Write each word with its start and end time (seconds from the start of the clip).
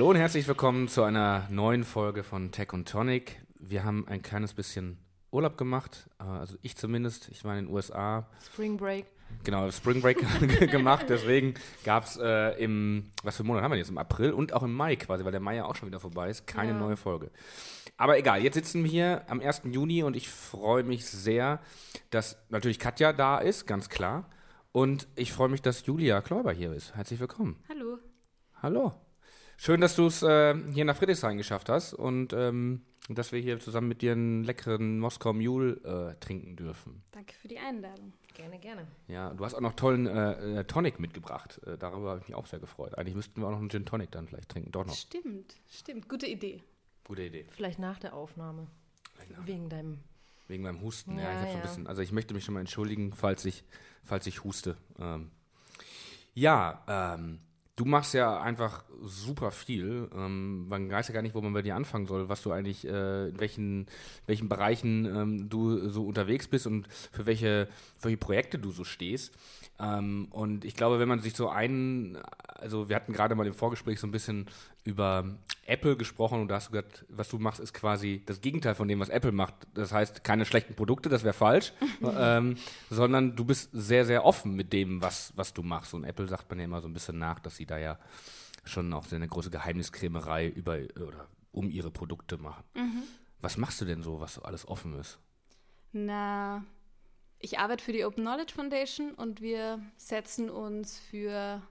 Hallo 0.00 0.08
und 0.08 0.16
herzlich 0.16 0.48
willkommen 0.48 0.88
zu 0.88 1.02
einer 1.02 1.46
neuen 1.50 1.84
Folge 1.84 2.22
von 2.22 2.52
Tech 2.52 2.72
und 2.72 2.88
Tonic. 2.88 3.42
Wir 3.58 3.84
haben 3.84 4.08
ein 4.08 4.22
kleines 4.22 4.54
bisschen 4.54 4.96
Urlaub 5.30 5.58
gemacht, 5.58 6.08
äh, 6.18 6.22
also 6.22 6.56
ich 6.62 6.74
zumindest. 6.78 7.28
Ich 7.28 7.44
war 7.44 7.54
in 7.58 7.66
den 7.66 7.74
USA. 7.74 8.26
Spring 8.42 8.78
Break. 8.78 9.04
Genau, 9.44 9.70
Spring 9.70 10.00
Break 10.00 10.16
gemacht. 10.70 11.04
Deswegen 11.10 11.52
gab 11.84 12.04
es 12.04 12.16
äh, 12.16 12.52
im, 12.64 13.10
was 13.24 13.36
für 13.36 13.44
Monat 13.44 13.62
haben 13.62 13.72
wir 13.72 13.76
jetzt? 13.76 13.90
Im 13.90 13.98
April 13.98 14.32
und 14.32 14.54
auch 14.54 14.62
im 14.62 14.72
Mai 14.72 14.96
quasi, 14.96 15.22
weil 15.22 15.32
der 15.32 15.40
Mai 15.42 15.56
ja 15.56 15.66
auch 15.66 15.76
schon 15.76 15.88
wieder 15.88 16.00
vorbei 16.00 16.30
ist, 16.30 16.46
keine 16.46 16.72
ja. 16.72 16.78
neue 16.78 16.96
Folge. 16.96 17.30
Aber 17.98 18.16
egal, 18.16 18.42
jetzt 18.42 18.54
sitzen 18.54 18.82
wir 18.82 18.90
hier 18.90 19.24
am 19.28 19.40
1. 19.40 19.64
Juni 19.64 20.02
und 20.02 20.16
ich 20.16 20.30
freue 20.30 20.82
mich 20.82 21.04
sehr, 21.04 21.60
dass 22.08 22.38
natürlich 22.48 22.78
Katja 22.78 23.12
da 23.12 23.36
ist, 23.36 23.66
ganz 23.66 23.90
klar. 23.90 24.30
Und 24.72 25.08
ich 25.14 25.34
freue 25.34 25.50
mich, 25.50 25.60
dass 25.60 25.84
Julia 25.84 26.22
Kläuber 26.22 26.52
hier 26.52 26.72
ist. 26.72 26.96
Herzlich 26.96 27.20
willkommen. 27.20 27.62
Hallo. 27.68 27.98
Hallo. 28.62 28.94
Schön, 29.62 29.82
dass 29.82 29.94
du 29.94 30.06
es 30.06 30.22
äh, 30.22 30.54
hier 30.72 30.86
nach 30.86 30.96
Friedrichshain 30.96 31.36
geschafft 31.36 31.68
hast 31.68 31.92
und 31.92 32.32
ähm, 32.32 32.80
dass 33.10 33.30
wir 33.30 33.40
hier 33.40 33.60
zusammen 33.60 33.88
mit 33.88 34.00
dir 34.00 34.12
einen 34.12 34.42
leckeren 34.42 34.98
Moskau 34.98 35.34
Mule 35.34 35.72
äh, 35.84 36.18
trinken 36.18 36.56
dürfen. 36.56 37.02
Danke 37.12 37.34
für 37.34 37.46
die 37.46 37.58
Einladung. 37.58 38.14
Gerne, 38.32 38.58
gerne. 38.58 38.86
Ja, 39.06 39.34
du 39.34 39.44
hast 39.44 39.52
auch 39.52 39.60
noch 39.60 39.74
tollen 39.74 40.06
äh, 40.06 40.60
äh 40.60 40.64
Tonic 40.64 40.98
mitgebracht. 40.98 41.60
Äh, 41.66 41.76
darüber 41.76 42.08
habe 42.08 42.20
ich 42.22 42.28
mich 42.28 42.34
auch 42.38 42.46
sehr 42.46 42.58
gefreut. 42.58 42.96
Eigentlich 42.96 43.14
müssten 43.14 43.38
wir 43.38 43.48
auch 43.48 43.50
noch 43.50 43.58
einen 43.58 43.68
Gin 43.68 43.84
Tonic 43.84 44.10
dann 44.12 44.28
vielleicht 44.28 44.48
trinken. 44.48 44.72
Doch 44.72 44.86
noch. 44.86 44.94
Stimmt, 44.94 45.54
stimmt. 45.68 46.08
Gute 46.08 46.26
Idee. 46.26 46.62
Gute 47.04 47.24
Idee. 47.24 47.44
Vielleicht 47.50 47.78
nach 47.78 47.98
der 47.98 48.14
Aufnahme. 48.14 48.66
Nach 49.36 49.46
Wegen 49.46 49.68
deinem. 49.68 49.98
Wegen 50.48 50.62
meinem 50.62 50.80
Husten. 50.80 51.18
Ja, 51.18 51.24
ja 51.24 51.32
ich 51.32 51.36
habe 51.36 51.46
ja. 51.48 51.52
so 51.52 51.58
ein 51.58 51.62
bisschen. 51.64 51.86
Also 51.86 52.00
ich 52.00 52.12
möchte 52.12 52.32
mich 52.32 52.46
schon 52.46 52.54
mal 52.54 52.60
entschuldigen, 52.60 53.12
falls 53.12 53.44
ich, 53.44 53.64
falls 54.04 54.26
ich 54.26 54.42
huste. 54.42 54.78
Ähm, 54.98 55.30
ja, 56.32 56.82
ähm, 56.88 57.40
Du 57.80 57.86
machst 57.86 58.12
ja 58.12 58.38
einfach 58.38 58.84
super 59.02 59.50
viel. 59.50 60.10
Ähm, 60.14 60.68
man 60.68 60.90
weiß 60.90 61.08
ja 61.08 61.14
gar 61.14 61.22
nicht, 61.22 61.34
wo 61.34 61.40
man 61.40 61.54
bei 61.54 61.62
dir 61.62 61.76
anfangen 61.76 62.04
soll, 62.06 62.28
was 62.28 62.42
du 62.42 62.52
eigentlich, 62.52 62.86
äh, 62.86 63.28
in 63.28 63.40
welchen, 63.40 63.86
welchen 64.26 64.50
Bereichen 64.50 65.06
ähm, 65.06 65.48
du 65.48 65.88
so 65.88 66.04
unterwegs 66.04 66.46
bist 66.46 66.66
und 66.66 66.86
für 67.10 67.24
welche, 67.24 67.68
für 67.96 68.04
welche 68.04 68.18
Projekte 68.18 68.58
du 68.58 68.70
so 68.70 68.84
stehst. 68.84 69.32
Ähm, 69.78 70.28
und 70.28 70.66
ich 70.66 70.76
glaube, 70.76 70.98
wenn 70.98 71.08
man 71.08 71.20
sich 71.20 71.32
so 71.32 71.48
ein, 71.48 72.18
also 72.48 72.90
wir 72.90 72.96
hatten 72.96 73.14
gerade 73.14 73.34
mal 73.34 73.46
im 73.46 73.54
Vorgespräch 73.54 73.98
so 73.98 74.06
ein 74.06 74.12
bisschen 74.12 74.44
über 74.84 75.38
Apple 75.70 75.96
gesprochen 75.96 76.40
und 76.40 76.48
da 76.48 76.56
hast 76.56 76.68
du 76.68 76.72
gesagt, 76.72 77.06
was 77.08 77.28
du 77.28 77.38
machst, 77.38 77.60
ist 77.60 77.72
quasi 77.72 78.22
das 78.26 78.40
Gegenteil 78.40 78.74
von 78.74 78.88
dem, 78.88 79.00
was 79.00 79.08
Apple 79.08 79.32
macht. 79.32 79.54
Das 79.74 79.92
heißt, 79.92 80.24
keine 80.24 80.44
schlechten 80.44 80.74
Produkte, 80.74 81.08
das 81.08 81.24
wäre 81.24 81.32
falsch, 81.32 81.72
ähm, 82.02 82.56
sondern 82.90 83.36
du 83.36 83.44
bist 83.44 83.70
sehr, 83.72 84.04
sehr 84.04 84.24
offen 84.24 84.54
mit 84.54 84.72
dem, 84.72 85.00
was, 85.00 85.32
was 85.36 85.54
du 85.54 85.62
machst. 85.62 85.94
Und 85.94 86.04
Apple 86.04 86.28
sagt 86.28 86.50
man 86.50 86.58
ja 86.58 86.64
immer 86.66 86.80
so 86.80 86.88
ein 86.88 86.92
bisschen 86.92 87.18
nach, 87.18 87.38
dass 87.38 87.56
sie 87.56 87.66
da 87.66 87.78
ja 87.78 87.98
schon 88.64 88.92
auch 88.92 89.10
eine 89.10 89.28
große 89.28 89.50
Geheimniskrämerei 89.50 90.48
über 90.48 90.78
oder 90.96 91.28
um 91.52 91.70
ihre 91.70 91.90
Produkte 91.90 92.38
machen. 92.38 92.64
Mhm. 92.74 93.02
Was 93.40 93.56
machst 93.56 93.80
du 93.80 93.84
denn 93.84 94.02
so, 94.02 94.20
was 94.20 94.34
so 94.34 94.42
alles 94.42 94.68
offen 94.68 94.98
ist? 94.98 95.18
Na, 95.92 96.64
ich 97.38 97.58
arbeite 97.58 97.82
für 97.82 97.92
die 97.92 98.04
Open 98.04 98.24
Knowledge 98.24 98.54
Foundation 98.54 99.14
und 99.14 99.40
wir 99.40 99.80
setzen 99.96 100.50
uns 100.50 100.98
für 100.98 101.62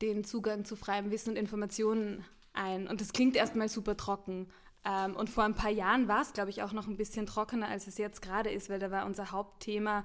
den 0.00 0.24
Zugang 0.24 0.64
zu 0.64 0.76
freiem 0.76 1.10
Wissen 1.10 1.30
und 1.30 1.36
Informationen 1.36 2.24
ein. 2.54 2.88
Und 2.88 3.00
das 3.00 3.12
klingt 3.12 3.36
erstmal 3.36 3.68
super 3.68 3.96
trocken. 3.96 4.48
Ähm, 4.84 5.16
und 5.16 5.30
vor 5.30 5.44
ein 5.44 5.54
paar 5.54 5.70
Jahren 5.70 6.08
war 6.08 6.22
es, 6.22 6.32
glaube 6.32 6.50
ich, 6.50 6.62
auch 6.62 6.72
noch 6.72 6.86
ein 6.86 6.96
bisschen 6.96 7.26
trockener, 7.26 7.68
als 7.68 7.86
es 7.86 7.98
jetzt 7.98 8.22
gerade 8.22 8.50
ist, 8.50 8.70
weil 8.70 8.78
da 8.78 8.90
war 8.90 9.06
unser 9.06 9.32
Hauptthema 9.32 10.04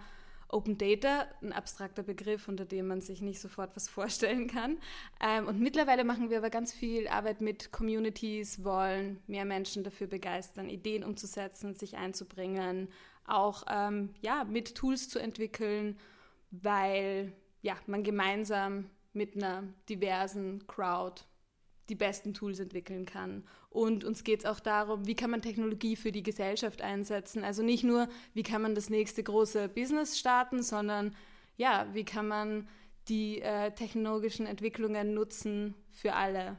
Open 0.52 0.78
Data, 0.80 1.28
ein 1.44 1.54
abstrakter 1.54 2.02
Begriff, 2.02 2.48
unter 2.48 2.66
dem 2.66 2.88
man 2.88 3.02
sich 3.02 3.22
nicht 3.22 3.40
sofort 3.40 3.76
was 3.76 3.88
vorstellen 3.88 4.48
kann. 4.48 4.78
Ähm, 5.22 5.48
und 5.48 5.60
mittlerweile 5.60 6.04
machen 6.04 6.30
wir 6.30 6.40
aber 6.40 6.50
ganz 6.50 6.74
viel 6.74 7.08
Arbeit 7.08 7.40
mit 7.42 7.72
Communities, 7.72 8.64
wollen 8.64 9.22
mehr 9.28 9.46
Menschen 9.46 9.84
dafür 9.84 10.08
begeistern, 10.08 10.70
Ideen 10.70 11.04
umzusetzen, 11.04 11.76
sich 11.76 11.98
einzubringen, 11.98 12.90
auch 13.26 13.64
ähm, 13.70 14.16
ja, 14.22 14.44
mit 14.44 14.74
Tools 14.76 15.08
zu 15.08 15.20
entwickeln, 15.20 16.00
weil 16.50 17.32
ja, 17.62 17.76
man 17.86 18.04
gemeinsam 18.04 18.90
mit 19.14 19.36
einer 19.36 19.64
diversen 19.88 20.66
Crowd 20.66 21.22
die 21.90 21.96
besten 21.96 22.34
Tools 22.34 22.60
entwickeln 22.60 23.06
kann. 23.06 23.44
Und 23.70 24.04
uns 24.04 24.24
geht 24.24 24.42
es 24.42 24.46
auch 24.46 24.60
darum, 24.60 25.08
wie 25.08 25.16
kann 25.16 25.32
man 25.32 25.42
Technologie 25.42 25.96
für 25.96 26.12
die 26.12 26.24
Gesellschaft 26.24 26.82
einsetzen. 26.82 27.44
Also 27.44 27.64
nicht 27.64 27.84
nur, 27.84 28.08
wie 28.34 28.44
kann 28.44 28.62
man 28.62 28.76
das 28.76 28.90
nächste 28.90 29.24
große 29.24 29.70
Business 29.70 30.18
starten, 30.18 30.64
sondern 30.64 31.16
ja, 31.58 31.88
wie 31.94 32.06
kann 32.06 32.28
man 32.28 32.68
die 33.10 33.42
äh, 33.42 33.72
technologischen 33.72 34.46
Entwicklungen 34.46 35.14
nutzen 35.14 35.76
für 35.92 36.14
alle. 36.14 36.58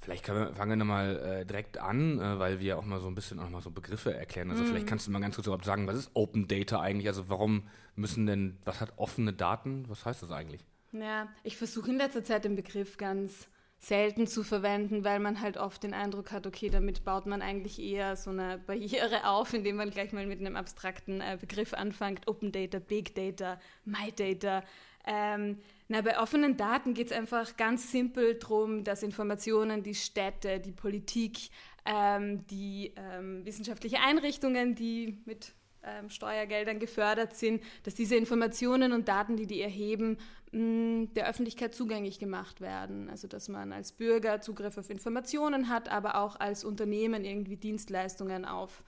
Vielleicht 0.00 0.26
wir, 0.28 0.54
fangen 0.54 0.70
wir 0.70 0.76
nochmal 0.76 1.18
äh, 1.18 1.46
direkt 1.46 1.76
an, 1.76 2.18
äh, 2.18 2.38
weil 2.38 2.58
wir 2.58 2.78
auch 2.78 2.84
mal 2.84 3.00
so 3.00 3.06
ein 3.06 3.14
bisschen 3.14 3.38
auch 3.38 3.50
mal 3.50 3.60
so 3.60 3.70
Begriffe 3.70 4.14
erklären. 4.14 4.50
Also 4.50 4.64
mm. 4.64 4.66
vielleicht 4.66 4.86
kannst 4.86 5.06
du 5.06 5.10
mal 5.10 5.20
ganz 5.20 5.34
kurz 5.34 5.46
überhaupt 5.46 5.66
sagen, 5.66 5.86
was 5.86 5.96
ist 5.96 6.10
Open 6.14 6.48
Data 6.48 6.80
eigentlich? 6.80 7.06
Also 7.06 7.28
warum 7.28 7.68
müssen 7.96 8.26
denn, 8.26 8.58
was 8.64 8.80
hat 8.80 8.94
offene 8.96 9.34
Daten? 9.34 9.84
Was 9.88 10.06
heißt 10.06 10.22
das 10.22 10.30
eigentlich? 10.30 10.64
Ja, 10.92 11.28
ich 11.44 11.58
versuche 11.58 11.90
in 11.90 11.98
letzter 11.98 12.24
Zeit 12.24 12.44
den 12.44 12.56
Begriff 12.56 12.96
ganz 12.96 13.48
selten 13.80 14.26
zu 14.26 14.44
verwenden, 14.44 15.04
weil 15.04 15.20
man 15.20 15.40
halt 15.40 15.56
oft 15.56 15.82
den 15.82 15.94
Eindruck 15.94 16.32
hat, 16.32 16.46
okay, 16.46 16.68
damit 16.68 17.02
baut 17.02 17.24
man 17.24 17.40
eigentlich 17.40 17.80
eher 17.80 18.14
so 18.14 18.30
eine 18.30 18.58
Barriere 18.58 19.24
auf, 19.26 19.54
indem 19.54 19.76
man 19.76 19.90
gleich 19.90 20.12
mal 20.12 20.26
mit 20.26 20.38
einem 20.40 20.54
abstrakten 20.54 21.22
äh, 21.22 21.38
Begriff 21.40 21.72
anfängt, 21.72 22.28
Open 22.28 22.52
Data, 22.52 22.78
Big 22.78 23.14
Data, 23.14 23.58
My 23.86 24.12
Data. 24.14 24.62
Ähm, 25.06 25.58
na, 25.88 26.02
bei 26.02 26.20
offenen 26.20 26.58
Daten 26.58 26.92
geht 26.92 27.10
es 27.10 27.16
einfach 27.16 27.56
ganz 27.56 27.90
simpel 27.90 28.34
darum, 28.34 28.84
dass 28.84 29.02
Informationen, 29.02 29.82
die 29.82 29.94
Städte, 29.94 30.60
die 30.60 30.72
Politik, 30.72 31.48
ähm, 31.86 32.46
die 32.48 32.92
ähm, 32.96 33.46
wissenschaftliche 33.46 34.00
Einrichtungen, 34.00 34.74
die 34.74 35.22
mit 35.24 35.54
ähm, 35.82 36.10
Steuergeldern 36.10 36.78
gefördert 36.78 37.34
sind, 37.34 37.62
dass 37.84 37.94
diese 37.94 38.16
Informationen 38.16 38.92
und 38.92 39.08
Daten, 39.08 39.36
die 39.36 39.46
die 39.46 39.62
erheben, 39.62 40.18
der 40.52 41.28
Öffentlichkeit 41.28 41.74
zugänglich 41.74 42.18
gemacht 42.18 42.60
werden. 42.60 43.08
Also 43.08 43.28
dass 43.28 43.48
man 43.48 43.72
als 43.72 43.92
Bürger 43.92 44.40
Zugriff 44.40 44.78
auf 44.78 44.90
Informationen 44.90 45.68
hat, 45.68 45.88
aber 45.88 46.16
auch 46.16 46.38
als 46.40 46.64
Unternehmen 46.64 47.24
irgendwie 47.24 47.56
Dienstleistungen 47.56 48.44
auf 48.44 48.82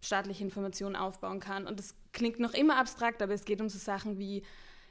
staatliche 0.00 0.44
Informationen 0.44 0.96
aufbauen 0.96 1.40
kann. 1.40 1.66
Und 1.66 1.78
das 1.78 1.94
klingt 2.12 2.40
noch 2.40 2.54
immer 2.54 2.76
abstrakt, 2.76 3.22
aber 3.22 3.32
es 3.32 3.44
geht 3.44 3.60
um 3.60 3.68
so 3.68 3.78
Sachen 3.78 4.18
wie 4.18 4.42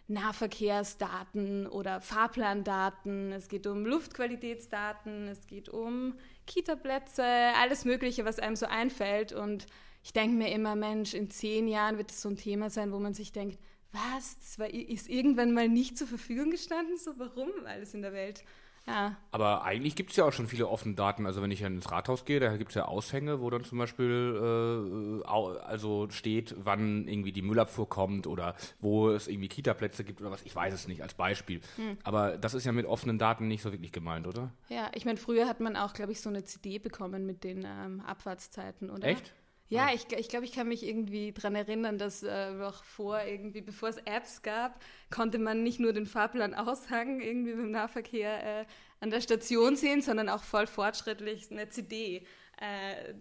Nahverkehrsdaten 0.08 1.68
oder 1.68 2.00
Fahrplandaten, 2.02 3.34
es 3.34 3.50
geht 3.50 3.68
um 3.68 3.86
Luftqualitätsdaten, 3.86 5.28
es 5.28 5.48
geht 5.48 5.70
um 5.70 6.14
Kitaplätze, 6.46 7.26
alles 7.26 7.84
Mögliche, 7.84 8.24
was 8.24 8.40
einem 8.40 8.56
so 8.56 8.66
einfällt. 8.66 9.34
Und 9.34 9.66
ich 10.04 10.14
denke 10.14 10.38
mir 10.38 10.52
immer, 10.52 10.76
Mensch, 10.76 11.14
in 11.14 11.30
zehn 11.30 11.68
Jahren 11.68 11.98
wird 11.98 12.12
es 12.12 12.22
so 12.22 12.30
ein 12.30 12.38
Thema 12.38 12.70
sein, 12.70 12.94
wo 12.94 13.00
man 13.00 13.14
sich 13.14 13.34
denkt, 13.34 13.60
was, 13.92 14.38
das 14.40 14.60
war, 14.60 14.70
ist 14.70 15.10
irgendwann 15.10 15.54
mal 15.54 15.70
nicht 15.70 15.98
zur 15.98 16.08
Verfügung 16.08 16.52
gestanden? 16.52 16.98
So, 16.98 17.12
warum 17.18 17.50
alles 17.66 17.94
in 17.94 18.02
der 18.02 18.14
Welt? 18.14 18.44
Ja. 18.88 19.18
Aber 19.32 19.64
eigentlich 19.64 19.96
gibt 19.96 20.12
es 20.12 20.16
ja 20.16 20.24
auch 20.24 20.32
schon 20.32 20.48
viele 20.48 20.68
offene 20.68 20.96
Daten. 20.96 21.26
Also 21.26 21.42
wenn 21.42 21.52
ich 21.52 21.62
ins 21.62 21.92
Rathaus 21.92 22.24
gehe, 22.24 22.40
da 22.40 22.56
gibt 22.56 22.72
es 22.72 22.76
ja 22.76 22.86
Aushänge, 22.86 23.42
wo 23.42 23.50
dann 23.50 23.66
zum 23.66 23.78
Beispiel 23.78 25.22
äh, 25.24 25.28
also 25.28 26.08
steht, 26.10 26.56
wann 26.58 27.06
irgendwie 27.08 27.34
die 27.34 27.42
Müllabfuhr 27.42 27.90
kommt 27.90 28.28
oder 28.28 28.56
wo 28.80 29.10
es 29.10 29.28
irgendwie 29.28 29.50
Kitaplätze 29.50 30.06
gibt 30.06 30.22
oder 30.22 30.32
was. 30.32 30.42
Ich 30.44 30.56
weiß 30.56 30.74
es 30.74 30.88
nicht 30.88 31.04
als 31.04 31.16
Beispiel. 31.16 31.60
Hm. 31.76 31.98
Aber 32.04 32.38
das 32.38 32.54
ist 32.54 32.66
ja 32.66 32.72
mit 32.72 32.86
offenen 32.86 33.20
Daten 33.20 33.50
nicht 33.50 33.62
so 33.62 33.74
wirklich 33.74 33.92
gemeint, 33.92 34.26
oder? 34.26 34.52
Ja, 34.70 34.90
ich 34.94 35.04
meine, 35.04 35.18
früher 35.18 35.48
hat 35.48 35.60
man 35.60 35.76
auch, 35.76 35.94
glaube 35.94 36.14
ich, 36.14 36.22
so 36.22 36.30
eine 36.30 36.46
CD 36.46 36.80
bekommen 36.80 37.26
mit 37.26 37.44
den 37.44 37.66
ähm, 37.68 38.00
Abfahrtszeiten, 38.02 38.90
oder? 38.90 39.06
Echt? 39.06 39.34
Ja, 39.70 39.90
ich, 39.94 40.06
ich 40.18 40.30
glaube, 40.30 40.46
ich 40.46 40.54
kann 40.54 40.68
mich 40.68 40.86
irgendwie 40.86 41.34
daran 41.34 41.56
erinnern, 41.56 41.98
dass 41.98 42.24
äh, 42.24 42.52
noch 42.54 42.84
vor, 42.84 43.22
irgendwie, 43.22 43.62
bevor 43.62 43.90
es 43.90 43.98
Apps 44.06 44.42
gab, 44.42 44.82
konnte 45.10 45.40
man 45.40 45.64
nicht 45.64 45.80
nur 45.80 45.94
den 45.94 46.06
Fahrplan 46.06 46.54
aushangen, 46.54 47.20
irgendwie 47.20 47.52
im 47.52 47.72
Nahverkehr 47.72 48.62
äh, 48.62 48.66
an 49.02 49.10
der 49.10 49.22
Station 49.22 49.76
sehen, 49.76 50.02
sondern 50.02 50.30
auch 50.30 50.44
voll 50.44 50.68
fortschrittlich 50.68 51.52
eine 51.52 51.70
CD 51.70 52.26
äh, 52.60 53.14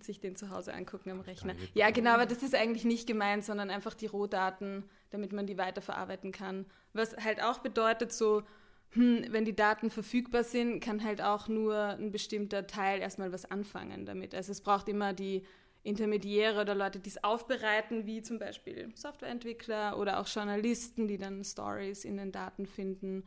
sich 0.00 0.20
den 0.20 0.36
zu 0.36 0.50
Hause 0.50 0.72
angucken 0.72 1.10
am 1.10 1.20
Rechner. 1.20 1.54
Ja, 1.74 1.90
genau, 1.90 2.10
aber 2.10 2.26
das 2.26 2.42
ist 2.42 2.54
eigentlich 2.54 2.84
nicht 2.84 3.06
gemeint, 3.06 3.44
sondern 3.44 3.70
einfach 3.70 3.94
die 3.94 4.06
Rohdaten, 4.06 4.84
damit 5.10 5.32
man 5.32 5.46
die 5.46 5.58
weiterverarbeiten 5.58 6.30
kann. 6.30 6.66
Was 6.92 7.16
halt 7.16 7.42
auch 7.42 7.58
bedeutet, 7.58 8.12
so, 8.12 8.42
hm, 8.90 9.24
wenn 9.30 9.44
die 9.44 9.56
Daten 9.56 9.90
verfügbar 9.90 10.44
sind, 10.44 10.80
kann 10.80 11.02
halt 11.02 11.20
auch 11.20 11.48
nur 11.48 11.76
ein 11.76 12.12
bestimmter 12.12 12.66
Teil 12.66 13.00
erstmal 13.00 13.32
was 13.32 13.50
anfangen 13.50 14.06
damit. 14.06 14.34
Also 14.34 14.52
es 14.52 14.60
braucht 14.60 14.88
immer 14.88 15.12
die 15.12 15.44
Intermediäre 15.86 16.60
oder 16.60 16.74
Leute, 16.74 16.98
die 16.98 17.08
es 17.08 17.22
aufbereiten, 17.22 18.06
wie 18.06 18.22
zum 18.22 18.38
Beispiel 18.38 18.90
Softwareentwickler 18.94 19.98
oder 19.98 20.20
auch 20.20 20.26
Journalisten, 20.26 21.06
die 21.06 21.18
dann 21.18 21.44
Stories 21.44 22.04
in 22.04 22.16
den 22.16 22.32
Daten 22.32 22.66
finden. 22.66 23.24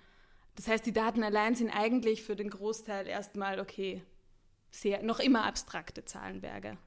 Das 0.56 0.68
heißt, 0.68 0.86
die 0.86 0.94
Daten 0.94 1.24
allein 1.24 1.56
sind 1.56 1.70
eigentlich 1.70 2.24
für 2.24 2.36
den 2.36 2.50
Großteil 2.50 3.08
erstmal 3.08 3.60
okay, 3.60 4.04
sehr, 4.72 5.02
noch 5.04 5.20
immer 5.20 5.46
abstrakte 5.46 6.04
Zahlenberge. 6.04 6.78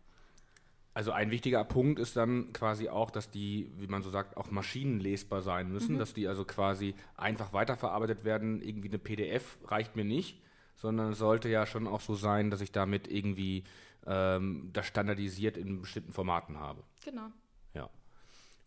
Also 0.94 1.10
ein 1.12 1.30
wichtiger 1.30 1.64
Punkt 1.64 1.98
ist 1.98 2.16
dann 2.16 2.52
quasi 2.52 2.90
auch, 2.90 3.10
dass 3.10 3.30
die, 3.30 3.72
wie 3.78 3.86
man 3.86 4.02
so 4.02 4.10
sagt, 4.10 4.36
auch 4.36 4.50
maschinenlesbar 4.50 5.40
sein 5.40 5.72
müssen, 5.72 5.94
mhm. 5.94 5.98
dass 5.98 6.12
die 6.12 6.28
also 6.28 6.44
quasi 6.44 6.94
einfach 7.16 7.54
weiterverarbeitet 7.54 8.24
werden. 8.24 8.60
Irgendwie 8.60 8.88
eine 8.88 8.98
PDF 8.98 9.56
reicht 9.64 9.96
mir 9.96 10.04
nicht, 10.04 10.42
sondern 10.76 11.12
es 11.12 11.18
sollte 11.18 11.48
ja 11.48 11.64
schon 11.64 11.86
auch 11.86 12.02
so 12.02 12.14
sein, 12.14 12.50
dass 12.50 12.60
ich 12.60 12.72
damit 12.72 13.08
irgendwie 13.08 13.64
ähm, 14.06 14.70
das 14.72 14.86
standardisiert 14.86 15.56
in 15.56 15.80
bestimmten 15.80 16.12
Formaten 16.12 16.58
habe. 16.58 16.82
Genau. 17.04 17.28
Ja. 17.74 17.88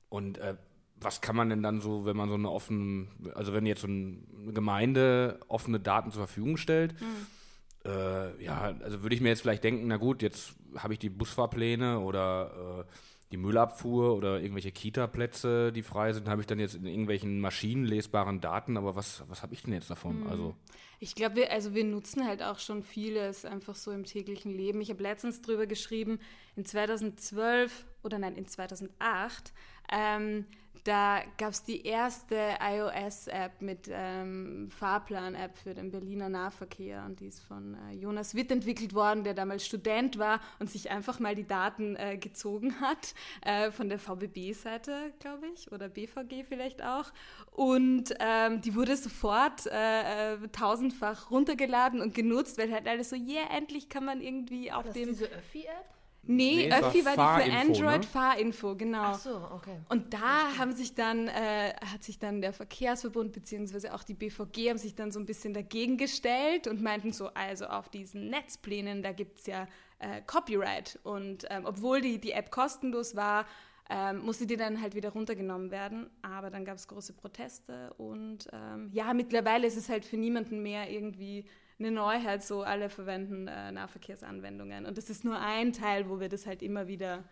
Und 0.09 0.37
äh, 0.37 0.55
was 0.97 1.21
kann 1.21 1.35
man 1.35 1.49
denn 1.49 1.61
dann 1.61 1.81
so, 1.81 2.05
wenn 2.05 2.15
man 2.15 2.29
so 2.29 2.35
eine 2.35 2.49
offene, 2.49 3.07
also 3.33 3.53
wenn 3.53 3.65
jetzt 3.65 3.81
so 3.81 3.87
eine 3.87 4.17
Gemeinde 4.53 5.39
offene 5.47 5.79
Daten 5.79 6.11
zur 6.11 6.25
Verfügung 6.25 6.57
stellt, 6.57 6.99
mhm. 7.01 7.89
äh, 7.89 8.43
ja, 8.43 8.75
also 8.81 9.03
würde 9.03 9.15
ich 9.15 9.21
mir 9.21 9.29
jetzt 9.29 9.41
vielleicht 9.41 9.63
denken, 9.63 9.87
na 9.87 9.97
gut, 9.97 10.21
jetzt 10.21 10.55
habe 10.77 10.93
ich 10.93 10.99
die 10.99 11.09
Busfahrpläne 11.09 11.99
oder 11.99 12.85
äh, 12.87 12.91
die 13.31 13.37
Müllabfuhr 13.37 14.15
oder 14.15 14.39
irgendwelche 14.39 14.71
Kita-Plätze, 14.71 15.71
die 15.73 15.83
frei 15.83 16.13
sind, 16.13 16.29
habe 16.29 16.41
ich 16.41 16.47
dann 16.47 16.59
jetzt 16.59 16.75
in 16.75 16.85
irgendwelchen 16.85 17.39
maschinenlesbaren 17.39 18.39
Daten, 18.39 18.77
aber 18.77 18.95
was, 18.95 19.23
was 19.27 19.41
habe 19.41 19.53
ich 19.53 19.63
denn 19.63 19.73
jetzt 19.73 19.89
davon? 19.89 20.21
Mhm. 20.21 20.27
Also 20.27 20.55
ich 20.99 21.15
glaube, 21.15 21.35
wir, 21.35 21.51
also 21.51 21.73
wir 21.73 21.83
nutzen 21.83 22.25
halt 22.25 22.41
auch 22.41 22.59
schon 22.59 22.83
vieles 22.83 23.45
einfach 23.45 23.75
so 23.75 23.91
im 23.91 24.05
täglichen 24.05 24.51
Leben. 24.51 24.81
Ich 24.81 24.89
habe 24.89 25.03
letztens 25.03 25.41
drüber 25.41 25.67
geschrieben, 25.67 26.19
in 26.55 26.65
2012 26.65 27.85
oder 28.03 28.19
nein, 28.19 28.35
in 28.35 28.47
2008 28.47 29.53
ähm, 29.91 30.45
da 30.85 31.23
gab 31.39 31.49
es 31.49 31.63
die 31.63 31.83
erste 31.83 32.37
iOS-App 32.61 33.59
mit 33.59 33.89
ähm, 33.91 34.69
Fahrplan-App 34.69 35.57
für 35.57 35.73
den 35.73 35.89
Berliner 35.89 36.29
Nahverkehr 36.29 37.03
und 37.05 37.19
die 37.19 37.25
ist 37.25 37.41
von 37.41 37.75
äh, 37.89 37.95
Jonas 37.95 38.35
Witt 38.35 38.51
entwickelt 38.51 38.93
worden, 38.93 39.23
der 39.23 39.33
damals 39.33 39.65
Student 39.65 40.19
war 40.19 40.39
und 40.59 40.69
sich 40.69 40.91
einfach 40.91 41.19
mal 41.19 41.33
die 41.33 41.47
Daten 41.47 41.95
äh, 41.95 42.17
gezogen 42.17 42.79
hat, 42.81 43.15
äh, 43.41 43.71
von 43.71 43.89
der 43.89 43.97
VBB-Seite, 43.97 45.11
glaube 45.19 45.47
ich, 45.55 45.71
oder 45.71 45.89
BVG 45.89 46.43
vielleicht 46.47 46.83
auch. 46.83 47.11
Und 47.49 48.13
ähm, 48.19 48.61
die 48.61 48.75
wurde 48.75 48.95
sofort 48.95 49.65
äh, 49.65 50.33
äh, 50.33 50.47
tausendfach 50.49 51.31
runtergeladen 51.31 51.99
und 51.99 52.13
genutzt, 52.13 52.59
weil 52.59 52.71
halt 52.71 52.87
alles 52.87 53.09
so, 53.09 53.15
yeah, 53.15 53.49
endlich 53.51 53.89
kann 53.89 54.05
man 54.05 54.21
irgendwie 54.21 54.71
auf 54.71 54.87
dem... 54.91 55.09
diese 55.09 55.25
Öffi-App? 55.25 55.94
Nee, 56.27 56.67
nee 56.67 56.73
Öffi 56.73 57.05
war, 57.05 57.17
war 57.17 57.43
die 57.43 57.51
für 57.51 57.57
Android 57.57 58.01
ne? 58.01 58.03
Fahrinfo, 58.03 58.75
genau. 58.75 59.01
Ach 59.01 59.19
so, 59.19 59.35
okay. 59.53 59.79
Und 59.89 60.13
da 60.13 60.57
haben 60.57 60.71
sich 60.71 60.95
dann, 60.95 61.27
äh, 61.27 61.73
hat 61.93 62.03
sich 62.03 62.19
dann 62.19 62.41
der 62.41 62.53
Verkehrsverbund 62.53 63.31
beziehungsweise 63.31 63.93
auch 63.93 64.03
die 64.03 64.13
BVG 64.13 64.69
haben 64.69 64.77
sich 64.77 64.95
dann 64.95 65.11
so 65.11 65.19
ein 65.19 65.25
bisschen 65.25 65.53
dagegen 65.53 65.97
gestellt 65.97 66.67
und 66.67 66.81
meinten 66.81 67.11
so, 67.11 67.29
also 67.33 67.65
auf 67.65 67.89
diesen 67.89 68.29
Netzplänen, 68.29 69.03
da 69.03 69.11
gibt 69.11 69.39
es 69.39 69.45
ja 69.45 69.67
äh, 69.99 70.21
Copyright. 70.25 70.99
Und 71.03 71.45
ähm, 71.49 71.65
obwohl 71.65 72.01
die, 72.01 72.19
die 72.19 72.31
App 72.31 72.51
kostenlos 72.51 73.15
war, 73.15 73.45
ähm, 73.89 74.19
musste 74.19 74.47
die 74.47 74.57
dann 74.57 74.81
halt 74.81 74.95
wieder 74.95 75.09
runtergenommen 75.09 75.71
werden. 75.71 76.09
Aber 76.21 76.49
dann 76.49 76.65
gab 76.65 76.77
es 76.77 76.87
große 76.87 77.13
Proteste 77.13 77.93
und 77.93 78.47
ähm, 78.51 78.89
ja, 78.91 79.13
mittlerweile 79.13 79.67
ist 79.67 79.77
es 79.77 79.89
halt 79.89 80.05
für 80.05 80.17
niemanden 80.17 80.61
mehr 80.61 80.89
irgendwie 80.89 81.45
eine 81.77 81.91
Neuheit, 81.91 82.43
so 82.43 82.63
alle 82.63 82.89
verwenden 82.89 83.47
äh, 83.47 83.71
Nahverkehrsanwendungen. 83.71 84.85
Und 84.85 84.97
das 84.97 85.09
ist 85.09 85.25
nur 85.25 85.39
ein 85.39 85.73
Teil, 85.73 86.09
wo 86.09 86.19
wir 86.19 86.29
das 86.29 86.47
halt 86.47 86.63
immer 86.63 86.87
wieder 86.87 87.23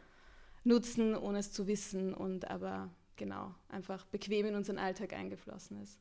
nutzen, 0.64 1.16
ohne 1.16 1.40
es 1.40 1.52
zu 1.52 1.68
wissen 1.68 2.14
und 2.14 2.50
aber 2.50 2.90
genau 3.16 3.54
einfach 3.70 4.06
bequem 4.06 4.48
in 4.48 4.56
unseren 4.56 4.80
Alltag 4.80 5.14
eingeflossen 5.14 5.82
ist. 5.82 6.00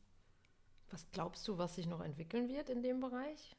Was 0.89 1.09
glaubst 1.11 1.47
du, 1.47 1.57
was 1.57 1.75
sich 1.75 1.87
noch 1.87 2.01
entwickeln 2.01 2.49
wird 2.49 2.69
in 2.69 2.83
dem 2.83 2.99
Bereich 2.99 3.55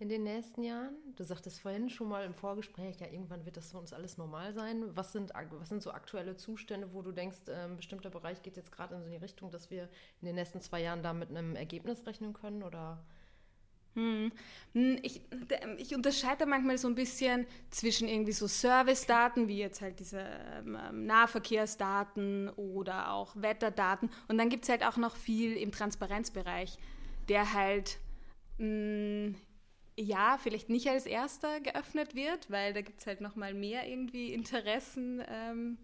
in 0.00 0.08
den 0.08 0.24
nächsten 0.24 0.62
Jahren? 0.62 0.96
Du 1.14 1.24
sagtest 1.24 1.60
vorhin 1.60 1.90
schon 1.90 2.08
mal 2.08 2.24
im 2.24 2.34
Vorgespräch, 2.34 2.98
ja, 3.00 3.06
irgendwann 3.06 3.44
wird 3.44 3.56
das 3.56 3.70
für 3.70 3.78
uns 3.78 3.92
alles 3.92 4.16
normal 4.16 4.52
sein. 4.54 4.84
Was 4.96 5.12
sind, 5.12 5.32
was 5.34 5.68
sind 5.68 5.82
so 5.82 5.92
aktuelle 5.92 6.36
Zustände, 6.36 6.92
wo 6.92 7.02
du 7.02 7.12
denkst, 7.12 7.48
ein 7.48 7.76
bestimmter 7.76 8.10
Bereich 8.10 8.42
geht 8.42 8.56
jetzt 8.56 8.72
gerade 8.72 8.94
in 8.94 9.02
so 9.02 9.10
die 9.10 9.16
Richtung, 9.16 9.50
dass 9.50 9.70
wir 9.70 9.84
in 10.20 10.26
den 10.26 10.34
nächsten 10.34 10.60
zwei 10.60 10.80
Jahren 10.82 11.02
da 11.02 11.12
mit 11.12 11.28
einem 11.28 11.54
Ergebnis 11.54 12.06
rechnen 12.06 12.32
können 12.32 12.62
oder 12.62 13.04
hm. 13.94 14.30
hm. 14.72 14.98
Ich, 15.02 15.20
ich 15.78 15.94
unterscheide 15.94 16.46
manchmal 16.46 16.78
so 16.78 16.88
ein 16.88 16.94
bisschen 16.94 17.46
zwischen 17.70 18.08
irgendwie 18.08 18.32
so 18.32 18.46
Service-Daten, 18.46 19.48
wie 19.48 19.58
jetzt 19.58 19.80
halt 19.80 19.98
diese 19.98 20.24
ähm, 20.58 21.06
Nahverkehrsdaten 21.06 22.50
oder 22.50 23.12
auch 23.12 23.34
Wetterdaten. 23.34 24.10
Und 24.28 24.38
dann 24.38 24.48
gibt 24.48 24.64
es 24.64 24.70
halt 24.70 24.84
auch 24.84 24.96
noch 24.96 25.16
viel 25.16 25.56
im 25.56 25.72
Transparenzbereich, 25.72 26.78
der 27.28 27.52
halt, 27.52 27.98
hm, 28.58 29.34
ja, 30.00 30.38
vielleicht 30.42 30.68
nicht 30.70 30.88
als 30.88 31.06
erster 31.06 31.60
geöffnet 31.60 32.14
wird, 32.14 32.50
weil 32.50 32.72
da 32.72 32.80
gibt 32.80 33.00
es 33.00 33.06
halt 33.06 33.20
nochmal 33.20 33.54
mehr 33.54 33.88
irgendwie 33.88 34.32
Interessen. 34.32 35.22
Ähm, 35.28 35.78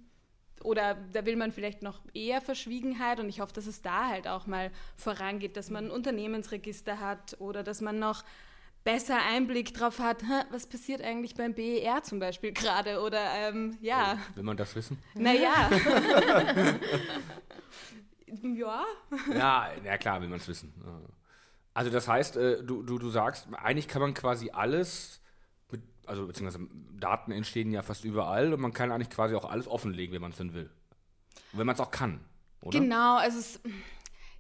oder 0.63 0.95
da 1.13 1.27
will 1.27 1.37
man 1.37 1.53
vielleicht 1.53 1.83
noch 1.83 2.01
eher 2.15 2.41
Verschwiegenheit 2.41 3.21
und 3.21 3.29
ich 3.29 3.41
hoffe, 3.41 3.53
dass 3.53 3.67
es 3.67 3.83
da 3.83 4.09
halt 4.09 4.27
auch 4.27 4.47
mal 4.47 4.71
vorangeht, 4.97 5.57
dass 5.57 5.71
man 5.71 5.87
ein 5.87 5.91
Unternehmensregister 5.91 6.99
hat 6.99 7.37
oder 7.41 7.63
dass 7.63 7.83
man 7.83 7.99
noch 7.99 8.25
besser 8.85 9.19
Einblick 9.23 9.75
drauf 9.75 9.99
hat, 9.99 10.23
was 10.51 10.67
passiert 10.67 11.03
eigentlich 11.03 11.35
beim 11.35 11.53
BER 11.55 12.03
zum 12.03 12.19
Beispiel 12.21 12.53
gerade 12.53 13.03
oder 13.03 13.21
ähm, 13.35 13.77
ja. 13.81 14.19
Will 14.35 14.45
man 14.45 14.57
das 14.57 14.75
wissen? 14.75 14.99
Naja. 15.15 15.69
ja. 18.43 18.85
Ja, 19.35 19.71
ja 19.85 19.99
klar, 19.99 20.23
will 20.23 20.29
man 20.29 20.39
es 20.39 20.49
wissen. 20.49 20.73
Also 21.77 21.91
das 21.91 22.09
heißt, 22.09 22.37
äh, 22.37 22.65
du, 22.65 22.83
du, 22.83 22.99
du 22.99 23.11
sagst, 23.11 23.49
eigentlich 23.53 23.87
kann 23.87 24.01
man 24.01 24.15
quasi 24.15 24.51
alles 24.51 25.21
also 26.07 26.27
beziehungsweise 26.27 26.67
Daten 26.99 27.33
entstehen 27.33 27.73
ja 27.73 27.83
fast 27.83 28.05
überall 28.05 28.53
und 28.55 28.61
man 28.61 28.73
kann 28.73 28.93
eigentlich 28.93 29.11
quasi 29.11 29.35
auch 29.35 29.45
alles 29.45 29.69
offenlegen, 29.69 30.15
wenn 30.15 30.23
man 30.23 30.31
es 30.31 30.37
denn 30.39 30.55
will. 30.55 30.71
Und 31.53 31.59
wenn 31.59 31.67
man 31.67 31.75
es 31.75 31.81
auch 31.81 31.91
kann, 31.91 32.21
oder? 32.63 32.79
Genau, 32.79 33.17
also 33.17 33.39
es, 33.39 33.61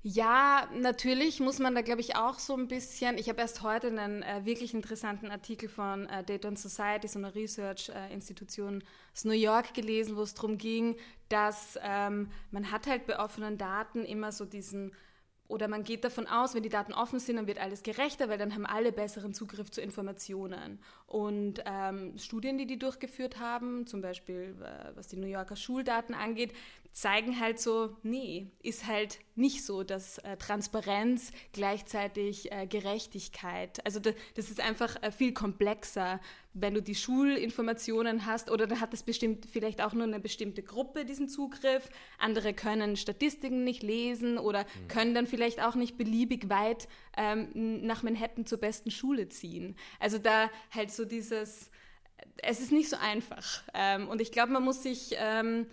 ja, 0.02 0.68
natürlich 0.72 1.40
muss 1.40 1.58
man 1.58 1.74
da, 1.74 1.82
glaube 1.82 2.00
ich, 2.00 2.16
auch 2.16 2.38
so 2.38 2.56
ein 2.56 2.68
bisschen. 2.68 3.18
Ich 3.18 3.28
habe 3.28 3.40
erst 3.40 3.62
heute 3.62 3.88
einen 3.88 4.22
äh, 4.22 4.44
wirklich 4.44 4.72
interessanten 4.72 5.30
Artikel 5.30 5.68
von 5.68 6.06
äh, 6.06 6.22
Data 6.22 6.48
and 6.48 6.58
Society, 6.58 7.08
so 7.08 7.18
einer 7.18 7.34
Research-Institution 7.34 8.84
aus 9.12 9.24
New 9.24 9.32
York 9.32 9.74
gelesen, 9.74 10.16
wo 10.16 10.22
es 10.22 10.34
darum 10.34 10.58
ging, 10.58 10.96
dass 11.28 11.76
ähm, 11.82 12.30
man 12.52 12.70
hat 12.70 12.86
halt 12.86 13.06
bei 13.06 13.18
offenen 13.18 13.58
Daten 13.58 14.04
immer 14.04 14.30
so 14.30 14.44
diesen 14.44 14.92
oder 15.48 15.68
man 15.68 15.84
geht 15.84 16.04
davon 16.04 16.26
aus, 16.26 16.54
wenn 16.54 16.62
die 16.62 16.68
Daten 16.68 16.92
offen 16.92 17.18
sind, 17.18 17.36
dann 17.36 17.46
wird 17.46 17.58
alles 17.58 17.82
gerechter, 17.82 18.28
weil 18.28 18.38
dann 18.38 18.54
haben 18.54 18.66
alle 18.66 18.92
besseren 18.92 19.32
Zugriff 19.32 19.70
zu 19.70 19.80
Informationen. 19.80 20.78
Und 21.06 21.62
ähm, 21.64 22.18
Studien, 22.18 22.58
die 22.58 22.66
die 22.66 22.78
durchgeführt 22.78 23.38
haben, 23.38 23.86
zum 23.86 24.00
Beispiel 24.00 24.54
äh, 24.60 24.96
was 24.96 25.08
die 25.08 25.16
New 25.16 25.26
Yorker 25.26 25.56
Schuldaten 25.56 26.14
angeht, 26.14 26.52
zeigen 26.96 27.38
halt 27.38 27.60
so, 27.60 27.94
nee, 28.02 28.46
ist 28.62 28.86
halt 28.86 29.18
nicht 29.34 29.66
so, 29.66 29.82
dass 29.82 30.16
äh, 30.16 30.38
Transparenz 30.38 31.30
gleichzeitig 31.52 32.50
äh, 32.50 32.66
Gerechtigkeit, 32.66 33.84
also 33.84 34.00
das, 34.00 34.14
das 34.34 34.50
ist 34.50 34.60
einfach 34.60 34.96
äh, 35.02 35.12
viel 35.12 35.34
komplexer, 35.34 36.20
wenn 36.54 36.72
du 36.72 36.80
die 36.80 36.94
Schulinformationen 36.94 38.24
hast 38.24 38.50
oder 38.50 38.66
dann 38.66 38.80
hat 38.80 38.94
es 38.94 39.02
bestimmt 39.02 39.44
vielleicht 39.44 39.82
auch 39.82 39.92
nur 39.92 40.04
eine 40.04 40.20
bestimmte 40.20 40.62
Gruppe 40.62 41.04
diesen 41.04 41.28
Zugriff, 41.28 41.90
andere 42.16 42.54
können 42.54 42.96
Statistiken 42.96 43.62
nicht 43.62 43.82
lesen 43.82 44.38
oder 44.38 44.62
mhm. 44.62 44.88
können 44.88 45.14
dann 45.14 45.26
vielleicht 45.26 45.62
auch 45.62 45.74
nicht 45.74 45.98
beliebig 45.98 46.48
weit 46.48 46.88
ähm, 47.18 47.84
nach 47.84 48.04
Manhattan 48.04 48.46
zur 48.46 48.56
besten 48.56 48.90
Schule 48.90 49.28
ziehen. 49.28 49.76
Also 50.00 50.16
da 50.16 50.48
halt 50.70 50.90
so 50.90 51.04
dieses, 51.04 51.70
es 52.38 52.60
ist 52.60 52.72
nicht 52.72 52.88
so 52.88 52.96
einfach 52.96 53.64
ähm, 53.74 54.08
und 54.08 54.22
ich 54.22 54.32
glaube, 54.32 54.52
man 54.52 54.64
muss 54.64 54.82
sich... 54.82 55.14
Ähm, 55.18 55.66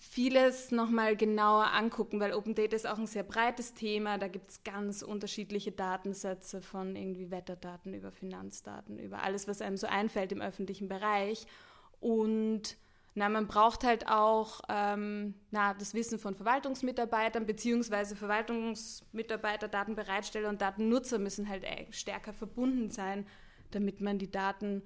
vieles 0.00 0.70
nochmal 0.70 1.16
genauer 1.16 1.72
angucken, 1.72 2.20
weil 2.20 2.32
Open 2.32 2.54
Data 2.54 2.74
ist 2.74 2.86
auch 2.86 2.98
ein 2.98 3.06
sehr 3.06 3.22
breites 3.22 3.74
Thema. 3.74 4.18
Da 4.18 4.28
gibt 4.28 4.50
es 4.50 4.64
ganz 4.64 5.02
unterschiedliche 5.02 5.72
Datensätze 5.72 6.62
von 6.62 6.96
irgendwie 6.96 7.30
Wetterdaten 7.30 7.94
über 7.94 8.10
Finanzdaten, 8.10 8.98
über 8.98 9.22
alles, 9.22 9.46
was 9.46 9.60
einem 9.60 9.76
so 9.76 9.86
einfällt 9.86 10.32
im 10.32 10.40
öffentlichen 10.40 10.88
Bereich. 10.88 11.46
Und 12.00 12.76
na, 13.14 13.28
man 13.28 13.46
braucht 13.46 13.84
halt 13.84 14.08
auch 14.08 14.62
ähm, 14.68 15.34
na, 15.50 15.74
das 15.74 15.94
Wissen 15.94 16.18
von 16.18 16.34
Verwaltungsmitarbeitern, 16.34 17.44
beziehungsweise 17.44 18.16
Verwaltungsmitarbeiter, 18.16 19.68
Datenbereitsteller 19.68 20.48
und 20.48 20.60
Datennutzer 20.60 21.18
müssen 21.18 21.48
halt 21.48 21.64
äh, 21.64 21.86
stärker 21.90 22.32
verbunden 22.32 22.88
sein, 22.88 23.26
damit 23.72 24.00
man 24.00 24.18
die 24.18 24.30
Daten 24.30 24.82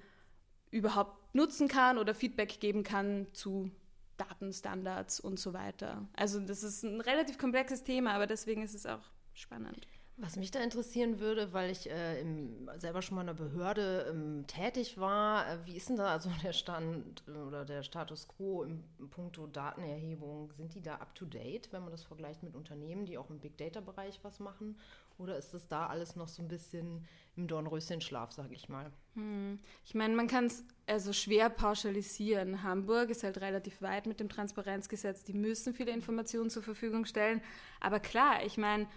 überhaupt 0.71 1.33
nutzen 1.33 1.67
kann 1.67 1.97
oder 1.97 2.13
Feedback 2.13 2.59
geben 2.59 2.83
kann 2.83 3.27
zu 3.33 3.71
Datenstandards 4.17 5.19
und 5.19 5.39
so 5.39 5.53
weiter. 5.53 6.07
Also 6.15 6.39
das 6.39 6.63
ist 6.63 6.83
ein 6.83 7.01
relativ 7.01 7.37
komplexes 7.37 7.83
Thema, 7.83 8.13
aber 8.13 8.27
deswegen 8.27 8.61
ist 8.63 8.75
es 8.75 8.85
auch 8.85 9.03
spannend. 9.33 9.87
Was 10.17 10.37
mich 10.37 10.49
da 10.49 10.61
interessieren 10.61 11.19
würde, 11.19 11.51
weil 11.51 11.69
ich 11.69 11.89
äh, 11.89 12.21
im, 12.21 12.69
selber 12.77 13.01
schon 13.01 13.15
mal 13.15 13.23
in 13.23 13.29
einer 13.29 13.37
Behörde 13.37 14.07
ähm, 14.09 14.47
tätig 14.47 14.97
war, 14.97 15.45
äh, 15.45 15.57
wie 15.65 15.75
ist 15.75 15.89
denn 15.89 15.97
da 15.97 16.07
also 16.07 16.29
der 16.43 16.53
Stand 16.53 17.23
äh, 17.27 17.31
oder 17.31 17.65
der 17.65 17.83
Status 17.83 18.25
quo 18.29 18.63
im, 18.63 18.85
im 18.97 19.09
puncto 19.09 19.45
Datenerhebung? 19.45 20.53
Sind 20.53 20.73
die 20.73 20.81
da 20.81 20.95
up 20.95 21.13
to 21.15 21.25
date, 21.25 21.67
wenn 21.73 21.81
man 21.81 21.91
das 21.91 22.05
vergleicht 22.05 22.43
mit 22.43 22.55
Unternehmen, 22.55 23.05
die 23.05 23.17
auch 23.17 23.29
im 23.29 23.39
Big 23.39 23.57
Data 23.57 23.81
Bereich 23.81 24.21
was 24.23 24.39
machen? 24.39 24.77
Oder 25.17 25.37
ist 25.37 25.53
das 25.53 25.67
da 25.67 25.87
alles 25.87 26.15
noch 26.15 26.27
so 26.27 26.41
ein 26.41 26.47
bisschen 26.47 27.05
im 27.35 27.47
Dornröschenschlaf, 27.47 28.31
sage 28.31 28.53
ich 28.53 28.69
mal? 28.69 28.91
Hm. 29.15 29.59
Ich 29.85 29.95
meine, 29.95 30.15
man 30.15 30.27
kann 30.27 30.45
es 30.45 30.63
also 30.87 31.13
schwer 31.13 31.49
pauschalisieren. 31.49 32.63
Hamburg 32.63 33.09
ist 33.09 33.23
halt 33.23 33.39
relativ 33.39 33.81
weit 33.81 34.07
mit 34.07 34.19
dem 34.19 34.29
Transparenzgesetz. 34.29 35.23
Die 35.23 35.33
müssen 35.33 35.73
viele 35.73 35.91
Informationen 35.91 36.49
zur 36.49 36.63
Verfügung 36.63 37.05
stellen. 37.05 37.41
Aber 37.79 37.99
klar, 37.99 38.45
ich 38.45 38.57
meine, 38.57 38.87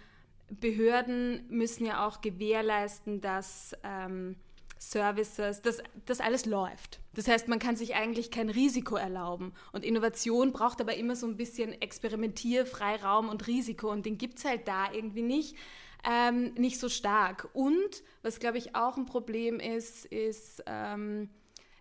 Behörden 0.49 1.45
müssen 1.49 1.85
ja 1.85 2.05
auch 2.05 2.21
gewährleisten, 2.21 3.21
dass 3.21 3.75
ähm, 3.83 4.35
Services, 4.79 5.61
dass 5.61 5.83
das 6.05 6.21
alles 6.21 6.45
läuft. 6.45 7.01
Das 7.13 7.27
heißt, 7.27 7.49
man 7.49 7.59
kann 7.59 7.75
sich 7.75 7.95
eigentlich 7.95 8.31
kein 8.31 8.49
Risiko 8.49 8.95
erlauben. 8.95 9.53
Und 9.73 9.83
Innovation 9.83 10.53
braucht 10.53 10.79
aber 10.79 10.95
immer 10.95 11.15
so 11.15 11.27
ein 11.27 11.35
bisschen 11.35 11.73
Experimentierfreiraum 11.81 13.27
und 13.29 13.45
Risiko. 13.45 13.91
Und 13.91 14.05
den 14.05 14.17
gibt 14.17 14.39
es 14.39 14.45
halt 14.45 14.67
da 14.67 14.91
irgendwie 14.91 15.21
nicht. 15.21 15.55
Ähm, 16.03 16.53
nicht 16.53 16.79
so 16.79 16.89
stark. 16.89 17.49
Und 17.53 18.03
was, 18.21 18.39
glaube 18.39 18.57
ich, 18.57 18.75
auch 18.75 18.97
ein 18.97 19.05
Problem 19.05 19.59
ist, 19.59 20.05
ist, 20.05 20.63
ähm, 20.65 21.29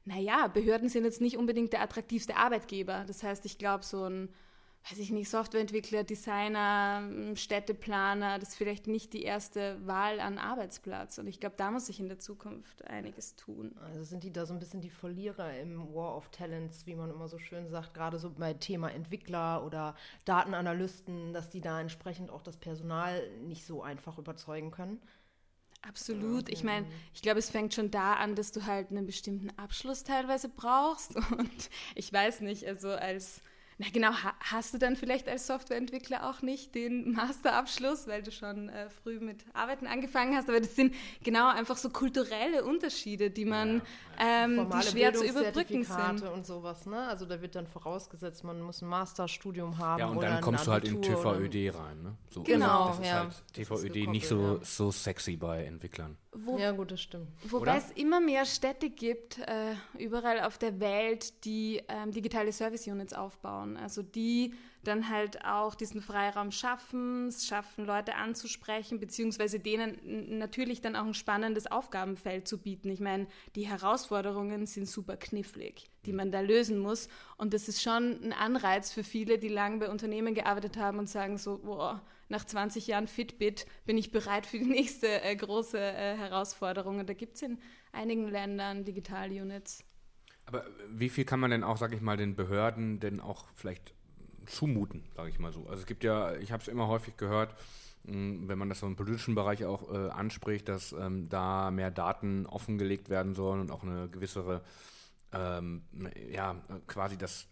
naja, 0.04 0.48
Behörden 0.48 0.88
sind 0.88 1.04
jetzt 1.04 1.20
nicht 1.20 1.37
unbedingt 1.37 1.72
der 1.72 1.82
attraktivste 1.82 2.37
Arbeitgeber. 2.37 3.04
Das 3.06 3.22
heißt, 3.22 3.44
ich 3.44 3.58
glaube, 3.58 3.84
so 3.84 4.04
ein 4.04 4.28
weiß 4.90 4.99
ich 4.99 5.11
nicht, 5.11 5.28
Softwareentwickler, 5.28 6.04
Designer, 6.04 7.02
hm, 7.02 7.37
Städteplaner, 7.37 8.38
das 8.38 8.50
ist 8.50 8.57
vielleicht 8.57 8.87
nicht 8.87 9.12
die 9.12 9.23
erste 9.23 9.76
Wahl 9.87 10.21
an 10.21 10.38
Arbeitsplatz. 10.38 11.18
Und 11.18 11.26
ich 11.26 11.40
glaube, 11.40 11.57
da 11.57 11.71
muss 11.71 11.87
sich 11.87 12.00
in 12.00 12.09
der 12.09 12.18
Zukunft 12.18 12.85
einiges 12.87 13.37
tun. 13.37 13.75
Also 13.80 14.04
sind 14.04 14.25
die 14.25 14.33
da 14.33 14.47
so 14.47 14.54
ein 14.54 14.59
bisschen 14.59 14.80
die 14.80 14.90
Verlierer 14.90 15.59
im 15.59 15.95
War 15.95 16.16
of 16.16 16.28
Talents, 16.30 16.87
wie 16.87 16.95
man 16.95 17.11
immer 17.11 17.28
so 17.28 17.38
schön 17.38 17.68
sagt, 17.68 17.95
gerade 17.95 18.18
so 18.18 18.30
bei 18.30 18.54
Thema 18.54 18.90
Entwickler 18.90 19.64
oder 19.64 19.95
Datenanalysten, 20.25 21.33
dass 21.33 21.50
die 21.50 21.61
da 21.61 21.80
entsprechend 21.80 22.30
auch 22.30 22.42
das 22.42 22.57
Personal 22.57 23.28
nicht 23.40 23.64
so 23.66 23.83
einfach 23.83 24.18
überzeugen 24.18 24.71
können. 24.71 25.00
Absolut. 25.83 26.49
Ich 26.49 26.64
meine, 26.64 26.87
ich 27.14 27.23
glaube, 27.23 27.38
es 27.38 27.50
fängt 27.50 27.73
schon 27.73 27.90
da 27.90 28.14
an, 28.14 28.35
dass 28.35 28.50
du 28.50 28.66
halt 28.66 28.90
einen 28.90 29.07
bestimmten 29.07 29.50
Abschluss 29.59 30.02
teilweise 30.02 30.49
brauchst. 30.49 31.16
Und 31.38 31.71
ich 31.95 32.12
weiß 32.12 32.40
nicht, 32.40 32.66
also 32.66 32.90
als 32.90 33.42
na 33.80 33.87
genau, 33.92 34.11
hast 34.40 34.75
du 34.75 34.78
dann 34.78 34.97
vielleicht 34.97 35.28
als 35.28 35.47
Softwareentwickler 35.47 36.28
auch 36.28 36.42
nicht 36.42 36.75
den 36.75 37.12
Masterabschluss, 37.12 38.08
weil 38.08 38.25
du 38.25 38.32
schon 38.32 38.68
äh, 38.68 38.90
früh 38.90 39.20
mit 39.20 39.44
Arbeiten 39.54 39.87
angefangen 39.87 40.37
hast, 40.37 40.49
aber 40.49 40.58
das 40.58 40.75
sind 40.75 40.94
genau 41.23 41.49
einfach 41.49 41.76
so 41.76 41.88
kulturelle 41.90 42.64
Unterschiede, 42.64 43.30
die 43.30 43.44
man 43.44 43.76
ja, 44.18 44.44
ähm, 44.44 44.68
die 44.68 44.82
schwer 44.82 45.14
zu 45.14 45.25
überbrücken 45.25 45.85
sind. 45.85 46.23
und 46.25 46.44
sowas, 46.44 46.87
ne? 46.87 47.06
Also 47.06 47.25
da 47.25 47.40
wird 47.40 47.54
dann 47.54 47.68
vorausgesetzt, 47.68 48.42
man 48.42 48.61
muss 48.61 48.82
ein 48.82 48.88
Masterstudium 48.88 49.78
haben. 49.78 50.00
Ja, 50.00 50.06
und 50.08 50.23
dann 50.23 50.40
kommst 50.40 50.66
du 50.66 50.73
halt 50.73 50.85
in 50.85 51.00
TVÖD 51.00 51.73
rein, 51.73 52.02
ne? 52.02 52.16
So, 52.30 52.42
genau, 52.42 52.87
also 52.87 52.88
das 52.88 52.99
ist 52.99 53.06
ja. 53.06 53.18
halt 53.20 53.54
TVÖD 53.54 54.08
nicht 54.08 54.26
so, 54.26 54.58
so 54.64 54.90
sexy 54.90 55.37
bei 55.37 55.64
Entwicklern. 55.64 56.16
Wo, 56.45 56.59
ja, 56.59 56.73
gut, 56.73 56.90
das 56.90 57.00
stimmt. 57.00 57.28
Wobei 57.45 57.62
Oder? 57.62 57.76
es 57.76 57.90
immer 57.92 58.21
mehr 58.21 58.45
Städte 58.45 58.90
gibt, 58.90 59.38
äh, 59.38 59.75
überall 59.99 60.40
auf 60.40 60.59
der 60.59 60.80
Welt, 60.80 61.45
die 61.45 61.83
ähm, 61.88 62.12
digitale 62.12 62.52
Service 62.52 62.87
Units 62.87 63.12
aufbauen. 63.12 63.76
Also 63.76 64.02
die 64.02 64.54
dann 64.85 65.09
halt 65.09 65.45
auch 65.45 65.75
diesen 65.75 66.00
Freiraum 66.00 66.50
schaffen, 66.50 67.33
schaffen, 67.33 67.85
Leute 67.85 68.14
anzusprechen, 68.14 69.00
beziehungsweise 69.00 69.61
denen 69.61 70.38
natürlich 70.38 70.80
dann 70.80 70.97
auch 70.97 71.04
ein 71.04 71.14
spannendes 71.14 71.66
Aufgabenfeld 71.66 72.49
zu 72.49 72.59
bieten. 72.59 72.88
Ich 72.90 73.00
meine, 73.00 73.26
die 73.54 73.66
Herausforderungen 73.66 74.66
sind 74.66 74.88
super 74.88 75.16
knifflig, 75.16 75.85
die 76.07 76.12
man 76.12 76.30
da 76.30 76.40
lösen 76.40 76.78
muss. 76.78 77.09
Und 77.37 77.54
das 77.54 77.68
ist 77.68 77.83
schon 77.83 78.23
ein 78.23 78.33
Anreiz 78.33 78.92
für 78.92 79.04
viele, 79.04 79.38
die 79.38 79.49
lange 79.49 79.78
bei 79.78 79.90
Unternehmen 79.90 80.35
gearbeitet 80.35 80.76
haben 80.76 80.99
und 80.99 81.09
sagen 81.09 81.38
so, 81.38 81.59
boah, 81.59 82.02
nach 82.28 82.44
20 82.44 82.87
Jahren 82.87 83.06
Fitbit 83.06 83.66
bin 83.87 83.97
ich 83.97 84.11
bereit 84.11 84.47
für 84.47 84.58
die 84.58 84.66
nächste 84.66 85.23
äh, 85.23 85.35
große 85.35 85.78
äh, 85.78 86.16
Herausforderung. 86.16 86.99
Und 86.99 87.08
da 87.08 87.14
gibt 87.14 87.37
es 87.37 87.42
in 87.42 87.58
einigen 87.92 88.28
Ländern 88.28 88.85
Digital-Units. 88.85 89.85
Aber 90.47 90.64
wie 90.88 91.08
viel 91.08 91.25
kann 91.25 91.40
man 91.40 91.50
denn 91.50 91.62
auch, 91.62 91.76
sage 91.76 91.94
ich 91.94 92.00
mal, 92.00 92.16
den 92.16 92.35
Behörden 92.35 93.00
denn 93.00 93.20
auch 93.20 93.47
vielleicht 93.54 93.94
zumuten, 94.47 95.04
sage 95.14 95.28
ich 95.28 95.38
mal 95.38 95.52
so? 95.52 95.66
Also 95.66 95.80
es 95.80 95.87
gibt 95.87 96.04
ja, 96.04 96.35
ich 96.37 96.52
habe 96.52 96.62
es 96.62 96.68
immer 96.68 96.88
häufig 96.88 97.16
gehört, 97.16 97.54
hm, 98.06 98.49
wenn 98.49 98.58
man 98.58 98.68
das 98.68 98.80
so 98.80 98.87
im 98.87 98.97
politischen 98.97 99.35
Bereich 99.35 99.64
auch 99.64 99.92
äh, 99.92 100.08
anspricht, 100.08 100.68
dass 100.68 100.92
ähm, 100.92 101.28
da 101.28 101.70
mehr 101.70 101.90
Daten 101.90 102.47
offengelegt 102.47 103.11
werden 103.11 103.35
sollen 103.35 103.61
und 103.61 103.70
auch 103.70 103.82
eine 103.82 104.08
gewissere, 104.08 104.62
ähm, 105.32 105.82
ja, 106.30 106.56
quasi 106.87 107.18
das 107.18 107.47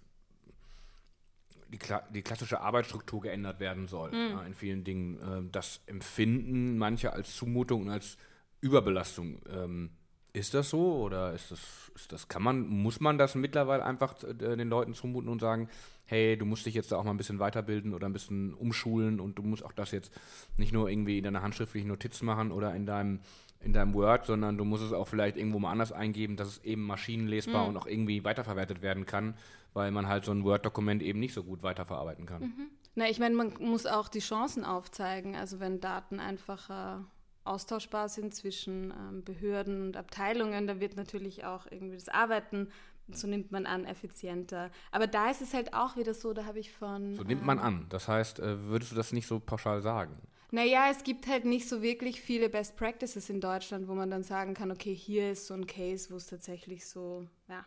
die, 1.79 1.95
die, 2.15 2.23
klassische 2.23 2.61
Arbeitsstruktur 2.61 3.23
geändert 3.23 3.61
werden 3.61 3.89
soll 3.89 4.11
mhm. 4.11 4.37
ja, 4.37 4.43
in 4.45 4.55
vielen 4.55 4.85
Dingen. 4.85 5.19
Äh, 5.21 5.51
das 5.53 5.81
empfinden 5.87 6.79
manche 6.79 7.13
als 7.13 7.35
Zumutung 7.35 7.83
und 7.83 7.91
als 7.91 8.17
Überbelastung. 8.61 9.41
Ähm, 9.51 9.91
ist 10.33 10.53
das 10.53 10.69
so 10.69 10.97
oder 10.97 11.33
ist 11.33 11.51
das, 11.51 11.61
ist 11.95 12.13
das, 12.13 12.29
kann 12.29 12.43
man, 12.43 12.67
muss 12.67 13.01
man 13.01 13.17
das 13.17 13.35
mittlerweile 13.35 13.85
einfach 13.85 14.23
äh, 14.23 14.35
den 14.35 14.69
Leuten 14.69 14.93
zumuten 14.93 15.31
und 15.31 15.41
sagen, 15.41 15.71
hey, 16.05 16.37
du 16.37 16.45
musst 16.45 16.67
dich 16.67 16.75
jetzt 16.75 16.93
da 16.93 16.97
auch 16.97 17.05
mal 17.05 17.11
ein 17.11 17.17
bisschen 17.17 17.39
weiterbilden 17.39 17.95
oder 17.95 18.07
ein 18.07 18.13
bisschen 18.13 18.55
umschulen 18.55 19.19
und 19.19 19.39
du 19.39 19.43
musst 19.43 19.65
auch 19.65 19.73
das 19.73 19.91
jetzt 19.93 20.13
nicht 20.57 20.73
nur 20.73 20.91
irgendwie 20.91 21.19
in 21.19 21.25
deiner 21.25 21.43
handschriftlichen 21.43 21.89
Notiz 21.89 22.23
machen 22.23 22.53
oder 22.53 22.75
in 22.75 22.87
deinem 22.87 23.21
in 23.61 23.73
deinem 23.73 23.95
Word, 23.95 24.27
sondern 24.27 24.59
du 24.59 24.65
musst 24.65 24.85
es 24.85 24.93
auch 24.93 25.09
vielleicht 25.09 25.37
irgendwo 25.37 25.59
mal 25.59 25.71
anders 25.71 25.93
eingeben, 25.93 26.37
dass 26.37 26.49
es 26.49 26.65
eben 26.65 26.83
maschinenlesbar 26.83 27.63
mhm. 27.63 27.69
und 27.71 27.77
auch 27.77 27.87
irgendwie 27.87 28.25
weiterverwertet 28.25 28.83
werden 28.83 29.07
kann, 29.07 29.35
weil 29.75 29.91
man 29.91 30.07
halt 30.07 30.25
so 30.25 30.33
ein 30.33 30.45
Word-Dokument 30.45 31.03
eben 31.03 31.19
nicht 31.19 31.35
so 31.35 31.43
gut 31.43 31.63
weiterverarbeiten 31.63 32.27
kann. 32.27 32.43
Mhm. 32.43 32.71
Na, 32.95 33.09
ich 33.11 33.19
meine, 33.19 33.35
man 33.35 33.53
muss 33.61 33.87
auch 33.87 34.09
die 34.09 34.21
Chancen 34.21 34.65
aufzeigen. 34.65 35.37
Also 35.37 35.61
wenn 35.61 35.81
Daten 35.81 36.19
einfacher 36.19 37.05
austauschbar 37.45 38.09
sind 38.09 38.35
zwischen 38.35 38.91
ähm, 38.91 39.25
Behörden 39.25 39.83
und 39.83 39.97
Abteilungen, 39.97 40.67
da 40.67 40.81
wird 40.81 40.97
natürlich 40.97 41.45
auch 41.45 41.67
irgendwie 41.71 41.97
das 41.97 42.09
Arbeiten, 42.09 42.69
so 43.09 43.29
nimmt 43.29 43.53
man 43.53 43.67
an, 43.67 43.85
effizienter. 43.85 44.71
Aber 44.91 45.07
da 45.07 45.31
ist 45.31 45.43
es 45.43 45.55
halt 45.55 45.75
auch 45.75 45.97
wieder 45.97 46.15
so, 46.15 46.33
da 46.33 46.45
habe 46.45 46.59
ich 46.59 46.73
von. 46.73 47.15
So 47.15 47.23
nimmt 47.23 47.45
man 47.45 47.59
ähm, 47.59 47.65
an. 47.65 47.87
Das 47.89 48.09
heißt, 48.09 48.41
äh, 48.41 48.65
würdest 48.65 48.93
du 48.93 48.97
das 48.97 49.13
nicht 49.13 49.27
so 49.27 49.39
pauschal 49.39 49.81
sagen? 49.83 50.17
Naja, 50.51 50.89
es 50.91 51.03
gibt 51.03 51.27
halt 51.27 51.45
nicht 51.45 51.69
so 51.69 51.83
wirklich 51.83 52.21
viele 52.21 52.49
Best 52.49 52.77
Practices 52.77 53.29
in 53.31 53.41
Deutschland, 53.41 53.89
wo 53.89 53.95
man 53.95 54.11
dann 54.11 54.23
sagen 54.23 54.55
kann, 54.55 54.71
okay, 54.71 54.95
hier 54.95 55.33
ist 55.33 55.47
so 55.47 55.55
ein 55.55 55.67
Case, 55.67 56.11
wo 56.11 56.17
es 56.17 56.27
tatsächlich 56.27 56.87
so, 56.87 57.27
ja. 57.49 57.65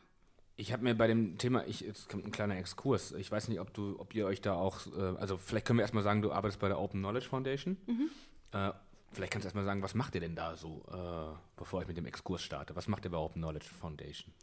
Ich 0.55 0.73
habe 0.73 0.83
mir 0.83 0.95
bei 0.95 1.07
dem 1.07 1.37
Thema, 1.37 1.65
ich, 1.67 1.81
jetzt 1.81 2.09
kommt 2.09 2.25
ein 2.25 2.31
kleiner 2.31 2.57
Exkurs. 2.57 3.13
Ich 3.13 3.31
weiß 3.31 3.47
nicht, 3.47 3.61
ob 3.61 3.73
du, 3.73 3.97
ob 3.97 4.13
ihr 4.13 4.25
euch 4.25 4.41
da 4.41 4.55
auch, 4.55 4.87
äh, 4.87 5.17
also 5.17 5.37
vielleicht 5.37 5.65
können 5.65 5.79
wir 5.79 5.83
erstmal 5.83 6.03
sagen, 6.03 6.21
du 6.21 6.31
arbeitest 6.31 6.59
bei 6.59 6.67
der 6.67 6.79
Open 6.79 6.99
Knowledge 6.99 7.27
Foundation. 7.29 7.77
Mhm. 7.87 8.09
Äh, 8.51 8.71
vielleicht 9.11 9.31
kannst 9.31 9.45
du 9.45 9.47
erstmal 9.47 9.65
sagen, 9.65 9.81
was 9.81 9.93
macht 9.93 10.15
ihr 10.15 10.21
denn 10.21 10.35
da 10.35 10.55
so, 10.55 10.83
äh, 10.91 11.37
bevor 11.55 11.81
ich 11.81 11.87
mit 11.87 11.97
dem 11.97 12.05
Exkurs 12.05 12.41
starte? 12.41 12.75
Was 12.75 12.87
macht 12.87 13.05
ihr 13.05 13.11
bei 13.11 13.17
Open 13.17 13.41
Knowledge 13.41 13.67
Foundation? 13.67 14.33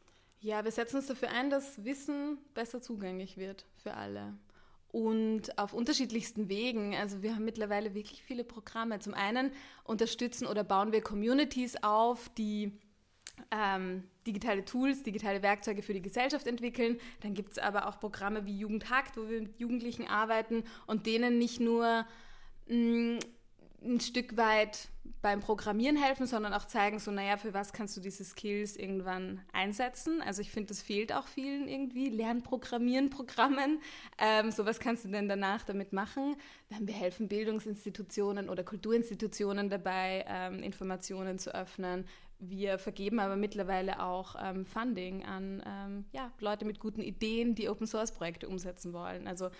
Ja, 0.40 0.64
wir 0.64 0.72
setzen 0.72 0.96
uns 0.96 1.06
dafür 1.06 1.30
ein, 1.30 1.50
dass 1.50 1.84
Wissen 1.84 2.38
besser 2.54 2.80
zugänglich 2.80 3.36
wird 3.36 3.66
für 3.76 3.94
alle 3.94 4.34
und 4.88 5.58
auf 5.58 5.72
unterschiedlichsten 5.72 6.48
Wegen. 6.48 6.94
Also 6.94 7.22
wir 7.22 7.34
haben 7.34 7.44
mittlerweile 7.44 7.94
wirklich 7.94 8.22
viele 8.22 8.44
Programme. 8.44 8.98
Zum 8.98 9.14
einen 9.14 9.52
unterstützen 9.84 10.46
oder 10.46 10.64
bauen 10.64 10.92
wir 10.92 11.02
Communities 11.02 11.82
auf, 11.82 12.28
die 12.30 12.72
ähm, 13.50 14.04
digitale 14.26 14.64
Tools, 14.64 15.02
digitale 15.02 15.42
Werkzeuge 15.42 15.82
für 15.82 15.94
die 15.94 16.02
Gesellschaft 16.02 16.46
entwickeln. 16.46 16.98
Dann 17.20 17.34
gibt 17.34 17.52
es 17.52 17.58
aber 17.58 17.86
auch 17.88 18.00
Programme 18.00 18.46
wie 18.46 18.58
Jugendhakt, 18.58 19.16
wo 19.16 19.28
wir 19.28 19.40
mit 19.40 19.58
Jugendlichen 19.58 20.06
arbeiten 20.06 20.64
und 20.86 21.06
denen 21.06 21.38
nicht 21.38 21.60
nur 21.60 22.06
mh, 22.68 22.76
mm, 22.76 23.18
ein 23.86 24.00
Stück 24.00 24.36
weit 24.36 24.88
beim 25.22 25.40
Programmieren 25.40 25.96
helfen, 25.96 26.26
sondern 26.26 26.52
auch 26.52 26.66
zeigen, 26.66 26.98
so, 26.98 27.10
naja, 27.10 27.36
für 27.36 27.52
was 27.52 27.72
kannst 27.72 27.96
du 27.96 28.00
diese 28.00 28.24
Skills 28.24 28.76
irgendwann 28.76 29.40
einsetzen? 29.52 30.22
Also 30.22 30.40
ich 30.40 30.50
finde, 30.50 30.68
das 30.68 30.82
fehlt 30.82 31.12
auch 31.12 31.26
vielen 31.26 31.66
irgendwie, 31.66 32.08
Lernprogrammieren, 32.10 33.10
Programmen. 33.10 33.80
Ähm, 34.18 34.52
so, 34.52 34.66
was 34.66 34.78
kannst 34.78 35.04
du 35.04 35.08
denn 35.08 35.28
danach 35.28 35.64
damit 35.64 35.92
machen? 35.92 36.36
Wir 36.68 36.94
helfen 36.94 37.28
Bildungsinstitutionen 37.28 38.48
oder 38.48 38.62
Kulturinstitutionen 38.62 39.68
dabei, 39.68 40.24
ähm, 40.28 40.62
Informationen 40.62 41.38
zu 41.38 41.54
öffnen. 41.54 42.04
Wir 42.38 42.78
vergeben 42.78 43.18
aber 43.18 43.36
mittlerweile 43.36 44.02
auch 44.02 44.36
ähm, 44.40 44.66
Funding 44.66 45.24
an 45.24 45.62
ähm, 45.66 46.04
ja, 46.12 46.30
Leute 46.38 46.66
mit 46.66 46.78
guten 46.78 47.00
Ideen, 47.00 47.54
die 47.54 47.68
Open-Source-Projekte 47.68 48.48
umsetzen 48.48 48.92
wollen. 48.92 49.26
Also 49.26 49.50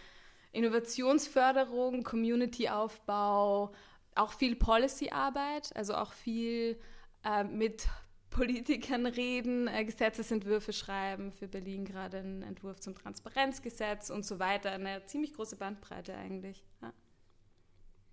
Innovationsförderung, 0.52 2.02
Community-Aufbau, 2.02 3.72
auch 4.16 4.32
viel 4.32 4.56
Policy-Arbeit, 4.56 5.74
also 5.76 5.94
auch 5.94 6.12
viel 6.12 6.78
äh, 7.24 7.44
mit 7.44 7.88
Politikern 8.30 9.06
reden, 9.06 9.66
äh, 9.68 9.84
Gesetzesentwürfe 9.84 10.72
schreiben, 10.72 11.32
für 11.32 11.48
Berlin 11.48 11.84
gerade 11.84 12.18
einen 12.18 12.42
Entwurf 12.42 12.80
zum 12.80 12.94
Transparenzgesetz 12.94 14.10
und 14.10 14.24
so 14.24 14.38
weiter. 14.38 14.72
Eine 14.72 15.04
ziemlich 15.06 15.32
große 15.32 15.56
Bandbreite 15.56 16.14
eigentlich. 16.14 16.64
Ja. 16.82 16.92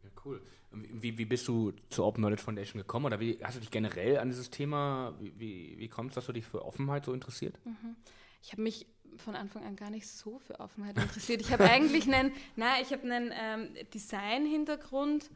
Ja, 0.04 0.10
cool. 0.26 0.42
Wie, 0.72 1.18
wie 1.18 1.26
bist 1.26 1.48
du 1.48 1.74
zur 1.90 2.06
Open 2.06 2.22
Knowledge 2.22 2.42
Foundation 2.42 2.82
gekommen 2.82 3.06
oder 3.06 3.20
wie 3.20 3.40
hast 3.44 3.56
du 3.56 3.60
dich 3.60 3.72
generell 3.72 4.18
an 4.18 4.30
dieses 4.30 4.50
Thema, 4.50 5.14
wie, 5.20 5.40
wie, 5.40 5.76
wie 5.78 5.88
kommt 5.88 6.10
es, 6.10 6.16
dass 6.16 6.26
du 6.26 6.34
dich 6.34 6.46
für 6.46 6.66
Offenheit 6.66 7.06
so 7.06 7.14
interessiert? 7.14 7.58
Mhm. 7.66 7.96
Ich 8.42 8.52
habe 8.52 8.62
mich 8.62 8.88
von 9.18 9.36
Anfang 9.36 9.64
an 9.64 9.76
gar 9.76 9.90
nicht 9.90 10.08
so 10.08 10.40
für 10.40 10.60
Offenheit 10.60 10.98
interessiert. 10.98 11.42
Ich 11.42 11.52
habe 11.52 11.66
eigentlich 11.66 12.12
einen, 12.12 12.32
na, 12.56 12.82
ich 12.82 12.92
habe 12.92 13.04
einen 13.04 13.32
ähm, 13.34 13.70
Design-Hintergrund 13.94 15.30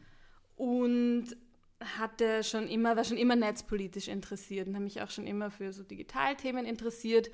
und 0.57 1.37
hatte 1.79 2.43
schon 2.43 2.67
immer, 2.67 2.97
war 2.97 3.03
schon 3.03 3.17
immer 3.17 3.35
netzpolitisch 3.35 4.07
interessiert 4.07 4.67
und 4.67 4.73
habe 4.73 4.83
mich 4.83 5.01
auch 5.01 5.11
schon 5.11 5.27
immer 5.27 5.51
für 5.51 5.71
so 5.71 5.83
Digitalthemen 5.83 6.65
interessiert. 6.65 7.31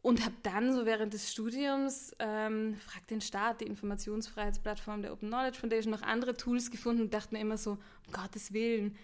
und 0.00 0.24
habe 0.24 0.36
dann 0.44 0.72
so 0.72 0.86
während 0.86 1.12
des 1.12 1.30
Studiums 1.32 2.14
ähm, 2.20 2.76
Frag 2.76 3.06
den 3.08 3.20
Staat, 3.20 3.60
die 3.60 3.66
Informationsfreiheitsplattform 3.66 5.02
der 5.02 5.12
Open 5.12 5.28
Knowledge 5.28 5.58
Foundation, 5.58 5.90
noch 5.90 6.02
andere 6.02 6.36
Tools 6.36 6.70
gefunden 6.70 7.02
und 7.02 7.12
dachte 7.12 7.34
mir 7.34 7.40
immer 7.40 7.58
so, 7.58 7.72
um 7.72 8.12
Gottes 8.12 8.52
Willen, 8.52 8.96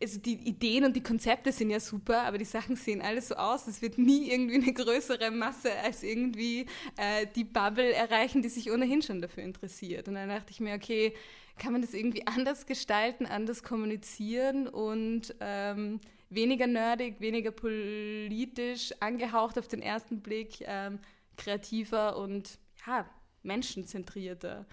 also 0.00 0.20
die 0.20 0.34
Ideen 0.34 0.84
und 0.84 0.94
die 0.94 1.02
Konzepte 1.02 1.50
sind 1.50 1.70
ja 1.70 1.80
super, 1.80 2.22
aber 2.22 2.38
die 2.38 2.44
Sachen 2.44 2.76
sehen 2.76 3.02
alles 3.02 3.28
so 3.28 3.34
aus. 3.34 3.66
Es 3.66 3.82
wird 3.82 3.98
nie 3.98 4.30
irgendwie 4.30 4.56
eine 4.56 4.72
größere 4.72 5.30
Masse 5.30 5.72
als 5.82 6.02
irgendwie 6.02 6.66
äh, 6.96 7.26
die 7.34 7.44
Bubble 7.44 7.92
erreichen, 7.92 8.42
die 8.42 8.48
sich 8.48 8.70
ohnehin 8.70 9.02
schon 9.02 9.20
dafür 9.20 9.42
interessiert. 9.42 10.08
Und 10.08 10.14
dann 10.14 10.28
dachte 10.28 10.52
ich 10.52 10.60
mir, 10.60 10.74
okay, 10.74 11.14
kann 11.58 11.72
man 11.72 11.82
das 11.82 11.94
irgendwie 11.94 12.26
anders 12.26 12.66
gestalten, 12.66 13.26
anders 13.26 13.62
kommunizieren 13.62 14.68
und 14.68 15.34
ähm, 15.40 16.00
weniger 16.30 16.66
nerdig, 16.66 17.20
weniger 17.20 17.50
politisch 17.50 18.92
angehaucht 19.00 19.58
auf 19.58 19.68
den 19.68 19.82
ersten 19.82 20.20
Blick, 20.20 20.62
ähm, 20.62 21.00
kreativer 21.36 22.16
und 22.16 22.58
ja, 22.86 23.08
menschenzentrierter. 23.42 24.66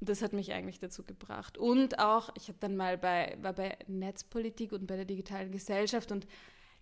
Und 0.00 0.08
das 0.08 0.22
hat 0.22 0.32
mich 0.32 0.52
eigentlich 0.52 0.80
dazu 0.80 1.04
gebracht. 1.04 1.58
Und 1.58 1.98
auch, 1.98 2.30
ich 2.36 2.48
habe 2.48 2.58
dann 2.60 2.76
mal 2.76 2.98
bei, 2.98 3.36
war 3.40 3.52
bei 3.52 3.76
Netzpolitik 3.86 4.72
und 4.72 4.86
bei 4.86 4.96
der 4.96 5.04
digitalen 5.04 5.52
Gesellschaft 5.52 6.10
und 6.10 6.26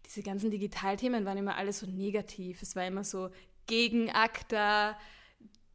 diese 0.06 0.22
ganzen 0.22 0.50
Digitalthemen 0.50 1.24
waren 1.24 1.38
immer 1.38 1.56
alle 1.56 1.72
so 1.72 1.86
negativ. 1.86 2.62
Es 2.62 2.74
war 2.76 2.86
immer 2.86 3.04
so 3.04 3.30
gegen 3.66 4.10
ACTA, 4.10 4.96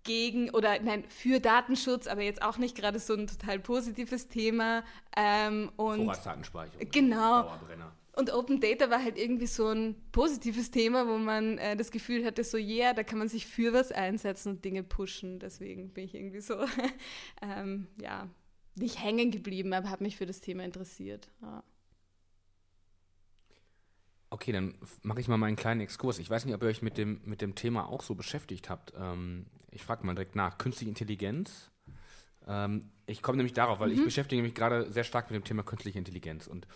gegen 0.06 0.50
oder 0.52 0.80
nein, 0.82 1.04
für 1.10 1.42
Datenschutz, 1.42 2.08
aber 2.08 2.22
jetzt 2.22 2.42
auch 2.42 2.58
nicht 2.58 2.78
gerade 2.78 3.00
so 3.00 3.14
ein 3.14 3.28
total 3.28 3.60
positives 3.60 4.30
Thema. 4.30 4.84
Ähm, 5.18 5.72
und 5.76 6.06
Vorratsdatenspeicherung. 6.06 6.90
Genau. 6.92 7.42
Dauerbrenner. 7.44 7.92
Und 8.16 8.34
Open 8.34 8.62
Data 8.62 8.90
war 8.90 9.04
halt 9.04 9.18
irgendwie 9.18 9.48
so 9.48 9.68
ein 9.68 9.96
positives 10.14 10.72
Thema, 10.72 11.06
wo 11.06 11.18
man 11.18 11.58
äh, 11.58 11.76
das 11.76 11.92
Gefühl 11.92 12.24
hatte, 12.24 12.46
so, 12.46 12.58
ja, 12.58 12.86
yeah, 12.86 12.94
da 12.94 13.04
kann 13.04 13.20
man 13.20 13.28
sich 13.28 13.46
für 13.46 13.74
was 13.74 13.92
einsetzen 13.92 14.54
und 14.54 14.64
Dinge 14.64 14.84
pushen. 14.84 15.40
Deswegen 15.40 15.90
bin 15.92 16.06
ich 16.06 16.16
irgendwie 16.16 16.40
so, 16.40 16.56
ähm, 17.42 17.88
ja, 18.02 18.30
nicht 18.76 19.04
hängen 19.04 19.32
geblieben, 19.32 19.74
aber 19.74 19.90
habe 19.90 20.04
mich 20.04 20.16
für 20.16 20.26
das 20.26 20.40
Thema 20.40 20.64
interessiert. 20.64 21.30
Ja. 21.42 21.62
Okay, 24.30 24.52
dann 24.52 24.76
mache 25.04 25.20
ich 25.20 25.28
mal 25.28 25.38
meinen 25.38 25.56
kleinen 25.56 25.82
Exkurs. 25.82 26.20
Ich 26.20 26.30
weiß 26.30 26.46
nicht, 26.46 26.56
ob 26.56 26.62
ihr 26.64 26.70
euch 26.70 26.82
mit 26.82 26.98
dem, 26.98 27.22
mit 27.26 27.42
dem 27.42 27.56
Thema 27.56 27.88
auch 27.88 28.02
so 28.02 28.16
beschäftigt 28.16 28.70
habt. 28.70 28.94
Ähm, 28.98 29.46
ich 29.72 29.84
frage 29.84 30.06
mal 30.06 30.16
direkt 30.16 30.36
nach. 30.36 30.58
Künstliche 30.58 30.90
Intelligenz. 30.90 31.72
Ähm, 32.48 32.90
ich 33.06 33.22
komme 33.22 33.38
nämlich 33.38 33.54
darauf, 33.54 33.80
weil 33.80 33.90
mhm. 33.90 34.00
ich 34.00 34.04
beschäftige 34.04 34.42
mich 34.42 34.56
gerade 34.56 34.92
sehr 34.92 35.04
stark 35.04 35.30
mit 35.30 35.36
dem 35.36 35.44
Thema 35.44 35.64
künstliche 35.64 36.00
Intelligenz. 36.00 36.48
Und 36.48 36.68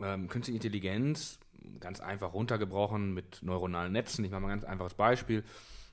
ähm, 0.00 0.28
künstliche 0.28 0.56
Intelligenz, 0.56 1.38
ganz 1.80 2.00
einfach 2.00 2.34
runtergebrochen 2.34 3.14
mit 3.14 3.42
neuronalen 3.42 3.92
Netzen. 3.92 4.24
Ich 4.24 4.30
mache 4.30 4.40
mal 4.40 4.48
ein 4.48 4.60
ganz 4.60 4.64
einfaches 4.64 4.94
Beispiel. 4.94 5.44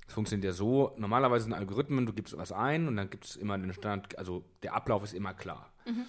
Es 0.07 0.13
funktioniert 0.13 0.45
ja 0.45 0.53
so, 0.53 0.95
normalerweise 0.97 1.43
sind 1.43 1.53
Algorithmen, 1.53 2.07
du 2.07 2.13
gibst 2.13 2.35
was 2.35 2.51
ein 2.51 2.87
und 2.87 2.95
dann 2.95 3.11
gibt 3.11 3.25
es 3.25 3.35
immer 3.35 3.57
den 3.59 3.73
Stand, 3.73 4.17
also 4.17 4.43
der 4.63 4.73
Ablauf 4.73 5.03
ist 5.03 5.13
immer 5.13 5.35
klar. 5.35 5.71
Mhm. 5.85 6.05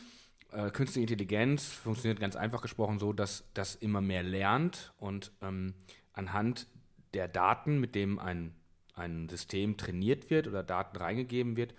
Äh, 0.52 0.70
künstliche 0.70 1.02
Intelligenz 1.02 1.66
funktioniert 1.66 2.20
ganz 2.20 2.36
einfach 2.36 2.62
gesprochen 2.62 2.98
so, 2.98 3.12
dass 3.12 3.44
das 3.54 3.74
immer 3.74 4.00
mehr 4.00 4.22
lernt 4.22 4.92
und 4.98 5.32
ähm, 5.42 5.74
anhand 6.12 6.66
der 7.14 7.28
Daten, 7.28 7.78
mit 7.78 7.94
dem 7.94 8.18
ein, 8.18 8.54
ein 8.94 9.28
System 9.28 9.76
trainiert 9.76 10.30
wird 10.30 10.46
oder 10.46 10.62
Daten 10.62 10.96
reingegeben 10.96 11.56
wird, 11.56 11.74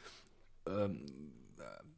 ähm, 0.68 1.06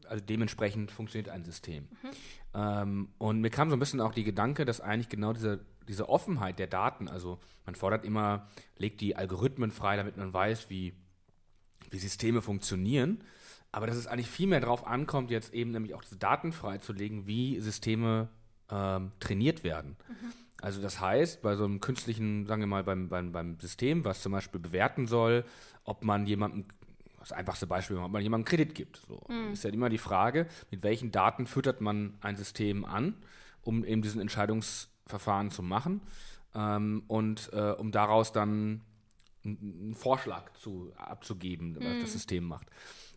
also 0.07 0.23
dementsprechend 0.23 0.91
funktioniert 0.91 1.29
ein 1.29 1.43
System. 1.43 1.83
Mhm. 1.83 2.09
Ähm, 2.53 3.09
und 3.17 3.41
mir 3.41 3.49
kam 3.49 3.69
so 3.69 3.75
ein 3.75 3.79
bisschen 3.79 4.01
auch 4.01 4.13
die 4.13 4.23
Gedanke, 4.23 4.65
dass 4.65 4.81
eigentlich 4.81 5.09
genau 5.09 5.33
diese, 5.33 5.65
diese 5.87 6.09
Offenheit 6.09 6.59
der 6.59 6.67
Daten, 6.67 7.07
also 7.07 7.39
man 7.65 7.75
fordert 7.75 8.05
immer, 8.05 8.47
legt 8.77 9.01
die 9.01 9.15
Algorithmen 9.15 9.71
frei, 9.71 9.97
damit 9.97 10.17
man 10.17 10.33
weiß, 10.33 10.69
wie, 10.69 10.93
wie 11.89 11.97
Systeme 11.97 12.41
funktionieren. 12.41 13.23
Aber 13.73 13.87
dass 13.87 13.97
es 13.97 14.07
eigentlich 14.07 14.29
viel 14.29 14.47
mehr 14.47 14.61
darauf 14.61 14.85
ankommt, 14.85 15.31
jetzt 15.31 15.53
eben 15.53 15.71
nämlich 15.71 15.95
auch 15.95 16.03
diese 16.03 16.15
Daten 16.15 16.53
freizulegen, 16.53 17.25
wie 17.25 17.59
Systeme 17.59 18.29
ähm, 18.69 19.11
trainiert 19.19 19.63
werden. 19.63 19.97
Mhm. 20.07 20.31
Also 20.61 20.81
das 20.81 21.01
heißt, 21.01 21.41
bei 21.41 21.55
so 21.55 21.65
einem 21.65 21.81
künstlichen, 21.81 22.45
sagen 22.45 22.61
wir 22.61 22.67
mal, 22.67 22.83
beim, 22.83 23.09
beim, 23.09 23.31
beim 23.31 23.59
System, 23.59 24.05
was 24.05 24.21
zum 24.21 24.31
Beispiel 24.31 24.61
bewerten 24.61 25.07
soll, 25.07 25.43
ob 25.83 26.05
man 26.05 26.27
jemandem 26.27 26.65
das 27.19 27.31
einfachste 27.31 27.65
Beispiel, 27.65 27.97
ob 27.97 28.11
man 28.11 28.21
jemandem 28.21 28.45
Kredit 28.45 28.75
gibt. 28.75 29.01
So. 29.07 29.21
Mhm. 29.27 29.53
Ist 29.53 29.63
ja 29.63 29.71
immer 29.71 29.89
die 29.89 29.97
Frage, 29.97 30.47
mit 30.69 30.83
welchen 30.83 31.11
Daten 31.11 31.47
füttert 31.47 31.81
man 31.81 32.13
ein 32.21 32.37
System 32.37 32.85
an, 32.85 33.15
um 33.63 33.83
eben 33.83 34.03
diesen 34.03 34.21
Entscheidungsverfahren 34.21 35.49
zu 35.49 35.63
machen 35.63 36.01
ähm, 36.53 37.03
und 37.07 37.49
äh, 37.53 37.71
um 37.71 37.91
daraus 37.91 38.31
dann 38.33 38.81
einen 39.43 39.95
Vorschlag 39.95 40.53
zu, 40.53 40.93
abzugeben, 40.95 41.75
was 41.75 41.95
mhm. 41.95 42.01
das 42.01 42.13
System 42.13 42.45
macht. 42.45 42.67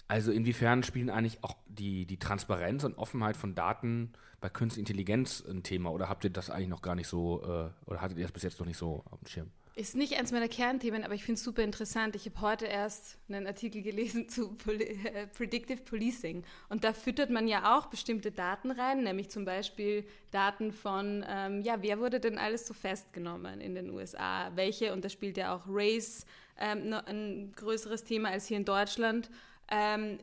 Also 0.08 0.30
inwiefern 0.30 0.82
spielen 0.82 1.10
eigentlich 1.10 1.42
auch 1.42 1.56
die, 1.66 2.06
die 2.06 2.18
Transparenz 2.18 2.84
und 2.84 2.96
Offenheit 2.96 3.36
von 3.36 3.54
Daten 3.54 4.12
bei 4.40 4.48
Künstlicher 4.48 4.88
Intelligenz 4.88 5.44
ein 5.48 5.62
Thema 5.62 5.90
oder 5.90 6.08
habt 6.08 6.24
ihr 6.24 6.30
das 6.30 6.50
eigentlich 6.50 6.68
noch 6.68 6.82
gar 6.82 6.94
nicht 6.94 7.08
so, 7.08 7.42
äh, 7.42 7.88
oder 7.90 8.00
hattet 8.00 8.18
ihr 8.18 8.24
das 8.24 8.32
bis 8.32 8.44
jetzt 8.44 8.60
noch 8.60 8.66
nicht 8.66 8.76
so 8.76 9.02
auf 9.10 9.18
dem 9.18 9.26
Schirm? 9.26 9.50
Ist 9.74 9.94
nicht 9.94 10.18
eins 10.18 10.32
meiner 10.32 10.48
Kernthemen, 10.48 11.04
aber 11.04 11.12
ich 11.12 11.24
finde 11.24 11.38
es 11.38 11.44
super 11.44 11.62
interessant. 11.62 12.16
Ich 12.16 12.24
habe 12.24 12.40
heute 12.40 12.64
erst 12.64 13.18
einen 13.28 13.46
Artikel 13.46 13.82
gelesen 13.82 14.26
zu 14.30 14.54
Poli 14.54 14.84
äh, 14.84 15.26
Predictive 15.26 15.82
Policing. 15.82 16.44
Und 16.70 16.84
da 16.84 16.94
füttert 16.94 17.28
man 17.28 17.46
ja 17.46 17.76
auch 17.76 17.86
bestimmte 17.86 18.30
Daten 18.30 18.70
rein, 18.70 19.02
nämlich 19.02 19.28
zum 19.28 19.44
Beispiel 19.44 20.06
Daten 20.30 20.72
von, 20.72 21.26
ähm, 21.28 21.60
ja, 21.60 21.82
wer 21.82 21.98
wurde 21.98 22.20
denn 22.20 22.38
alles 22.38 22.66
so 22.66 22.72
festgenommen 22.72 23.60
in 23.60 23.74
den 23.74 23.90
USA? 23.90 24.50
Welche, 24.54 24.94
und 24.94 25.04
da 25.04 25.10
spielt 25.10 25.36
ja 25.36 25.54
auch 25.54 25.64
Race 25.68 26.24
ähm, 26.58 26.94
ein 26.94 27.52
größeres 27.56 28.04
Thema 28.04 28.30
als 28.30 28.46
hier 28.46 28.56
in 28.56 28.64
Deutschland 28.64 29.28
ähm, 29.68 30.18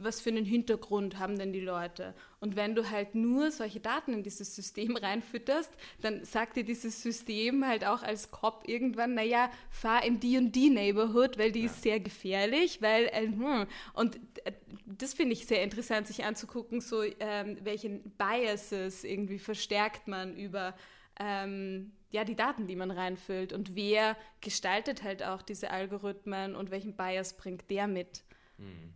was 0.00 0.20
für 0.20 0.30
einen 0.30 0.44
Hintergrund 0.44 1.18
haben 1.18 1.38
denn 1.38 1.52
die 1.52 1.60
Leute. 1.60 2.14
Und 2.40 2.56
wenn 2.56 2.74
du 2.74 2.90
halt 2.90 3.14
nur 3.14 3.50
solche 3.50 3.80
Daten 3.80 4.12
in 4.12 4.22
dieses 4.22 4.54
System 4.54 4.96
reinfütterst, 5.02 5.72
dann 6.00 6.24
sagt 6.24 6.56
dir 6.56 6.64
dieses 6.64 7.02
System 7.02 7.66
halt 7.66 7.86
auch 7.86 8.02
als 8.02 8.30
Cop 8.30 8.64
irgendwann, 8.66 9.14
naja, 9.14 9.50
fahr 9.70 10.04
in 10.04 10.20
die 10.20 10.36
und 10.36 10.52
die 10.52 10.70
Neighborhood, 10.70 11.38
weil 11.38 11.52
die 11.52 11.60
ja. 11.60 11.66
ist 11.66 11.82
sehr 11.82 12.00
gefährlich, 12.00 12.82
weil, 12.82 13.04
äh, 13.06 13.26
hm. 13.26 13.66
und 13.94 14.16
äh, 14.44 14.52
das 14.86 15.14
finde 15.14 15.32
ich 15.32 15.46
sehr 15.46 15.62
interessant, 15.62 16.06
sich 16.06 16.24
anzugucken, 16.24 16.80
so 16.80 17.02
ähm, 17.02 17.56
welche 17.62 17.88
Biases 18.18 19.04
irgendwie 19.04 19.38
verstärkt 19.38 20.06
man 20.06 20.36
über 20.36 20.74
ähm, 21.18 21.92
ja, 22.10 22.24
die 22.24 22.36
Daten, 22.36 22.66
die 22.66 22.76
man 22.76 22.90
reinfüllt 22.90 23.52
und 23.52 23.74
wer 23.74 24.16
gestaltet 24.40 25.02
halt 25.02 25.22
auch 25.22 25.40
diese 25.40 25.70
Algorithmen 25.70 26.54
und 26.54 26.70
welchen 26.70 26.94
Bias 26.94 27.36
bringt 27.36 27.70
der 27.70 27.86
mit. 27.86 28.22
Mhm. 28.58 28.92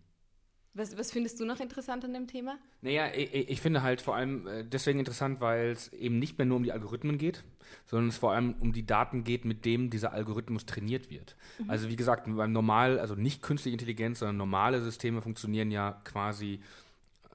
Was, 0.77 0.99
was, 0.99 1.11
findest 1.11 1.41
du 1.41 1.47
noch 1.47 1.61
interessant 1.61 2.05
an 2.05 2.13
dem 2.13 2.27
Thema? 2.27 2.59
Naja, 2.83 3.07
ich, 3.15 3.33
ich 3.33 3.61
finde 3.63 3.83
halt 3.83 4.03
vor 4.03 4.15
allem 4.15 4.47
äh, 4.47 4.63
deswegen 4.63 4.99
interessant, 4.99 5.41
weil 5.41 5.71
es 5.71 5.91
eben 5.95 6.19
nicht 6.19 6.37
mehr 6.37 6.45
nur 6.45 6.59
um 6.59 6.65
die 6.65 6.73
Algorithmen 6.73 7.17
geht, 7.17 7.45
sondern 7.87 8.11
es 8.11 8.19
vor 8.19 8.33
allem 8.33 8.55
um 8.61 8.75
die 8.75 8.85
Daten 8.85 9.25
geht, 9.25 9.47
mit 9.47 9.65
dem 9.65 9.89
dieser 9.89 10.13
Algorithmus 10.13 10.67
trainiert 10.67 11.09
wird. 11.09 11.35
Mhm. 11.59 11.71
Also 11.71 11.89
wie 11.89 11.97
gesagt, 11.97 12.27
beim 12.27 12.53
normal, 12.53 12.99
also 12.99 13.15
nicht 13.15 13.41
künstliche 13.41 13.75
Intelligenz, 13.75 14.19
sondern 14.19 14.37
normale 14.37 14.83
Systeme 14.83 15.23
funktionieren 15.23 15.71
ja 15.71 15.93
quasi, 16.05 16.61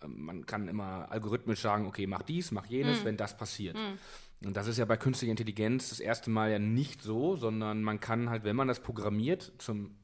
äh, 0.03 0.07
man 0.07 0.45
kann 0.45 0.67
immer 0.67 1.11
algorithmisch 1.11 1.61
sagen, 1.61 1.87
okay, 1.87 2.05
mach 2.05 2.21
dies, 2.21 2.51
mach 2.51 2.67
jenes, 2.67 3.01
mhm. 3.01 3.05
wenn 3.05 3.17
das 3.17 3.35
passiert. 3.35 3.75
Mhm. 3.75 4.47
Und 4.47 4.55
das 4.55 4.67
ist 4.67 4.77
ja 4.77 4.85
bei 4.85 4.97
künstlicher 4.97 5.31
Intelligenz 5.31 5.89
das 5.89 5.99
erste 5.99 6.29
Mal 6.29 6.51
ja 6.51 6.59
nicht 6.59 7.01
so, 7.01 7.35
sondern 7.35 7.81
man 7.81 7.99
kann 7.99 8.29
halt, 8.29 8.43
wenn 8.43 8.55
man 8.55 8.67
das 8.67 8.81
programmiert, 8.81 9.51
zum 9.57 9.95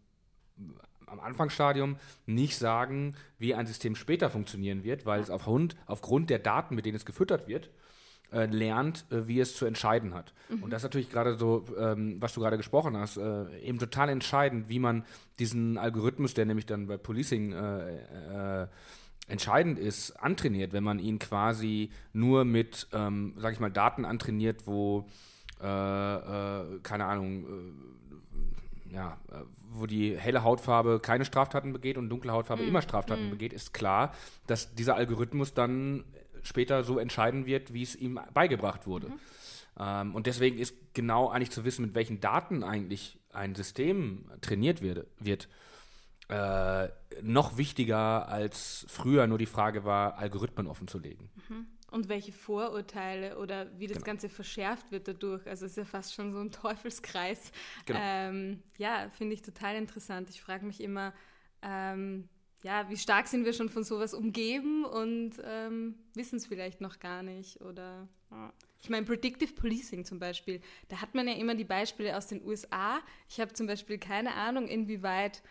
am 1.08 1.20
Anfangsstadium 1.20 1.98
nicht 2.26 2.58
sagen, 2.58 3.15
wie 3.39 3.56
ein 3.56 3.65
System 3.65 3.96
später 3.96 4.30
funktionieren 4.30 4.84
wird, 4.84 5.06
weil 5.06 5.22
es 5.22 5.30
aufgrund, 5.30 5.76
aufgrund 5.86 6.30
der 6.30 6.39
Daten, 6.39 6.76
mit 6.76 6.86
denen 6.86 6.98
es 6.98 7.06
gefüttert 7.06 7.48
wird, 7.48 7.70
äh, 8.32 8.46
lernt, 8.46 9.06
äh, 9.10 9.28
wie 9.28 9.39
es 9.39 9.56
zu 9.56 9.65
entscheiden 9.65 10.13
hat. 10.13 10.34
Mhm. 10.50 10.63
Und 10.63 10.72
das 10.72 10.82
ist 10.82 10.84
natürlich 10.84 11.10
gerade 11.10 11.38
so, 11.38 11.65
ähm, 11.80 12.17
was 12.20 12.34
du 12.34 12.41
gerade 12.41 12.58
gesprochen 12.58 12.98
hast, 12.98 13.17
äh, 13.17 13.60
eben 13.60 13.80
total 13.80 14.10
entscheidend, 14.10 14.67
wie 14.67 14.80
man 14.80 15.06
diesen 15.39 15.78
Algorithmus, 15.78 16.34
der 16.34 16.46
nämlich 16.46 16.65
dann 16.65 16.88
bei 16.88 16.98
Policing 16.98 17.54
äh, 17.54 18.63
äh, 18.63 18.67
entscheidend 19.30 19.80
ist, 19.80 20.12
antrainiert, 20.12 20.74
wenn 20.74 20.84
man 20.84 21.00
ihn 21.00 21.20
quasi 21.20 21.89
nur 22.12 22.43
mit, 22.43 22.88
ähm, 22.91 23.34
sag 23.38 23.54
ich 23.54 23.60
mal, 23.60 23.72
Daten 23.72 24.04
antrainiert, 24.04 24.67
wo, 24.67 25.08
äh, 25.60 25.63
keine 25.63 27.06
Ahnung, 27.06 27.46
ja, 28.91 29.17
äh, 29.32 29.43
wo 29.69 29.86
die 29.86 30.17
helle 30.17 30.43
Hautfarbe 30.43 31.00
keine 31.00 31.26
Straftaten 31.26 31.73
begeht 31.73 31.97
und 31.97 32.10
dunkle 32.10 32.32
Hautfarbe 32.32 32.63
mhm. 32.63 32.69
immer 32.69 32.82
Straftaten 32.82 33.26
mhm. 33.26 33.32
begeht, 33.32 33.54
ist 33.54 33.73
klar, 33.73 34.13
dass 34.47 34.73
dieser 34.76 34.95
Algorithmus 34.95 35.54
dann 35.54 36.04
später 36.43 36.84
so 36.84 37.00
entscheiden 37.00 37.45
wird, 37.45 37.73
wie 37.73 37.84
es 37.84 37.95
ihm 37.95 38.19
beigebracht 38.34 38.88
wurde. 38.88 39.10
Mhm. 39.10 39.19
Ähm, 39.80 40.15
und 40.15 40.28
deswegen 40.28 40.58
ist 40.58 40.76
genau 40.93 41.30
eigentlich 41.30 41.52
zu 41.52 41.65
wissen, 41.65 41.86
mit 41.86 41.95
welchen 41.95 42.19
Daten 42.19 42.63
eigentlich 42.63 43.19
ein 43.32 43.56
System 43.56 44.32
trainiert 44.41 44.82
wird, 44.82 45.08
wird 45.19 45.47
äh, 46.30 46.89
noch 47.21 47.58
wichtiger 47.58 48.28
als 48.28 48.86
früher 48.89 49.28
nur 49.28 49.38
die 49.38 49.45
Frage 49.45 49.86
war, 49.86 50.17
Algorithmen 50.17 50.67
offen 50.67 50.88
zu 50.88 51.00
legen. 51.00 51.30
Mhm. 51.47 51.67
Und 51.89 52.10
welche 52.10 52.34
Vorurteile 52.34 53.38
oder 53.38 53.80
wie 53.80 53.88
das 53.88 53.97
Genau. 53.97 54.08
Ganze 54.08 54.30
verschärft 54.30 54.91
wird 54.91 55.08
dadurch. 55.08 55.47
Also 55.47 55.65
es 55.65 55.71
ist 55.71 55.78
ja 55.78 55.86
fast 55.86 56.13
schon 56.13 56.34
so 56.34 56.39
ein 56.39 56.52
Teufelskreis. 56.52 57.52
Genau. 57.86 58.00
Ähm, 58.02 58.63
ja, 58.78 59.10
finde 59.12 59.34
ich 59.34 59.41
total 59.41 59.76
interessant. 59.76 60.30
Ich 60.30 60.41
frage 60.41 60.65
mich 60.65 60.82
immer, 60.82 61.13
ähm, 61.62 62.28
ja, 62.63 62.89
wie 62.89 62.97
stark 62.97 63.28
sind 63.28 63.45
wir 63.45 63.54
schon 63.54 63.69
von 63.69 63.84
sowas 63.84 64.13
umgeben 64.13 64.84
und 64.84 65.34
ähm, 65.43 65.95
wissen 66.15 66.38
es 66.38 66.47
vielleicht 66.47 66.82
noch 66.82 67.00
gar 67.00 67.23
nicht. 67.23 67.62
Oder 67.62 68.10
ich 68.82 68.89
meine, 68.89 69.06
Predictive 69.06 69.54
Policing 69.54 70.04
zum 70.04 70.19
Beispiel, 70.19 70.60
da 70.89 71.02
hat 71.02 71.15
man 71.15 71.28
ja 71.28 71.36
immer 71.36 71.56
die 71.56 71.63
Beispiele 71.63 72.17
aus 72.17 72.28
den 72.28 72.43
USA. 72.43 73.00
Ich 73.30 73.39
habe 73.39 73.54
zum 73.54 73.67
Beispiel 73.67 73.97
keine 73.97 74.34
Ahnung, 74.34 74.67
inwieweit 74.67 75.41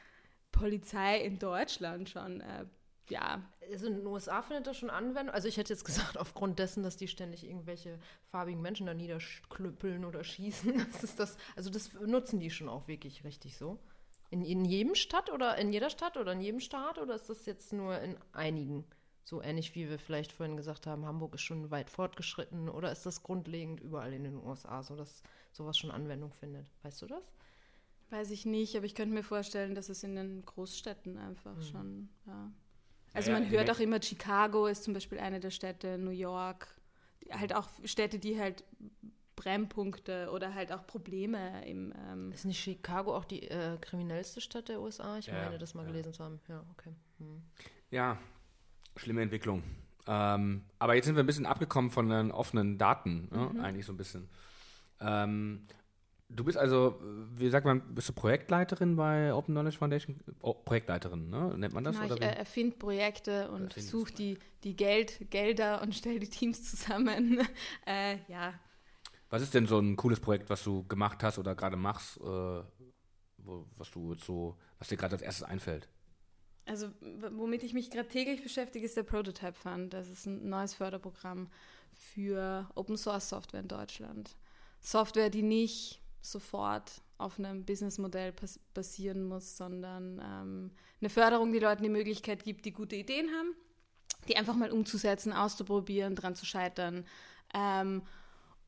Polizei 0.53 1.21
in 1.21 1.39
Deutschland 1.39 2.09
schon 2.11 2.41
äh, 2.41 2.67
ja, 3.09 3.43
Also 3.71 3.87
in 3.87 3.97
den 3.97 4.07
USA 4.07 4.43
findet 4.43 4.67
das 4.67 4.77
schon 4.77 4.91
Anwendung. 4.91 5.35
Also 5.35 5.49
ich 5.49 5.57
hätte 5.57 5.73
jetzt 5.73 5.85
gesagt, 5.85 6.17
aufgrund 6.19 6.59
dessen, 6.59 6.83
dass 6.83 6.97
die 6.97 7.09
ständig 7.09 7.45
irgendwelche 7.45 7.99
farbigen 8.31 8.61
Menschen 8.61 8.87
da 8.87 8.95
niederklüppeln 8.95 10.05
oder 10.05 10.25
schießen. 10.25 10.87
Das 10.93 11.05
ist 11.05 11.21
das, 11.21 11.37
also 11.57 11.71
das 11.71 11.93
nutzen 11.95 12.41
die 12.41 12.51
schon 12.51 12.69
auch 12.69 12.89
wirklich 12.89 13.25
richtig 13.25 13.57
so. 13.57 13.79
In, 14.31 14.45
in 14.45 14.65
jedem 14.65 14.95
Stadt 14.95 15.31
oder 15.31 15.57
in 15.57 15.73
jeder 15.73 15.91
Stadt 15.91 16.17
oder 16.17 16.33
in 16.33 16.41
jedem 16.41 16.61
Staat 16.61 16.99
oder 16.99 17.15
ist 17.15 17.29
das 17.31 17.47
jetzt 17.47 17.73
nur 17.73 18.01
in 18.01 18.17
einigen? 18.33 18.85
So 19.25 19.43
ähnlich 19.43 19.75
wie 19.75 19.89
wir 19.89 19.99
vielleicht 19.99 20.31
vorhin 20.31 20.57
gesagt 20.57 20.87
haben, 20.87 21.05
Hamburg 21.05 21.35
ist 21.35 21.43
schon 21.43 21.71
weit 21.71 21.91
fortgeschritten 21.91 22.69
oder 22.69 22.93
ist 22.93 23.07
das 23.07 23.23
grundlegend 23.23 23.81
überall 23.81 24.13
in 24.13 24.23
den 24.25 24.37
USA 24.37 24.83
so, 24.83 24.95
dass 24.95 25.23
sowas 25.53 25.77
schon 25.77 25.91
Anwendung 25.91 26.33
findet? 26.33 26.67
Weißt 26.83 27.03
du 27.03 27.07
das? 27.07 27.25
Weiß 28.11 28.31
ich 28.31 28.47
nicht, 28.47 28.77
aber 28.77 28.87
ich 28.87 28.95
könnte 28.95 29.15
mir 29.15 29.25
vorstellen, 29.25 29.75
dass 29.75 29.89
es 29.89 30.05
in 30.05 30.15
den 30.15 30.45
Großstädten 30.45 31.19
einfach 31.19 31.61
schon, 31.61 32.09
ja. 32.27 32.53
Also 33.17 33.31
Ja, 33.31 33.41
man 33.41 33.51
hört 33.51 33.71
auch 33.71 33.81
immer, 33.81 34.01
Chicago 34.03 34.67
ist 34.67 34.85
zum 34.85 34.93
Beispiel 34.93 35.19
eine 35.19 35.41
der 35.41 35.51
Städte, 35.51 35.97
New 35.97 36.11
York, 36.11 36.69
halt 37.31 37.55
auch 37.55 37.69
Städte, 37.85 38.19
die 38.19 38.39
halt 38.39 38.63
Brennpunkte 39.37 40.31
oder 40.33 40.55
halt 40.55 40.71
auch 40.73 40.87
Probleme 40.87 41.65
im, 41.67 41.93
ähm, 42.11 42.33
Ist 42.33 42.45
nicht 42.45 42.61
Chicago 42.61 43.17
auch 43.17 43.25
die 43.25 43.49
äh, 43.49 43.79
kriminellste 43.81 44.41
Stadt 44.41 44.69
der 44.69 44.81
USA? 44.81 45.19
Ich 45.19 45.27
Ja, 45.27 45.35
meine, 45.35 45.59
das 45.59 45.75
mal 45.75 45.83
ja. 45.83 45.89
gelesen 45.93 46.13
zu 46.13 46.25
haben. 46.25 46.41
Ja, 46.49 46.63
okay. 46.73 46.93
Hm. 47.19 47.43
Ja, 47.91 48.19
schlimme 48.97 49.23
Entwicklung. 49.23 49.63
Ähm, 50.07 50.63
aber 50.79 50.95
jetzt 50.95 51.07
sind 51.07 51.17
wir 51.17 51.23
ein 51.23 51.27
bisschen 51.27 51.47
abgekommen 51.47 51.91
von 51.91 52.09
den 52.09 52.31
offenen 52.31 52.79
Daten, 52.79 53.29
ne? 53.31 53.51
Mhm. 53.53 53.61
eigentlich 53.61 53.87
so 53.87 53.93
ein 53.93 53.97
bisschen. 53.97 54.29
Ähm, 55.01 55.67
du 56.29 56.45
bist 56.45 56.59
also, 56.59 57.01
wie 57.35 57.49
sagt 57.49 57.67
man, 57.67 57.95
bist 57.95 58.09
du 58.09 58.13
Projektleiterin 58.13 58.97
bei 58.97 59.33
Open 59.33 59.55
Knowledge 59.55 59.79
Foundation? 59.79 60.21
Oh, 60.41 60.55
Projektleiterin, 60.55 61.31
ne? 61.31 61.57
nennt 61.57 61.75
man 61.75 61.85
das? 61.85 61.97
genau, 61.97 62.07
oder 62.07 62.17
ich 62.17 62.23
äh, 62.23 62.39
erfinde 62.39 62.77
Projekte 62.77 63.51
und 63.51 63.73
suche 63.73 64.13
die, 64.13 64.39
die 64.65 64.77
Geld, 64.77 65.31
Gelder 65.31 65.83
und 65.83 65.95
stelle 65.95 66.19
die 66.19 66.29
Teams 66.29 66.71
zusammen. 66.71 67.47
äh, 67.87 68.19
ja, 68.29 68.55
Was 69.31 69.43
ist 69.43 69.55
denn 69.55 69.67
so 69.67 69.79
ein 69.79 69.97
cooles 69.97 70.21
Projekt, 70.21 70.51
was 70.51 70.63
du 70.65 70.85
gemacht 70.87 71.23
hast 71.23 71.39
oder 71.39 71.55
gerade 71.55 71.77
machst, 71.77 72.19
äh, 72.19 72.63
wo, 73.39 73.67
was 73.77 73.91
du 73.91 74.15
so, 74.15 74.57
was 74.79 74.89
dir 74.89 74.97
gerade 74.97 75.15
als 75.15 75.23
erstes 75.23 75.45
einfällt? 75.45 75.89
Also, 76.69 76.89
womit 77.31 77.63
ich 77.63 77.75
mich 77.75 77.91
gerade 77.91 78.09
täglich 78.09 78.43
beschäftige, 78.43 78.85
ist 78.85 78.97
der 78.97 79.05
Prototype 79.05 79.53
Fund. 79.53 79.95
Das 79.95 80.11
ist 80.11 80.27
ein 80.27 80.49
neues 80.49 80.75
Förderprogramm 80.75 81.49
für 81.93 82.69
Open 82.75 82.97
Source 82.97 83.29
Software 83.29 83.61
in 83.61 83.69
Deutschland. 83.69 84.37
Software, 84.81 85.31
die 85.31 85.43
nicht 85.43 86.01
sofort 86.31 87.03
auf 87.19 87.39
einem 87.39 87.65
Businessmodell 87.65 88.33
bas 88.33 88.61
basieren 88.75 89.25
muss, 89.25 89.57
sondern 89.57 90.21
ähm, 90.23 90.71
eine 91.01 91.11
Förderung, 91.11 91.53
die 91.53 91.59
Leuten 91.59 91.83
die 91.83 91.89
Möglichkeit 91.89 92.45
gibt, 92.45 92.65
die 92.65 92.73
gute 92.73 92.97
Ideen 92.97 93.29
haben, 93.31 93.55
die 94.29 94.37
einfach 94.37 94.55
mal 94.55 94.71
umzusetzen, 94.71 95.33
auszuprobieren, 95.33 96.15
dran 96.15 96.35
zu 96.35 96.45
scheitern, 96.45 97.07
ähm, 97.55 98.03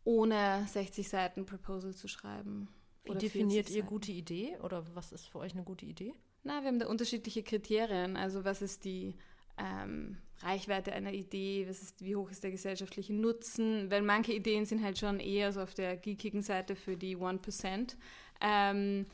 ohne 0.04 0.66
60 0.66 1.08
Seiten 1.08 1.44
Proposal 1.44 1.94
zu 1.94 2.08
schreiben. 2.08 2.68
Wie 3.04 3.14
definiert 3.14 3.66
40 3.66 3.76
ihr 3.76 3.82
Seiten. 3.82 3.88
gute 3.88 4.12
Idee 4.12 4.58
oder 4.62 4.84
was 4.94 5.12
ist 5.12 5.26
für 5.26 5.38
euch 5.38 5.52
eine 5.52 5.64
gute 5.64 5.86
Idee? 5.86 6.14
Na, 6.44 6.60
wir 6.62 6.68
haben 6.68 6.78
da 6.78 6.86
unterschiedliche 6.86 7.42
Kriterien. 7.42 8.16
Also 8.16 8.44
was 8.44 8.62
ist 8.62 8.84
die 8.84 9.16
ähm, 9.58 10.18
Reichweite 10.40 10.92
einer 10.92 11.12
Idee, 11.12 11.66
was 11.68 11.82
ist, 11.82 12.04
wie 12.04 12.14
hoch 12.14 12.30
ist 12.30 12.44
der 12.44 12.50
gesellschaftliche 12.50 13.12
Nutzen? 13.12 13.90
Weil 13.90 14.02
manche 14.02 14.32
Ideen 14.32 14.66
sind 14.66 14.82
halt 14.82 14.98
schon 14.98 15.18
eher 15.18 15.52
so 15.52 15.60
auf 15.60 15.74
der 15.74 15.96
geekigen 15.96 16.42
Seite 16.42 16.76
für 16.76 16.96
die 16.96 17.16
1%. 17.16 17.96
Ähm, 18.40 19.06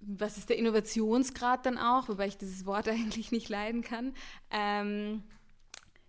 was 0.00 0.38
ist 0.38 0.48
der 0.48 0.58
Innovationsgrad 0.58 1.66
dann 1.66 1.78
auch, 1.78 2.08
wobei 2.08 2.26
ich 2.26 2.38
dieses 2.38 2.66
Wort 2.66 2.88
eigentlich 2.88 3.32
nicht 3.32 3.48
leiden 3.48 3.82
kann. 3.82 4.14
Ähm, 4.50 5.22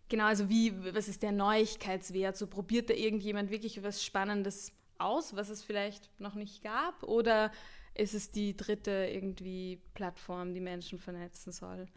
genau, 0.10 0.26
also 0.26 0.50
wie, 0.50 0.74
was 0.94 1.08
ist 1.08 1.24
der 1.24 1.32
Neuigkeitswert? 1.32 2.38
So 2.38 2.48
probiert 2.48 2.90
da 2.90 2.94
irgendjemand 2.94 3.52
wirklich 3.52 3.84
was 3.84 4.04
Spannendes 4.04 4.72
aus, 4.98 5.36
was 5.36 5.50
es 5.50 5.64
vielleicht 5.64 6.10
noch 6.20 6.36
nicht 6.36 6.64
gab? 6.64 7.04
Oder 7.04 7.52
ist 7.94 8.14
es 8.14 8.32
die 8.32 8.56
dritte 8.56 9.10
irgendwie 9.12 9.82
Plattform, 9.94 10.54
die 10.54 10.62
Menschen 10.62 11.00
vernetzen 11.00 11.52
soll? 11.52 11.88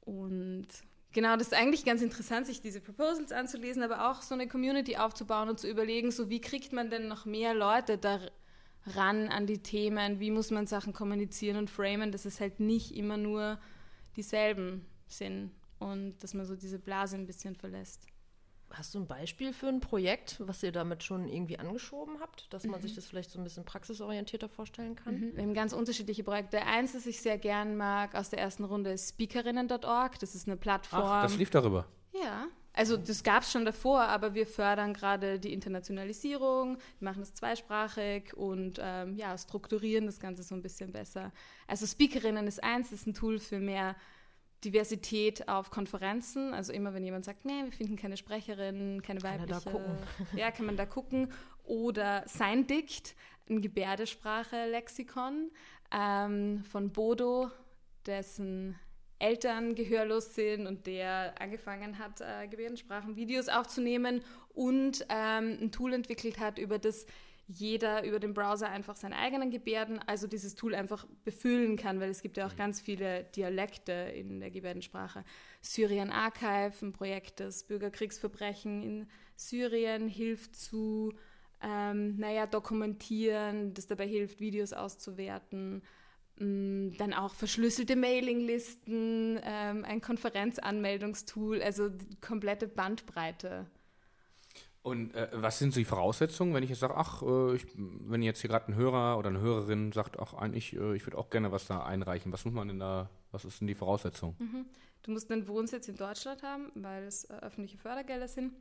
Und 0.00 0.68
genau, 1.16 1.34
das 1.36 1.48
ist 1.48 1.54
eigentlich 1.54 1.86
ganz 1.86 2.02
interessant, 2.02 2.46
sich 2.46 2.60
diese 2.60 2.78
Proposals 2.78 3.32
anzulesen, 3.32 3.82
aber 3.82 4.10
auch 4.10 4.20
so 4.20 4.34
eine 4.34 4.46
Community 4.46 4.98
aufzubauen 4.98 5.48
und 5.48 5.58
zu 5.58 5.66
überlegen, 5.66 6.10
so 6.10 6.28
wie 6.28 6.42
kriegt 6.42 6.74
man 6.74 6.90
denn 6.90 7.08
noch 7.08 7.24
mehr 7.24 7.54
Leute 7.54 7.96
da 7.96 8.20
ran 8.84 9.28
an 9.28 9.46
die 9.46 9.62
Themen, 9.62 10.20
wie 10.20 10.30
muss 10.30 10.50
man 10.50 10.66
Sachen 10.66 10.92
kommunizieren 10.92 11.56
und 11.56 11.70
framen, 11.70 12.12
dass 12.12 12.26
es 12.26 12.38
halt 12.38 12.60
nicht 12.60 12.94
immer 12.94 13.16
nur 13.16 13.58
dieselben 14.14 14.84
sind 15.08 15.52
und 15.78 16.18
dass 16.22 16.34
man 16.34 16.44
so 16.44 16.54
diese 16.54 16.78
Blase 16.78 17.16
ein 17.16 17.26
bisschen 17.26 17.56
verlässt. 17.56 18.06
Hast 18.70 18.94
du 18.94 18.98
ein 18.98 19.06
Beispiel 19.06 19.52
für 19.52 19.68
ein 19.68 19.80
Projekt, 19.80 20.36
was 20.40 20.62
ihr 20.62 20.72
damit 20.72 21.02
schon 21.02 21.28
irgendwie 21.28 21.58
angeschoben 21.58 22.18
habt, 22.20 22.52
dass 22.52 22.64
man 22.64 22.80
sich 22.80 22.94
das 22.94 23.06
vielleicht 23.06 23.30
so 23.30 23.38
ein 23.38 23.44
bisschen 23.44 23.64
praxisorientierter 23.64 24.48
vorstellen 24.48 24.96
kann? 24.96 25.32
Wir 25.34 25.42
haben 25.42 25.54
ganz 25.54 25.72
unterschiedliche 25.72 26.24
Projekte. 26.24 26.60
Eins, 26.62 26.92
das 26.92 27.06
ich 27.06 27.20
sehr 27.20 27.38
gern 27.38 27.76
mag 27.76 28.14
aus 28.14 28.30
der 28.30 28.40
ersten 28.40 28.64
Runde, 28.64 28.90
ist 28.90 29.10
speakerinnen.org. 29.10 30.18
Das 30.18 30.34
ist 30.34 30.48
eine 30.48 30.56
Plattform. 30.56 31.02
Ach, 31.04 31.22
das 31.22 31.36
lief 31.36 31.50
darüber. 31.50 31.86
Ja, 32.12 32.48
also 32.76 32.98
das 32.98 33.22
gab 33.22 33.42
es 33.42 33.50
schon 33.50 33.64
davor, 33.64 34.02
aber 34.02 34.34
wir 34.34 34.46
fördern 34.46 34.92
gerade 34.92 35.40
die 35.40 35.54
Internationalisierung, 35.54 36.76
wir 36.98 37.08
machen 37.08 37.20
das 37.20 37.32
zweisprachig 37.32 38.36
und 38.36 38.78
ähm, 38.82 39.16
ja, 39.16 39.36
strukturieren 39.38 40.04
das 40.04 40.20
Ganze 40.20 40.42
so 40.42 40.54
ein 40.54 40.60
bisschen 40.60 40.92
besser. 40.92 41.32
Also 41.66 41.86
Speakerinnen 41.86 42.46
ist 42.46 42.62
eins, 42.62 42.90
das 42.90 43.00
ist 43.00 43.06
ein 43.06 43.14
Tool 43.14 43.38
für 43.38 43.60
mehr 43.60 43.96
Diversität 44.64 45.48
auf 45.48 45.70
Konferenzen. 45.70 46.54
Also 46.54 46.72
immer 46.72 46.94
wenn 46.94 47.04
jemand 47.04 47.24
sagt, 47.24 47.44
nee, 47.44 47.64
wir 47.64 47.72
finden 47.72 47.96
keine 47.96 48.16
Sprecherin, 48.16 49.02
keine 49.02 49.20
Kann 49.20 49.40
er 49.40 49.46
da 49.46 49.56
weibliche. 49.56 49.70
gucken. 49.70 49.96
Ja, 50.36 50.50
kann 50.50 50.66
man 50.66 50.76
da 50.76 50.86
gucken. 50.86 51.32
Oder 51.64 52.24
Sein 52.26 52.66
Dikt, 52.66 53.14
ein 53.48 53.60
Gebärdesprache-Lexikon 53.60 55.50
ähm, 55.92 56.64
von 56.64 56.90
Bodo, 56.90 57.50
dessen 58.06 58.78
Eltern 59.18 59.74
gehörlos 59.74 60.34
sind 60.34 60.66
und 60.66 60.86
der 60.86 61.34
angefangen 61.40 61.98
hat, 61.98 62.20
äh, 62.20 62.46
Gebärdensprachenvideos 62.48 63.48
aufzunehmen 63.48 64.22
und 64.50 65.06
ähm, 65.08 65.58
ein 65.60 65.72
Tool 65.72 65.94
entwickelt 65.94 66.38
hat, 66.38 66.58
über 66.58 66.78
das 66.78 67.06
jeder 67.48 68.04
über 68.04 68.18
den 68.18 68.34
Browser 68.34 68.68
einfach 68.68 68.96
seine 68.96 69.16
eigenen 69.16 69.50
Gebärden, 69.50 70.00
also 70.06 70.26
dieses 70.26 70.54
Tool 70.56 70.74
einfach 70.74 71.06
befüllen 71.24 71.76
kann, 71.76 72.00
weil 72.00 72.10
es 72.10 72.22
gibt 72.22 72.36
ja 72.36 72.46
auch 72.46 72.56
ganz 72.56 72.80
viele 72.80 73.24
Dialekte 73.24 73.92
in 73.92 74.40
der 74.40 74.50
Gebärdensprache. 74.50 75.24
Syrien 75.60 76.10
Archive, 76.10 76.74
ein 76.84 76.92
Projekt, 76.92 77.40
das 77.40 77.64
Bürgerkriegsverbrechen 77.64 78.82
in 78.82 79.08
Syrien 79.36 80.08
hilft 80.08 80.56
zu, 80.56 81.12
ähm, 81.62 82.16
naja, 82.16 82.46
dokumentieren, 82.46 83.74
das 83.74 83.86
dabei 83.86 84.08
hilft, 84.08 84.40
Videos 84.40 84.72
auszuwerten. 84.72 85.82
Mm, 86.38 86.90
Dann 86.98 87.14
auch 87.14 87.34
verschlüsselte 87.34 87.94
Mailinglisten, 87.94 89.38
ähm, 89.42 89.84
ein 89.84 90.00
Konferenzanmeldungstool, 90.00 91.62
also 91.62 91.88
die 91.88 92.20
komplette 92.20 92.66
Bandbreite. 92.66 93.66
Und 94.86 95.16
äh, 95.16 95.26
was 95.32 95.58
sind 95.58 95.74
so 95.74 95.80
die 95.80 95.84
Voraussetzungen, 95.84 96.54
wenn 96.54 96.62
ich 96.62 96.70
jetzt 96.70 96.78
sage, 96.78 96.94
ach, 96.96 97.20
äh, 97.20 97.56
ich, 97.56 97.66
wenn 97.74 98.22
jetzt 98.22 98.40
hier 98.40 98.48
gerade 98.48 98.70
ein 98.70 98.76
Hörer 98.76 99.18
oder 99.18 99.30
eine 99.30 99.40
Hörerin 99.40 99.90
sagt, 99.90 100.16
ach, 100.20 100.32
eigentlich, 100.32 100.76
äh, 100.76 100.94
ich 100.94 101.04
würde 101.04 101.18
auch 101.18 101.28
gerne 101.28 101.50
was 101.50 101.66
da 101.66 101.82
einreichen, 101.82 102.32
was 102.32 102.44
muss 102.44 102.54
man 102.54 102.68
denn 102.68 102.78
da, 102.78 103.10
was 103.32 103.44
ist 103.44 103.60
denn 103.60 103.66
die 103.66 103.74
Voraussetzung? 103.74 104.36
Du 105.02 105.10
musst 105.10 105.28
einen 105.32 105.48
Wohnsitz 105.48 105.88
in 105.88 105.96
Deutschland 105.96 106.44
haben, 106.44 106.70
weil 106.76 107.02
es 107.02 107.24
äh, 107.24 107.32
öffentliche 107.32 107.78
Fördergelder 107.78 108.28
sind. 108.28 108.52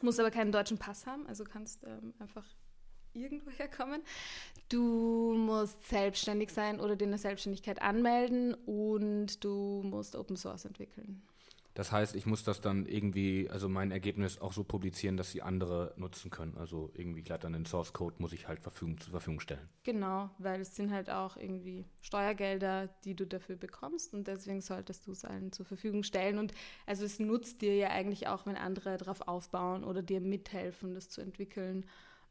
Musst 0.00 0.20
aber 0.20 0.30
keinen 0.30 0.52
deutschen 0.52 0.78
Pass 0.78 1.06
haben, 1.06 1.26
also 1.26 1.42
kannst 1.42 1.82
ähm, 1.82 2.14
einfach 2.20 2.44
irgendwo 3.12 3.50
herkommen. 3.58 4.02
Du 4.68 5.34
musst 5.36 5.88
selbstständig 5.88 6.52
sein 6.52 6.78
oder 6.78 6.94
dir 6.94 7.08
eine 7.08 7.18
Selbstständigkeit 7.18 7.82
anmelden 7.82 8.54
und 8.54 9.42
du 9.42 9.82
musst 9.82 10.14
Open 10.14 10.36
Source 10.36 10.66
entwickeln. 10.66 11.20
Das 11.78 11.92
heißt, 11.92 12.16
ich 12.16 12.26
muss 12.26 12.42
das 12.42 12.60
dann 12.60 12.86
irgendwie, 12.86 13.48
also 13.50 13.68
mein 13.68 13.92
Ergebnis 13.92 14.40
auch 14.40 14.52
so 14.52 14.64
publizieren, 14.64 15.16
dass 15.16 15.30
sie 15.30 15.42
andere 15.42 15.94
nutzen 15.96 16.28
können. 16.28 16.56
Also 16.58 16.90
irgendwie 16.94 17.22
glatt 17.22 17.44
dann 17.44 17.52
den 17.52 17.66
Source 17.66 17.92
Code 17.92 18.16
muss 18.18 18.32
ich 18.32 18.48
halt 18.48 18.58
Verfügung, 18.58 18.98
zur 18.98 19.12
Verfügung 19.12 19.38
stellen. 19.38 19.68
Genau, 19.84 20.28
weil 20.38 20.60
es 20.60 20.74
sind 20.74 20.90
halt 20.90 21.08
auch 21.08 21.36
irgendwie 21.36 21.84
Steuergelder, 22.02 22.88
die 23.04 23.14
du 23.14 23.28
dafür 23.28 23.54
bekommst 23.54 24.12
und 24.12 24.26
deswegen 24.26 24.60
solltest 24.60 25.06
du 25.06 25.12
es 25.12 25.24
allen 25.24 25.52
zur 25.52 25.66
Verfügung 25.66 26.02
stellen. 26.02 26.38
Und 26.38 26.52
also 26.84 27.04
es 27.04 27.20
nutzt 27.20 27.62
dir 27.62 27.76
ja 27.76 27.90
eigentlich 27.90 28.26
auch, 28.26 28.44
wenn 28.44 28.56
andere 28.56 28.96
darauf 28.96 29.28
aufbauen 29.28 29.84
oder 29.84 30.02
dir 30.02 30.20
mithelfen, 30.20 30.94
das 30.94 31.08
zu 31.10 31.20
entwickeln. 31.20 31.86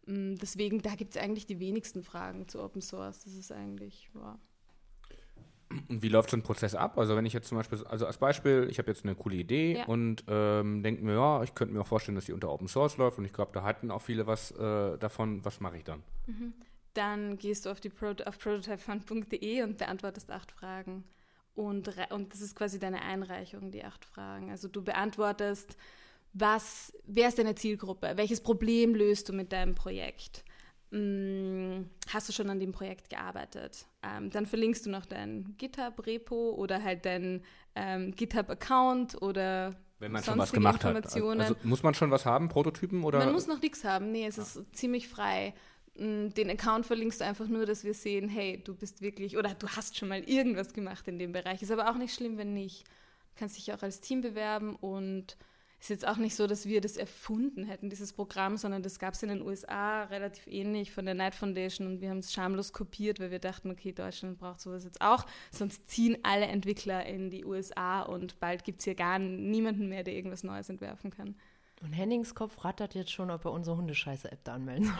Mm, 0.08 0.36
deswegen, 0.36 0.82
da 0.82 0.96
gibt 0.96 1.16
es 1.16 1.22
eigentlich 1.22 1.46
die 1.46 1.62
wenigsten 1.62 2.04
Fragen 2.04 2.50
zu 2.50 2.62
Open 2.62 2.82
Source. 2.82 3.24
Das 3.24 3.34
ist 3.34 3.54
eigentlich, 3.54 4.10
ja. 4.14 4.38
Und 5.88 6.02
wie 6.02 6.10
läuft 6.10 6.30
so 6.30 6.38
ein 6.38 6.44
Prozess 6.44 6.76
ab? 6.76 6.98
Also 6.98 7.16
wenn 7.16 7.26
ich 7.26 7.34
jetzt 7.34 7.48
zum 7.48 7.58
Beispiel, 7.58 7.84
also 7.86 8.06
als 8.06 8.18
Beispiel, 8.18 8.68
ich 8.70 8.80
habe 8.80 8.90
jetzt 8.90 9.04
eine 9.04 9.16
coole 9.16 9.36
Idee 9.36 9.78
ja. 9.78 9.86
und 9.86 10.24
ähm, 10.28 10.84
denke 10.84 11.04
mir, 11.04 11.14
ja, 11.14 11.44
ich 11.44 11.56
könnte 11.56 11.74
mir 11.74 11.82
auch 11.82 11.88
vorstellen, 11.88 12.16
dass 12.16 12.26
die 12.26 12.34
unter 12.34 12.52
Open 12.52 12.68
Source 12.68 12.98
läuft 12.98 13.18
und 13.18 13.26
ich 13.26 13.34
glaube, 13.34 13.52
da 13.54 13.64
hatten 13.64 13.92
auch 13.92 14.02
viele 14.02 14.28
was 14.28 14.52
äh, 14.52 14.98
davon. 14.98 15.44
Was 15.46 15.60
mache 15.60 15.78
ich 15.78 15.84
dann? 15.84 16.04
Mhm. 16.26 16.54
Dann 16.94 17.38
gehst 17.38 17.66
du 17.66 17.70
auf, 17.70 17.80
die 17.80 17.90
Pro 17.90 18.14
auf 18.26 18.40
prototypefund.de 18.40 19.64
und 19.64 19.78
beantwortest 19.78 20.32
acht 20.32 20.52
Fragen. 20.52 21.04
Und, 21.54 21.92
und 22.12 22.34
das 22.34 22.42
ist 22.42 22.56
quasi 22.56 22.80
deine 22.80 23.02
Einreichung, 23.02 23.72
die 23.72 23.84
acht 23.84 24.06
Fragen. 24.06 24.52
Also 24.52 24.68
du 24.68 24.84
beantwortest, 24.84 25.76
was, 26.34 26.94
wer 27.06 27.30
ist 27.30 27.40
deine 27.40 27.56
Zielgruppe? 27.56 28.14
Welches 28.16 28.42
Problem 28.42 28.94
löst 28.94 29.30
du 29.30 29.34
mit 29.34 29.52
deinem 29.52 29.74
Projekt? 29.74 30.44
Hm, 30.92 31.90
hast 32.10 32.30
du 32.30 32.34
schon 32.34 32.50
an 32.50 32.60
dem 32.60 32.72
Projekt 32.72 33.10
gearbeitet? 33.10 33.86
Ähm, 34.04 34.30
dann 34.30 34.46
verlinkst 34.46 34.86
du 34.86 34.90
noch 34.90 35.06
dein 35.06 35.56
GitHub-Repo 35.58 36.52
oder 36.52 36.82
halt 36.82 37.06
dein 37.06 37.44
ähm, 37.76 38.12
GitHub-Account 38.16 39.22
oder 39.22 39.76
wenn 40.00 40.12
man 40.12 40.24
schon 40.24 40.38
was 40.38 40.52
gemacht 40.52 40.84
hat. 40.84 40.96
Also 40.96 41.56
muss 41.64 41.84
man 41.84 41.94
schon 41.94 42.12
was 42.12 42.26
haben, 42.26 42.48
Prototypen 42.50 43.04
oder? 43.04 43.20
Man 43.20 43.34
muss 43.34 43.48
noch 43.48 43.62
nichts 43.62 43.84
haben. 43.84 44.12
Nee, 44.12 44.28
es 44.28 44.38
ist 44.38 44.64
ziemlich 44.76 45.08
frei. 45.10 45.54
Hm, 45.98 46.34
den 46.34 46.50
Account 46.50 46.86
verlinkst 46.86 47.20
du 47.20 47.26
einfach 47.26 47.48
nur, 47.48 47.66
dass 47.66 47.84
wir 47.84 47.94
sehen, 47.94 48.30
hey, 48.30 48.62
du 48.64 48.76
bist 48.76 49.02
wirklich 49.02 49.38
oder 49.38 49.54
du 49.56 49.68
hast 49.68 49.98
schon 49.98 50.08
mal 50.08 50.22
irgendwas 50.22 50.74
gemacht 50.74 51.08
in 51.08 51.20
dem 51.20 51.32
Bereich. 51.32 51.62
Ist 51.62 51.72
aber 51.72 51.90
auch 51.90 51.98
nicht 51.98 52.14
schlimm, 52.14 52.38
wenn 52.38 52.54
nicht. 52.54 52.86
Du 52.86 53.40
kannst 53.40 53.58
dich 53.58 53.74
auch 53.74 53.82
als 53.82 54.00
Team 54.00 54.22
bewerben 54.22 54.76
und 54.76 55.36
ist 55.80 55.90
jetzt 55.90 56.08
auch 56.08 56.18
nicht 56.18 56.36
so, 56.36 56.48
dass 56.48 56.66
wir 56.66 56.82
das 56.82 56.98
erfunden 56.98 57.64
hätten, 57.64 57.90
dieses 57.90 58.14
Programm, 58.14 58.58
sondern 58.58 58.82
das 58.82 59.00
gab 59.00 59.14
es 59.14 59.24
in 59.24 59.30
den 59.30 59.42
USA 59.42 60.04
relativ 60.06 60.48
ähnlich 60.48 60.92
von 60.92 61.06
der 61.06 61.14
Night 61.14 61.36
Foundation 61.36 61.88
und 61.88 62.02
wir 62.02 62.10
haben 62.10 62.20
es 62.20 62.34
schamlos 62.34 62.74
kopiert, 62.74 63.20
weil 63.20 63.32
wir 63.32 63.40
dachten, 63.40 63.70
okay, 63.70 63.92
Deutschland 63.92 64.40
braucht 64.40 64.60
sowas 64.60 64.84
jetzt 64.84 65.02
auch, 65.02 65.26
sonst 65.52 65.88
ziehen 65.90 66.18
alle 66.24 66.46
Entwickler 66.46 67.06
in 67.06 67.30
die 67.30 67.46
USA 67.46 68.02
und 68.02 68.40
bald 68.40 68.64
gibt 68.64 68.80
es 68.80 68.86
hier 68.86 68.96
gar 68.96 69.20
niemanden 69.20 69.88
mehr, 69.88 70.04
der 70.04 70.16
irgendwas 70.16 70.44
Neues 70.44 70.70
entwerfen 70.70 71.12
kann. 71.12 71.36
Und 71.84 71.94
Hennings 71.94 72.34
Kopf 72.34 72.66
rattert 72.66 72.96
jetzt 72.96 73.12
schon, 73.12 73.30
ob 73.30 73.46
er 73.46 73.52
unsere 73.52 73.78
Hundescheiße-App 73.78 74.44
da 74.44 74.56
anmelden 74.56 74.86
soll. 74.86 74.96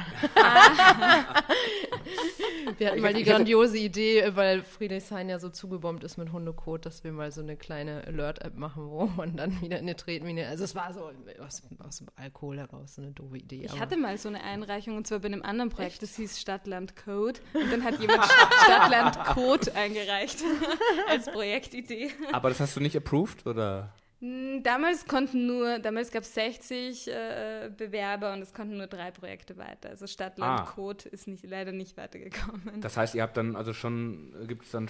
wir 2.78 2.92
hatten 2.92 3.02
mal 3.02 3.16
die 3.16 3.24
grandiose 3.24 3.80
Idee, 3.80 4.36
weil 4.36 4.62
Friedrichshain 4.62 5.28
ja 5.28 5.40
so 5.40 5.50
zugebombt 5.50 6.04
ist 6.04 6.18
mit 6.18 6.32
Hundekot, 6.32 6.86
dass 6.86 7.04
wir 7.04 7.12
mal 7.12 7.32
so 7.32 7.42
eine 7.42 7.58
kleine 7.58 8.06
Alert-App 8.06 8.56
machen, 8.56 8.92
wo 8.92 9.08
man 9.08 9.36
dann 9.36 9.60
wieder 9.62 9.80
in 9.80 9.86
eine 9.86 9.96
Tretmine. 9.96 10.48
Also 10.48 10.66
es 10.66 10.76
war 10.76 10.94
so 10.94 11.10
aus, 11.44 11.64
aus 11.80 11.98
dem 11.98 12.08
Alkohol 12.16 12.60
heraus 12.60 12.94
so 12.94 13.02
eine 13.02 13.12
doofe 13.12 13.38
Idee. 13.38 13.66
Ich 13.66 13.80
hatte 13.80 13.98
mal 13.98 14.16
so 14.20 14.30
eine 14.30 14.44
Einreichung 14.44 14.98
und 14.98 15.08
zwar 15.08 15.18
bei 15.18 15.28
einem 15.28 15.42
anderen 15.42 15.72
Projekt, 15.72 15.94
Echt? 15.94 16.04
das 16.04 16.16
hieß 16.16 16.40
Stadtland 16.40 16.96
Code. 16.96 17.40
Und 17.54 17.72
dann 17.72 17.84
hat 17.84 18.00
jemand 18.00 18.24
Stadtland 18.66 19.18
Code 19.26 19.74
eingereicht 19.74 20.44
als 21.10 21.26
Projektidee. 21.26 22.12
Aber 22.34 22.50
das 22.50 22.60
hast 22.60 22.76
du 22.76 22.82
nicht 22.82 22.96
approved, 22.96 23.48
oder? 23.48 23.94
Hm, 24.20 24.64
damals 24.64 25.06
konnten 25.06 25.46
nur, 25.46 25.78
damals 25.80 26.12
gab 26.12 26.24
es 26.24 26.34
60 26.34 27.08
äh, 27.08 27.70
Bewerber 27.76 28.34
und 28.34 28.42
es 28.42 28.54
konnten 28.54 28.78
nur 28.78 28.88
drei 28.88 29.12
Projekte 29.12 29.58
weiter. 29.58 29.90
Also 29.90 30.08
Stadtland 30.08 30.62
ah. 30.62 30.64
Code 30.64 31.08
ist 31.10 31.28
nicht, 31.28 31.46
leider 31.46 31.72
nicht 31.72 31.98
weitergekommen. 31.98 32.82
Das 32.82 32.98
heißt, 32.98 33.14
ihr 33.14 33.22
habt 33.22 33.38
dann 33.38 33.56
also 33.56 33.74
schon, 33.74 34.34
gibt 34.48 34.66
es 34.66 34.72
dann, 34.72 34.90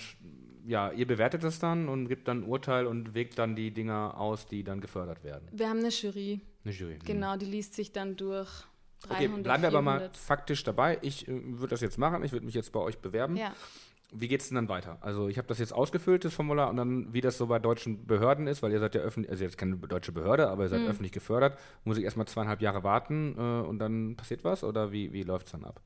ja, 0.66 0.92
ihr 0.92 1.06
bewertet 1.06 1.44
das 1.44 1.60
dann 1.60 1.90
und 1.90 2.08
gibt 2.08 2.28
dann 2.30 2.42
ein 2.42 2.44
Urteil 2.44 2.88
und 2.88 3.14
wägt 3.14 3.38
dann 3.38 3.56
die 3.56 3.72
Dinger 3.72 4.18
aus, 4.18 4.46
die 4.46 4.64
dann 4.64 4.80
gefördert 4.80 5.24
werden. 5.24 5.48
Wir 5.52 5.70
haben 5.70 5.80
eine 5.80 5.90
Jury. 5.90 6.40
Eine 6.64 6.74
Jury. 6.74 6.94
Hm. 6.94 7.04
Genau, 7.04 7.36
die 7.36 7.46
liest 7.46 7.74
sich 7.74 7.92
dann 7.92 8.16
durch. 8.16 8.50
300, 9.02 9.12
okay, 9.12 9.28
bleiben 9.44 9.62
wir 9.62 9.70
400. 9.70 9.74
aber 9.74 9.82
mal 9.82 10.10
faktisch 10.14 10.64
dabei. 10.64 10.98
Ich 11.02 11.28
äh, 11.28 11.32
würde 11.60 11.72
das 11.72 11.82
jetzt 11.82 11.98
machen. 11.98 12.24
Ich 12.24 12.32
würde 12.32 12.46
mich 12.46 12.56
jetzt 12.56 12.72
bei 12.72 12.80
euch 12.80 12.98
bewerben. 12.98 13.36
Ja 13.36 13.54
wie 14.12 14.28
geht 14.28 14.42
es 14.42 14.48
denn 14.48 14.56
dann 14.56 14.70
weiter? 14.70 14.98
Also 15.02 15.28
ich 15.28 15.38
habe 15.38 15.48
das 15.48 15.60
jetzt 15.60 15.74
ausgefüllt, 15.74 16.24
das 16.24 16.34
Formular, 16.34 16.70
und 16.70 16.78
dann, 16.78 17.14
wie 17.14 17.22
das 17.22 17.38
so 17.38 17.48
bei 17.48 17.60
deutschen 17.60 18.06
Behörden 18.06 18.48
ist, 18.48 18.64
weil 18.64 18.72
ihr 18.72 18.80
seid 18.80 18.96
ja 18.96 19.02
öffentlich, 19.02 19.32
also 19.32 19.44
jetzt 19.44 19.58
keine 19.58 19.76
deutsche 19.76 20.12
Behörde, 20.12 20.50
aber 20.50 20.64
ihr 20.64 20.70
seid 20.70 20.82
mhm. 20.82 20.88
öffentlich 20.88 21.12
gefördert, 21.12 21.60
muss 21.84 21.98
ich 21.98 22.04
erstmal 22.04 22.28
zweieinhalb 22.28 22.62
Jahre 22.62 22.84
warten 22.84 23.36
äh, 23.38 23.68
und 23.68 23.80
dann 23.80 24.16
passiert 24.16 24.44
was 24.44 24.64
oder 24.64 24.92
wie, 24.92 25.12
wie 25.12 25.24
läuft 25.24 25.48
es 25.48 25.52
dann 25.52 25.66
ab? 25.66 25.82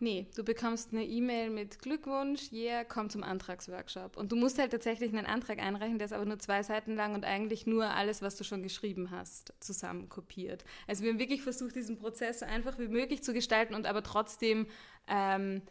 Nee, 0.00 0.26
du 0.36 0.44
bekommst 0.44 0.92
eine 0.92 1.04
E-Mail 1.04 1.50
mit 1.50 1.78
Glückwunsch, 1.78 2.52
yeah, 2.52 2.84
komm 2.84 3.10
zum 3.10 3.22
Antragsworkshop. 3.22 4.16
Und 4.16 4.32
du 4.32 4.36
musst 4.36 4.58
halt 4.58 4.72
tatsächlich 4.72 5.12
einen 5.16 5.24
Antrag 5.24 5.60
einreichen, 5.60 5.98
der 5.98 6.06
ist 6.06 6.12
aber 6.12 6.24
nur 6.24 6.38
zwei 6.38 6.62
Seiten 6.62 6.96
lang 6.96 7.14
und 7.14 7.24
eigentlich 7.24 7.66
nur 7.66 7.86
alles, 7.86 8.20
was 8.20 8.36
du 8.36 8.44
schon 8.44 8.62
geschrieben 8.62 9.10
hast, 9.12 9.54
zusammen 9.60 10.08
kopiert. 10.08 10.64
Also 10.88 11.04
wir 11.04 11.10
haben 11.10 11.20
wirklich 11.20 11.42
versucht, 11.42 11.76
diesen 11.76 11.96
Prozess 11.96 12.40
so 12.40 12.46
einfach 12.46 12.78
wie 12.78 12.88
möglich 12.88 13.22
zu 13.22 13.32
gestalten 13.32 13.74
und 13.74 13.86
aber 13.86 14.02
trotzdem 14.02 14.66
ähm, 15.08 15.62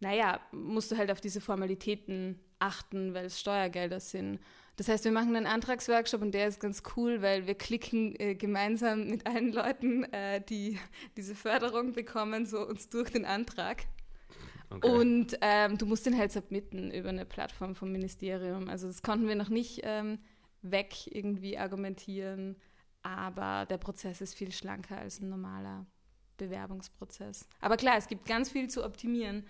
naja, 0.00 0.40
musst 0.52 0.90
du 0.90 0.96
halt 0.96 1.10
auf 1.10 1.20
diese 1.20 1.40
Formalitäten 1.40 2.38
achten, 2.58 3.14
weil 3.14 3.26
es 3.26 3.40
Steuergelder 3.40 4.00
sind. 4.00 4.40
Das 4.76 4.88
heißt, 4.88 5.04
wir 5.04 5.12
machen 5.12 5.34
einen 5.34 5.46
Antragsworkshop 5.46 6.20
und 6.20 6.32
der 6.32 6.48
ist 6.48 6.60
ganz 6.60 6.82
cool, 6.96 7.22
weil 7.22 7.46
wir 7.46 7.54
klicken 7.54 8.14
äh, 8.18 8.34
gemeinsam 8.34 9.08
mit 9.08 9.26
allen 9.26 9.52
Leuten, 9.52 10.04
äh, 10.12 10.42
die 10.42 10.78
diese 11.16 11.34
Förderung 11.34 11.92
bekommen, 11.92 12.44
so 12.44 12.66
uns 12.66 12.90
durch 12.90 13.10
den 13.10 13.24
Antrag. 13.24 13.84
Okay. 14.68 14.90
Und 14.90 15.38
ähm, 15.40 15.78
du 15.78 15.86
musst 15.86 16.04
den 16.04 16.18
halt 16.18 16.32
submitten 16.32 16.90
über 16.90 17.08
eine 17.08 17.24
Plattform 17.24 17.74
vom 17.74 17.90
Ministerium. 17.90 18.68
Also 18.68 18.86
das 18.86 19.02
konnten 19.02 19.28
wir 19.28 19.36
noch 19.36 19.48
nicht 19.48 19.80
ähm, 19.84 20.18
weg 20.60 21.06
irgendwie 21.06 21.56
argumentieren, 21.56 22.56
aber 23.02 23.64
der 23.66 23.78
Prozess 23.78 24.20
ist 24.20 24.34
viel 24.34 24.52
schlanker 24.52 24.98
als 24.98 25.20
ein 25.20 25.28
normaler 25.28 25.86
Bewerbungsprozess. 26.36 27.48
Aber 27.60 27.76
klar, 27.76 27.96
es 27.96 28.08
gibt 28.08 28.26
ganz 28.26 28.50
viel 28.50 28.68
zu 28.68 28.84
optimieren 28.84 29.44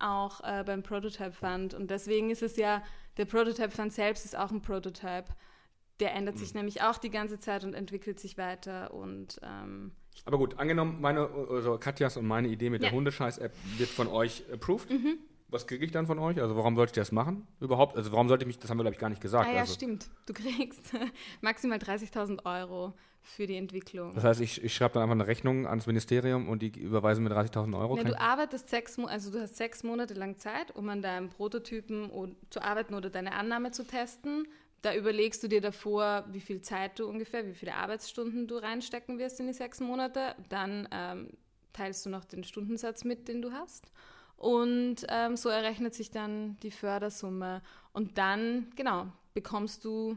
auch 0.00 0.40
äh, 0.42 0.64
beim 0.64 0.82
Prototype 0.82 1.32
Fund. 1.32 1.74
Und 1.74 1.90
deswegen 1.90 2.30
ist 2.30 2.42
es 2.42 2.56
ja, 2.56 2.82
der 3.16 3.24
Prototype 3.24 3.70
Fund 3.70 3.92
selbst 3.92 4.24
ist 4.24 4.36
auch 4.36 4.50
ein 4.50 4.62
Prototype. 4.62 5.26
Der 6.00 6.14
ändert 6.14 6.38
sich 6.38 6.54
mhm. 6.54 6.60
nämlich 6.60 6.82
auch 6.82 6.98
die 6.98 7.10
ganze 7.10 7.38
Zeit 7.38 7.64
und 7.64 7.74
entwickelt 7.74 8.18
sich 8.18 8.38
weiter. 8.38 8.94
Und, 8.94 9.40
ähm, 9.42 9.92
Aber 10.24 10.38
gut, 10.38 10.58
angenommen, 10.58 11.00
meine, 11.00 11.28
also 11.50 11.78
Katjas 11.78 12.16
und 12.16 12.26
meine 12.26 12.48
Idee 12.48 12.70
mit 12.70 12.82
ja. 12.82 12.88
der 12.88 12.96
Hundescheiß-App 12.96 13.54
wird 13.76 13.90
von 13.90 14.08
euch 14.08 14.44
approved. 14.52 14.90
Mhm. 14.90 15.18
Was 15.48 15.66
kriege 15.66 15.84
ich 15.84 15.90
dann 15.90 16.06
von 16.06 16.18
euch? 16.20 16.40
Also 16.40 16.56
warum 16.56 16.76
sollte 16.76 16.90
ich 16.90 16.94
das 16.94 17.10
machen 17.10 17.46
überhaupt? 17.60 17.96
Also 17.96 18.12
warum 18.12 18.28
sollte 18.28 18.44
ich 18.44 18.46
mich, 18.46 18.58
das 18.58 18.70
haben 18.70 18.78
wir 18.78 18.84
glaube 18.84 18.94
ich 18.94 19.00
gar 19.00 19.10
nicht 19.10 19.20
gesagt. 19.20 19.48
Ah 19.48 19.52
ja, 19.52 19.60
also. 19.60 19.74
stimmt. 19.74 20.08
Du 20.26 20.32
kriegst 20.32 20.92
maximal 21.40 21.78
30.000 21.78 22.44
Euro 22.44 22.94
für 23.22 23.46
die 23.46 23.56
Entwicklung. 23.56 24.14
Das 24.14 24.24
heißt, 24.24 24.40
ich, 24.40 24.62
ich 24.62 24.74
schreibe 24.74 24.94
dann 24.94 25.02
einfach 25.02 25.14
eine 25.14 25.26
Rechnung 25.26 25.66
ans 25.66 25.86
Ministerium 25.86 26.48
und 26.48 26.62
die 26.62 26.68
überweisen 26.78 27.22
mir 27.22 27.30
30.000 27.30 27.78
Euro? 27.78 27.96
Ja, 27.96 28.04
du 28.04 28.18
arbeitest 28.18 28.68
sechs, 28.68 28.98
also 28.98 29.30
du 29.30 29.40
hast 29.40 29.56
sechs 29.56 29.82
Monate 29.82 30.14
lang 30.14 30.38
Zeit, 30.38 30.74
um 30.74 30.88
an 30.88 31.02
deinem 31.02 31.28
Prototypen 31.28 32.10
zu 32.50 32.62
arbeiten 32.62 32.94
oder 32.94 33.10
deine 33.10 33.32
Annahme 33.32 33.70
zu 33.70 33.86
testen. 33.86 34.46
Da 34.82 34.94
überlegst 34.94 35.42
du 35.42 35.48
dir 35.48 35.60
davor, 35.60 36.24
wie 36.30 36.40
viel 36.40 36.62
Zeit 36.62 36.98
du 36.98 37.06
ungefähr, 37.06 37.46
wie 37.46 37.54
viele 37.54 37.74
Arbeitsstunden 37.74 38.46
du 38.46 38.56
reinstecken 38.56 39.18
wirst 39.18 39.38
in 39.38 39.46
die 39.46 39.52
sechs 39.52 39.80
Monate. 39.80 40.34
Dann 40.48 40.88
ähm, 40.90 41.28
teilst 41.72 42.06
du 42.06 42.10
noch 42.10 42.24
den 42.24 42.44
Stundensatz 42.44 43.04
mit, 43.04 43.28
den 43.28 43.42
du 43.42 43.52
hast. 43.52 43.92
Und 44.36 45.04
ähm, 45.10 45.36
so 45.36 45.50
errechnet 45.50 45.92
sich 45.92 46.10
dann 46.10 46.56
die 46.62 46.70
Fördersumme. 46.70 47.60
Und 47.92 48.16
dann, 48.16 48.70
genau, 48.74 49.12
bekommst 49.34 49.84
du 49.84 50.16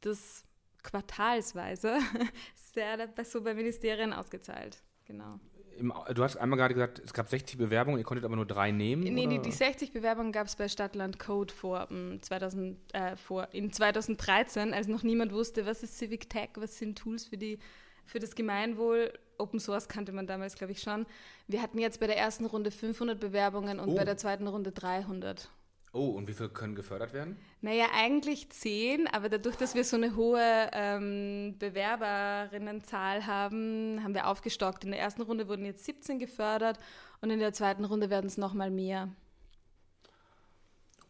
das 0.00 0.44
quartalsweise 0.84 1.98
sehr 2.54 3.08
so 3.24 3.42
bei 3.42 3.54
Ministerien 3.54 4.12
ausgezahlt. 4.12 4.78
Genau. 5.06 5.40
Im, 5.76 5.92
du 6.14 6.22
hast 6.22 6.36
einmal 6.36 6.56
gerade 6.56 6.74
gesagt, 6.74 7.02
es 7.04 7.12
gab 7.12 7.28
60 7.28 7.58
Bewerbungen, 7.58 7.98
ihr 7.98 8.04
konntet 8.04 8.24
aber 8.24 8.36
nur 8.36 8.46
drei 8.46 8.70
nehmen? 8.70 9.02
Nee, 9.02 9.26
nee 9.26 9.38
die 9.38 9.50
60 9.50 9.92
Bewerbungen 9.92 10.30
gab 10.30 10.46
es 10.46 10.54
bei 10.54 10.68
Stadtland 10.68 11.18
Code 11.18 11.52
vor, 11.52 11.88
um, 11.90 12.12
ähm, 12.12 12.22
2000, 12.22 12.94
äh, 12.94 13.16
vor 13.16 13.48
in 13.50 13.72
2013, 13.72 14.72
als 14.72 14.86
noch 14.86 15.02
niemand 15.02 15.32
wusste, 15.32 15.66
was 15.66 15.82
ist 15.82 15.98
Civic 15.98 16.30
Tech, 16.30 16.50
was 16.54 16.78
sind 16.78 16.96
Tools 16.96 17.24
für, 17.24 17.36
die, 17.36 17.58
für 18.06 18.20
das 18.20 18.36
Gemeinwohl. 18.36 19.12
Open 19.36 19.58
Source 19.58 19.88
kannte 19.88 20.12
man 20.12 20.28
damals, 20.28 20.54
glaube 20.54 20.72
ich, 20.72 20.80
schon. 20.80 21.06
Wir 21.48 21.60
hatten 21.60 21.78
jetzt 21.78 21.98
bei 21.98 22.06
der 22.06 22.18
ersten 22.18 22.46
Runde 22.46 22.70
500 22.70 23.18
Bewerbungen 23.18 23.80
und 23.80 23.90
oh. 23.90 23.96
bei 23.96 24.04
der 24.04 24.16
zweiten 24.16 24.46
Runde 24.46 24.70
300. 24.70 25.50
Oh, 25.94 26.08
und 26.08 26.26
wie 26.26 26.32
viele 26.32 26.48
können 26.48 26.74
gefördert 26.74 27.12
werden? 27.12 27.36
Naja, 27.60 27.86
eigentlich 27.94 28.50
zehn, 28.50 29.06
aber 29.06 29.28
dadurch, 29.28 29.54
dass 29.54 29.76
wir 29.76 29.84
so 29.84 29.96
eine 29.96 30.16
hohe 30.16 30.68
ähm, 30.72 31.54
Bewerberinnenzahl 31.60 33.28
haben, 33.28 34.00
haben 34.02 34.12
wir 34.12 34.26
aufgestockt. 34.26 34.82
In 34.82 34.90
der 34.90 34.98
ersten 34.98 35.22
Runde 35.22 35.46
wurden 35.46 35.64
jetzt 35.64 35.84
17 35.84 36.18
gefördert 36.18 36.80
und 37.20 37.30
in 37.30 37.38
der 37.38 37.52
zweiten 37.52 37.84
Runde 37.84 38.10
werden 38.10 38.26
es 38.26 38.36
nochmal 38.36 38.72
mehr. 38.72 39.08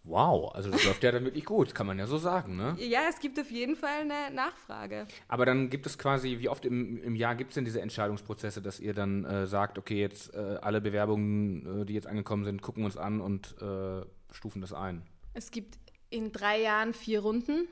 Wow, 0.07 0.55
also 0.55 0.71
das 0.71 0.85
läuft 0.85 1.03
ja 1.03 1.13
dann 1.13 1.25
wirklich 1.25 1.47
gut, 1.47 1.75
kann 1.75 1.87
man 1.87 1.99
ja 1.99 2.07
so 2.07 2.19
sagen, 2.19 2.57
ne? 2.57 2.77
Ja, 2.79 3.05
es 3.09 3.21
gibt 3.21 3.41
auf 3.41 3.51
jeden 3.51 3.77
Fall 3.77 4.03
eine 4.03 4.35
Nachfrage. 4.35 5.07
Aber 5.29 5.47
dann 5.47 5.71
gibt 5.71 5.87
es 5.87 5.97
quasi, 5.97 6.41
wie 6.41 6.51
oft 6.51 6.67
im, 6.67 7.03
im 7.03 7.17
Jahr 7.17 7.37
gibt 7.37 7.53
es 7.53 7.55
denn 7.55 7.65
diese 7.65 7.81
Entscheidungsprozesse, 7.81 8.61
dass 8.61 8.81
ihr 8.81 8.93
dann 8.93 9.25
äh, 9.25 9.47
sagt, 9.47 9.79
okay, 9.79 9.99
jetzt 9.99 10.35
äh, 10.35 10.59
alle 10.61 10.83
Bewerbungen, 10.83 11.81
äh, 11.81 11.85
die 11.87 11.95
jetzt 11.95 12.07
angekommen 12.07 12.45
sind, 12.45 12.61
gucken 12.61 12.85
uns 12.85 12.99
an 12.99 13.23
und 13.23 13.57
äh, 13.63 14.05
stufen 14.35 14.61
das 14.61 14.73
ein? 14.73 15.03
Es 15.33 15.51
gibt 15.51 15.79
in 16.11 16.33
drei 16.33 16.61
Jahren 16.61 16.95
vier 16.95 17.21
Runden. 17.21 17.69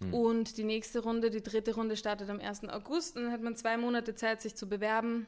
Hm. 0.00 0.12
Und 0.12 0.56
die 0.56 0.64
nächste 0.64 1.00
Runde, 1.00 1.30
die 1.30 1.42
dritte 1.42 1.74
Runde 1.74 1.96
startet 1.96 2.28
am 2.28 2.40
1. 2.40 2.68
August 2.68 3.16
und 3.16 3.24
dann 3.24 3.32
hat 3.32 3.42
man 3.42 3.54
zwei 3.54 3.76
Monate 3.76 4.14
Zeit, 4.14 4.42
sich 4.42 4.56
zu 4.56 4.68
bewerben. 4.68 5.26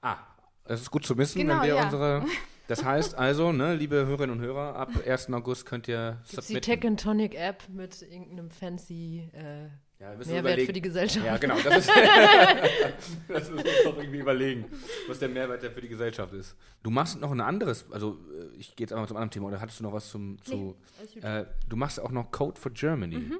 Ah, 0.00 0.18
das 0.64 0.80
ist 0.80 0.90
gut 0.90 1.04
zu 1.04 1.16
wissen, 1.18 1.40
genau, 1.40 1.54
wenn 1.54 1.62
wir 1.62 1.74
ja. 1.76 1.84
unsere. 1.84 2.24
Das 2.68 2.82
heißt 2.82 3.14
also, 3.14 3.52
ne, 3.52 3.76
liebe 3.76 4.06
Hörerinnen 4.06 4.38
und 4.38 4.42
Hörer, 4.42 4.74
ab 4.74 4.90
1. 5.06 5.32
August 5.32 5.66
könnt 5.66 5.86
ihr 5.86 6.18
Gibt's 6.24 6.46
submitten. 6.48 6.54
die 6.54 6.60
Tech 6.60 6.84
and 6.84 7.00
Tonic 7.00 7.34
App 7.36 7.62
mit 7.68 8.02
irgendeinem 8.02 8.50
fancy 8.50 9.30
äh, 9.32 9.68
ja, 9.98 10.14
Mehrwert 10.14 10.60
für 10.60 10.72
die 10.72 10.82
Gesellschaft. 10.82 11.24
Ja, 11.24 11.36
genau. 11.38 11.56
Das 11.58 11.78
ist, 11.78 11.88
das 13.28 13.50
müssen 13.50 13.64
wir 13.64 13.84
doch 13.84 13.96
irgendwie 13.96 14.18
überlegen, 14.18 14.66
was 15.08 15.18
der 15.18 15.28
Mehrwert 15.28 15.62
der 15.62 15.70
für 15.70 15.80
die 15.80 15.88
Gesellschaft 15.88 16.34
ist. 16.34 16.54
Du 16.82 16.90
machst 16.90 17.18
noch 17.18 17.30
ein 17.30 17.40
anderes, 17.40 17.90
also 17.90 18.18
äh, 18.38 18.56
ich 18.58 18.76
gehe 18.76 18.84
jetzt 18.84 18.92
einmal 18.92 19.08
zum 19.08 19.16
anderen 19.16 19.30
Thema, 19.30 19.48
oder 19.48 19.60
hattest 19.60 19.80
du 19.80 19.84
noch 19.84 19.92
was 19.92 20.10
zum, 20.10 20.40
zu, 20.42 20.76
nee, 21.14 21.20
äh, 21.20 21.46
du 21.68 21.76
machst 21.76 21.98
auch 21.98 22.10
noch 22.10 22.30
Code 22.30 22.60
for 22.60 22.72
Germany. 22.72 23.16
Mhm. 23.16 23.38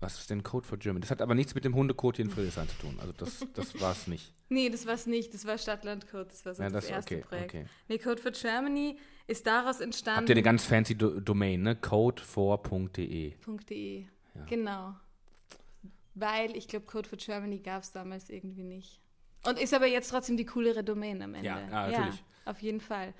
Was 0.00 0.18
ist 0.18 0.30
denn 0.30 0.42
Code 0.42 0.66
for 0.66 0.76
Germany? 0.78 1.02
Das 1.02 1.12
hat 1.12 1.22
aber 1.22 1.36
nichts 1.36 1.54
mit 1.54 1.64
dem 1.64 1.76
Hundekot 1.76 2.16
hier 2.16 2.24
in 2.24 2.30
Friedrichshain 2.32 2.68
zu 2.68 2.76
tun. 2.78 2.98
Also 3.00 3.12
das, 3.12 3.46
das 3.54 3.80
war 3.80 3.92
es 3.92 4.08
nicht. 4.08 4.32
Nee, 4.48 4.68
das 4.68 4.84
war 4.84 4.94
es 4.94 5.06
nicht. 5.06 5.32
Das 5.32 5.46
war 5.46 5.56
Stadtlandcode. 5.56 6.28
Das 6.28 6.44
war 6.44 6.54
so 6.56 6.62
ja, 6.64 6.70
das, 6.70 6.86
das, 6.86 6.90
erste 6.90 7.14
okay, 7.14 7.24
Projekt. 7.24 7.54
Okay. 7.54 7.66
Nee, 7.86 7.98
Code 7.98 8.20
for 8.20 8.32
Germany 8.32 8.98
ist 9.28 9.46
daraus 9.46 9.80
entstanden. 9.80 10.22
Habt 10.22 10.28
ihr 10.28 10.34
eine 10.34 10.42
ganz 10.42 10.64
fancy 10.64 10.96
Do 10.96 11.20
Domain, 11.20 11.62
ne? 11.62 11.74
code4.de. 11.74 13.34
.de, 13.70 14.00
ja. 14.34 14.44
genau. 14.48 14.96
Weil 16.14 16.56
ich 16.56 16.68
glaube, 16.68 16.86
Code 16.86 17.08
for 17.08 17.18
Germany 17.18 17.58
gab 17.58 17.82
es 17.82 17.92
damals 17.92 18.28
irgendwie 18.28 18.64
nicht. 18.64 19.00
Und 19.44 19.58
ist 19.58 19.74
aber 19.74 19.86
jetzt 19.86 20.10
trotzdem 20.10 20.36
die 20.36 20.44
coolere 20.44 20.84
Domain 20.84 21.20
am 21.22 21.34
Ende. 21.34 21.48
Ja, 21.48 21.60
ja 21.60 21.66
natürlich. 21.66 22.16
Ja, 22.16 22.50
auf 22.50 22.60
jeden 22.60 22.80
Fall. 22.80 23.14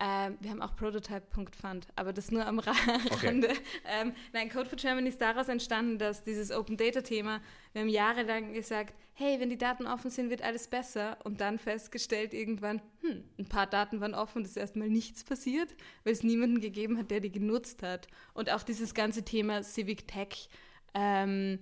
Ähm, 0.00 0.38
wir 0.40 0.50
haben 0.50 0.62
auch 0.62 0.74
Prototype.fund, 0.74 1.86
aber 1.96 2.12
das 2.12 2.30
nur 2.30 2.46
am 2.46 2.58
okay. 2.58 3.26
Rande. 3.26 3.48
Ähm, 3.86 4.14
nein, 4.32 4.48
Code 4.48 4.68
for 4.68 4.76
Germany 4.76 5.08
ist 5.08 5.20
daraus 5.20 5.48
entstanden, 5.48 5.98
dass 5.98 6.22
dieses 6.22 6.50
Open 6.50 6.76
Data 6.76 7.02
Thema, 7.02 7.40
wir 7.72 7.82
haben 7.82 7.88
jahrelang 7.88 8.54
gesagt, 8.54 8.94
hey, 9.14 9.38
wenn 9.38 9.50
die 9.50 9.58
Daten 9.58 9.86
offen 9.86 10.10
sind, 10.10 10.30
wird 10.30 10.42
alles 10.42 10.66
besser. 10.68 11.18
Und 11.24 11.40
dann 11.40 11.58
festgestellt 11.58 12.32
irgendwann, 12.32 12.80
hm, 13.02 13.22
ein 13.38 13.46
paar 13.46 13.66
Daten 13.66 14.00
waren 14.00 14.14
offen, 14.14 14.42
es 14.42 14.52
ist 14.52 14.56
erstmal 14.56 14.88
nichts 14.88 15.24
passiert, 15.24 15.74
weil 16.04 16.14
es 16.14 16.22
niemanden 16.22 16.60
gegeben 16.60 16.98
hat, 16.98 17.10
der 17.10 17.20
die 17.20 17.30
genutzt 17.30 17.82
hat. 17.82 18.08
Und 18.32 18.50
auch 18.50 18.62
dieses 18.62 18.94
ganze 18.94 19.24
Thema 19.24 19.62
Civic 19.62 20.08
Tech, 20.08 20.48
ähm, 20.94 21.60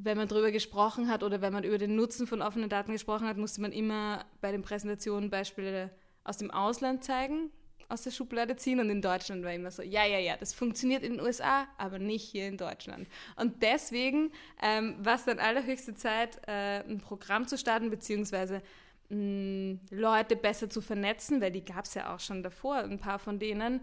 wenn 0.00 0.16
man 0.16 0.28
darüber 0.28 0.52
gesprochen 0.52 1.10
hat 1.10 1.24
oder 1.24 1.40
wenn 1.40 1.52
man 1.52 1.64
über 1.64 1.76
den 1.76 1.96
Nutzen 1.96 2.26
von 2.26 2.40
offenen 2.40 2.70
Daten 2.70 2.92
gesprochen 2.92 3.26
hat, 3.26 3.36
musste 3.36 3.60
man 3.60 3.72
immer 3.72 4.24
bei 4.40 4.52
den 4.52 4.62
Präsentationen 4.62 5.28
Beispiele 5.28 5.90
aus 6.22 6.36
dem 6.38 6.52
Ausland 6.52 7.02
zeigen, 7.02 7.50
aus 7.88 8.02
der 8.02 8.12
Schublade 8.12 8.54
ziehen 8.54 8.78
und 8.78 8.90
in 8.90 9.02
Deutschland 9.02 9.42
war 9.42 9.52
immer 9.52 9.72
so, 9.72 9.82
ja, 9.82 10.06
ja, 10.06 10.18
ja, 10.18 10.36
das 10.36 10.54
funktioniert 10.54 11.02
in 11.02 11.14
den 11.14 11.20
USA, 11.20 11.66
aber 11.78 11.98
nicht 11.98 12.22
hier 12.22 12.46
in 12.46 12.56
Deutschland. 12.56 13.08
Und 13.36 13.62
deswegen 13.62 14.30
ähm, 14.62 14.96
war 15.00 15.16
es 15.16 15.24
dann 15.24 15.40
allerhöchste 15.40 15.94
Zeit, 15.94 16.38
äh, 16.46 16.84
ein 16.88 17.00
Programm 17.00 17.48
zu 17.48 17.58
starten, 17.58 17.90
beziehungsweise 17.90 18.62
mh, 19.08 19.78
Leute 19.90 20.36
besser 20.36 20.70
zu 20.70 20.80
vernetzen, 20.80 21.40
weil 21.40 21.50
die 21.50 21.64
gab 21.64 21.86
es 21.86 21.94
ja 21.94 22.14
auch 22.14 22.20
schon 22.20 22.44
davor, 22.44 22.76
ein 22.76 23.00
paar 23.00 23.18
von 23.18 23.40
denen. 23.40 23.80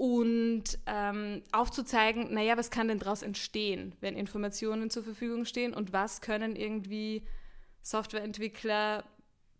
Und 0.00 0.78
ähm, 0.86 1.42
aufzuzeigen, 1.52 2.32
naja, 2.32 2.56
was 2.56 2.70
kann 2.70 2.88
denn 2.88 3.00
daraus 3.00 3.20
entstehen, 3.20 3.94
wenn 4.00 4.16
Informationen 4.16 4.88
zur 4.88 5.04
Verfügung 5.04 5.44
stehen 5.44 5.74
und 5.74 5.92
was 5.92 6.22
können 6.22 6.56
irgendwie 6.56 7.22
Softwareentwickler 7.82 9.04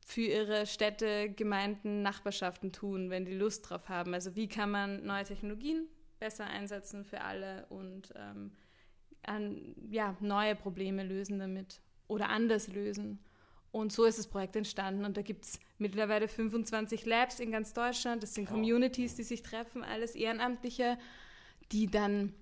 für 0.06 0.22
ihre 0.22 0.64
Städte, 0.64 1.28
Gemeinden, 1.28 2.00
Nachbarschaften 2.00 2.72
tun, 2.72 3.10
wenn 3.10 3.26
die 3.26 3.34
Lust 3.34 3.68
drauf 3.68 3.90
haben. 3.90 4.14
Also 4.14 4.34
wie 4.34 4.48
kann 4.48 4.70
man 4.70 5.04
neue 5.04 5.24
Technologien 5.24 5.86
besser 6.18 6.46
einsetzen 6.46 7.04
für 7.04 7.20
alle 7.20 7.66
und 7.66 8.10
ähm, 8.16 8.52
an, 9.22 9.74
ja, 9.90 10.16
neue 10.20 10.56
Probleme 10.56 11.04
lösen 11.04 11.38
damit 11.38 11.82
oder 12.08 12.30
anders 12.30 12.68
lösen. 12.68 13.18
Und 13.72 13.92
so 13.92 14.04
ist 14.04 14.18
das 14.18 14.26
Projekt 14.26 14.56
entstanden. 14.56 15.04
Und 15.04 15.16
da 15.16 15.22
gibt 15.22 15.44
es 15.44 15.60
mittlerweile 15.78 16.28
25 16.28 17.06
Labs 17.06 17.40
in 17.40 17.52
ganz 17.52 17.72
Deutschland. 17.72 18.22
Das 18.22 18.34
sind 18.34 18.46
Communities, 18.48 19.14
die 19.14 19.22
sich 19.22 19.42
treffen, 19.42 19.84
alles 19.84 20.14
Ehrenamtliche, 20.14 20.98
die 21.72 21.86
dann 21.86 22.34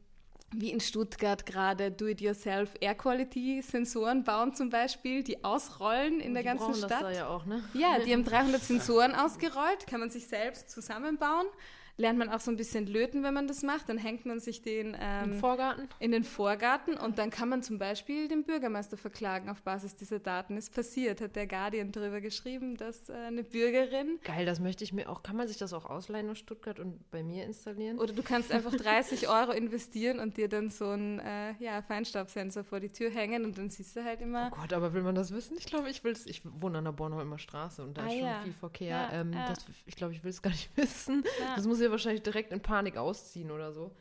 wie 0.52 0.70
in 0.70 0.80
Stuttgart 0.80 1.44
gerade 1.44 1.90
Do-it-yourself 1.90 2.70
Air 2.80 2.94
Quality 2.94 3.60
Sensoren 3.60 4.24
bauen 4.24 4.54
zum 4.54 4.70
Beispiel, 4.70 5.22
die 5.22 5.44
ausrollen 5.44 6.20
in 6.20 6.32
der 6.32 6.42
ganzen 6.42 6.74
Stadt. 6.74 6.90
Das 6.90 7.00
da 7.00 7.10
ja 7.10 7.28
auch, 7.28 7.44
ne? 7.44 7.62
Ja, 7.74 7.98
die 7.98 8.12
haben 8.14 8.24
300 8.24 8.62
Sensoren 8.62 9.14
ausgerollt, 9.14 9.86
kann 9.86 10.00
man 10.00 10.08
sich 10.08 10.26
selbst 10.26 10.70
zusammenbauen 10.70 11.46
lernt 11.98 12.18
man 12.18 12.28
auch 12.30 12.40
so 12.40 12.50
ein 12.50 12.56
bisschen 12.56 12.86
löten, 12.86 13.22
wenn 13.22 13.34
man 13.34 13.46
das 13.48 13.62
macht. 13.62 13.88
Dann 13.88 13.98
hängt 13.98 14.24
man 14.24 14.40
sich 14.40 14.62
den 14.62 14.96
ähm, 14.98 15.32
Im 15.32 15.38
Vorgarten. 15.40 15.88
in 15.98 16.12
den 16.12 16.24
Vorgarten 16.24 16.96
und 16.96 17.18
dann 17.18 17.30
kann 17.30 17.48
man 17.48 17.62
zum 17.62 17.78
Beispiel 17.78 18.28
den 18.28 18.44
Bürgermeister 18.44 18.96
verklagen 18.96 19.50
auf 19.50 19.62
Basis 19.62 19.96
dieser 19.96 20.20
Daten. 20.20 20.56
Ist 20.56 20.72
passiert, 20.72 21.20
hat 21.20 21.36
der 21.36 21.46
Guardian 21.46 21.92
darüber 21.92 22.20
geschrieben, 22.20 22.76
dass 22.76 23.08
äh, 23.08 23.14
eine 23.14 23.42
Bürgerin. 23.42 24.20
Geil, 24.22 24.46
das 24.46 24.60
möchte 24.60 24.84
ich 24.84 24.92
mir 24.92 25.08
auch. 25.08 25.22
Kann 25.22 25.36
man 25.36 25.48
sich 25.48 25.58
das 25.58 25.72
auch 25.72 25.86
ausleihen 25.86 26.30
aus 26.30 26.38
Stuttgart 26.38 26.78
und 26.78 27.10
bei 27.10 27.22
mir 27.22 27.44
installieren? 27.44 27.98
Oder 27.98 28.12
du 28.12 28.22
kannst 28.22 28.52
einfach 28.52 28.74
30 28.74 29.28
Euro 29.28 29.50
investieren 29.52 30.20
und 30.20 30.36
dir 30.36 30.48
dann 30.48 30.70
so 30.70 30.90
einen 30.90 31.18
äh, 31.18 31.54
ja, 31.58 31.82
Feinstaubsensor 31.82 32.62
vor 32.62 32.78
die 32.78 32.90
Tür 32.90 33.10
hängen 33.10 33.44
und 33.44 33.58
dann 33.58 33.70
siehst 33.70 33.96
du 33.96 34.04
halt 34.04 34.20
immer. 34.20 34.52
Oh 34.52 34.60
Gott, 34.60 34.72
aber 34.72 34.94
will 34.94 35.02
man 35.02 35.16
das 35.16 35.32
wissen? 35.32 35.56
Ich 35.58 35.66
glaube, 35.66 35.90
ich 35.90 36.04
will 36.04 36.12
es. 36.12 36.26
Ich 36.26 36.42
wohne 36.44 36.78
an 36.78 36.84
der 36.84 36.92
Bornholmer 36.92 37.38
Straße 37.38 37.82
und 37.82 37.98
da 37.98 38.02
ah, 38.02 38.06
ist 38.06 38.12
schon 38.12 38.22
ja. 38.22 38.40
viel 38.42 38.52
Verkehr. 38.52 38.88
Ja, 38.88 39.12
ähm, 39.12 39.32
ja. 39.32 39.48
Das, 39.48 39.66
ich 39.84 39.96
glaube, 39.96 40.12
ich 40.12 40.22
will 40.22 40.30
es 40.30 40.40
gar 40.40 40.50
nicht 40.50 40.70
wissen. 40.76 41.24
Das 41.56 41.66
muss 41.66 41.80
ja 41.80 41.87
wahrscheinlich 41.90 42.22
direkt 42.22 42.52
in 42.52 42.60
Panik 42.60 42.96
ausziehen 42.96 43.50
oder 43.50 43.72
so. 43.72 43.94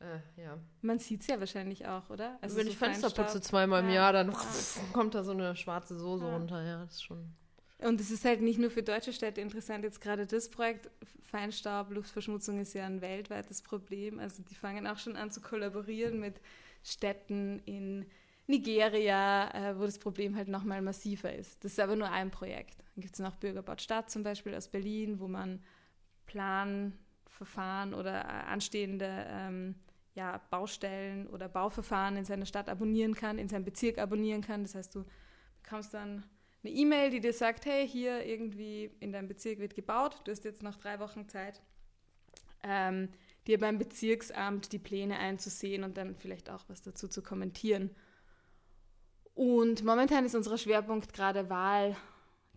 Äh, 0.00 0.42
ja. 0.42 0.58
Man 0.80 0.98
sieht 0.98 1.20
es 1.20 1.26
ja 1.26 1.38
wahrscheinlich 1.38 1.86
auch, 1.86 2.08
oder? 2.08 2.38
Also 2.40 2.56
Wenn 2.56 2.64
so 2.64 2.70
ich 2.70 2.78
Fenster 2.78 3.10
putze 3.10 3.40
zweimal 3.40 3.82
im 3.82 3.90
Jahr, 3.90 4.12
dann 4.12 4.32
kommt 4.92 5.14
da 5.14 5.22
so 5.22 5.32
eine 5.32 5.54
schwarze 5.56 5.98
Soße 5.98 6.24
ja. 6.24 6.32
runter. 6.32 6.62
Ja, 6.62 6.84
das 6.84 6.92
ist 6.92 7.02
schon. 7.02 7.34
Und 7.78 8.00
es 8.00 8.10
ist 8.10 8.24
halt 8.24 8.42
nicht 8.42 8.58
nur 8.58 8.70
für 8.70 8.82
deutsche 8.82 9.12
Städte 9.12 9.40
interessant, 9.40 9.84
jetzt 9.84 10.00
gerade 10.00 10.26
das 10.26 10.50
Projekt. 10.50 10.90
Feinstaub, 11.22 11.90
Luftverschmutzung 11.90 12.60
ist 12.60 12.74
ja 12.74 12.84
ein 12.84 13.00
weltweites 13.00 13.62
Problem. 13.62 14.18
Also 14.18 14.42
die 14.42 14.54
fangen 14.54 14.86
auch 14.86 14.98
schon 14.98 15.16
an 15.16 15.30
zu 15.30 15.40
kollaborieren 15.40 16.18
mit 16.18 16.40
Städten 16.82 17.60
in 17.64 18.06
Nigeria, 18.46 19.50
äh, 19.54 19.78
wo 19.78 19.84
das 19.84 19.98
Problem 19.98 20.36
halt 20.36 20.48
nochmal 20.48 20.82
massiver 20.82 21.32
ist. 21.32 21.64
Das 21.64 21.72
ist 21.72 21.80
aber 21.80 21.96
nur 21.96 22.10
ein 22.10 22.30
Projekt. 22.30 22.78
Dann 22.94 23.02
gibt 23.02 23.14
es 23.14 23.20
noch 23.20 23.36
Bürgerbaut 23.36 23.80
Stadt 23.80 24.10
zum 24.10 24.22
Beispiel 24.22 24.54
aus 24.54 24.68
Berlin, 24.68 25.20
wo 25.20 25.28
man 25.28 25.62
Plan, 26.26 26.92
Verfahren 27.40 27.94
oder 27.94 28.20
äh, 28.20 28.52
anstehende 28.52 29.24
ähm, 29.26 29.74
ja, 30.12 30.42
Baustellen 30.50 31.26
oder 31.26 31.48
Bauverfahren 31.48 32.18
in 32.18 32.26
seiner 32.26 32.44
Stadt 32.44 32.68
abonnieren 32.68 33.14
kann, 33.14 33.38
in 33.38 33.48
seinem 33.48 33.64
Bezirk 33.64 33.96
abonnieren 33.96 34.42
kann. 34.42 34.62
Das 34.62 34.74
heißt, 34.74 34.94
du 34.94 35.06
bekommst 35.62 35.94
dann 35.94 36.22
eine 36.62 36.74
E-Mail, 36.74 37.08
die 37.08 37.20
dir 37.20 37.32
sagt, 37.32 37.64
hey, 37.64 37.88
hier 37.88 38.26
irgendwie 38.26 38.90
in 39.00 39.10
deinem 39.10 39.26
Bezirk 39.26 39.58
wird 39.58 39.74
gebaut, 39.74 40.20
du 40.24 40.32
hast 40.32 40.44
jetzt 40.44 40.62
noch 40.62 40.76
drei 40.76 41.00
Wochen 41.00 41.30
Zeit, 41.30 41.62
ähm, 42.62 43.08
dir 43.46 43.58
beim 43.58 43.78
Bezirksamt 43.78 44.72
die 44.72 44.78
Pläne 44.78 45.18
einzusehen 45.18 45.82
und 45.82 45.96
dann 45.96 46.16
vielleicht 46.16 46.50
auch 46.50 46.64
was 46.68 46.82
dazu 46.82 47.08
zu 47.08 47.22
kommentieren. 47.22 47.88
Und 49.32 49.82
momentan 49.82 50.26
ist 50.26 50.34
unser 50.34 50.58
Schwerpunkt 50.58 51.14
gerade 51.14 51.48
Wahl, 51.48 51.96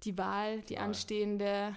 die 0.04 0.17
Wahl, 0.17 0.60
die 0.63 0.76
Wahl. 0.76 0.84
anstehende 0.84 1.74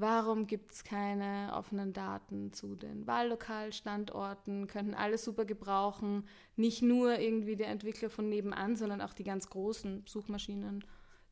Warum 0.00 0.46
gibt 0.46 0.70
es 0.70 0.84
keine 0.84 1.50
offenen 1.54 1.92
Daten 1.92 2.52
zu 2.52 2.76
den 2.76 3.08
Wahllokalstandorten? 3.08 4.68
Könnten 4.68 4.94
alle 4.94 5.18
super 5.18 5.44
gebrauchen. 5.44 6.24
Nicht 6.54 6.82
nur 6.82 7.18
irgendwie 7.18 7.56
der 7.56 7.66
Entwickler 7.66 8.08
von 8.08 8.28
nebenan, 8.28 8.76
sondern 8.76 9.00
auch 9.00 9.12
die 9.12 9.24
ganz 9.24 9.50
großen 9.50 10.04
Suchmaschinen, 10.06 10.84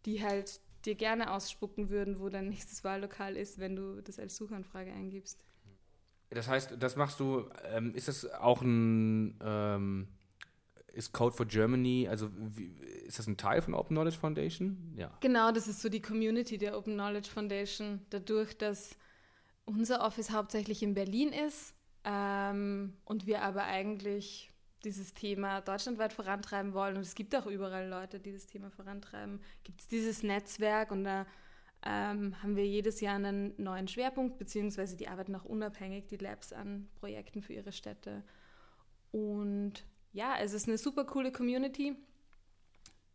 die 0.05 0.21
halt 0.21 0.61
dir 0.85 0.97
gerne 0.97 1.33
ausspucken 1.33 1.91
würden, 1.91 2.19
wo 2.19 2.29
dein 2.29 2.49
nächstes 2.49 2.83
Wahllokal 2.83 3.37
ist, 3.37 3.61
wenn 3.61 3.77
du 3.77 4.03
das 4.03 4.19
als 4.19 4.37
Suchanfrage 4.37 4.93
eingibst. 4.93 5.45
Das 6.31 6.49
heißt, 6.49 6.75
das 6.81 6.97
machst 6.97 7.21
du, 7.21 7.49
ähm, 7.71 7.95
ist 7.95 8.09
das 8.09 8.29
auch 8.33 8.63
ein 8.63 9.39
ähm, 9.45 10.09
ist 10.97 11.13
Code 11.13 11.37
for 11.37 11.47
Germany, 11.47 12.09
also 12.09 12.31
wie, 12.35 12.67
ist 13.07 13.19
das 13.19 13.27
ein 13.27 13.37
Teil 13.37 13.61
von 13.61 13.75
Open 13.75 13.95
Knowledge 13.95 14.19
Foundation? 14.19 14.95
Ja. 14.97 15.17
Genau, 15.21 15.53
das 15.53 15.69
ist 15.69 15.83
so 15.83 15.89
die 15.89 16.01
Community 16.01 16.59
der 16.59 16.77
Open 16.77 16.95
Knowledge 16.95 17.29
Foundation. 17.29 18.01
Dadurch, 18.11 18.57
dass 18.57 18.97
unser 19.65 20.01
Office 20.01 20.31
hauptsächlich 20.31 20.83
in 20.83 20.95
Berlin 20.95 21.33
ist 21.33 21.75
ähm, 22.05 22.95
und 23.05 23.27
wir 23.27 23.43
aber 23.43 23.65
eigentlich 23.65 24.51
dieses 24.85 25.13
Thema 25.13 25.61
deutschlandweit 25.61 26.13
vorantreiben 26.13 26.73
wollen 26.73 26.97
und 26.97 27.03
es 27.03 27.15
gibt 27.15 27.35
auch 27.35 27.47
überall 27.47 27.89
Leute, 27.89 28.21
die 28.21 28.33
das 28.33 28.47
Thema 28.47 28.71
vorantreiben, 28.71 29.41
gibt 29.65 29.81
es 29.81 29.89
dieses 29.89 30.23
Netzwerk 30.23 30.93
und 30.93 31.05
da 31.05 31.27
ähm, 31.85 32.41
haben 32.43 32.57
wir 32.57 32.67
jedes 32.67 33.01
Jahr 33.01 33.17
einen 33.17 33.53
neuen 33.59 33.89
Schwerpunkt, 33.89 34.39
beziehungsweise 34.39 34.97
die 34.97 35.09
arbeiten 35.09 35.35
auch 35.35 35.45
unabhängig, 35.45 36.07
die 36.07 36.17
Labs 36.17 36.53
an 36.53 36.89
Projekten 36.97 37.43
für 37.43 37.53
ihre 37.53 37.73
Städte. 37.73 38.23
Und 39.13 39.85
ja, 40.17 40.39
es 40.41 40.55
ist 40.55 40.67
eine 40.67 40.79
super 40.79 41.05
coole 41.05 41.31
Community, 41.31 41.95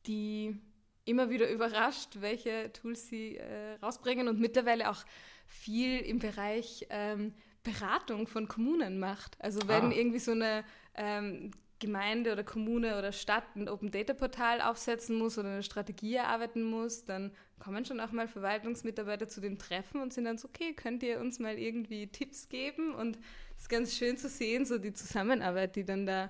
die 0.05 0.55
immer 1.03 1.31
wieder 1.31 1.49
überrascht, 1.49 2.21
welche 2.21 2.71
Tools 2.73 3.07
sie 3.07 3.37
äh, 3.37 3.73
rausbringen 3.81 4.27
und 4.27 4.39
mittlerweile 4.39 4.91
auch 4.91 5.03
viel 5.47 5.97
im 5.99 6.19
Bereich 6.19 6.85
ähm, 6.91 7.33
Beratung 7.63 8.27
von 8.27 8.47
Kommunen 8.47 8.99
macht. 8.99 9.35
Also 9.41 9.67
wenn 9.67 9.85
ah. 9.85 9.91
irgendwie 9.91 10.19
so 10.19 10.31
eine 10.31 10.63
ähm, 10.93 11.49
Gemeinde 11.79 12.33
oder 12.33 12.43
Kommune 12.43 12.99
oder 12.99 13.11
Stadt 13.11 13.55
ein 13.55 13.67
Open 13.67 13.89
Data 13.89 14.13
Portal 14.13 14.61
aufsetzen 14.61 15.17
muss 15.17 15.39
oder 15.39 15.49
eine 15.49 15.63
Strategie 15.63 16.13
erarbeiten 16.13 16.61
muss, 16.61 17.03
dann 17.03 17.31
kommen 17.57 17.83
schon 17.83 17.99
auch 17.99 18.11
mal 18.11 18.27
Verwaltungsmitarbeiter 18.27 19.27
zu 19.27 19.41
dem 19.41 19.57
Treffen 19.57 20.01
und 20.01 20.13
sind 20.13 20.25
dann 20.25 20.37
so, 20.37 20.47
okay, 20.47 20.73
könnt 20.73 21.01
ihr 21.01 21.19
uns 21.19 21.39
mal 21.39 21.57
irgendwie 21.57 22.05
Tipps 22.05 22.47
geben? 22.47 22.93
Und 22.93 23.17
es 23.57 23.63
ist 23.63 23.69
ganz 23.69 23.95
schön 23.95 24.17
zu 24.17 24.29
sehen, 24.29 24.65
so 24.65 24.77
die 24.77 24.93
Zusammenarbeit, 24.93 25.75
die 25.75 25.83
dann 25.83 26.05
da 26.05 26.29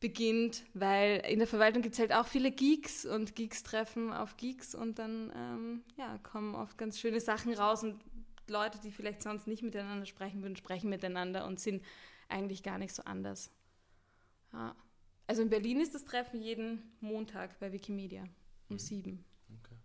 beginnt, 0.00 0.62
weil 0.74 1.22
in 1.28 1.38
der 1.38 1.48
Verwaltung 1.48 1.82
gibt 1.82 1.94
es 1.94 2.00
halt 2.00 2.12
auch 2.12 2.26
viele 2.26 2.50
Geeks 2.50 3.06
und 3.06 3.34
Geeks 3.34 3.62
treffen 3.62 4.12
auf 4.12 4.36
Geeks 4.36 4.74
und 4.74 4.98
dann 4.98 5.32
ähm, 5.34 5.82
ja, 5.96 6.18
kommen 6.22 6.54
oft 6.54 6.76
ganz 6.76 6.98
schöne 6.98 7.20
Sachen 7.20 7.54
raus 7.54 7.82
und 7.82 7.96
Leute, 8.48 8.78
die 8.78 8.90
vielleicht 8.90 9.22
sonst 9.22 9.46
nicht 9.46 9.62
miteinander 9.62 10.06
sprechen 10.06 10.42
würden, 10.42 10.56
sprechen 10.56 10.90
miteinander 10.90 11.46
und 11.46 11.60
sind 11.60 11.82
eigentlich 12.28 12.62
gar 12.62 12.78
nicht 12.78 12.94
so 12.94 13.02
anders. 13.04 13.50
Ja. 14.52 14.74
Also 15.26 15.42
in 15.42 15.50
Berlin 15.50 15.80
ist 15.80 15.94
das 15.94 16.04
Treffen 16.04 16.40
jeden 16.40 16.82
Montag 17.00 17.58
bei 17.58 17.72
Wikimedia 17.72 18.24
um 18.68 18.74
mhm. 18.74 18.78
sieben. 18.78 19.24
Okay. 19.60 19.76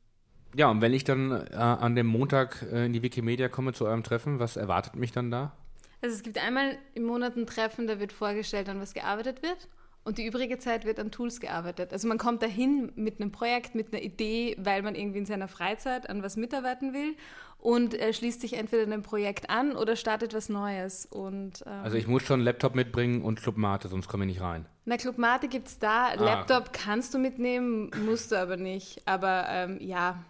Ja, 0.55 0.70
und 0.70 0.82
wenn 0.82 0.93
ich 0.93 1.03
dann 1.03 1.32
äh, 1.32 1.55
an 1.55 1.95
dem 1.95 2.07
Montag 2.07 2.62
äh, 2.72 2.86
in 2.86 2.93
die 2.93 3.01
Wikimedia 3.01 3.49
komme 3.49 3.74
zu 3.74 3.86
eurem 3.86 4.03
Treffen, 4.03 4.39
was 4.39 4.57
erwartet 4.57 4.95
mich 4.95 5.12
dann 5.12 5.32
da? 5.32 5.55
Also 6.01 6.16
es 6.16 6.24
gibt 6.24 6.38
einmal 6.38 6.78
im 6.93 7.03
Monat 7.03 7.38
ein 7.38 7.45
Treffen, 7.45 7.88
da 7.88 7.99
wird 7.99 8.12
vorgestellt, 8.12 8.70
an 8.70 8.80
was 8.80 8.93
gearbeitet 8.93 9.43
wird. 9.43 9.70
Und 10.03 10.17
die 10.17 10.25
übrige 10.25 10.57
Zeit 10.57 10.85
wird 10.85 10.99
an 10.99 11.11
Tools 11.11 11.39
gearbeitet. 11.39 11.93
Also 11.93 12.07
man 12.07 12.17
kommt 12.17 12.41
dahin 12.41 12.91
mit 12.95 13.21
einem 13.21 13.31
Projekt, 13.31 13.75
mit 13.75 13.93
einer 13.93 14.01
Idee, 14.01 14.55
weil 14.59 14.81
man 14.81 14.95
irgendwie 14.95 15.19
in 15.19 15.25
seiner 15.27 15.47
Freizeit 15.47 16.09
an 16.09 16.23
was 16.23 16.37
mitarbeiten 16.37 16.93
will 16.93 17.15
und 17.59 17.93
äh, 17.93 18.11
schließt 18.11 18.41
sich 18.41 18.53
entweder 18.53 18.83
einem 18.83 19.03
Projekt 19.03 19.51
an 19.51 19.75
oder 19.75 19.95
startet 19.95 20.33
was 20.33 20.49
Neues. 20.49 21.05
Und, 21.05 21.63
ähm, 21.67 21.83
also 21.83 21.97
ich 21.97 22.07
muss 22.07 22.23
schon 22.23 22.39
einen 22.39 22.45
Laptop 22.45 22.73
mitbringen 22.73 23.21
und 23.21 23.41
Clubmate, 23.41 23.87
sonst 23.87 24.07
komme 24.07 24.25
ich 24.25 24.31
nicht 24.31 24.41
rein. 24.41 24.65
Na, 24.85 24.97
Clubmate 24.97 25.47
gibt 25.47 25.67
es 25.67 25.77
da. 25.77 26.07
Ah. 26.07 26.13
Laptop 26.15 26.73
kannst 26.73 27.13
du 27.13 27.19
mitnehmen, 27.19 27.91
musst 28.03 28.31
du 28.31 28.39
aber 28.39 28.57
nicht. 28.57 29.03
Aber 29.05 29.45
ähm, 29.49 29.77
ja, 29.79 30.23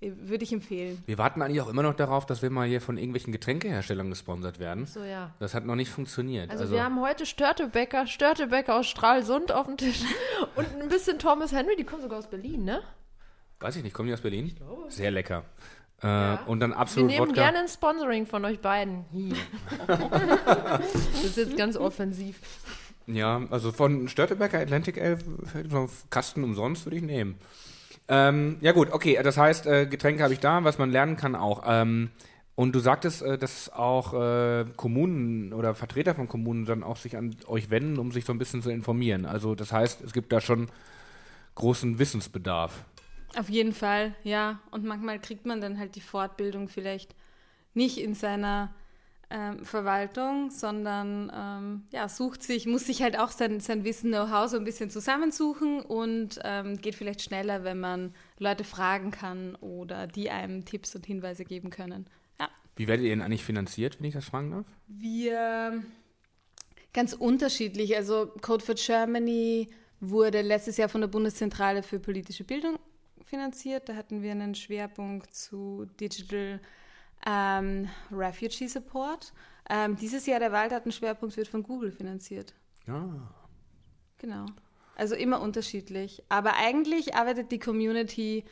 würde 0.00 0.44
ich 0.44 0.52
empfehlen. 0.52 1.02
Wir 1.06 1.18
warten 1.18 1.40
eigentlich 1.42 1.60
auch 1.60 1.68
immer 1.68 1.82
noch 1.82 1.94
darauf, 1.94 2.26
dass 2.26 2.42
wir 2.42 2.50
mal 2.50 2.66
hier 2.68 2.80
von 2.80 2.98
irgendwelchen 2.98 3.32
Getränkeherstellern 3.32 4.10
gesponsert 4.10 4.58
werden. 4.58 4.86
So, 4.86 5.02
ja. 5.02 5.32
Das 5.38 5.54
hat 5.54 5.64
noch 5.64 5.76
nicht 5.76 5.90
funktioniert. 5.90 6.50
Also, 6.50 6.64
also 6.64 6.74
wir 6.74 6.84
haben 6.84 7.00
heute 7.00 7.26
Störtebäcker, 7.26 8.06
Störtebäcker 8.06 8.74
aus 8.74 8.86
Stralsund 8.86 9.52
auf 9.52 9.66
dem 9.66 9.76
Tisch 9.76 10.02
und 10.56 10.66
ein 10.80 10.88
bisschen 10.88 11.18
Thomas 11.18 11.52
Henry, 11.52 11.76
die 11.76 11.84
kommen 11.84 12.02
sogar 12.02 12.18
aus 12.18 12.28
Berlin, 12.28 12.64
ne? 12.64 12.82
Weiß 13.60 13.76
ich 13.76 13.82
nicht, 13.82 13.94
kommen 13.94 14.08
die 14.08 14.14
aus 14.14 14.20
Berlin? 14.20 14.46
Ich 14.46 14.56
glaube. 14.56 14.90
Sehr 14.90 15.10
lecker. 15.10 15.44
Äh, 16.02 16.06
ja. 16.06 16.42
Und 16.46 16.60
dann 16.60 16.72
absolut 16.72 17.10
Wir 17.10 17.18
nehmen 17.18 17.30
Wodka. 17.30 17.42
gerne 17.42 17.60
ein 17.60 17.68
Sponsoring 17.68 18.26
von 18.26 18.44
euch 18.44 18.60
beiden. 18.60 19.04
das 19.86 21.24
ist 21.24 21.36
jetzt 21.36 21.56
ganz 21.56 21.76
offensiv. 21.76 22.40
Ja, 23.06 23.42
also 23.50 23.72
von 23.72 24.08
Störtebecker 24.08 24.58
Atlantic 24.58 24.96
Elf, 24.96 25.24
Kasten 26.10 26.42
umsonst 26.42 26.86
würde 26.86 26.96
ich 26.96 27.02
nehmen. 27.02 27.38
Ähm, 28.08 28.58
ja 28.60 28.72
gut, 28.72 28.92
okay, 28.92 29.18
das 29.22 29.36
heißt, 29.36 29.66
äh, 29.66 29.86
Getränke 29.86 30.22
habe 30.22 30.34
ich 30.34 30.40
da, 30.40 30.62
was 30.64 30.78
man 30.78 30.90
lernen 30.90 31.16
kann 31.16 31.34
auch. 31.34 31.62
Ähm, 31.66 32.10
und 32.54 32.74
du 32.74 32.78
sagtest, 32.78 33.22
äh, 33.22 33.38
dass 33.38 33.72
auch 33.72 34.14
äh, 34.14 34.64
Kommunen 34.76 35.52
oder 35.52 35.74
Vertreter 35.74 36.14
von 36.14 36.28
Kommunen 36.28 36.66
dann 36.66 36.82
auch 36.82 36.96
sich 36.96 37.16
an 37.16 37.34
euch 37.46 37.70
wenden, 37.70 37.98
um 37.98 38.12
sich 38.12 38.24
so 38.24 38.32
ein 38.32 38.38
bisschen 38.38 38.62
zu 38.62 38.70
informieren. 38.70 39.26
Also 39.26 39.54
das 39.54 39.72
heißt, 39.72 40.02
es 40.02 40.12
gibt 40.12 40.32
da 40.32 40.40
schon 40.40 40.68
großen 41.54 41.98
Wissensbedarf. 41.98 42.84
Auf 43.36 43.48
jeden 43.48 43.72
Fall, 43.72 44.14
ja. 44.22 44.60
Und 44.70 44.84
manchmal 44.84 45.18
kriegt 45.18 45.46
man 45.46 45.60
dann 45.60 45.78
halt 45.78 45.96
die 45.96 46.00
Fortbildung 46.00 46.68
vielleicht 46.68 47.14
nicht 47.72 47.98
in 47.98 48.14
seiner 48.14 48.72
ähm, 49.34 49.64
Verwaltung, 49.64 50.50
sondern 50.52 51.32
ähm, 51.34 51.82
ja, 51.90 52.08
sucht 52.08 52.44
sich, 52.44 52.66
muss 52.66 52.86
sich 52.86 53.02
halt 53.02 53.18
auch 53.18 53.30
sein, 53.30 53.58
sein 53.58 53.82
Wissen, 53.82 54.12
Know-how 54.12 54.48
so 54.48 54.56
ein 54.56 54.62
bisschen 54.62 54.90
zusammensuchen 54.90 55.80
und 55.80 56.38
ähm, 56.44 56.76
geht 56.76 56.94
vielleicht 56.94 57.20
schneller, 57.20 57.64
wenn 57.64 57.80
man 57.80 58.14
Leute 58.38 58.62
fragen 58.62 59.10
kann 59.10 59.56
oder 59.56 60.06
die 60.06 60.30
einem 60.30 60.64
Tipps 60.64 60.94
und 60.94 61.04
Hinweise 61.04 61.44
geben 61.44 61.70
können. 61.70 62.06
Ja. 62.38 62.48
Wie 62.76 62.86
werdet 62.86 63.04
ihr 63.04 63.10
denn 63.10 63.22
eigentlich 63.22 63.44
finanziert, 63.44 63.98
wenn 63.98 64.06
ich 64.06 64.14
das 64.14 64.26
fragen 64.26 64.52
darf? 64.52 64.66
Wir 64.86 65.82
ganz 66.92 67.12
unterschiedlich. 67.12 67.96
Also 67.96 68.32
Code 68.40 68.64
for 68.64 68.76
Germany 68.76 69.68
wurde 69.98 70.42
letztes 70.42 70.76
Jahr 70.76 70.88
von 70.88 71.00
der 71.00 71.08
Bundeszentrale 71.08 71.82
für 71.82 71.98
politische 71.98 72.44
Bildung 72.44 72.78
finanziert. 73.24 73.88
Da 73.88 73.96
hatten 73.96 74.22
wir 74.22 74.30
einen 74.30 74.54
Schwerpunkt 74.54 75.34
zu 75.34 75.86
Digital 76.00 76.60
ähm, 77.26 77.88
Refugee 78.10 78.68
Support. 78.68 79.32
Ähm, 79.68 79.96
dieses 79.96 80.26
Jahr 80.26 80.40
der 80.40 80.52
Walddatenschwerpunkt 80.52 81.36
wird 81.36 81.48
von 81.48 81.62
Google 81.62 81.90
finanziert. 81.90 82.54
Ja. 82.86 83.08
Genau. 84.18 84.46
Also 84.96 85.14
immer 85.14 85.40
unterschiedlich. 85.40 86.22
Aber 86.28 86.54
eigentlich 86.56 87.14
arbeitet 87.14 87.50
die 87.50 87.58
Community 87.58 88.44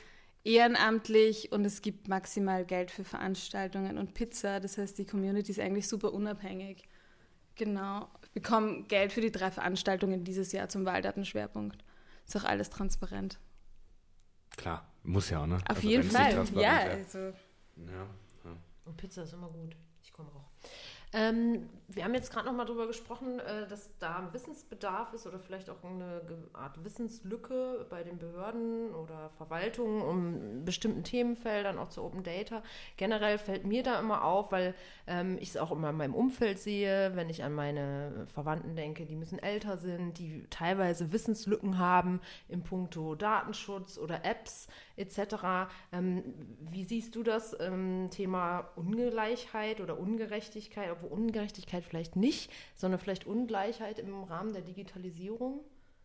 ehrenamtlich 0.45 1.53
und 1.53 1.65
es 1.65 1.83
gibt 1.83 2.09
maximal 2.09 2.65
Geld 2.65 2.91
für 2.91 3.05
Veranstaltungen 3.05 3.99
und 3.99 4.15
Pizza. 4.15 4.59
Das 4.59 4.79
heißt, 4.79 4.99
die 4.99 5.07
Community 5.07 5.53
ist 5.53 5.61
eigentlich 5.61 5.89
super 5.89 6.13
unabhängig. 6.13 6.83
Genau. 7.55 8.09
Wir 8.33 8.43
bekommen 8.43 8.89
Geld 8.89 9.13
für 9.13 9.21
die 9.21 9.31
drei 9.31 9.51
Veranstaltungen 9.51 10.25
dieses 10.25 10.53
Jahr 10.53 10.69
zum 10.69 10.85
Walddatenschwerpunkt. 10.85 11.85
Ist 12.27 12.37
auch 12.37 12.45
alles 12.45 12.71
transparent. 12.71 13.39
Klar, 14.57 14.87
muss 15.03 15.31
ja, 15.31 15.47
ne? 15.47 15.57
Auf 15.57 15.77
also 15.77 15.89
jeden 15.89 16.11
Fall. 16.11 16.47
Ja, 16.55 16.79
also. 16.79 17.19
Ja. 17.19 18.07
Und 18.85 18.97
Pizza 18.97 19.23
ist 19.23 19.33
immer 19.33 19.49
gut. 19.49 19.77
Ich 20.03 20.13
komme 20.13 20.31
auch. 20.31 20.51
Ähm, 21.15 21.69
wir 21.89 22.05
haben 22.05 22.15
jetzt 22.15 22.33
gerade 22.33 22.47
noch 22.47 22.55
mal 22.55 22.65
darüber 22.65 22.87
gesprochen, 22.87 23.39
äh, 23.39 23.69
dass 23.69 23.91
da 23.99 24.17
ein 24.17 24.33
Wissensbedarf 24.33 25.13
ist 25.13 25.27
oder 25.27 25.39
vielleicht 25.39 25.69
auch 25.69 25.85
eine 25.85 26.23
Art 26.55 26.83
Wissenslücke 26.83 27.87
bei 27.91 28.03
den 28.03 28.19
Behörden 28.19 28.95
oder 28.95 29.29
Verwaltungen 29.37 30.01
um 30.01 30.65
bestimmten 30.65 31.05
Themenfeldern, 31.05 31.79
auch 31.79 31.91
zu 31.91 32.03
Open 32.03 32.23
Data. 32.23 32.63
Generell 32.97 33.37
fällt 33.37 33.67
mir 33.67 33.83
da 33.83 34.01
immer 34.01 34.25
auf, 34.25 34.53
weil 34.53 34.75
ähm, 35.07 35.37
ich 35.39 35.51
es 35.51 35.59
auch 35.59 35.71
immer 35.71 35.91
in 35.91 35.97
meinem 35.97 36.15
Umfeld 36.15 36.59
sehe, 36.59 37.15
wenn 37.15 37.29
ich 37.29 37.45
an 37.45 37.53
meine 37.53 38.27
Verwandten 38.33 38.75
denke, 38.75 39.05
die 39.05 39.17
müssen 39.17 39.39
älter 39.39 39.77
sind, 39.77 40.19
die 40.19 40.47
teilweise 40.49 41.13
Wissenslücken 41.13 41.79
haben 41.79 42.23
im 42.49 42.63
Punkto 42.63 43.17
Datenschutz 43.17 43.99
oder 43.99 44.25
Apps 44.25 44.67
etc. 45.03 45.71
Ähm, 45.93 46.23
wie 46.71 46.85
siehst 46.85 47.15
du 47.15 47.23
das 47.23 47.57
ähm, 47.61 48.09
Thema 48.11 48.71
Ungleichheit 48.77 49.81
oder 49.81 49.99
Ungerechtigkeit, 49.99 50.91
obwohl 50.91 51.11
Ungerechtigkeit 51.11 51.85
vielleicht 51.85 52.17
nicht, 52.17 52.51
sondern 52.75 53.01
vielleicht 53.01 53.27
Ungleichheit 53.27 53.99
im 53.99 54.23
Rahmen 54.25 54.53
der 54.53 54.63
Digitalisierung? 54.63 55.61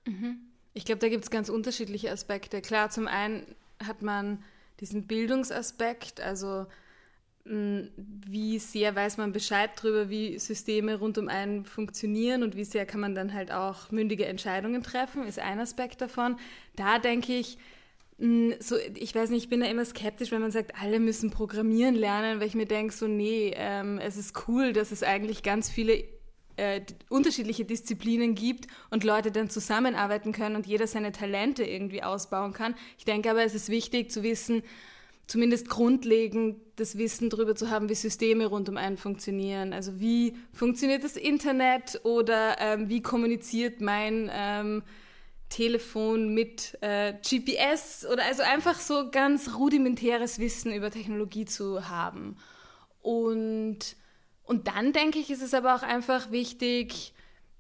Mhm. 0.06 0.40
Ich 0.74 0.86
glaube, 0.86 1.00
da 1.00 1.10
gibt 1.10 1.24
es 1.24 1.32
ganz 1.32 1.50
unterschiedliche 1.50 2.12
Aspekte. 2.12 2.62
Klar, 2.62 2.90
zum 2.90 3.08
einen 3.08 3.56
hat 3.84 4.02
man 4.02 4.44
diesen 4.80 5.08
Bildungsaspekt, 5.08 6.22
also 6.22 6.68
wie 7.50 8.60
sehr 8.60 8.96
weiß 8.96 9.18
man 9.18 9.32
Bescheid 9.32 9.72
darüber, 9.78 10.10
wie 10.10 10.38
Systeme 10.38 11.00
rund 11.00 11.18
um 11.18 11.30
einen 11.30 11.66
funktionieren 11.66 12.44
und 12.44 12.56
wie 12.56 12.66
sehr 12.66 12.86
kann 12.86 13.00
man 13.00 13.16
dann 13.16 13.34
halt 13.34 13.52
auch 13.52 13.90
mündige 13.92 14.26
Entscheidungen 14.26 14.84
treffen, 14.84 15.26
ist 15.26 15.40
ein 15.40 15.60
Aspekt 15.60 16.02
davon. 16.02 16.38
Da 16.76 17.00
denke 17.00 17.34
ich, 17.34 17.54
hm, 17.54 17.62
so, 18.20 18.76
ich 18.96 19.14
weiß 19.14 19.30
nicht, 19.30 19.44
ich 19.44 19.50
bin 19.50 19.60
da 19.60 19.68
immer 19.68 19.86
skeptisch, 19.86 20.32
wenn 20.32 20.42
man 20.42 20.50
sagt, 20.52 20.74
alle 20.82 21.00
müssen 21.00 21.30
programmieren 21.30 21.94
lernen, 21.94 22.40
weil 22.40 22.48
ich 22.48 22.56
mir 22.56 22.66
denke, 22.66 22.94
so, 22.94 23.08
nee, 23.08 23.54
ähm, 23.56 24.00
es 24.00 24.18
ist 24.18 24.48
cool, 24.48 24.74
dass 24.74 24.92
es 24.92 25.04
eigentlich 25.04 25.44
ganz 25.44 25.70
viele 25.70 26.04
äh, 26.56 26.82
unterschiedliche 27.10 27.64
Disziplinen 27.64 28.34
gibt 28.34 28.66
und 28.90 29.04
Leute 29.04 29.32
dann 29.32 29.52
zusammenarbeiten 29.52 30.32
können 30.32 30.56
und 30.56 30.66
jeder 30.66 30.88
seine 30.88 31.12
Talente 31.12 31.64
irgendwie 31.64 32.02
ausbauen 32.02 32.54
kann. 32.54 32.74
Ich 32.98 33.06
denke 33.06 33.30
aber, 33.30 33.44
es 33.44 33.54
ist 33.54 33.70
wichtig 33.70 34.10
zu 34.10 34.24
wissen, 34.24 34.64
zumindest 35.28 35.70
grundlegend 35.70 36.58
das 36.78 36.98
Wissen 36.98 37.30
darüber 37.30 37.54
zu 37.54 37.70
haben, 37.70 37.88
wie 37.90 37.96
Systeme 37.96 38.48
rund 38.48 38.68
um 38.68 38.78
einen 38.78 38.98
funktionieren. 38.98 39.74
Also 39.74 40.00
wie 40.00 40.36
funktioniert 40.54 41.04
das 41.04 41.18
Internet 41.18 42.02
oder 42.04 42.56
ähm, 42.60 42.90
wie 42.90 43.04
kommuniziert 43.04 43.80
mein 43.80 44.32
ähm, 44.34 44.82
Telefon 45.50 46.34
mit 46.34 46.78
äh, 46.82 47.14
GPS 47.14 48.06
oder 48.12 48.26
also 48.26 48.44
einfach 48.44 48.80
so 48.80 49.10
ganz 49.12 49.56
rudimentäres 49.56 50.40
Wissen 50.40 50.74
über 50.74 50.92
Technologie 50.92 51.46
zu 51.46 51.88
haben. 51.90 52.38
Und, 53.02 53.80
und 54.44 54.68
dann 54.68 54.94
denke 54.94 55.20
ich, 55.20 55.30
ist 55.30 55.42
es 55.42 55.54
aber 55.54 55.76
auch 55.76 55.84
einfach 55.84 56.32
wichtig, 56.32 57.14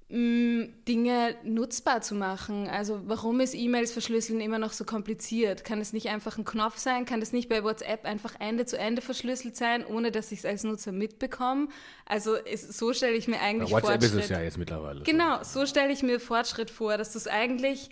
Dinge 0.10 1.36
nutzbar 1.44 2.02
zu 2.02 2.16
machen. 2.16 2.70
Also 2.70 3.02
warum 3.08 3.42
ist 3.42 3.54
E-Mails 3.54 3.92
verschlüsseln 3.92 4.40
immer 4.40 4.58
noch 4.58 4.72
so 4.72 4.86
kompliziert? 4.86 5.66
Kann 5.66 5.82
es 5.82 5.92
nicht 5.92 6.08
einfach 6.08 6.38
ein 6.38 6.46
Knopf 6.46 6.78
sein? 6.78 7.06
Kann 7.06 7.22
es 7.22 7.34
nicht 7.34 7.50
bei 7.50 7.62
WhatsApp 7.62 8.06
einfach 8.06 8.36
Ende 8.40 8.66
zu 8.66 8.78
Ende 8.78 9.02
verschlüsselt 9.02 9.58
sein, 9.58 9.86
ohne 9.86 10.12
dass 10.12 10.32
ich 10.32 10.40
es 10.40 10.46
als 10.46 10.64
Nutzer 10.64 10.94
mitbekomme? 10.94 11.68
Also 12.06 12.36
ist, 12.36 12.78
so 12.78 12.94
stelle 12.94 13.18
ich 13.18 13.28
mir 13.28 13.42
eigentlich 13.42 13.70
bei 13.70 13.82
WhatsApp 13.82 14.02
Fortschritt. 14.02 14.20
ist 14.20 14.26
es 14.26 14.30
ja 14.30 14.42
jetzt 14.42 14.58
mittlerweile. 14.58 15.04
Genau, 15.04 15.44
so 15.44 15.66
stelle 15.66 15.92
ich 15.92 16.04
mir 16.04 16.22
Fortschritt 16.22 16.72
vor, 16.72 16.98
dass 16.98 17.12
das 17.12 17.28
eigentlich 17.28 17.90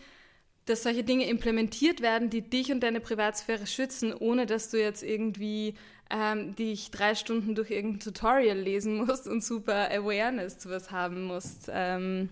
dass 0.66 0.82
solche 0.82 1.04
Dinge 1.04 1.28
implementiert 1.28 2.02
werden, 2.02 2.32
die 2.32 2.42
dich 2.42 2.72
und 2.72 2.82
deine 2.82 3.00
Privatsphäre 3.00 3.68
schützen, 3.68 4.14
ohne 4.14 4.48
dass 4.48 4.70
du 4.70 4.80
jetzt 4.80 5.04
irgendwie 5.04 5.76
ähm, 6.10 6.56
dich 6.56 6.92
drei 6.92 7.16
Stunden 7.16 7.56
durch 7.56 7.72
irgendein 7.72 8.00
Tutorial 8.00 8.58
lesen 8.58 9.06
musst 9.06 9.28
und 9.28 9.44
super 9.44 9.90
Awareness 9.92 10.58
zu 10.58 10.70
was 10.70 10.92
haben 10.92 11.24
musst. 11.24 11.70
Ähm, 11.72 12.30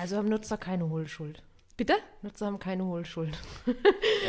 also 0.00 0.16
haben 0.16 0.28
Nutzer 0.28 0.56
keine 0.56 0.88
Hohlschuld. 0.88 1.42
Bitte? 1.76 1.94
Nutzer 2.22 2.46
haben 2.46 2.58
keine 2.58 2.84
Hohlschuld. 2.84 3.38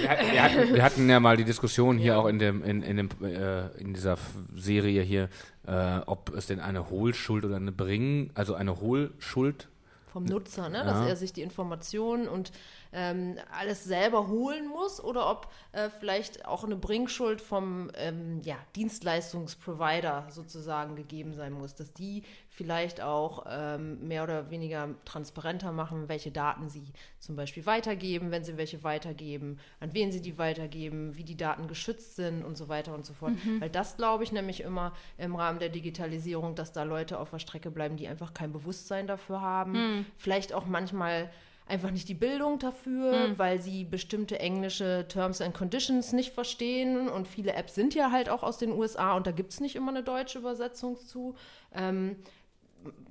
Ja, 0.04 0.12
wir, 0.12 0.32
wir, 0.32 0.44
hatten, 0.44 0.74
wir, 0.76 0.84
hatten, 0.84 1.10
ja 1.10 1.20
mal 1.20 1.36
die 1.36 1.44
Diskussion 1.44 1.98
hier 1.98 2.14
ja. 2.14 2.20
auch 2.20 2.28
in, 2.28 2.40
dem, 2.40 2.64
in, 2.64 2.84
in, 2.84 2.98
dem, 2.98 3.10
äh, 3.24 3.68
in 3.80 3.94
dieser 3.94 4.18
Serie 4.56 5.02
hier, 5.02 5.30
äh, 5.68 6.00
ob 6.06 6.34
es 6.36 6.46
denn 6.46 6.60
eine 6.60 6.90
Hohlschuld 6.90 7.44
oder 7.44 7.56
eine 7.56 7.72
Bringen, 7.72 8.30
also 8.36 8.54
eine 8.54 8.80
Hohlschuld 8.80 9.68
vom 10.12 10.26
Nutzer, 10.26 10.70
ne? 10.70 10.80
Ja. 10.80 10.84
dass 10.84 11.08
er 11.08 11.16
sich 11.16 11.34
die 11.34 11.42
Informationen 11.42 12.28
und 12.28 12.52
ähm, 12.92 13.36
alles 13.52 13.84
selber 13.84 14.28
holen 14.28 14.68
muss 14.68 15.04
oder 15.04 15.30
ob 15.30 15.50
äh, 15.72 15.90
vielleicht 16.00 16.46
auch 16.46 16.64
eine 16.64 16.76
Bringschuld 16.76 17.42
vom 17.42 17.92
ähm, 17.96 18.42
ja, 18.44 18.56
Dienstleistungsprovider 18.76 20.28
sozusagen 20.30 20.96
gegeben 20.96 21.34
sein 21.34 21.54
muss, 21.54 21.76
dass 21.76 21.94
die 21.94 22.24
vielleicht 22.50 23.00
auch 23.00 23.46
ähm, 23.48 24.06
mehr 24.08 24.24
oder 24.24 24.50
weniger 24.50 24.90
transparenter 25.06 25.72
machen, 25.72 26.10
welche 26.10 26.32
Daten 26.32 26.68
sie 26.68 26.84
zum 27.20 27.36
Beispiel 27.36 27.66
weitergeben, 27.66 28.32
wenn 28.32 28.44
sie 28.44 28.58
welche 28.58 28.84
weitergeben, 28.84 29.60
an 29.80 29.94
wen 29.94 30.12
sie 30.12 30.22
die 30.22 30.38
weitergeben, 30.38 31.16
wie 31.16 31.24
die 31.24 31.38
Daten 31.38 31.68
geschützt 31.68 32.16
sind 32.16 32.44
und 32.44 32.58
so 32.58 32.68
weiter 32.68 32.94
und 32.94 33.06
so 33.06 33.14
fort. 33.14 33.34
Mhm. 33.46 33.62
Weil 33.62 33.70
das 33.70 33.98
glaube 33.98 34.24
ich 34.24 34.32
nämlich 34.32 34.62
immer 34.62 34.94
im 35.18 35.36
Rahmen 35.36 35.60
der 35.60 35.70
Digitalisierung, 35.70 36.56
dass 36.56 36.72
da 36.72 36.84
Leute 36.84 37.20
auf 37.20 37.30
der 37.30 37.40
Strecke 37.40 37.72
bleiben, 37.72 37.98
die 37.98 38.08
einfach 38.08 38.34
kein 38.34 38.52
Bewusstsein 38.52 39.08
dafür 39.08 39.42
haben, 39.42 39.72
mhm. 39.72 40.06
vielleicht 40.18 40.54
auch 40.54 40.66
manchmal 40.66 41.30
einfach 41.70 41.92
nicht 41.92 42.10
die 42.10 42.14
Bildung 42.14 42.60
dafür, 42.60 43.30
mhm. 43.30 43.38
weil 43.38 43.62
sie 43.62 43.84
bestimmte 43.84 44.40
englische 44.40 45.06
Terms 45.08 45.42
and 45.42 45.54
Conditions 45.54 46.14
nicht 46.14 46.34
verstehen. 46.34 47.10
Und 47.10 47.28
viele 47.28 47.54
Apps 47.54 47.76
sind 47.76 47.94
ja 47.94 48.12
halt 48.12 48.30
auch 48.30 48.44
aus 48.44 48.58
den 48.58 48.72
USA 48.72 49.16
und 49.16 49.28
da 49.28 49.32
gibt 49.32 49.54
es 49.54 49.60
nicht 49.60 49.76
immer 49.76 49.92
eine 49.92 50.04
deutsche 50.04 50.40
Übersetzung 50.40 50.98
zu. 50.98 51.36
Ähm, 51.74 52.18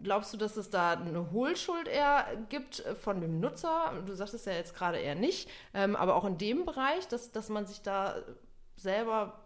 glaubst 0.03 0.33
du, 0.33 0.37
dass 0.37 0.57
es 0.57 0.71
da 0.71 0.93
eine 0.93 1.31
Hohlschuld 1.31 1.89
eher 1.89 2.27
gibt 2.49 2.83
von 3.03 3.21
dem 3.21 3.41
Nutzer? 3.41 4.03
Du 4.07 4.15
sagtest 4.15 4.47
ja 4.47 4.53
jetzt 4.53 4.75
gerade 4.75 4.99
eher 4.99 5.15
nicht, 5.15 5.49
ähm, 5.75 5.97
aber 5.97 6.17
auch 6.17 6.25
in 6.25 6.39
dem 6.39 6.65
Bereich, 6.65 7.07
dass, 7.09 7.33
dass 7.33 7.49
man 7.49 7.67
sich 7.67 7.83
da 7.83 8.17
selber 8.77 9.41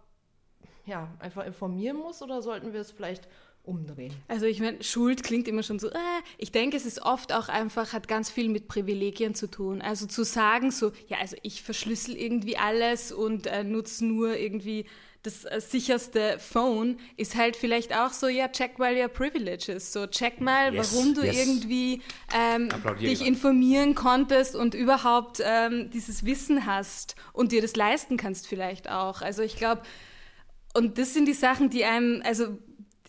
ja, 0.85 1.09
einfach 1.19 1.47
informieren 1.47 1.97
muss 1.97 2.23
oder 2.23 2.43
sollten 2.43 2.73
wir 2.73 2.81
es 2.81 2.91
vielleicht 2.91 3.29
umdrehen. 3.65 4.13
Also 4.29 4.47
ich 4.47 4.61
meine, 4.61 4.83
Schuld 4.83 5.23
klingt 5.23 5.47
immer 5.47 5.63
schon 5.63 5.79
so, 5.79 5.89
äh, 5.89 5.99
ich 6.39 6.51
denke, 6.51 6.77
es 6.77 6.85
ist 6.85 7.03
oft 7.03 7.33
auch 7.33 7.49
einfach, 7.49 7.93
hat 7.93 8.09
ganz 8.09 8.31
viel 8.31 8.49
mit 8.49 8.69
Privilegien 8.69 9.35
zu 9.35 9.49
tun. 9.49 9.81
Also 9.81 10.07
zu 10.07 10.25
sagen 10.25 10.71
so, 10.71 10.93
ja, 11.09 11.19
also 11.21 11.37
ich 11.43 11.63
verschlüssel 11.63 12.17
irgendwie 12.17 12.57
alles 12.57 13.13
und 13.13 13.47
äh, 13.47 13.63
nutze 13.63 14.05
nur 14.05 14.37
irgendwie 14.37 14.87
das 15.23 15.45
äh, 15.45 15.61
sicherste 15.61 16.37
Phone, 16.39 16.99
ist 17.17 17.37
halt 17.37 17.57
vielleicht 17.57 17.97
auch 17.97 18.13
so, 18.13 18.27
ja, 18.27 18.49
check 18.49 18.79
mal 18.79 18.97
your 18.97 19.09
privileges. 19.09 19.93
So, 19.93 20.07
check 20.07 20.41
mal, 20.41 20.75
yes, 20.75 20.93
warum 20.93 21.15
du 21.15 21.23
yes. 21.23 21.37
irgendwie 21.37 22.03
ähm, 22.35 22.69
dich 23.01 23.25
informieren 23.25 23.95
konntest 23.95 24.57
und 24.57 24.75
überhaupt 24.75 25.41
ähm, 25.45 25.91
dieses 25.91 26.25
Wissen 26.25 26.67
hast 26.67 27.15
und 27.33 27.53
dir 27.53 27.63
das 27.63 27.77
leisten 27.77 28.17
kannst 28.17 28.49
vielleicht 28.49 28.91
auch. 28.91 29.23
Also 29.23 29.43
ich 29.43 29.57
glaube, 29.57 29.83
und 30.75 30.99
das 30.99 31.15
sind 31.15 31.27
die 31.27 31.35
Sachen, 31.35 31.71
die 31.71 31.85
einem, 31.85 32.23
also 32.25 32.59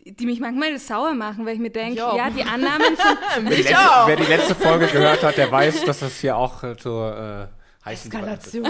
die 0.06 0.26
mich 0.26 0.39
manchmal 0.39 0.78
sauer 0.80 1.14
machen, 1.14 1.45
weil 1.45 1.56
ich 1.56 1.60
mir 1.60 1.70
denke, 1.70 1.99
ja, 1.99 2.30
die 2.30 2.43
Annahmen 2.43 2.95
von... 2.97 3.18
wer, 3.45 3.56
die 3.56 3.64
letzte, 3.64 3.78
wer 4.06 4.16
die 4.16 4.24
letzte 4.24 4.56
Folge 4.56 4.88
gehört 4.88 5.24
hat, 5.24 5.38
der 5.38 5.51
weiß, 5.51 5.86
dass 5.86 5.99
das 5.99 6.20
hier 6.20 6.36
auch 6.36 6.64
äh, 6.64 6.76
zur 6.76 7.49
äh, 7.49 7.64
heißen 7.86 8.12
Eskalation 8.12 8.68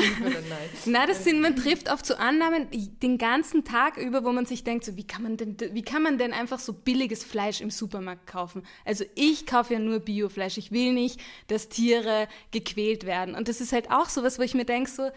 Na, 0.85 1.05
das 1.05 1.23
sind, 1.23 1.41
man 1.41 1.55
trifft 1.55 1.91
oft 1.91 2.05
so 2.05 2.15
Annahmen 2.15 2.67
den 2.71 3.17
ganzen 3.17 3.63
Tag 3.63 3.97
über, 3.97 4.23
wo 4.23 4.31
man 4.31 4.45
sich 4.45 4.63
denkt, 4.63 4.85
so, 4.85 4.95
wie 4.95 5.05
kann 5.05 5.23
man 5.23 5.37
denn, 5.37 5.57
wie 5.71 5.83
kann 5.83 6.03
man 6.03 6.17
denn 6.17 6.33
einfach 6.33 6.59
so 6.59 6.73
billiges 6.73 7.23
Fleisch 7.23 7.61
im 7.61 7.69
Supermarkt 7.69 8.27
kaufen? 8.27 8.63
Also 8.85 9.05
ich 9.15 9.45
kaufe 9.45 9.73
ja 9.73 9.79
nur 9.79 9.99
Biofleisch. 9.99 10.57
Ich 10.57 10.71
will 10.71 10.93
nicht, 10.93 11.19
dass 11.47 11.69
Tiere 11.69 12.27
gequält 12.51 13.05
werden. 13.05 13.35
Und 13.35 13.47
das 13.47 13.61
ist 13.61 13.73
halt 13.73 13.91
auch 13.91 14.09
so 14.09 14.23
was, 14.23 14.39
wo 14.39 14.43
ich 14.43 14.53
mir 14.53 14.65
denke, 14.65 14.89
so, 14.89 15.09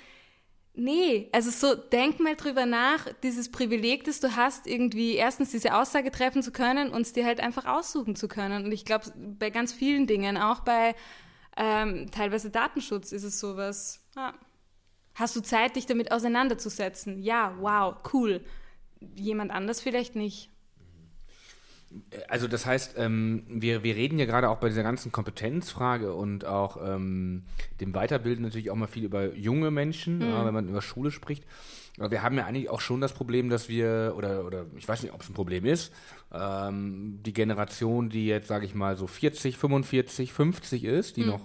Nee, 0.79 1.31
also 1.33 1.51
so 1.51 1.75
denk 1.75 2.21
mal 2.21 2.37
drüber 2.37 2.67
nach, 2.67 3.07
dieses 3.23 3.51
Privileg, 3.51 4.05
das 4.05 4.21
du 4.21 4.37
hast, 4.37 4.67
irgendwie 4.67 5.15
erstens 5.15 5.51
diese 5.51 5.75
Aussage 5.75 6.11
treffen 6.11 6.43
zu 6.43 6.53
können 6.53 6.91
und 6.91 7.01
es 7.01 7.15
dir 7.15 7.25
halt 7.25 7.41
einfach 7.41 7.65
aussuchen 7.65 8.15
zu 8.15 8.29
können. 8.29 8.67
Und 8.67 8.73
ich 8.73 8.85
glaube, 8.85 9.11
bei 9.17 9.49
ganz 9.49 9.73
vielen 9.73 10.07
Dingen, 10.07 10.37
auch 10.37 10.61
bei 10.61 10.95
ähm, 11.57 12.11
teilweise 12.11 12.51
Datenschutz 12.51 13.13
ist 13.13 13.23
es 13.23 13.41
sowas. 13.41 14.05
Ja. 14.17 14.35
Hast 15.15 15.35
du 15.35 15.41
Zeit, 15.41 15.77
dich 15.77 15.87
damit 15.87 16.13
auseinanderzusetzen? 16.13 17.23
Ja, 17.23 17.55
wow, 17.59 17.97
cool. 18.13 18.45
Jemand 19.15 19.53
anders 19.53 19.81
vielleicht 19.81 20.15
nicht. 20.15 20.51
Also 22.29 22.49
das 22.49 22.67
heißt, 22.67 22.95
ähm, 22.99 23.45
wir, 23.49 23.83
wir 23.83 23.95
reden 23.95 24.19
ja 24.19 24.27
gerade 24.27 24.49
auch 24.51 24.59
bei 24.59 24.69
dieser 24.69 24.83
ganzen 24.83 25.13
Kompetenzfrage 25.13 26.13
und 26.15 26.45
auch 26.45 26.79
ähm, 26.83 27.45
dem 27.81 27.95
Weiterbilden 27.95 28.45
natürlich 28.45 28.71
auch 28.71 28.77
mal 28.77 28.89
viel 28.89 29.05
über 29.05 29.35
junge 29.35 29.71
Menschen, 29.71 30.19
mhm. 30.19 30.29
ja, 30.29 30.45
wenn 30.45 30.55
man 30.55 30.69
über 30.69 30.83
Schule 30.83 31.11
spricht. 31.11 31.45
Aber 31.99 32.11
wir 32.11 32.23
haben 32.23 32.37
ja 32.37 32.45
eigentlich 32.45 32.69
auch 32.69 32.81
schon 32.81 33.01
das 33.01 33.15
Problem, 33.15 33.49
dass 33.49 33.69
wir, 33.69 34.15
oder, 34.17 34.45
oder 34.45 34.67
ich 34.77 34.87
weiß 34.87 35.03
nicht, 35.03 35.15
ob 35.15 35.23
es 35.23 35.31
ein 35.31 35.35
Problem 35.35 35.65
ist, 35.65 35.93
ähm, 36.33 37.21
die 37.25 37.33
Generation, 37.33 38.11
die 38.11 38.27
jetzt, 38.27 38.49
sage 38.49 38.67
ich 38.67 38.75
mal, 38.75 38.97
so 38.97 39.07
40, 39.07 39.57
45, 39.57 40.33
50 40.33 40.85
ist, 40.85 41.17
die 41.17 41.23
mhm. 41.23 41.29
noch 41.29 41.41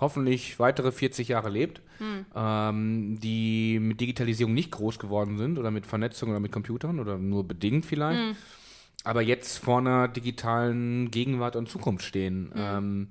hoffentlich 0.00 0.58
weitere 0.58 0.92
40 0.92 1.28
Jahre 1.28 1.50
lebt, 1.50 1.82
mhm. 1.98 2.24
ähm, 2.34 3.20
die 3.20 3.78
mit 3.78 4.00
Digitalisierung 4.00 4.54
nicht 4.54 4.70
groß 4.70 4.98
geworden 4.98 5.36
sind 5.36 5.58
oder 5.58 5.70
mit 5.70 5.84
Vernetzung 5.84 6.30
oder 6.30 6.40
mit 6.40 6.52
Computern 6.52 7.00
oder 7.00 7.18
nur 7.18 7.46
bedingt 7.46 7.84
vielleicht. 7.84 8.20
Mhm 8.20 8.36
aber 9.04 9.22
jetzt 9.22 9.58
vor 9.58 9.78
einer 9.78 10.08
digitalen 10.08 11.10
Gegenwart 11.10 11.56
und 11.56 11.68
Zukunft 11.68 12.04
stehen. 12.04 12.44
Mhm. 12.46 12.52
Ähm, 12.56 13.08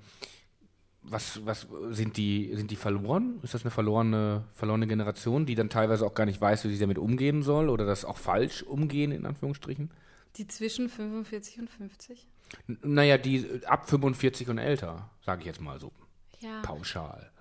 was, 1.01 1.45
was 1.45 1.67
sind 1.89 2.17
die, 2.17 2.51
sind 2.53 2.71
die 2.71 2.75
verloren? 2.75 3.39
Ist 3.41 3.53
das 3.53 3.63
eine 3.63 3.71
verlorene, 3.71 4.43
verlorene 4.53 4.85
Generation, 4.85 5.45
die 5.45 5.55
dann 5.55 5.69
teilweise 5.69 6.05
auch 6.05 6.13
gar 6.13 6.25
nicht 6.25 6.39
weiß, 6.39 6.65
wie 6.65 6.73
sie 6.73 6.79
damit 6.79 6.97
umgehen 6.97 7.41
soll 7.41 7.69
oder 7.69 7.85
das 7.85 8.05
auch 8.05 8.17
falsch 8.17 8.63
umgehen, 8.63 9.11
in 9.11 9.25
Anführungsstrichen? 9.25 9.91
Die 10.35 10.47
zwischen 10.47 10.89
45 10.89 11.59
und 11.59 11.69
50? 11.69 12.27
N 12.67 12.79
naja, 12.83 13.17
die 13.17 13.61
ab 13.65 13.89
45 13.89 14.49
und 14.49 14.57
älter, 14.57 15.09
sage 15.25 15.41
ich 15.41 15.47
jetzt 15.47 15.61
mal 15.61 15.79
so. 15.79 15.91
Ja. 16.39 16.61
Pauschal. 16.61 17.31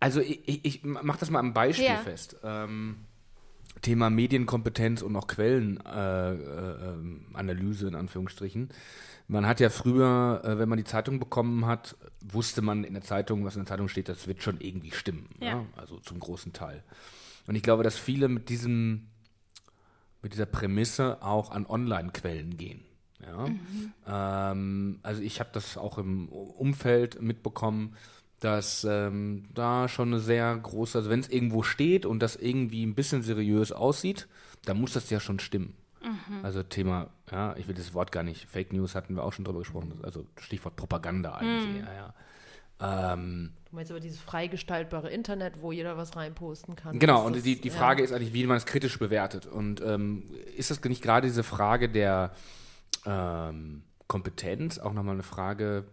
Also 0.00 0.20
ich, 0.20 0.48
ich, 0.48 0.64
ich 0.64 0.84
mache 0.84 1.18
das 1.18 1.30
mal 1.30 1.40
am 1.40 1.52
Beispiel 1.52 1.86
ja. 1.86 1.98
fest. 1.98 2.36
Ähm, 2.42 3.04
Thema 3.82 4.08
Medienkompetenz 4.10 5.02
und 5.02 5.16
auch 5.16 5.26
Quellenanalyse 5.26 7.84
äh, 7.84 7.86
äh, 7.86 7.88
in 7.88 7.94
Anführungsstrichen. 7.94 8.68
Man 9.28 9.46
hat 9.46 9.60
ja 9.60 9.70
früher, 9.70 10.42
äh, 10.44 10.58
wenn 10.58 10.68
man 10.68 10.76
die 10.78 10.84
Zeitung 10.84 11.18
bekommen 11.18 11.66
hat, 11.66 11.96
wusste 12.20 12.62
man 12.62 12.84
in 12.84 12.94
der 12.94 13.02
Zeitung, 13.02 13.44
was 13.44 13.56
in 13.56 13.62
der 13.62 13.68
Zeitung 13.68 13.88
steht, 13.88 14.08
das 14.08 14.26
wird 14.26 14.42
schon 14.42 14.58
irgendwie 14.60 14.90
stimmen. 14.90 15.28
Ja. 15.40 15.48
ja? 15.48 15.66
Also 15.76 15.98
zum 15.98 16.18
großen 16.18 16.54
Teil. 16.54 16.82
Und 17.46 17.54
ich 17.54 17.62
glaube, 17.62 17.82
dass 17.82 17.98
viele 17.98 18.28
mit 18.28 18.48
diesem, 18.48 19.08
mit 20.22 20.32
dieser 20.32 20.46
Prämisse 20.46 21.22
auch 21.22 21.50
an 21.50 21.66
Online-Quellen 21.66 22.56
gehen. 22.56 22.80
Ja? 23.20 23.48
Mhm. 23.48 23.92
Ähm, 24.06 24.98
also 25.02 25.20
ich 25.22 25.40
habe 25.40 25.50
das 25.52 25.76
auch 25.76 25.98
im 25.98 26.28
Umfeld 26.28 27.20
mitbekommen, 27.20 27.96
dass 28.40 28.84
ähm, 28.84 29.44
da 29.54 29.88
schon 29.88 30.08
eine 30.08 30.20
sehr 30.20 30.56
große, 30.56 30.98
also 30.98 31.10
wenn 31.10 31.20
es 31.20 31.28
irgendwo 31.28 31.62
steht 31.62 32.06
und 32.06 32.20
das 32.20 32.36
irgendwie 32.36 32.84
ein 32.84 32.94
bisschen 32.94 33.22
seriös 33.22 33.72
aussieht, 33.72 34.28
dann 34.64 34.80
muss 34.80 34.92
das 34.92 35.10
ja 35.10 35.20
schon 35.20 35.40
stimmen. 35.40 35.74
Mhm. 36.02 36.44
Also 36.44 36.62
Thema, 36.62 37.08
ja, 37.32 37.56
ich 37.56 37.66
will 37.66 37.74
das 37.74 37.94
Wort 37.94 38.12
gar 38.12 38.22
nicht, 38.22 38.46
Fake 38.48 38.72
News 38.72 38.94
hatten 38.94 39.16
wir 39.16 39.24
auch 39.24 39.32
schon 39.32 39.44
drüber 39.44 39.60
gesprochen, 39.60 40.00
also 40.02 40.24
Stichwort 40.40 40.76
Propaganda 40.76 41.34
eigentlich, 41.34 41.68
mhm. 41.68 41.86
ja, 41.86 41.94
ja. 41.94 42.14
Ähm, 42.80 43.50
du 43.68 43.76
meinst 43.76 43.90
aber 43.90 43.98
dieses 44.00 44.20
freigestaltbare 44.20 45.10
Internet, 45.10 45.60
wo 45.62 45.72
jeder 45.72 45.96
was 45.96 46.14
reinposten 46.14 46.76
kann. 46.76 46.98
Genau, 46.98 47.26
und 47.26 47.34
das, 47.34 47.42
die, 47.42 47.60
die 47.60 47.70
Frage 47.70 48.02
ja. 48.02 48.04
ist 48.04 48.12
eigentlich, 48.12 48.32
wie 48.32 48.46
man 48.46 48.56
es 48.56 48.66
kritisch 48.66 48.98
bewertet. 48.98 49.46
Und 49.46 49.80
ähm, 49.80 50.30
ist 50.56 50.70
das 50.70 50.82
nicht 50.84 51.02
gerade 51.02 51.26
diese 51.26 51.42
Frage 51.42 51.88
der 51.88 52.32
ähm, 53.04 53.82
Kompetenz 54.06 54.78
auch 54.78 54.92
nochmal 54.92 55.14
eine 55.14 55.24
Frage, 55.24 55.84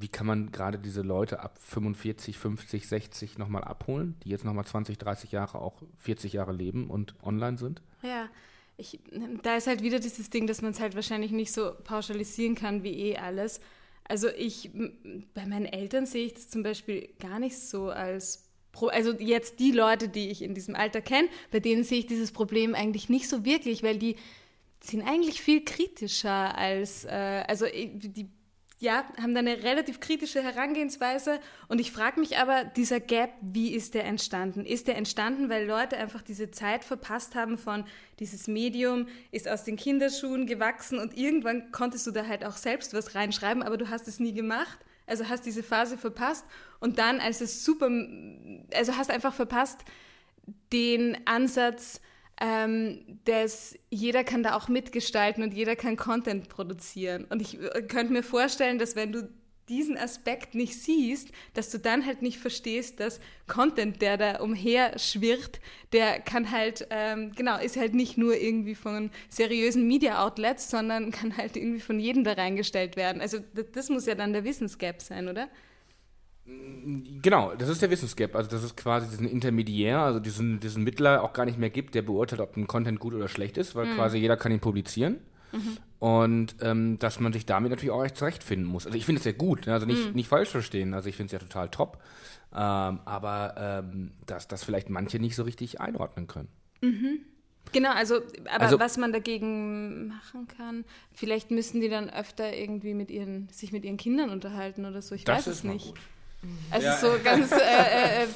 wie 0.00 0.08
kann 0.08 0.26
man 0.26 0.52
gerade 0.52 0.78
diese 0.78 1.02
Leute 1.02 1.40
ab 1.40 1.58
45, 1.60 2.38
50, 2.38 2.88
60 2.88 3.38
nochmal 3.38 3.64
abholen, 3.64 4.16
die 4.24 4.30
jetzt 4.30 4.44
nochmal 4.44 4.64
20, 4.64 4.98
30 4.98 5.32
Jahre, 5.32 5.60
auch 5.60 5.82
40 5.98 6.32
Jahre 6.32 6.52
leben 6.52 6.90
und 6.90 7.14
online 7.22 7.58
sind? 7.58 7.82
Ja, 8.02 8.28
ich, 8.76 9.00
da 9.42 9.56
ist 9.56 9.66
halt 9.66 9.82
wieder 9.82 10.00
dieses 10.00 10.30
Ding, 10.30 10.46
dass 10.46 10.62
man 10.62 10.72
es 10.72 10.80
halt 10.80 10.94
wahrscheinlich 10.94 11.30
nicht 11.30 11.52
so 11.52 11.72
pauschalisieren 11.84 12.54
kann 12.54 12.82
wie 12.82 13.10
eh 13.10 13.16
alles. 13.16 13.60
Also 14.06 14.28
ich, 14.28 14.70
bei 15.34 15.46
meinen 15.46 15.66
Eltern 15.66 16.06
sehe 16.06 16.26
ich 16.26 16.34
das 16.34 16.50
zum 16.50 16.62
Beispiel 16.62 17.08
gar 17.18 17.38
nicht 17.38 17.58
so 17.58 17.90
als 17.90 18.44
also 18.90 19.12
jetzt 19.12 19.60
die 19.60 19.70
Leute, 19.70 20.08
die 20.08 20.30
ich 20.30 20.42
in 20.42 20.52
diesem 20.52 20.74
Alter 20.74 21.00
kenne, 21.00 21.28
bei 21.52 21.60
denen 21.60 21.84
sehe 21.84 22.00
ich 22.00 22.06
dieses 22.06 22.32
Problem 22.32 22.74
eigentlich 22.74 23.08
nicht 23.08 23.28
so 23.28 23.44
wirklich, 23.44 23.84
weil 23.84 23.98
die 23.98 24.16
sind 24.80 25.02
eigentlich 25.02 25.40
viel 25.40 25.64
kritischer 25.64 26.58
als, 26.58 27.04
äh, 27.04 27.44
also 27.46 27.66
die 27.66 28.28
ja, 28.84 29.04
haben 29.20 29.34
da 29.34 29.40
eine 29.40 29.64
relativ 29.64 29.98
kritische 29.98 30.42
Herangehensweise. 30.42 31.40
Und 31.66 31.80
ich 31.80 31.90
frage 31.90 32.20
mich 32.20 32.38
aber, 32.38 32.64
dieser 32.64 33.00
Gap, 33.00 33.30
wie 33.40 33.74
ist 33.74 33.94
der 33.94 34.04
entstanden? 34.04 34.64
Ist 34.64 34.86
der 34.86 34.96
entstanden, 34.96 35.48
weil 35.48 35.66
Leute 35.66 35.96
einfach 35.96 36.22
diese 36.22 36.50
Zeit 36.52 36.84
verpasst 36.84 37.34
haben 37.34 37.58
von 37.58 37.84
dieses 38.20 38.46
Medium 38.46 39.08
ist 39.32 39.48
aus 39.48 39.64
den 39.64 39.76
Kinderschuhen 39.76 40.46
gewachsen 40.46 41.00
und 41.00 41.16
irgendwann 41.16 41.72
konntest 41.72 42.06
du 42.06 42.12
da 42.12 42.26
halt 42.26 42.44
auch 42.44 42.56
selbst 42.56 42.94
was 42.94 43.16
reinschreiben, 43.16 43.62
aber 43.62 43.76
du 43.76 43.90
hast 43.90 44.06
es 44.06 44.20
nie 44.20 44.32
gemacht. 44.32 44.78
Also 45.06 45.28
hast 45.28 45.44
diese 45.44 45.62
Phase 45.62 45.98
verpasst 45.98 46.46
und 46.80 46.98
dann, 46.98 47.20
als 47.20 47.40
es 47.40 47.64
super, 47.64 47.90
also 48.72 48.96
hast 48.96 49.10
einfach 49.10 49.34
verpasst, 49.34 49.80
den 50.72 51.18
Ansatz, 51.26 52.00
ähm, 52.40 53.20
dass 53.24 53.78
jeder 53.90 54.24
kann 54.24 54.42
da 54.42 54.56
auch 54.56 54.68
mitgestalten 54.68 55.42
und 55.42 55.54
jeder 55.54 55.76
kann 55.76 55.96
Content 55.96 56.48
produzieren. 56.48 57.26
Und 57.30 57.40
ich 57.40 57.60
äh, 57.60 57.82
könnte 57.82 58.12
mir 58.12 58.22
vorstellen, 58.22 58.78
dass 58.78 58.96
wenn 58.96 59.12
du 59.12 59.28
diesen 59.68 59.96
Aspekt 59.96 60.54
nicht 60.54 60.78
siehst, 60.78 61.30
dass 61.54 61.70
du 61.70 61.78
dann 61.78 62.04
halt 62.04 62.22
nicht 62.22 62.38
verstehst, 62.38 63.00
dass 63.00 63.20
Content, 63.46 64.02
der 64.02 64.18
da 64.18 64.40
umher 64.40 64.98
schwirrt, 64.98 65.60
der 65.92 66.20
kann 66.20 66.50
halt, 66.50 66.86
ähm, 66.90 67.32
genau, 67.34 67.58
ist 67.58 67.76
halt 67.76 67.94
nicht 67.94 68.18
nur 68.18 68.36
irgendwie 68.36 68.74
von 68.74 69.10
seriösen 69.30 69.86
Media-Outlets, 69.86 70.70
sondern 70.70 71.10
kann 71.12 71.36
halt 71.36 71.56
irgendwie 71.56 71.80
von 71.80 71.98
jedem 71.98 72.24
da 72.24 72.32
reingestellt 72.32 72.96
werden. 72.96 73.22
Also 73.22 73.38
das, 73.54 73.66
das 73.72 73.88
muss 73.88 74.06
ja 74.06 74.14
dann 74.14 74.32
der 74.32 74.44
Wissensgap 74.44 75.00
sein, 75.00 75.28
oder? 75.28 75.48
Genau, 76.46 77.54
das 77.54 77.70
ist 77.70 77.80
der 77.80 77.90
Wissensgap. 77.90 78.36
Also, 78.36 78.50
dass 78.50 78.62
es 78.62 78.76
quasi 78.76 79.08
diesen 79.08 79.26
Intermediär, 79.26 80.00
also 80.00 80.20
diesen, 80.20 80.60
diesen 80.60 80.84
Mittler 80.84 81.22
auch 81.22 81.32
gar 81.32 81.46
nicht 81.46 81.58
mehr 81.58 81.70
gibt, 81.70 81.94
der 81.94 82.02
beurteilt, 82.02 82.40
ob 82.40 82.56
ein 82.56 82.66
Content 82.66 83.00
gut 83.00 83.14
oder 83.14 83.28
schlecht 83.28 83.56
ist, 83.56 83.74
weil 83.74 83.86
mhm. 83.86 83.94
quasi 83.94 84.18
jeder 84.18 84.36
kann 84.36 84.52
ihn 84.52 84.60
publizieren. 84.60 85.18
Mhm. 85.52 85.76
Und 86.00 86.56
ähm, 86.60 86.98
dass 86.98 87.20
man 87.20 87.32
sich 87.32 87.46
damit 87.46 87.70
natürlich 87.70 87.92
auch 87.92 88.04
echt 88.04 88.18
zurechtfinden 88.18 88.68
muss. 88.68 88.84
Also, 88.84 88.98
ich 88.98 89.06
finde 89.06 89.20
es 89.20 89.24
ja 89.24 89.32
gut, 89.32 89.66
ne? 89.66 89.72
also 89.72 89.86
nicht, 89.86 90.08
mhm. 90.08 90.14
nicht 90.14 90.28
falsch 90.28 90.50
verstehen. 90.50 90.92
Also, 90.92 91.08
ich 91.08 91.16
finde 91.16 91.34
es 91.34 91.40
ja 91.40 91.46
total 91.46 91.70
top. 91.70 92.02
Ähm, 92.52 93.00
aber 93.04 93.54
ähm, 93.56 94.12
dass 94.26 94.46
das 94.46 94.62
vielleicht 94.62 94.90
manche 94.90 95.18
nicht 95.18 95.36
so 95.36 95.44
richtig 95.44 95.80
einordnen 95.80 96.26
können. 96.26 96.48
Mhm. 96.82 97.20
Genau, 97.72 97.90
also, 97.90 98.16
aber 98.44 98.64
also, 98.64 98.78
was 98.78 98.98
man 98.98 99.12
dagegen 99.12 100.08
machen 100.08 100.46
kann, 100.46 100.84
vielleicht 101.12 101.50
müssen 101.50 101.80
die 101.80 101.88
dann 101.88 102.10
öfter 102.10 102.54
irgendwie 102.54 102.94
mit 102.94 103.10
ihren, 103.10 103.48
sich 103.48 103.72
mit 103.72 103.84
ihren 103.84 103.96
Kindern 103.96 104.30
unterhalten 104.30 104.84
oder 104.84 105.02
so. 105.02 105.14
Ich 105.14 105.26
weiß 105.26 105.46
es 105.46 105.64
nicht. 105.64 105.86
Gut. 105.86 106.00
Also 106.70 106.86
ja. 106.86 106.96
so 106.96 107.12
ganz 107.22 107.52
äh, 107.52 107.56
äh, 107.56 108.24
äh 108.24 108.28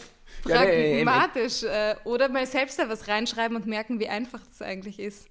pragmatisch. 0.43 1.63
Ja, 1.63 1.95
nee, 1.95 2.01
oder 2.05 2.29
mal 2.29 2.47
selbst 2.47 2.79
da 2.79 2.89
was 2.89 3.09
reinschreiben 3.09 3.57
und 3.57 3.67
merken, 3.67 4.01
wie 4.01 4.09
einfach 4.09 4.41
das 4.47 4.63
eigentlich 4.63 4.99
ist. 4.99 5.29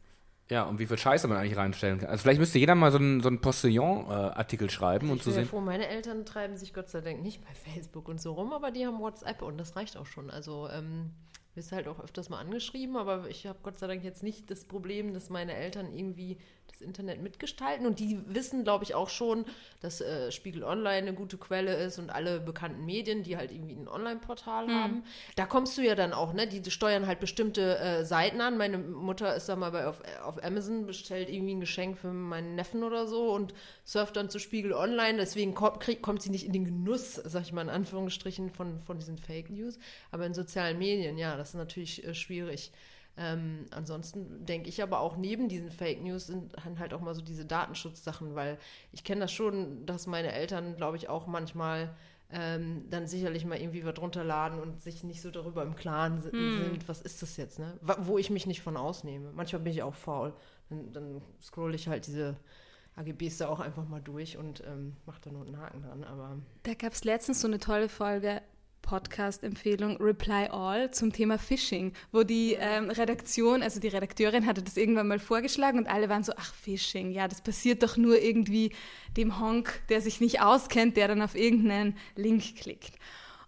Ja, 0.49 0.63
und 0.63 0.79
wie 0.79 0.85
viel 0.85 0.97
Scheiße 0.97 1.27
man 1.27 1.37
eigentlich 1.37 1.57
reinstellen 1.57 1.99
kann. 1.99 2.09
Also 2.09 2.21
vielleicht 2.21 2.39
müsste 2.39 2.57
jeder 2.57 2.73
mal 2.73 2.91
so 2.91 2.97
einen, 2.97 3.21
so 3.21 3.27
einen 3.27 3.41
Postillon-Artikel 3.41 4.69
schreiben 4.69 5.07
ich 5.07 5.11
und 5.11 5.23
zu 5.23 5.31
sehen. 5.31 5.45
Froh, 5.45 5.59
meine 5.59 5.87
Eltern 5.87 6.25
treiben 6.25 6.55
sich 6.55 6.73
Gott 6.73 6.89
sei 6.89 7.01
Dank 7.01 7.21
nicht 7.21 7.41
bei 7.43 7.53
Facebook 7.53 8.07
und 8.07 8.21
so 8.21 8.33
rum, 8.33 8.53
aber 8.53 8.71
die 8.71 8.85
haben 8.85 8.99
WhatsApp 8.99 9.41
und 9.41 9.57
das 9.57 9.75
reicht 9.75 9.97
auch 9.97 10.05
schon. 10.05 10.29
Also 10.29 10.69
ähm, 10.71 11.11
wirst 11.53 11.73
halt 11.73 11.89
auch 11.89 11.99
öfters 11.99 12.29
mal 12.29 12.39
angeschrieben, 12.39 12.95
aber 12.95 13.27
ich 13.27 13.45
habe 13.45 13.59
Gott 13.61 13.77
sei 13.77 13.87
Dank 13.87 14.05
jetzt 14.05 14.23
nicht 14.23 14.49
das 14.49 14.63
Problem, 14.63 15.13
dass 15.13 15.29
meine 15.29 15.53
Eltern 15.53 15.91
irgendwie 15.93 16.37
das 16.77 16.87
Internet 16.87 17.21
mitgestalten. 17.21 17.85
Und 17.85 17.99
die 17.99 18.19
wissen, 18.27 18.63
glaube 18.63 18.83
ich, 18.83 18.95
auch 18.95 19.09
schon, 19.09 19.45
dass 19.81 20.01
äh, 20.01 20.31
Spiegel 20.31 20.63
Online 20.63 21.07
eine 21.07 21.13
gute 21.13 21.37
Quelle 21.37 21.75
ist 21.75 21.97
und 21.99 22.09
alle 22.09 22.39
bekannten 22.39 22.85
Medien, 22.85 23.23
die 23.23 23.37
halt 23.37 23.51
irgendwie 23.51 23.75
ein 23.75 23.87
Online-Portal 23.87 24.67
mhm. 24.67 24.71
haben. 24.71 25.03
Da 25.35 25.45
kommst 25.45 25.77
du 25.77 25.81
ja 25.81 25.95
dann 25.95 26.13
auch, 26.13 26.33
ne? 26.33 26.47
Die 26.47 26.69
steuern 26.69 27.07
halt 27.07 27.19
bestimmte 27.19 27.77
äh, 27.79 28.05
Seiten 28.05 28.41
an. 28.41 28.57
Meine 28.57 28.77
Mutter 28.77 29.35
ist 29.35 29.49
da 29.49 29.55
mal 29.55 29.71
bei, 29.71 29.87
auf, 29.87 30.01
auf 30.23 30.43
Amazon, 30.43 30.85
bestellt 30.85 31.29
irgendwie 31.29 31.55
ein 31.55 31.59
Geschenk 31.59 31.97
für 31.97 32.11
meinen 32.11 32.55
Neffen 32.55 32.83
oder 32.83 33.07
so 33.07 33.31
und 33.31 33.53
surft 33.83 34.15
dann 34.15 34.29
zu 34.29 34.39
Spiegel 34.39 34.73
Online. 34.73 35.17
Deswegen 35.17 35.53
kommt, 35.53 35.79
krieg, 35.79 36.01
kommt 36.01 36.21
sie 36.21 36.29
nicht 36.29 36.45
in 36.45 36.53
den 36.53 36.65
Genuss, 36.65 37.15
sag 37.15 37.43
ich 37.43 37.53
mal 37.53 37.61
in 37.61 37.69
Anführungsstrichen, 37.69 38.51
von, 38.51 38.79
von 38.79 38.99
diesen 38.99 39.17
Fake 39.17 39.49
News. 39.49 39.79
Aber 40.11 40.25
in 40.25 40.33
sozialen 40.33 40.77
Medien, 40.77 41.17
ja, 41.17 41.37
das 41.37 41.49
ist 41.49 41.55
natürlich 41.55 42.05
äh, 42.05 42.13
schwierig. 42.13 42.71
Ähm, 43.17 43.65
ansonsten 43.71 44.45
denke 44.45 44.69
ich 44.69 44.83
aber 44.83 44.99
auch 44.99 45.17
neben 45.17 45.49
diesen 45.49 45.71
Fake 45.71 46.03
News 46.03 46.27
sind 46.27 46.53
halt 46.79 46.93
auch 46.93 47.01
mal 47.01 47.15
so 47.15 47.21
diese 47.21 47.45
Datenschutzsachen, 47.45 48.35
weil 48.35 48.59
ich 48.91 49.03
kenne 49.03 49.21
das 49.21 49.31
schon, 49.31 49.85
dass 49.87 50.05
meine 50.05 50.31
Eltern, 50.31 50.75
glaube 50.77 50.97
ich, 50.97 51.09
auch 51.09 51.25
manchmal 51.25 51.95
ähm, 52.29 52.85
dann 52.89 53.07
sicherlich 53.07 53.45
mal 53.45 53.57
irgendwie 53.57 53.85
was 53.85 53.97
runterladen 53.99 54.59
und 54.59 54.81
sich 54.81 55.03
nicht 55.03 55.21
so 55.21 55.31
darüber 55.31 55.63
im 55.63 55.75
Klaren 55.75 56.21
sind, 56.21 56.33
hm. 56.33 56.79
was 56.85 57.01
ist 57.01 57.21
das 57.21 57.37
jetzt, 57.37 57.57
ne? 57.57 57.79
Wo 57.81 58.17
ich 58.17 58.29
mich 58.29 58.45
nicht 58.45 58.61
von 58.61 58.77
ausnehme. 58.77 59.31
Manchmal 59.33 59.61
bin 59.61 59.73
ich 59.73 59.81
auch 59.81 59.95
faul. 59.95 60.33
Dann, 60.69 60.91
dann 60.91 61.21
scroll 61.41 61.73
ich 61.73 61.87
halt 61.87 62.05
diese 62.05 62.35
AGBs 62.97 63.37
da 63.37 63.47
auch 63.47 63.59
einfach 63.59 63.87
mal 63.87 64.01
durch 64.01 64.37
und 64.37 64.61
ähm, 64.67 64.97
mache 65.05 65.21
da 65.21 65.31
nur 65.31 65.45
einen 65.45 65.57
Haken 65.57 65.81
dran. 65.81 66.03
Aber 66.03 66.37
da 66.63 66.73
gab 66.73 66.93
es 66.93 67.03
letztens 67.03 67.41
so 67.41 67.47
eine 67.47 67.59
tolle 67.59 67.89
Folge 67.89 68.41
Podcast-Empfehlung 68.87 69.97
Reply 69.97 70.47
All 70.49 70.89
zum 70.91 71.11
Thema 71.11 71.37
Phishing, 71.37 71.93
wo 72.11 72.23
die 72.23 72.57
ähm, 72.59 72.89
Redaktion, 72.89 73.61
also 73.61 73.79
die 73.79 73.89
Redakteurin 73.89 74.45
hatte 74.45 74.63
das 74.63 74.77
irgendwann 74.77 75.07
mal 75.07 75.19
vorgeschlagen 75.19 75.77
und 75.77 75.87
alle 75.87 76.09
waren 76.09 76.23
so, 76.23 76.33
ach 76.37 76.53
Phishing, 76.53 77.11
ja, 77.11 77.27
das 77.27 77.41
passiert 77.41 77.83
doch 77.83 77.97
nur 77.97 78.19
irgendwie 78.19 78.71
dem 79.17 79.39
Honk, 79.39 79.81
der 79.89 80.01
sich 80.01 80.21
nicht 80.21 80.41
auskennt, 80.41 80.97
der 80.97 81.09
dann 81.09 81.21
auf 81.21 81.35
irgendeinen 81.35 81.97
Link 82.15 82.55
klickt. 82.55 82.93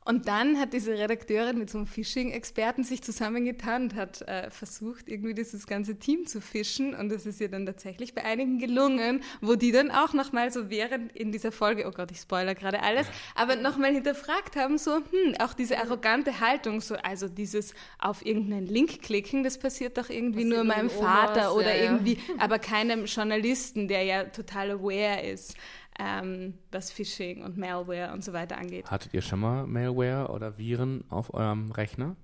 Und 0.06 0.28
dann 0.28 0.60
hat 0.60 0.74
diese 0.74 0.94
Redakteurin 0.94 1.60
mit 1.60 1.70
so 1.70 1.78
einem 1.78 1.86
Phishing-Experten 1.86 2.84
sich 2.84 3.04
zusammengetan 3.04 3.84
und 3.84 3.96
hat 3.96 4.22
äh, 4.24 4.50
versucht, 4.50 5.08
irgendwie 5.08 5.34
dieses 5.34 5.68
ganze 5.68 6.00
Team 6.00 6.26
zu 6.26 6.42
fischen. 6.42 6.96
Und 6.96 7.10
das 7.10 7.26
ist 7.26 7.40
ihr 7.42 7.50
dann 7.50 7.66
tatsächlich 7.66 8.16
bei 8.16 8.24
einigen 8.24 8.60
gelungen, 8.60 9.22
wo 9.42 9.56
die 9.56 9.72
dann 9.72 9.92
auch 9.92 10.14
nochmal 10.14 10.52
so 10.52 10.70
während 10.70 11.12
in 11.12 11.32
dieser 11.32 11.52
Folge, 11.52 11.86
oh 11.88 11.92
Gott, 11.92 12.12
ich 12.12 12.20
spoiler 12.20 12.56
gerade 12.56 12.82
alles, 12.82 13.08
aber 13.36 13.56
nochmal 13.56 13.94
hinterfragt 13.94 14.56
haben, 14.56 14.78
so, 14.78 14.96
hm, 14.96 15.36
auch 15.40 15.54
diese 15.54 15.78
arrogante 15.78 16.40
Haltung, 16.40 16.82
so, 16.82 16.96
also 16.96 17.28
dieses 17.28 17.74
auf 18.00 18.26
irgendeinen 18.26 18.66
Link 18.66 19.02
klicken, 19.02 19.44
das 19.44 19.60
passiert 19.60 19.98
doch 19.98 20.10
irgendwie 20.10 20.46
nur 20.46 20.64
meinem 20.64 20.90
Vater 20.90 21.52
Omas, 21.52 21.54
oder 21.54 21.76
ja, 21.76 21.84
irgendwie, 21.84 22.14
ja. 22.14 22.36
aber 22.40 22.58
keinem 22.58 23.06
Journalisten, 23.06 23.88
der 23.88 24.04
ja 24.04 24.24
total 24.24 24.72
aware 24.72 25.22
ist 25.22 25.56
ähm, 26.00 26.56
was 26.72 26.92
Phishing 26.92 27.44
und 27.44 27.58
Malware 27.58 28.14
und 28.14 28.24
so 28.24 28.34
weiter 28.34 28.58
angeht. 28.58 28.90
Hattet 28.90 29.14
ihr 29.14 29.22
schon 29.22 29.40
mal 29.40 29.68
Malware 29.68 30.30
oder 30.30 30.58
Viren 30.58 31.04
auf 31.10 31.34
eurem 31.34 31.72
Rechner? 31.72 32.16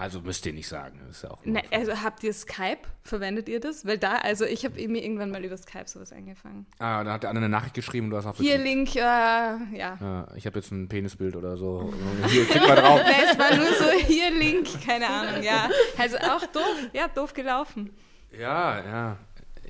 Also 0.00 0.22
müsst 0.22 0.46
ihr 0.46 0.54
nicht 0.54 0.66
sagen. 0.66 0.98
ist 1.10 1.24
ja 1.24 1.30
auch 1.30 1.44
ne, 1.44 1.62
also 1.70 1.92
habt 1.92 2.24
ihr 2.24 2.32
Skype? 2.32 2.78
Verwendet 3.02 3.50
ihr 3.50 3.60
das? 3.60 3.84
Weil 3.84 3.98
da, 3.98 4.14
also 4.14 4.46
ich 4.46 4.64
habe 4.64 4.76
mir 4.88 5.02
irgendwann 5.02 5.30
mal 5.30 5.44
über 5.44 5.58
Skype 5.58 5.88
sowas 5.88 6.10
angefangen. 6.10 6.64
Ah, 6.78 7.04
da 7.04 7.12
hat 7.12 7.22
der 7.22 7.28
andere 7.28 7.44
eine 7.44 7.52
Nachricht 7.54 7.74
geschrieben 7.74 8.06
und 8.06 8.12
du 8.12 8.16
hast 8.16 8.24
auf 8.24 8.38
Hier 8.38 8.56
Link, 8.56 8.96
äh, 8.96 9.00
ja. 9.00 9.58
ja. 9.74 10.26
Ich 10.36 10.46
habe 10.46 10.58
jetzt 10.58 10.70
ein 10.70 10.88
Penisbild 10.88 11.36
oder 11.36 11.58
so. 11.58 11.92
hier, 12.28 12.46
klick 12.46 12.62
mal 12.66 12.76
drauf. 12.76 13.02
es 13.30 13.38
war 13.38 13.54
nur 13.54 13.66
so, 13.74 13.90
hier 14.06 14.30
Link, 14.30 14.68
keine 14.86 15.06
Ahnung, 15.06 15.42
ja. 15.42 15.68
Also 15.98 16.16
auch 16.16 16.46
doof, 16.46 16.88
ja, 16.94 17.06
doof 17.08 17.34
gelaufen. 17.34 17.90
Ja, 18.32 18.82
ja. 18.82 19.18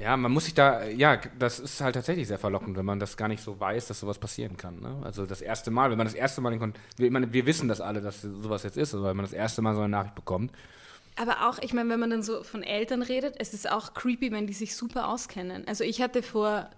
Ja, 0.00 0.16
man 0.16 0.32
muss 0.32 0.46
sich 0.46 0.54
da, 0.54 0.86
ja, 0.86 1.18
das 1.38 1.58
ist 1.58 1.82
halt 1.82 1.94
tatsächlich 1.94 2.26
sehr 2.26 2.38
verlockend, 2.38 2.74
wenn 2.78 2.86
man 2.86 2.98
das 2.98 3.18
gar 3.18 3.28
nicht 3.28 3.42
so 3.42 3.60
weiß, 3.60 3.86
dass 3.88 4.00
sowas 4.00 4.18
passieren 4.18 4.56
kann. 4.56 4.80
Ne? 4.80 4.96
Also 5.02 5.26
das 5.26 5.42
erste 5.42 5.70
Mal, 5.70 5.90
wenn 5.90 5.98
man 5.98 6.06
das 6.06 6.14
erste 6.14 6.40
Mal, 6.40 6.56
den 6.56 6.72
wir, 6.96 7.10
meine, 7.10 7.30
wir 7.34 7.44
wissen 7.44 7.68
das 7.68 7.82
alle, 7.82 8.00
dass 8.00 8.22
sowas 8.22 8.62
jetzt 8.62 8.78
ist, 8.78 8.94
weil 8.94 9.12
man 9.12 9.26
das 9.26 9.34
erste 9.34 9.60
Mal 9.60 9.74
so 9.74 9.82
eine 9.82 9.90
Nachricht 9.90 10.14
bekommt. 10.14 10.52
Aber 11.20 11.46
auch, 11.46 11.58
ich 11.60 11.74
meine, 11.74 11.90
wenn 11.90 12.00
man 12.00 12.08
dann 12.08 12.22
so 12.22 12.42
von 12.42 12.62
Eltern 12.62 13.02
redet, 13.02 13.34
es 13.38 13.52
ist 13.52 13.70
auch 13.70 13.92
creepy, 13.92 14.32
wenn 14.32 14.46
die 14.46 14.54
sich 14.54 14.74
super 14.74 15.06
auskennen. 15.08 15.68
Also 15.68 15.84
ich 15.84 16.00
hatte 16.00 16.22
vor, 16.22 16.70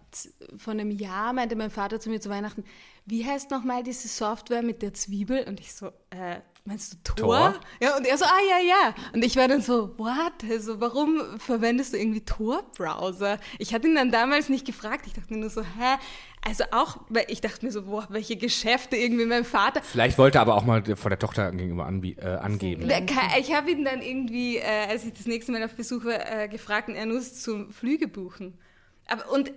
vor 0.57 0.73
einem 0.73 0.91
Jahr, 0.91 1.33
meinte 1.33 1.55
mein 1.55 1.71
Vater 1.71 2.01
zu 2.01 2.11
mir 2.11 2.21
zu 2.21 2.29
Weihnachten, 2.29 2.65
wie 3.07 3.25
heißt 3.25 3.53
nochmal 3.53 3.85
diese 3.85 4.09
Software 4.09 4.65
mit 4.65 4.83
der 4.83 4.95
Zwiebel? 4.95 5.45
Und 5.47 5.61
ich 5.61 5.73
so, 5.73 5.93
äh, 6.11 6.41
meinst 6.65 6.93
du 6.93 6.97
Tor? 7.05 7.17
Tor? 7.17 7.61
Ja, 7.81 7.97
und 7.97 8.05
er 8.05 8.19
so, 8.19 8.25
ah 8.25 8.41
ja, 8.51 8.59
ja. 8.59 8.95
Und 9.13 9.25
ich 9.25 9.37
war 9.37 9.47
dann 9.47 9.63
so, 9.63 9.97
what? 9.97 10.33
Also 10.51 10.81
warum 10.81 11.39
verwendest 11.39 11.93
du 11.93 11.99
irgendwie 11.99 12.25
Tor-Browser? 12.25 13.39
Ich 13.61 13.73
hatte 13.73 13.87
ihn 13.87 13.95
dann 13.95 14.11
damals 14.11 14.49
nicht 14.49 14.67
gefragt. 14.67 15.07
Ich 15.07 15.13
dachte 15.13 15.33
mir 15.33 15.39
nur 15.39 15.51
so, 15.51 15.63
hä? 15.63 15.99
Also 16.45 16.65
auch, 16.73 16.99
weil 17.09 17.27
ich 17.29 17.41
dachte 17.41 17.65
mir 17.65 17.71
so, 17.71 17.83
boah, 17.83 18.07
welche 18.11 18.37
Geschäfte 18.37 18.97
irgendwie 18.97 19.27
mein 19.27 19.45
Vater. 19.45 19.81
Vielleicht 19.81 20.19
wollte 20.19 20.39
er 20.39 20.43
aber 20.43 20.57
auch 20.57 20.65
mal 20.65 20.83
vor 20.97 21.09
der 21.09 21.19
Tochter 21.19 21.53
gegenüber 21.53 21.85
äh, 21.85 22.27
angeben. 22.27 22.91
Ich 23.39 23.55
habe 23.55 23.71
ihn 23.71 23.85
dann 23.85 24.03
irgendwie, 24.03 24.57
äh, 24.57 24.89
als 24.89 25.05
ich 25.05 25.13
das 25.13 25.27
nächste 25.27 25.53
Mal 25.53 25.63
auf 25.63 25.75
Besuch 25.75 26.05
war, 26.05 26.43
äh, 26.43 26.49
gefragt 26.49 26.89
er 26.89 27.07
nur 27.07 27.21
zum 27.21 27.71
Flüge 27.71 28.09
buchen. 28.09 28.59
Aber, 29.07 29.31
und 29.31 29.53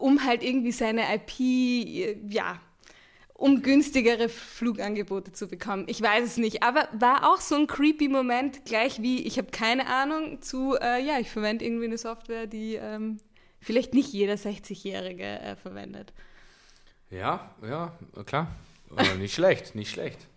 um 0.00 0.24
halt 0.24 0.42
irgendwie 0.42 0.72
seine 0.72 1.02
IP, 1.14 1.40
äh, 1.40 2.16
ja, 2.28 2.60
um 3.32 3.62
günstigere 3.62 4.28
Flugangebote 4.28 5.32
zu 5.32 5.46
bekommen. 5.46 5.84
Ich 5.88 6.00
weiß 6.00 6.24
es 6.24 6.36
nicht, 6.38 6.62
aber 6.62 6.88
war 6.98 7.30
auch 7.30 7.40
so 7.40 7.54
ein 7.54 7.66
creepy 7.66 8.08
Moment, 8.08 8.64
gleich 8.64 9.02
wie 9.02 9.22
ich 9.22 9.38
habe 9.38 9.50
keine 9.50 9.86
Ahnung 9.86 10.40
zu, 10.40 10.74
äh, 10.74 11.04
ja, 11.04 11.18
ich 11.20 11.30
verwende 11.30 11.64
irgendwie 11.64 11.84
eine 11.84 11.98
Software, 11.98 12.46
die 12.46 12.74
ähm, 12.74 13.18
vielleicht 13.66 13.94
nicht 13.94 14.12
jeder 14.12 14.34
60-Jährige 14.34 15.24
äh, 15.24 15.56
verwendet. 15.56 16.12
Ja, 17.10 17.50
ja, 17.68 17.92
klar. 18.24 18.48
Äh, 18.96 19.16
nicht 19.18 19.34
schlecht, 19.34 19.74
nicht 19.74 19.90
schlecht. 19.90 20.28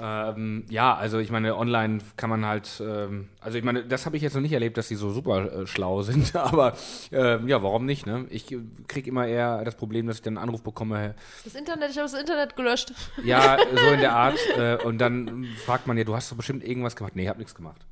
Ähm, 0.00 0.64
ja, 0.68 0.94
also 0.94 1.18
ich 1.18 1.30
meine, 1.30 1.56
online 1.56 1.98
kann 2.16 2.30
man 2.30 2.46
halt, 2.46 2.80
ähm, 2.80 3.28
also 3.40 3.58
ich 3.58 3.64
meine, 3.64 3.84
das 3.84 4.06
habe 4.06 4.16
ich 4.16 4.22
jetzt 4.22 4.34
noch 4.34 4.40
nicht 4.42 4.52
erlebt, 4.52 4.76
dass 4.76 4.86
sie 4.88 4.94
so 4.94 5.10
super 5.10 5.62
äh, 5.62 5.66
schlau 5.66 6.02
sind, 6.02 6.36
aber 6.36 6.76
äh, 7.10 7.44
ja, 7.46 7.62
warum 7.62 7.86
nicht, 7.86 8.06
ne? 8.06 8.26
Ich 8.30 8.46
kriege 8.86 9.10
immer 9.10 9.26
eher 9.26 9.64
das 9.64 9.74
Problem, 9.74 10.06
dass 10.06 10.16
ich 10.16 10.22
dann 10.22 10.36
einen 10.36 10.44
Anruf 10.44 10.62
bekomme. 10.62 11.14
Das 11.44 11.54
Internet, 11.54 11.90
ich 11.90 11.96
habe 11.96 12.08
das 12.08 12.20
Internet 12.20 12.56
gelöscht. 12.56 12.92
Ja, 13.24 13.56
so 13.58 13.86
in 13.86 14.00
der 14.00 14.12
Art. 14.12 14.38
Äh, 14.56 14.76
und 14.84 14.98
dann 14.98 15.46
fragt 15.64 15.86
man 15.86 15.96
ja, 15.96 16.04
du 16.04 16.14
hast 16.14 16.30
doch 16.30 16.36
bestimmt 16.36 16.64
irgendwas 16.64 16.96
gemacht. 16.96 17.14
Nee, 17.14 17.22
ich 17.22 17.28
habe 17.28 17.38
nichts 17.38 17.54
gemacht. 17.54 17.86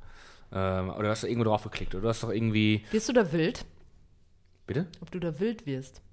Ähm, 0.51 0.89
oder 0.89 1.09
hast 1.09 1.23
du 1.23 1.27
irgendwo 1.27 1.45
drauf 1.45 1.63
geklickt 1.63 1.95
oder 1.95 2.01
du 2.03 2.09
hast 2.09 2.21
doch 2.21 2.31
irgendwie. 2.31 2.83
Wirst 2.91 3.07
du 3.07 3.13
da 3.13 3.31
wild? 3.31 3.65
Bitte? 4.69 4.85
Ob 5.01 5.09
du 5.09 5.19
da 5.19 5.39
wild 5.39 5.65
wirst? 5.65 6.03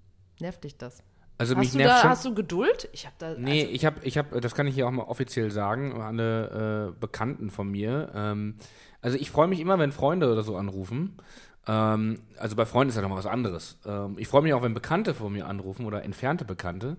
Nervt 0.41 0.65
dich 0.65 0.79
das? 0.79 1.03
Also 1.37 1.55
hast 1.55 1.61
mich 1.61 1.73
du 1.73 1.77
nervt 1.77 1.91
da, 1.93 2.01
schon. 2.01 2.11
hast 2.11 2.25
du 2.25 2.35
Geduld? 2.35 2.89
Ich 2.95 3.05
habe 3.05 3.15
da. 3.19 3.35
Nee, 3.37 3.61
also, 3.61 3.75
ich 3.75 3.85
habe, 3.85 4.01
ich 4.03 4.17
hab, 4.17 4.41
das 4.41 4.55
kann 4.55 4.67
ich 4.67 4.75
hier 4.75 4.87
auch 4.89 4.91
mal 4.93 5.03
offiziell 5.03 5.51
sagen, 5.51 6.01
alle 6.01 6.95
äh, 6.97 6.99
Bekannten 6.99 7.51
von 7.51 7.71
mir. 7.71 8.11
Ähm, 8.15 8.55
also 9.03 9.19
ich 9.19 9.31
freue 9.31 9.47
mich 9.47 9.61
immer, 9.61 9.79
wenn 9.79 9.93
Freunde 9.93 10.33
oder 10.33 10.43
so 10.43 10.57
anrufen. 10.57 11.19
Ähm, 11.67 12.21
also 12.39 12.57
bei 12.57 12.65
Freunden 12.65 12.89
ist 12.89 12.97
ja 12.97 13.03
nochmal 13.03 13.19
was 13.19 13.27
anderes. 13.27 13.77
Ähm, 13.85 14.15
ich 14.17 14.27
freue 14.27 14.41
mich 14.41 14.55
auch, 14.55 14.63
wenn 14.63 14.73
Bekannte 14.73 15.13
von 15.13 15.35
mir 15.35 15.47
anrufen 15.47 15.85
oder 15.85 16.03
entfernte 16.03 16.47
Bekannte. 16.47 16.97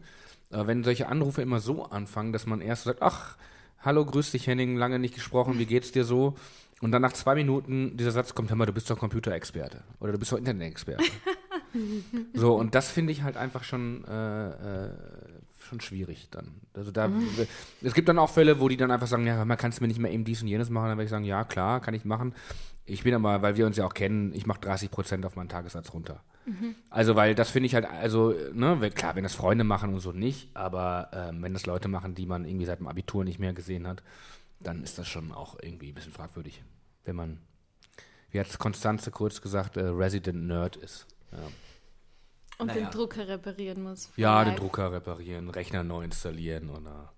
Äh, 0.51 0.67
wenn 0.67 0.83
solche 0.83 1.07
Anrufe 1.07 1.41
immer 1.41 1.59
so 1.59 1.85
anfangen, 1.85 2.33
dass 2.33 2.45
man 2.45 2.61
erst 2.61 2.83
sagt, 2.83 3.01
ach, 3.01 3.35
hallo, 3.79 4.05
grüß 4.05 4.29
dich 4.29 4.45
Henning, 4.45 4.77
lange 4.77 4.99
nicht 4.99 5.15
gesprochen, 5.15 5.57
wie 5.57 5.65
geht's 5.65 5.91
dir 5.91 6.03
so? 6.03 6.35
Und 6.81 6.91
dann 6.91 7.01
nach 7.01 7.13
zwei 7.13 7.33
Minuten 7.33 7.97
dieser 7.97 8.11
Satz 8.11 8.35
kommt, 8.35 8.51
hör 8.51 8.55
mal, 8.55 8.67
du 8.67 8.73
bist 8.73 8.87
doch 8.91 8.99
Computerexperte 8.99 9.83
oder 9.99 10.11
du 10.11 10.19
bist 10.19 10.31
doch 10.31 10.37
Internet-Experte. 10.37 11.03
so, 12.33 12.55
und 12.55 12.75
das 12.75 12.89
finde 12.89 13.11
ich 13.11 13.23
halt 13.23 13.37
einfach 13.37 13.63
schon, 13.63 14.03
äh, 14.05 14.49
äh, 14.49 14.89
schon 15.59 15.81
schwierig 15.81 16.29
dann. 16.31 16.55
Also 16.73 16.91
da, 16.91 17.09
es 17.81 17.93
gibt 17.93 18.07
dann 18.09 18.19
auch 18.19 18.29
Fälle, 18.29 18.59
wo 18.59 18.69
die 18.69 18.77
dann 18.77 18.91
einfach 18.91 19.07
sagen, 19.07 19.27
ja, 19.27 19.43
man 19.43 19.57
kann 19.57 19.71
es 19.71 19.81
mir 19.81 19.87
nicht 19.87 19.99
mehr 19.99 20.11
eben 20.11 20.23
dies 20.23 20.41
und 20.41 20.47
jenes 20.47 20.69
machen. 20.69 20.89
Dann 20.89 20.97
werde 20.97 21.05
ich 21.05 21.09
sagen, 21.09 21.25
ja, 21.25 21.43
klar, 21.43 21.81
kann 21.81 21.93
ich 21.93 22.05
machen. 22.05 22.33
Ich 22.85 23.03
bin 23.03 23.13
aber, 23.13 23.41
weil 23.41 23.57
wir 23.57 23.65
uns 23.65 23.75
ja 23.75 23.85
auch 23.85 23.93
kennen, 23.93 24.33
ich 24.33 24.45
mache 24.45 24.61
30 24.61 24.89
Prozent 24.89 25.25
auf 25.25 25.35
meinen 25.35 25.49
Tagessatz 25.49 25.93
runter. 25.93 26.23
Also, 26.89 27.15
weil 27.15 27.35
das 27.35 27.49
finde 27.49 27.67
ich 27.67 27.75
halt, 27.75 27.85
also, 27.85 28.33
ne, 28.53 28.89
klar, 28.95 29.15
wenn 29.15 29.23
das 29.23 29.35
Freunde 29.35 29.65
machen 29.65 29.93
und 29.93 29.99
so 29.99 30.13
nicht, 30.13 30.55
aber 30.55 31.09
ähm, 31.11 31.43
wenn 31.43 31.53
das 31.53 31.65
Leute 31.65 31.89
machen, 31.89 32.15
die 32.15 32.25
man 32.25 32.45
irgendwie 32.45 32.65
seit 32.65 32.79
dem 32.79 32.87
Abitur 32.87 33.25
nicht 33.25 33.39
mehr 33.39 33.51
gesehen 33.51 33.85
hat, 33.85 34.01
dann 34.59 34.81
ist 34.83 34.97
das 34.97 35.07
schon 35.07 35.33
auch 35.33 35.57
irgendwie 35.61 35.91
ein 35.91 35.95
bisschen 35.95 36.13
fragwürdig. 36.13 36.63
Wenn 37.03 37.17
man, 37.17 37.39
wie 38.31 38.39
hat 38.39 38.57
Konstanze 38.59 39.11
kurz 39.11 39.41
gesagt, 39.41 39.75
äh, 39.75 39.81
Resident 39.87 40.47
Nerd 40.47 40.77
ist. 40.77 41.05
Ja. 41.33 41.39
Und 42.59 42.67
Naja. 42.67 42.81
den 42.81 42.91
Drucker 42.91 43.27
reparieren 43.27 43.83
muss. 43.83 44.11
Ja, 44.15 44.43
den. 44.43 44.55
Drucker 44.55 44.91
reparieren, 44.91 45.49
Rechner 45.49 45.83
neu 45.83 46.03
installieren 46.03 46.69
oder 46.69 47.13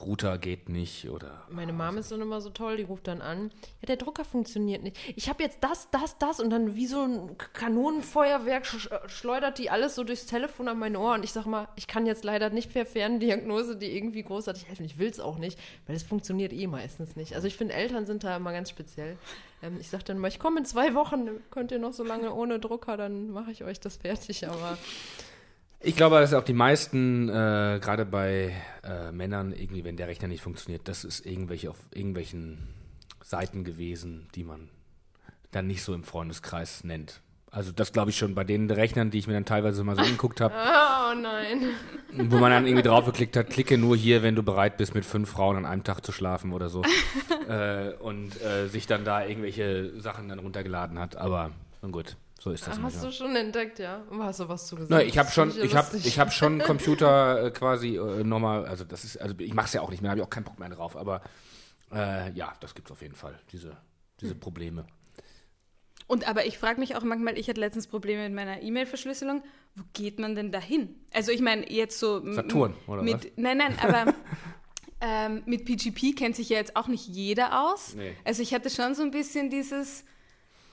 Router 0.00 0.38
geht 0.38 0.68
nicht 0.68 1.08
oder. 1.10 1.42
Meine 1.50 1.72
Mom 1.72 1.98
ist 1.98 2.12
dann 2.12 2.20
immer 2.20 2.40
so 2.40 2.50
toll, 2.50 2.76
die 2.76 2.84
ruft 2.84 3.08
dann 3.08 3.20
an. 3.20 3.50
Ja, 3.80 3.86
der 3.86 3.96
Drucker 3.96 4.24
funktioniert 4.24 4.82
nicht. 4.82 4.96
Ich 5.16 5.28
habe 5.28 5.42
jetzt 5.42 5.58
das, 5.62 5.88
das, 5.90 6.18
das 6.18 6.38
und 6.38 6.50
dann 6.50 6.76
wie 6.76 6.86
so 6.86 7.02
ein 7.02 7.36
Kanonenfeuerwerk 7.52 8.64
sch 8.66 8.88
schleudert 9.06 9.58
die 9.58 9.70
alles 9.70 9.94
so 9.94 10.04
durchs 10.04 10.26
Telefon 10.26 10.68
an 10.68 10.78
mein 10.78 10.96
Ohr 10.96 11.14
und 11.14 11.24
ich 11.24 11.32
sag 11.32 11.46
mal, 11.46 11.68
ich 11.76 11.86
kann 11.86 12.06
jetzt 12.06 12.24
leider 12.24 12.50
nicht 12.50 12.72
per 12.72 12.86
Ferndiagnose 12.86 13.76
die 13.76 13.96
irgendwie 13.96 14.22
großartig 14.22 14.68
helfen. 14.68 14.84
Ich 14.84 14.98
will 14.98 15.08
es 15.08 15.18
auch 15.18 15.38
nicht, 15.38 15.58
weil 15.86 15.96
es 15.96 16.02
funktioniert 16.02 16.52
eh 16.52 16.66
meistens 16.66 17.16
nicht. 17.16 17.34
Also 17.34 17.48
ich 17.48 17.56
finde, 17.56 17.74
Eltern 17.74 18.06
sind 18.06 18.22
da 18.22 18.36
immer 18.36 18.52
ganz 18.52 18.70
speziell. 18.70 19.16
Ähm, 19.62 19.78
ich 19.80 19.88
sag 19.88 20.04
dann 20.04 20.18
immer, 20.18 20.28
ich 20.28 20.38
komme 20.38 20.60
in 20.60 20.64
zwei 20.64 20.94
Wochen, 20.94 21.28
könnt 21.50 21.72
ihr 21.72 21.78
noch 21.78 21.92
so 21.92 22.04
lange 22.04 22.32
ohne 22.32 22.58
Drucker, 22.58 22.96
dann 22.96 23.30
mache 23.30 23.50
ich 23.50 23.64
euch 23.64 23.80
das 23.80 23.96
fertig. 23.96 24.48
Aber 24.48 24.78
Ich 25.80 25.96
glaube, 25.96 26.20
dass 26.20 26.34
auch 26.34 26.44
die 26.44 26.52
meisten, 26.52 27.28
äh, 27.28 27.78
gerade 27.80 28.04
bei 28.04 28.54
äh, 28.84 29.12
Männern, 29.12 29.52
irgendwie, 29.52 29.84
wenn 29.84 29.96
der 29.96 30.08
Rechner 30.08 30.28
nicht 30.28 30.42
funktioniert, 30.42 30.88
das 30.88 31.04
ist 31.04 31.24
irgendwelche 31.24 31.70
auf 31.70 31.78
irgendwelchen 31.94 32.74
Seiten 33.22 33.64
gewesen, 33.64 34.28
die 34.34 34.44
man 34.44 34.70
dann 35.50 35.66
nicht 35.66 35.82
so 35.82 35.94
im 35.94 36.04
Freundeskreis 36.04 36.84
nennt. 36.84 37.20
Also 37.50 37.72
das 37.72 37.92
glaube 37.92 38.10
ich 38.10 38.18
schon 38.18 38.34
bei 38.34 38.44
den 38.44 38.70
Rechnern, 38.70 39.10
die 39.10 39.18
ich 39.18 39.26
mir 39.26 39.32
dann 39.32 39.46
teilweise 39.46 39.82
mal 39.82 39.96
so 39.96 40.02
angeguckt 40.02 40.40
habe, 40.40 40.54
oh 40.54 41.14
nein. 41.14 41.68
wo 42.12 42.36
man 42.36 42.50
dann 42.50 42.66
irgendwie 42.66 42.86
draufgeklickt 42.86 43.36
hat, 43.36 43.48
klicke 43.48 43.78
nur 43.78 43.96
hier, 43.96 44.22
wenn 44.22 44.34
du 44.34 44.42
bereit 44.42 44.76
bist, 44.76 44.94
mit 44.94 45.04
fünf 45.06 45.30
Frauen 45.30 45.56
an 45.56 45.64
einem 45.64 45.82
Tag 45.82 46.04
zu 46.04 46.12
schlafen 46.12 46.52
oder 46.52 46.68
so. 46.68 46.82
äh, 47.48 47.94
und 48.00 48.40
äh, 48.42 48.66
sich 48.68 48.86
dann 48.86 49.04
da 49.04 49.24
irgendwelche 49.24 49.98
Sachen 50.00 50.28
dann 50.28 50.38
runtergeladen 50.40 50.98
hat. 50.98 51.16
Aber 51.16 51.50
nun 51.80 51.92
gut, 51.92 52.16
so 52.38 52.50
ist 52.50 52.66
das 52.66 52.74
Hast 52.74 52.82
manchmal. 52.82 53.06
du 53.06 53.12
schon 53.12 53.34
entdeckt, 53.34 53.78
ja? 53.78 54.02
Hast 54.20 54.40
du 54.40 54.48
was 54.48 54.66
zu 54.66 54.76
gesagt? 54.76 54.90
Na, 54.90 55.02
ich 55.02 55.16
habe 55.16 55.30
schon, 55.30 55.50
ich 55.58 55.74
habe, 55.74 55.96
ich 55.96 56.18
habe 56.18 56.30
schon 56.30 56.58
Computer 56.64 57.46
äh, 57.46 57.50
quasi 57.50 57.96
äh, 57.96 58.24
nochmal, 58.24 58.66
also 58.66 58.84
das 58.84 59.04
ist, 59.04 59.16
also 59.20 59.34
ich 59.38 59.54
mache 59.54 59.66
es 59.68 59.72
ja 59.72 59.80
auch 59.80 59.90
nicht 59.90 60.02
mehr, 60.02 60.10
habe 60.10 60.20
ich 60.20 60.26
auch 60.26 60.30
keinen 60.30 60.44
Bock 60.44 60.58
mehr 60.58 60.68
drauf, 60.68 60.96
aber 60.96 61.22
äh, 61.94 62.30
ja, 62.32 62.52
das 62.60 62.74
gibt's 62.74 62.90
auf 62.92 63.00
jeden 63.00 63.14
Fall, 63.14 63.38
diese, 63.52 63.76
diese 64.20 64.34
Hm. 64.34 64.40
Probleme. 64.40 64.84
Und 66.08 66.26
aber 66.26 66.46
ich 66.46 66.56
frage 66.58 66.80
mich 66.80 66.96
auch 66.96 67.02
manchmal, 67.02 67.38
ich 67.38 67.48
hatte 67.48 67.60
letztens 67.60 67.86
Probleme 67.86 68.24
mit 68.24 68.34
meiner 68.34 68.62
E-Mail-Verschlüsselung. 68.62 69.42
Wo 69.76 69.84
geht 69.92 70.18
man 70.18 70.34
denn 70.34 70.50
dahin? 70.50 70.94
Also 71.12 71.30
ich 71.30 71.42
meine, 71.42 71.70
jetzt 71.70 71.98
so 71.98 72.32
Saturn, 72.32 72.74
oder 72.86 73.02
mit, 73.02 73.14
was? 73.14 73.26
Nein, 73.36 73.58
nein, 73.58 73.78
aber 73.82 74.14
ähm, 75.02 75.42
mit 75.44 75.66
PGP 75.66 76.16
kennt 76.16 76.34
sich 76.34 76.48
ja 76.48 76.56
jetzt 76.56 76.76
auch 76.76 76.88
nicht 76.88 77.06
jeder 77.06 77.70
aus. 77.70 77.94
Nee. 77.94 78.14
Also 78.24 78.42
ich 78.42 78.54
hatte 78.54 78.70
schon 78.70 78.94
so 78.94 79.02
ein 79.02 79.10
bisschen 79.10 79.50
dieses, 79.50 80.04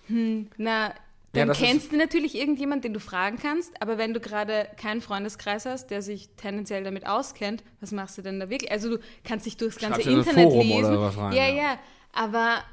hm, 0.07 0.49
na, 0.55 0.87
Ja, 0.87 0.93
dann 1.33 1.49
das 1.49 1.57
kennst 1.57 1.91
du 1.91 1.97
natürlich 1.97 2.35
irgendjemand, 2.35 2.85
den 2.85 2.93
du 2.93 3.01
fragen 3.01 3.37
kannst, 3.37 3.81
aber 3.81 3.97
wenn 3.97 4.13
du 4.13 4.21
gerade 4.21 4.69
keinen 4.77 5.01
Freundeskreis 5.01 5.65
hast, 5.65 5.87
der 5.87 6.01
sich 6.01 6.29
tendenziell 6.37 6.85
damit 6.85 7.05
auskennt, 7.05 7.61
was 7.81 7.91
machst 7.91 8.17
du 8.17 8.21
denn 8.21 8.39
da 8.39 8.49
wirklich? 8.49 8.71
Also 8.71 8.95
du 8.95 8.99
kannst 9.25 9.45
dich 9.45 9.57
durchs 9.57 9.79
ganze 9.79 10.09
Internet 10.09 10.53
lesen. 10.53 10.93
ja, 10.93 11.31
ja. 11.31 11.47
ja, 11.49 11.79
aber 12.13 12.63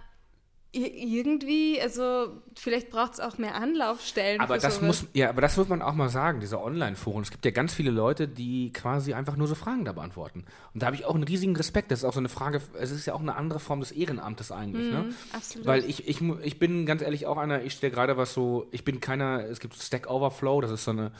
irgendwie, 0.74 1.78
also 1.82 2.40
vielleicht 2.56 2.88
braucht 2.88 3.14
es 3.14 3.20
auch 3.20 3.36
mehr 3.36 3.56
Anlaufstellen. 3.56 4.40
Aber 4.40 4.56
das 4.56 4.76
sowas. 4.76 5.02
muss, 5.02 5.06
ja, 5.12 5.28
aber 5.28 5.42
das 5.42 5.58
muss 5.58 5.68
man 5.68 5.82
auch 5.82 5.92
mal 5.92 6.08
sagen, 6.08 6.40
diese 6.40 6.62
Online-Foren. 6.62 7.22
Es 7.22 7.30
gibt 7.30 7.44
ja 7.44 7.50
ganz 7.50 7.74
viele 7.74 7.90
Leute, 7.90 8.26
die 8.26 8.72
quasi 8.72 9.12
einfach 9.12 9.36
nur 9.36 9.46
so 9.48 9.54
Fragen 9.54 9.84
da 9.84 9.92
beantworten. 9.92 10.44
Und 10.72 10.82
da 10.82 10.86
habe 10.86 10.96
ich 10.96 11.04
auch 11.04 11.14
einen 11.14 11.24
riesigen 11.24 11.54
Respekt. 11.56 11.90
Das 11.90 11.98
ist 11.98 12.04
auch 12.06 12.14
so 12.14 12.20
eine 12.20 12.30
Frage, 12.30 12.62
es 12.80 12.90
ist 12.90 13.04
ja 13.04 13.12
auch 13.12 13.20
eine 13.20 13.36
andere 13.36 13.60
Form 13.60 13.80
des 13.80 13.92
Ehrenamtes 13.92 14.50
eigentlich, 14.50 14.90
ne? 14.90 15.02
Mhm, 15.02 15.14
absolut. 15.34 15.66
Weil 15.66 15.84
ich, 15.84 16.08
ich, 16.08 16.22
ich 16.42 16.58
bin 16.58 16.86
ganz 16.86 17.02
ehrlich 17.02 17.26
auch 17.26 17.36
einer, 17.36 17.62
ich 17.62 17.74
stelle 17.74 17.92
gerade 17.92 18.16
was 18.16 18.32
so, 18.32 18.66
ich 18.70 18.82
bin 18.82 18.98
keiner, 19.00 19.44
es 19.44 19.60
gibt 19.60 19.74
Stack 19.74 20.08
Overflow, 20.08 20.62
das 20.62 20.70
ist 20.70 20.84
so 20.84 20.92
eine 20.92 21.12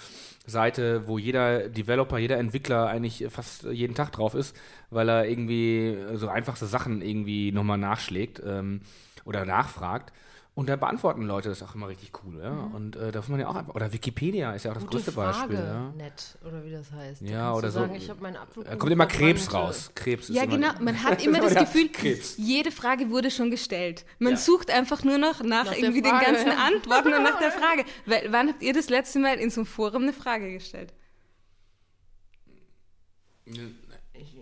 Seite, 0.47 1.07
wo 1.07 1.19
jeder 1.19 1.69
Developer, 1.69 2.17
jeder 2.17 2.39
Entwickler 2.39 2.87
eigentlich 2.87 3.27
fast 3.29 3.65
jeden 3.65 3.95
Tag 3.95 4.13
drauf 4.13 4.35
ist, 4.35 4.57
weil 4.89 5.11
er 5.11 5.29
irgendwie 5.29 5.99
so 6.15 6.29
einfachste 6.29 6.67
Sachen 6.67 7.03
irgendwie 7.03 7.53
nochmal 7.53 7.79
nachschlägt 7.79 8.43
ähm, 8.45 8.81
oder 9.25 9.45
nachfragt. 9.45 10.13
Und 10.55 10.69
da 10.69 10.77
beantworten 10.77 11.23
Leute 11.23 11.49
das 11.49 11.63
auch 11.63 11.75
immer 11.75 11.89
richtig 11.89 12.13
cool, 12.23 12.39
ja. 12.43 12.51
Und 12.51 12.95
äh, 12.95 13.11
da 13.11 13.21
muss 13.21 13.29
man 13.31 13.41
ja 13.41 13.49
auch 13.49 13.55
einfach, 13.55 13.75
oder 13.75 13.91
Wikipedia 13.91 14.53
ist 14.53 14.65
ja 14.67 14.73
auch 14.73 14.75
das 14.75 14.85
Gute 14.85 14.97
größte 14.99 15.13
Frage, 15.13 15.39
Beispiel, 15.55 15.57
ja. 15.65 15.91
nett, 15.97 16.37
oder 16.47 16.63
wie 16.63 16.71
das 16.71 16.93
heißt. 16.93 17.23
Da 17.23 17.27
Ja, 17.27 17.55
oder 17.55 17.71
so. 17.71 17.81
Sagen, 17.81 17.95
ich 17.95 18.15
meinen 18.21 18.37
Apfel. 18.37 18.63
Da 18.65 18.77
kommt 18.77 18.93
immer 18.93 19.07
Krebs 19.07 19.55
raus. 19.55 19.91
Krebs 19.95 20.29
ist 20.29 20.37
ja, 20.37 20.43
immer, 20.43 20.57
genau. 20.57 20.73
Man 20.81 21.03
hat 21.05 21.25
immer 21.25 21.41
das 21.41 21.55
Ja, 21.55 21.61
Gefühl, 21.61 21.89
Krebs. 21.89 22.35
jede 22.37 22.71
Frage 22.71 23.09
wurde 23.09 23.31
schon 23.31 23.51
gestellt. 23.51 24.05
Man 24.19 24.33
Ja. 24.33 24.39
sucht 24.39 24.71
einfach 24.71 25.03
nur 25.05 25.17
noch 25.17 25.43
nach, 25.43 25.65
der 25.69 25.79
irgendwie 25.79 26.03
den 26.03 26.19
ganzen 26.21 26.51
Antworten 26.51 27.15
und 27.15 27.23
nach 27.23 27.39
der 27.39 27.51
Frage. 27.59 27.87
Weil, 28.05 28.31
wann 28.31 28.49
habt 28.51 28.63
ihr 28.63 28.75
das 28.75 28.91
letzte 28.91 29.21
Mal 29.21 29.37
in 29.39 29.49
so 29.49 29.63
einem 29.63 29.67
Forum 29.67 30.03
eine 30.03 30.13
Frage 30.13 30.53
gestellt? 30.53 30.93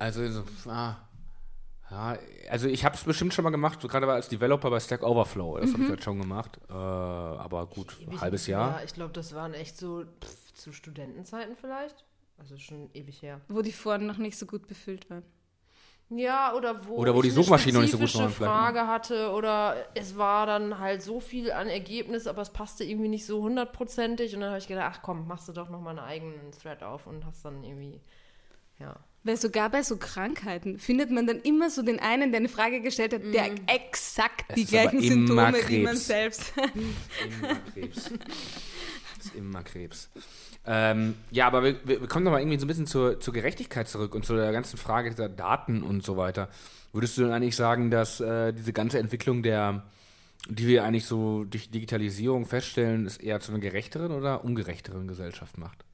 Also, 0.00 0.28
so, 0.28 0.44
ah, 0.68 0.96
ja, 1.90 2.18
also 2.48 2.68
ich 2.68 2.84
habe 2.84 2.94
es 2.94 3.04
bestimmt 3.04 3.34
schon 3.34 3.44
mal 3.44 3.50
gemacht, 3.50 3.80
so 3.80 3.88
gerade 3.88 4.10
als 4.10 4.28
Developer 4.28 4.70
bei 4.70 4.80
Stack 4.80 5.02
Overflow. 5.02 5.58
Das 5.58 5.72
habe 5.72 5.84
ich 5.84 5.88
halt 5.88 6.04
schon 6.04 6.20
gemacht. 6.20 6.58
Äh, 6.68 6.72
aber 6.72 7.66
gut, 7.66 7.96
ein 8.08 8.20
halbes 8.20 8.46
Jahr. 8.46 8.78
Ja, 8.78 8.84
ich 8.84 8.94
glaube, 8.94 9.12
das 9.12 9.34
waren 9.34 9.54
echt 9.54 9.76
so 9.76 10.04
pff, 10.04 10.52
zu 10.54 10.72
Studentenzeiten 10.72 11.56
vielleicht. 11.56 12.04
Also 12.38 12.56
schon 12.56 12.90
ewig 12.94 13.22
her. 13.22 13.40
Wo 13.48 13.60
die 13.62 13.72
Foren 13.72 14.06
noch 14.06 14.18
nicht 14.18 14.38
so 14.38 14.46
gut 14.46 14.66
befüllt 14.66 15.10
waren. 15.10 15.24
Ja, 16.10 16.54
oder 16.54 16.86
wo, 16.88 16.96
Oder 16.96 17.14
wo 17.14 17.18
ich 17.18 17.28
die 17.28 17.28
eine 17.28 17.44
Suchmaschinen 17.44 17.74
noch 17.74 17.82
nicht 17.82 17.92
so 17.92 17.98
gut 17.98 18.14
waren 18.16 18.30
vielleicht? 18.30 18.52
Frage 18.52 18.86
hatte 18.88 19.30
oder 19.30 19.76
es 19.94 20.16
war 20.16 20.44
dann 20.44 20.80
halt 20.80 21.02
so 21.02 21.20
viel 21.20 21.52
an 21.52 21.68
Ergebnis, 21.68 22.26
aber 22.26 22.42
es 22.42 22.50
passte 22.50 22.82
irgendwie 22.82 23.08
nicht 23.08 23.26
so 23.26 23.42
hundertprozentig 23.42 24.34
und 24.34 24.40
dann 24.40 24.50
habe 24.50 24.58
ich 24.58 24.66
gedacht, 24.66 24.92
ach 24.96 25.02
komm, 25.02 25.28
machst 25.28 25.48
du 25.48 25.52
doch 25.52 25.68
noch 25.68 25.80
mal 25.80 25.90
einen 25.90 26.00
eigenen 26.00 26.50
Thread 26.50 26.82
auf 26.82 27.06
und 27.06 27.24
hast 27.24 27.44
dann 27.44 27.62
irgendwie, 27.62 28.00
ja. 28.80 28.96
Weil 29.22 29.36
sogar 29.36 29.68
bei 29.68 29.82
so 29.82 29.98
Krankheiten 29.98 30.78
findet 30.78 31.10
man 31.10 31.26
dann 31.26 31.40
immer 31.40 31.68
so 31.68 31.82
den 31.82 32.00
einen, 32.00 32.32
der 32.32 32.38
eine 32.40 32.48
Frage 32.48 32.80
gestellt 32.80 33.12
hat, 33.12 33.22
der 33.34 33.50
Mhm. 33.50 33.56
exakt 33.66 34.44
Es 34.48 34.54
die 34.54 34.64
gleichen 34.64 35.00
Symptome 35.02 35.52
wie 35.68 35.82
man 35.82 35.92
Krebs. 35.92 36.06
selbst. 36.06 36.52
Immer 36.56 37.56
Krebs. 37.74 38.10
Das 39.16 39.26
ist 39.26 39.34
immer 39.34 39.62
Krebs. 39.62 40.08
Ähm, 40.66 41.14
ja, 41.30 41.46
aber 41.46 41.62
wir, 41.62 41.76
wir 41.86 42.06
kommen 42.08 42.24
noch 42.24 42.32
mal 42.32 42.40
irgendwie 42.40 42.58
so 42.58 42.64
ein 42.64 42.68
bisschen 42.68 42.86
zur, 42.86 43.20
zur 43.20 43.34
Gerechtigkeit 43.34 43.86
zurück 43.88 44.14
und 44.14 44.24
zu 44.24 44.34
der 44.34 44.50
ganzen 44.52 44.78
Frage 44.78 45.10
dieser 45.10 45.28
Daten 45.28 45.82
und 45.82 46.02
so 46.02 46.16
weiter. 46.16 46.48
Würdest 46.94 47.18
du 47.18 47.22
denn 47.22 47.32
eigentlich 47.32 47.56
sagen, 47.56 47.90
dass 47.90 48.20
äh, 48.20 48.52
diese 48.54 48.72
ganze 48.72 48.98
Entwicklung 48.98 49.42
der, 49.42 49.82
die 50.48 50.66
wir 50.66 50.84
eigentlich 50.84 51.04
so 51.04 51.44
durch 51.44 51.70
Digitalisierung 51.70 52.46
feststellen, 52.46 53.04
es 53.04 53.18
eher 53.18 53.40
zu 53.40 53.52
einer 53.52 53.60
gerechteren 53.60 54.12
oder 54.12 54.42
ungerechteren 54.44 55.06
Gesellschaft 55.06 55.58
macht? 55.58 55.84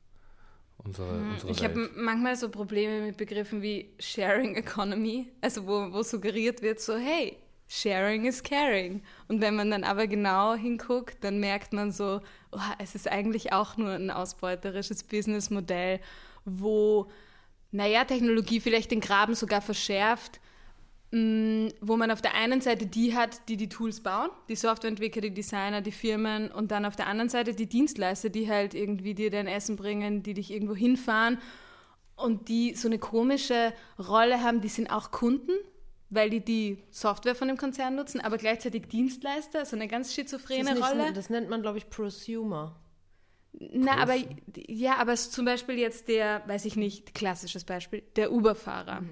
Unsere, 0.78 1.10
Hm, 1.10 1.32
unsere 1.32 1.50
Ich 1.50 1.64
habe 1.64 1.90
manchmal 1.96 2.36
so 2.36 2.48
Probleme 2.48 3.04
mit 3.04 3.16
Begriffen 3.16 3.62
wie 3.62 3.90
Sharing 3.98 4.54
Economy, 4.54 5.32
also 5.40 5.66
wo, 5.66 5.92
wo 5.92 6.02
suggeriert 6.02 6.62
wird, 6.62 6.80
so 6.80 6.96
hey, 6.96 7.38
Sharing 7.68 8.26
is 8.26 8.42
caring. 8.42 9.02
Und 9.28 9.40
wenn 9.40 9.56
man 9.56 9.70
dann 9.70 9.82
aber 9.82 10.06
genau 10.06 10.54
hinguckt, 10.54 11.22
dann 11.24 11.40
merkt 11.40 11.72
man 11.72 11.90
so, 11.90 12.20
oh, 12.52 12.58
es 12.78 12.94
ist 12.94 13.10
eigentlich 13.10 13.52
auch 13.52 13.76
nur 13.76 13.90
ein 13.90 14.10
ausbeuterisches 14.10 15.02
Businessmodell, 15.02 16.00
wo, 16.44 17.10
naja, 17.72 18.04
Technologie 18.04 18.60
vielleicht 18.60 18.92
den 18.92 19.00
Graben 19.00 19.34
sogar 19.34 19.60
verschärft, 19.60 20.40
wo 21.80 21.96
man 21.96 22.10
auf 22.10 22.20
der 22.20 22.34
einen 22.34 22.60
Seite 22.60 22.86
die 22.86 23.14
hat, 23.14 23.48
die 23.48 23.56
die 23.56 23.68
Tools 23.68 24.00
bauen, 24.00 24.28
die 24.48 24.56
Softwareentwickler, 24.56 25.22
die 25.22 25.34
Designer, 25.34 25.80
die 25.80 25.92
Firmen 25.92 26.50
und 26.50 26.70
dann 26.70 26.84
auf 26.84 26.96
der 26.96 27.06
anderen 27.06 27.28
Seite 27.28 27.54
die 27.54 27.66
Dienstleister, 27.66 28.28
die 28.28 28.48
halt 28.50 28.74
irgendwie 28.74 29.14
dir 29.14 29.30
dein 29.30 29.46
Essen 29.46 29.76
bringen, 29.76 30.22
die 30.22 30.34
dich 30.34 30.50
irgendwo 30.50 30.74
hinfahren 30.74 31.38
und 32.16 32.48
die 32.48 32.74
so 32.74 32.88
eine 32.88 32.98
komische 32.98 33.72
Rolle 33.98 34.42
haben, 34.42 34.60
die 34.60 34.68
sind 34.68 34.90
auch 34.90 35.10
Kunden, 35.10 35.52
weil 36.10 36.30
die 36.30 36.40
die 36.44 36.78
Software 36.90 37.34
von 37.34 37.48
dem 37.48 37.56
Konzern 37.56 37.94
nutzen, 37.94 38.20
aber 38.20 38.36
gleichzeitig 38.38 38.88
Dienstleister, 38.88 39.64
so 39.64 39.76
eine 39.76 39.88
ganz 39.88 40.08
Das, 40.08 40.14
schizophrene 40.14 40.74
nicht, 40.74 40.82
Rolle. 40.82 41.12
das 41.12 41.30
nennt 41.30 41.48
man, 41.50 41.62
glaube 41.62 41.78
ich, 41.78 41.88
Prosumer. 41.88 42.76
Na, 43.58 43.96
aber 43.96 44.14
ja, 44.68 44.96
aber 44.98 45.16
zum 45.16 45.46
Beispiel 45.46 45.78
jetzt 45.78 46.08
der, 46.08 46.42
weiß 46.46 46.66
ich 46.66 46.76
nicht, 46.76 47.14
klassisches 47.14 47.64
Beispiel, 47.64 48.02
der 48.16 48.30
Uber-Fahrer. 48.32 49.02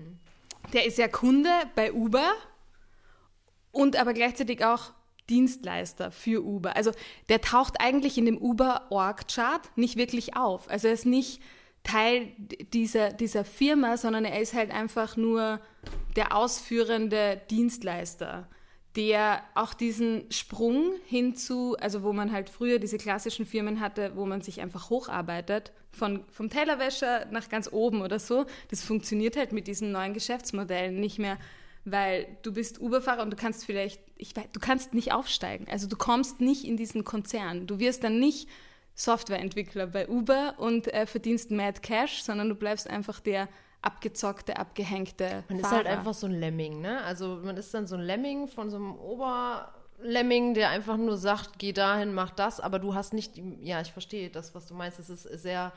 Der 0.75 0.85
ist 0.85 0.99
ja 0.99 1.09
Kunde 1.09 1.49
bei 1.75 1.93
Uber 1.93 2.33
und 3.73 3.97
aber 3.97 4.13
gleichzeitig 4.13 4.65
auch 4.65 4.93
Dienstleister 5.31 6.11
für 6.11 6.45
Uber. 6.45 6.77
Also 6.77 6.91
der 7.29 7.41
taucht 7.41 7.81
eigentlich 7.81 8.19
in 8.19 8.27
dem 8.27 8.37
Uber-Org-Chart 8.37 9.71
nicht 9.77 9.97
wirklich 9.97 10.37
auf. 10.37 10.69
Also 10.69 10.89
er 10.89 10.95
ist 10.95 11.07
nicht 11.07 11.41
Teil 11.83 12.33
dieser, 12.73 13.13
dieser 13.13 13.45
Firma, 13.45 13.97
sondern 13.97 14.25
er 14.25 14.41
ist 14.41 14.55
halt 14.55 14.71
einfach 14.71 15.17
nur 15.17 15.61
der 16.17 16.37
ausführende 16.37 17.41
Dienstleister, 17.51 18.49
der 18.97 19.43
auch 19.55 19.75
diesen 19.75 20.31
Sprung 20.31 20.93
hinzu, 21.07 21.77
also 21.81 22.03
wo 22.03 22.13
man 22.13 22.31
halt 22.31 22.49
früher 22.49 22.79
diese 22.79 22.99
klassischen 22.99 23.45
Firmen 23.45 23.81
hatte, 23.81 24.13
wo 24.15 24.25
man 24.25 24.41
sich 24.41 24.61
einfach 24.61 24.89
hocharbeitet, 24.91 25.73
von, 25.91 26.25
vom 26.31 26.51
Tellerwäscher 26.51 27.27
nach 27.31 27.49
ganz 27.49 27.73
oben 27.73 28.03
oder 28.03 28.19
so, 28.19 28.47
das 28.71 28.83
funktioniert 28.83 29.37
halt 29.37 29.53
mit 29.53 29.67
diesen 29.67 29.93
neuen 29.93 30.15
Geschäftsmodellen 30.15 30.99
nicht 31.01 31.19
mehr, 31.19 31.39
weil 31.85 32.27
du 32.43 32.53
bist 32.53 32.81
Uberfahrer 32.81 33.23
und 33.23 33.31
du 33.31 33.37
kannst 33.37 33.65
vielleicht, 33.65 34.01
ich 34.17 34.35
weiß, 34.37 34.47
du 34.53 34.61
kannst 34.61 34.95
nicht 34.95 35.13
aufsteigen, 35.13 35.67
also 35.69 35.89
du 35.89 35.97
kommst 35.97 36.41
nicht 36.41 36.65
in 36.65 36.77
diesen 36.77 37.05
Konzern, 37.05 37.67
du 37.67 37.79
wirst 37.79 38.05
dann 38.05 38.19
nicht 38.19 38.49
Softwareentwickler 38.95 39.89
bei 39.89 40.09
Uber 40.09 40.55
und 40.59 40.93
äh, 40.93 41.07
verdienst 41.07 41.51
Mad 41.51 41.81
Cash, 41.83 42.23
sondern 42.23 42.49
du 42.49 42.55
bleibst 42.55 42.89
einfach 42.89 43.19
der 43.21 43.49
abgezockte, 43.85 44.57
abgehängte 44.57 45.45
Man 45.49 45.61
Fahrer. 45.61 45.61
ist 45.61 45.71
halt 45.73 45.87
einfach 45.87 46.15
so 46.15 46.27
ein 46.27 46.33
Lemming, 46.33 46.81
ne? 46.81 47.03
Also 47.03 47.41
man 47.43 47.57
ist 47.57 47.73
dann 47.75 47.87
so 47.87 47.97
ein 47.97 48.03
Lemming 48.03 48.49
von 48.49 48.71
so 48.71 48.77
einem 48.77 48.95
Oberlemming, 48.97 50.55
der 50.55 50.71
einfach 50.71 50.97
nur 50.97 51.17
sagt, 51.17 51.59
geh 51.59 51.73
dahin, 51.73 52.15
mach 52.15 52.31
das, 52.31 52.61
aber 52.61 52.79
du 52.79 52.95
hast 52.95 53.13
nicht, 53.13 53.33
ja, 53.61 53.81
ich 53.81 53.93
verstehe 53.93 54.31
das, 54.31 54.55
was 54.55 54.67
du 54.67 54.75
meinst. 54.75 54.99
Es 54.99 55.11
ist 55.11 55.23
sehr, 55.43 55.73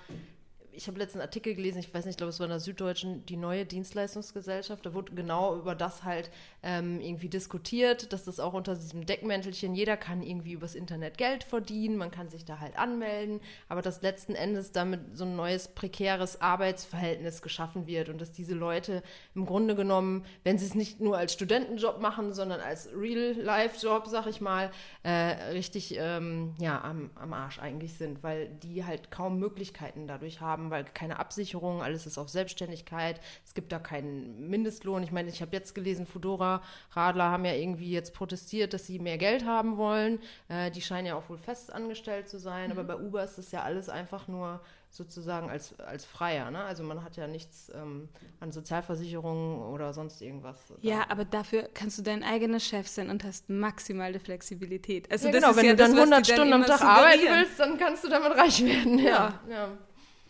ich 0.78 0.88
habe 0.88 1.00
letzten 1.00 1.22
Artikel 1.22 1.56
gelesen, 1.56 1.80
ich 1.80 1.92
weiß 1.92 2.06
nicht, 2.06 2.14
ich 2.14 2.18
glaube, 2.18 2.30
es 2.30 2.40
war 2.40 2.46
in 2.46 2.52
der 2.52 2.60
Süddeutschen, 2.60 3.26
die 3.26 3.36
neue 3.36 3.66
Dienstleistungsgesellschaft, 3.66 4.86
da 4.86 4.94
wurde 4.94 5.14
genau 5.14 5.58
über 5.58 5.74
das 5.74 6.04
halt 6.04 6.30
ähm, 6.62 7.02
irgendwie 7.02 7.30
diskutiert, 7.30 8.14
dass 8.14 8.24
das 8.24 8.40
auch 8.40 8.54
unter 8.54 8.76
diesem 8.76 9.06
Deckmäntelchen, 9.06 9.74
jeder 9.74 9.98
kann 9.98 10.22
irgendwie 10.22 10.54
übers 10.54 10.76
Internet 10.76 11.18
Geld 11.18 11.44
verdienen, 11.44 11.98
man 11.98 12.12
kann 12.12 12.30
sich 12.30 12.46
da 12.46 12.60
halt 12.60 12.78
anmelden, 12.78 13.42
aber 13.70 13.82
dass 13.82 14.04
letzten 14.04 14.36
Endes 14.36 14.72
damit 14.72 15.18
so 15.18 15.26
ein 15.26 15.36
neues 15.36 15.68
prekäres 15.70 16.42
Arbeitsverhältnis 16.42 17.42
geschaffen 17.42 17.88
wird 17.88 18.10
und 18.10 18.22
dass 18.22 18.32
diese 18.32 18.54
Leute 18.54 19.02
im 19.34 19.48
Grunde 19.48 19.76
genommen, 19.76 20.26
wenn 20.44 20.60
sie 20.60 20.68
es 20.68 20.76
nicht 20.76 21.02
nur 21.02 21.18
als 21.18 21.34
Studentenjob 21.34 22.02
machen, 22.02 22.34
sondern 22.34 22.60
als 22.62 22.90
Real-Life-Job, 22.96 24.06
sag 24.08 24.28
ich 24.28 24.42
mal, 24.42 24.70
äh, 25.02 25.10
richtig 25.54 25.96
ähm, 25.98 26.54
ja, 26.60 26.80
am, 26.82 27.10
am 27.16 27.34
Arsch 27.34 27.58
eigentlich 27.60 27.96
sind, 27.96 28.22
weil 28.22 28.48
die 28.48 28.86
halt 28.86 29.10
kaum 29.10 29.40
Möglichkeiten 29.40 30.06
dadurch 30.06 30.40
haben, 30.40 30.67
weil 30.70 30.86
keine 30.86 31.20
Absicherung, 31.20 31.82
alles 31.82 32.06
ist 32.06 32.18
auf 32.18 32.30
Selbstständigkeit, 32.30 33.20
es 33.46 33.54
gibt 33.54 33.72
da 33.72 33.80
keinen 33.80 34.50
Mindestlohn. 34.50 35.04
Ich 35.04 35.12
meine, 35.12 35.30
ich 35.30 35.42
habe 35.42 35.56
jetzt 35.56 35.76
gelesen, 35.76 36.06
Fudora 36.06 36.62
Radler 36.92 37.32
haben 37.32 37.46
ja 37.46 37.54
irgendwie 37.54 37.92
jetzt 37.92 38.14
protestiert, 38.14 38.74
dass 38.74 38.86
sie 38.86 39.00
mehr 39.00 39.18
Geld 39.18 39.46
haben 39.46 39.78
wollen. 39.78 40.20
Äh, 40.50 40.72
die 40.72 40.82
scheinen 40.82 41.08
ja 41.08 41.16
auch 41.16 41.30
wohl 41.30 41.38
fest 41.38 41.74
angestellt 41.74 42.30
zu 42.30 42.40
sein, 42.40 42.72
aber 42.72 42.84
bei 42.84 42.96
Uber 42.96 43.24
ist 43.24 43.38
das 43.38 43.52
ja 43.52 43.64
alles 43.64 43.90
einfach 43.90 44.28
nur 44.28 44.62
sozusagen 44.90 45.50
als, 45.50 45.80
als 45.80 46.06
Freier. 46.06 46.50
Ne? 46.50 46.64
Also 46.64 46.84
man 46.84 47.04
hat 47.04 47.18
ja 47.18 47.28
nichts 47.28 47.72
ähm, 47.76 48.10
an 48.40 48.52
Sozialversicherungen 48.52 49.60
oder 49.60 49.94
sonst 49.94 50.22
irgendwas. 50.22 50.58
Ja, 50.82 51.06
aber 51.10 51.26
dafür 51.26 51.70
kannst 51.74 52.00
du 52.00 52.02
dein 52.02 52.24
eigener 52.24 52.60
Chef 52.60 52.88
sein 52.88 53.10
und 53.10 53.24
hast 53.24 53.50
maximale 53.50 54.20
Flexibilität. 54.20 55.12
Also 55.12 55.28
Ja, 55.28 55.34
genau, 55.34 55.56
wenn 55.56 55.66
ja 55.66 55.72
du 55.74 55.78
dann 55.78 55.92
was 55.92 56.00
100 56.00 56.26
die 56.26 56.32
dann 56.32 56.36
Stunden 56.38 56.54
am 56.54 56.66
Tag 56.66 56.82
arbeiten 56.82 57.24
willst, 57.30 57.60
dann 57.60 57.78
kannst 57.78 58.04
du 58.04 58.10
damit 58.10 58.32
reich 58.32 58.64
werden. 58.64 59.00
Ja. 59.00 59.40
ja. 59.50 59.78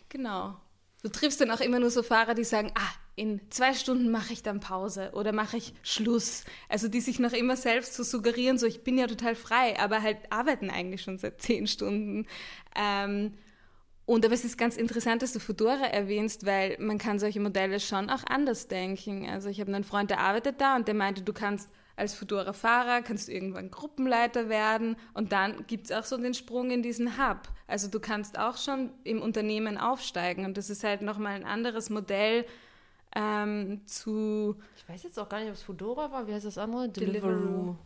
Genau. 0.08 0.56
Du 1.02 1.08
triffst 1.08 1.40
dann 1.40 1.50
auch 1.50 1.60
immer 1.60 1.78
nur 1.78 1.90
so 1.90 2.02
Fahrer, 2.02 2.34
die 2.34 2.44
sagen, 2.44 2.72
ah, 2.74 2.92
in 3.14 3.40
zwei 3.50 3.74
Stunden 3.74 4.10
mache 4.10 4.32
ich 4.32 4.42
dann 4.42 4.60
Pause 4.60 5.10
oder 5.12 5.32
mache 5.32 5.56
ich 5.56 5.74
Schluss. 5.82 6.44
Also 6.68 6.88
die 6.88 7.00
sich 7.00 7.18
noch 7.18 7.32
immer 7.32 7.56
selbst 7.56 7.94
so 7.94 8.02
suggerieren, 8.02 8.58
so 8.58 8.66
ich 8.66 8.82
bin 8.84 8.98
ja 8.98 9.06
total 9.06 9.34
frei, 9.34 9.78
aber 9.78 10.02
halt 10.02 10.18
arbeiten 10.30 10.70
eigentlich 10.70 11.02
schon 11.02 11.18
seit 11.18 11.40
zehn 11.42 11.66
Stunden. 11.66 12.26
Ähm, 12.76 13.34
und 14.06 14.24
aber 14.24 14.34
es 14.34 14.44
ist 14.44 14.56
ganz 14.56 14.76
interessant, 14.76 15.22
dass 15.22 15.34
du 15.34 15.40
Fedora 15.40 15.84
erwähnst, 15.84 16.46
weil 16.46 16.76
man 16.78 16.98
kann 16.98 17.18
solche 17.18 17.40
Modelle 17.40 17.78
schon 17.78 18.08
auch 18.08 18.24
anders 18.26 18.66
denken. 18.66 19.28
Also 19.28 19.50
ich 19.50 19.60
habe 19.60 19.74
einen 19.74 19.84
Freund, 19.84 20.10
der 20.10 20.20
arbeitet 20.20 20.60
da 20.60 20.76
und 20.76 20.88
der 20.88 20.94
meinte, 20.94 21.22
du 21.22 21.32
kannst 21.32 21.68
als 21.98 22.14
Fedora-Fahrer, 22.14 23.02
kannst 23.02 23.28
du 23.28 23.32
irgendwann 23.32 23.70
Gruppenleiter 23.70 24.48
werden 24.48 24.96
und 25.14 25.32
dann 25.32 25.66
gibt 25.66 25.86
es 25.86 25.92
auch 25.92 26.04
so 26.04 26.16
den 26.16 26.34
Sprung 26.34 26.70
in 26.70 26.82
diesen 26.82 27.18
Hub. 27.18 27.48
Also 27.66 27.88
du 27.88 28.00
kannst 28.00 28.38
auch 28.38 28.56
schon 28.56 28.90
im 29.04 29.20
Unternehmen 29.20 29.78
aufsteigen 29.78 30.44
und 30.44 30.56
das 30.56 30.70
ist 30.70 30.84
halt 30.84 31.02
nochmal 31.02 31.34
ein 31.34 31.44
anderes 31.44 31.90
Modell 31.90 32.44
ähm, 33.14 33.82
zu... 33.86 34.56
Ich 34.76 34.88
weiß 34.88 35.02
jetzt 35.02 35.18
auch 35.18 35.28
gar 35.28 35.40
nicht, 35.40 35.48
ob 35.48 35.54
es 35.54 35.62
Fedora 35.62 36.10
war. 36.12 36.26
Wie 36.26 36.32
heißt 36.34 36.46
das 36.46 36.58
andere? 36.58 36.88
Deliveroo. 36.88 37.30
Deliveroo. 37.30 37.76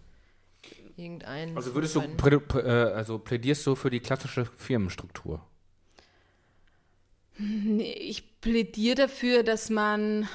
Irgendein. 0.96 1.56
Also 1.56 1.74
würdest 1.74 1.96
du, 1.96 2.02
prä, 2.16 2.38
prä, 2.38 2.60
äh, 2.60 2.92
also 2.92 3.18
plädierst 3.18 3.66
du 3.66 3.74
für 3.74 3.90
die 3.90 4.00
klassische 4.00 4.44
Firmenstruktur? 4.44 5.40
Nee, 7.38 7.92
Ich 7.92 8.40
plädiere 8.40 8.94
dafür, 8.94 9.42
dass 9.42 9.70
man 9.70 10.28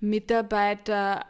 Mitarbeiter, 0.00 1.24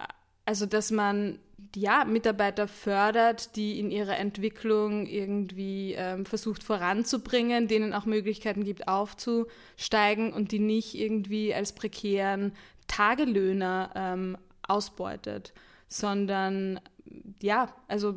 also 0.45 0.67
dass 0.67 0.91
man 0.91 1.39
ja, 1.77 2.05
Mitarbeiter 2.05 2.69
fördert, 2.69 3.57
die 3.57 3.79
in 3.79 3.91
ihrer 3.91 4.17
Entwicklung 4.17 5.07
irgendwie 5.07 5.95
ähm, 5.95 6.25
versucht 6.25 6.63
voranzubringen, 6.63 7.69
denen 7.69 7.93
auch 7.93 8.07
Möglichkeiten 8.07 8.65
gibt, 8.65 8.89
aufzusteigen 8.89 10.33
und 10.33 10.53
die 10.53 10.59
nicht 10.59 10.95
irgendwie 10.95 11.55
als 11.55 11.73
prekären 11.73 12.53
Tagelöhner 12.87 13.91
ähm, 13.95 14.39
ausbeutet, 14.67 15.53
sondern 15.89 16.81
ja, 17.41 17.75
also 17.87 18.15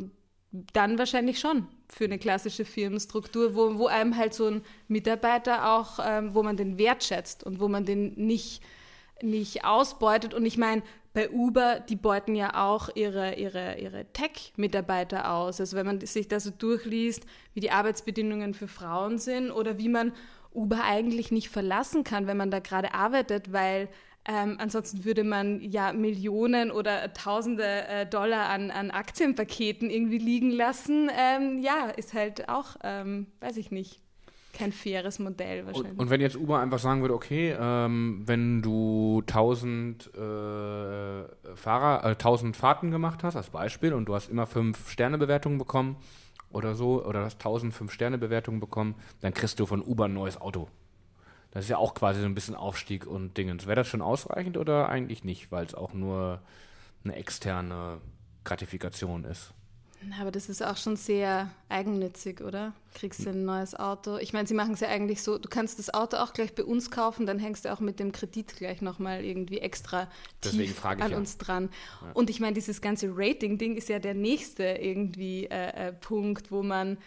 dann 0.52 0.98
wahrscheinlich 0.98 1.40
schon 1.40 1.68
für 1.88 2.06
eine 2.06 2.20
klassische 2.20 2.66
Firmenstruktur, 2.66 3.56
wo, 3.56 3.78
wo 3.78 3.88
einem 3.88 4.18
halt 4.18 4.34
so 4.34 4.48
ein 4.48 4.64
Mitarbeiter 4.88 5.74
auch, 5.74 6.00
ähm, 6.04 6.34
wo 6.34 6.44
man 6.44 6.58
den 6.58 6.78
wertschätzt 6.78 7.44
und 7.44 7.60
wo 7.60 7.68
man 7.68 7.86
den 7.86 8.14
nicht, 8.16 8.62
nicht 9.22 9.66
ausbeutet. 9.66 10.34
Und 10.34 10.46
ich 10.46 10.58
meine, 10.58 10.84
bei 11.14 11.30
Uber, 11.30 11.80
die 11.82 11.96
beuten 11.96 12.36
ja 12.36 12.66
auch 12.66 12.90
ihre, 12.96 13.36
ihre, 13.36 13.78
ihre 13.78 14.06
Tech-Mitarbeiter 14.14 15.32
aus. 15.32 15.60
Also 15.60 15.76
wenn 15.76 15.86
man 15.86 16.00
sich 16.00 16.28
da 16.28 16.40
so 16.40 16.52
durchliest, 16.52 17.26
wie 17.54 17.60
die 17.60 17.72
Arbeitsbedingungen 17.72 18.54
für 18.54 18.68
Frauen 18.68 19.18
sind 19.18 19.52
oder 19.52 19.78
wie 19.78 19.90
man 19.90 20.14
Uber 20.54 20.84
eigentlich 20.84 21.32
nicht 21.32 21.50
verlassen 21.50 22.04
kann, 22.04 22.28
wenn 22.28 22.38
man 22.38 22.52
da 22.52 22.60
gerade 22.60 22.94
arbeitet, 22.94 23.52
weil 23.52 23.90
ähm, 24.26 24.58
ansonsten 24.60 25.04
würde 25.04 25.24
man 25.24 25.62
ja 25.62 25.94
Millionen 25.94 26.72
oder 26.72 27.12
Tausende 27.14 27.88
äh, 27.88 28.06
Dollar 28.06 28.50
an, 28.50 28.70
an 28.70 28.92
Aktienpaketen 28.92 29.90
irgendwie 29.90 30.20
liegen 30.20 30.52
lassen. 30.52 31.10
Ähm, 31.18 31.60
ja, 31.60 31.90
ist 31.90 32.14
halt 32.14 32.48
auch, 32.48 32.76
ähm, 32.84 33.28
weiß 33.40 33.58
ich 33.58 33.72
nicht, 33.72 34.00
kein 34.54 34.72
faires 34.72 35.20
Modell 35.20 35.66
wahrscheinlich. 35.66 35.94
Und, 35.94 36.00
und 36.00 36.10
wenn 36.10 36.22
jetzt 36.22 36.36
Uber 36.36 36.60
einfach 36.60 36.80
sagen 36.80 37.02
würde, 37.02 37.14
okay, 37.14 37.56
ähm, 37.60 38.24
wenn 38.26 38.62
du 38.62 39.22
1000 39.28 40.08
äh, 40.08 40.18
Fahrer, 41.56 42.06
äh, 42.06 42.12
1000 42.12 42.56
Fahrten 42.56 42.92
gemacht 42.92 43.24
hast, 43.24 43.36
als 43.36 43.50
Beispiel, 43.50 43.94
und 43.94 44.06
du 44.06 44.16
hast 44.16 44.30
immer 44.30 44.46
5 44.46 44.90
Sternebewertungen 44.90 45.58
bekommen 45.58 45.98
oder 46.52 46.76
so, 46.76 47.04
oder 47.06 47.24
hast 47.24 47.36
1000 47.36 47.74
5-Sterne-Bewertungen 47.74 48.60
bekommen, 48.60 48.96
dann 49.22 49.34
kriegst 49.34 49.60
du 49.60 49.66
von 49.66 49.82
Uber 49.82 50.06
ein 50.06 50.14
neues 50.14 50.40
Auto. 50.40 50.68
Das 51.52 51.66
ist 51.66 51.70
ja 51.70 51.78
auch 51.78 51.94
quasi 51.94 52.22
so 52.22 52.26
ein 52.26 52.36
bisschen 52.36 52.56
Aufstieg 52.56 53.06
und 53.06 53.38
Dingens. 53.38 53.68
Wäre 53.68 53.78
das 53.78 53.88
schon 53.88 54.02
ausreichend 54.02 54.58
oder 54.58 54.90
eigentlich 54.90 55.24
nicht, 55.24 55.52
weil 55.52 55.66
es 55.66 55.76
auch 55.76 55.94
nur 55.94 56.42
eine 57.04 57.16
externe 57.16 58.00
Gratifikation 58.44 59.26
ist? 59.26 59.54
Aber 60.20 60.32
das 60.32 60.50
ist 60.50 60.64
auch 60.64 60.78
schon 60.78 60.96
sehr 60.96 61.52
eigennützig, 61.70 62.42
oder? 62.42 62.74
Kriegst 62.94 63.26
du 63.26 63.30
ein 63.30 63.46
neues 63.46 63.76
Auto? 63.76 64.18
Ich 64.18 64.34
meine, 64.34 64.48
sie 64.48 64.54
machen 64.54 64.74
es 64.74 64.80
ja 64.80 64.88
eigentlich 64.88 65.22
so, 65.22 65.38
du 65.38 65.48
kannst 65.48 65.80
das 65.80 65.94
Auto 65.94 66.18
auch 66.18 66.34
gleich 66.34 66.56
bei 66.56 66.64
uns 66.64 66.90
kaufen, 66.90 67.26
dann 67.26 67.40
hängst 67.40 67.66
du 67.66 67.72
auch 67.72 67.80
mit 67.80 68.00
dem 68.00 68.12
Kredit 68.12 68.56
gleich 68.56 68.82
nochmal 68.82 69.24
irgendwie 69.24 69.60
extra 69.60 70.10
tief 70.42 70.84
an 70.84 71.12
ja. 71.12 71.18
uns 71.18 71.38
dran. 71.38 71.70
Ja. 72.02 72.12
Und 72.14 72.30
ich 72.30 72.40
meine, 72.40 72.54
dieses 72.54 72.82
ganze 72.82 73.12
Rating-Ding 73.16 73.76
ist 73.76 73.90
ja 73.90 74.00
der 74.00 74.16
nächste 74.16 74.64
irgendwie 74.64 75.46
äh, 75.46 75.90
äh, 75.90 75.94
Punkt, 75.94 76.52
wo 76.52 76.64
man 76.64 76.98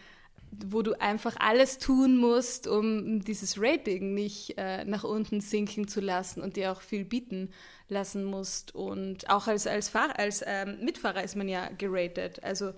wo 0.66 0.82
du 0.82 1.00
einfach 1.00 1.36
alles 1.38 1.78
tun 1.78 2.16
musst, 2.16 2.66
um 2.66 3.20
dieses 3.20 3.60
Rating 3.60 4.14
nicht 4.14 4.56
äh, 4.56 4.84
nach 4.84 5.04
unten 5.04 5.40
sinken 5.40 5.88
zu 5.88 6.00
lassen 6.00 6.40
und 6.40 6.56
dir 6.56 6.72
auch 6.72 6.80
viel 6.80 7.04
bieten 7.04 7.50
lassen 7.88 8.24
musst. 8.24 8.74
Und 8.74 9.28
auch 9.30 9.46
als, 9.46 9.66
als, 9.66 9.88
Fahr 9.88 10.18
als 10.18 10.42
ähm, 10.46 10.78
Mitfahrer 10.82 11.22
ist 11.22 11.36
man 11.36 11.48
ja 11.48 11.68
geratet. 11.78 12.42
Also 12.42 12.72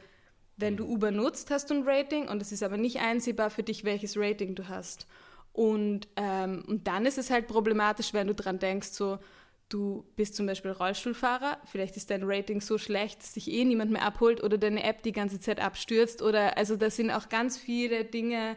wenn 0.56 0.76
du 0.76 0.86
Uber 0.86 1.10
nutzt, 1.10 1.50
hast 1.50 1.70
du 1.70 1.74
ein 1.74 1.82
Rating 1.86 2.28
und 2.28 2.40
es 2.40 2.52
ist 2.52 2.62
aber 2.62 2.76
nicht 2.76 3.00
einsehbar 3.00 3.50
für 3.50 3.62
dich, 3.62 3.84
welches 3.84 4.16
Rating 4.16 4.54
du 4.54 4.68
hast. 4.68 5.06
Und, 5.52 6.08
ähm, 6.16 6.64
und 6.66 6.86
dann 6.86 7.06
ist 7.06 7.18
es 7.18 7.30
halt 7.30 7.46
problematisch, 7.46 8.12
wenn 8.12 8.26
du 8.26 8.34
dran 8.34 8.58
denkst, 8.58 8.88
so, 8.88 9.18
du 9.68 10.04
bist 10.16 10.36
zum 10.36 10.46
Beispiel 10.46 10.70
Rollstuhlfahrer, 10.70 11.58
vielleicht 11.64 11.96
ist 11.96 12.10
dein 12.10 12.22
Rating 12.24 12.60
so 12.60 12.78
schlecht, 12.78 13.22
dass 13.22 13.32
dich 13.32 13.50
eh 13.50 13.64
niemand 13.64 13.90
mehr 13.90 14.02
abholt 14.02 14.42
oder 14.42 14.58
deine 14.58 14.84
App 14.84 15.02
die 15.02 15.12
ganze 15.12 15.40
Zeit 15.40 15.60
abstürzt 15.60 16.22
oder 16.22 16.56
also 16.56 16.76
da 16.76 16.90
sind 16.90 17.10
auch 17.10 17.28
ganz 17.28 17.58
viele 17.58 18.04
Dinge, 18.04 18.56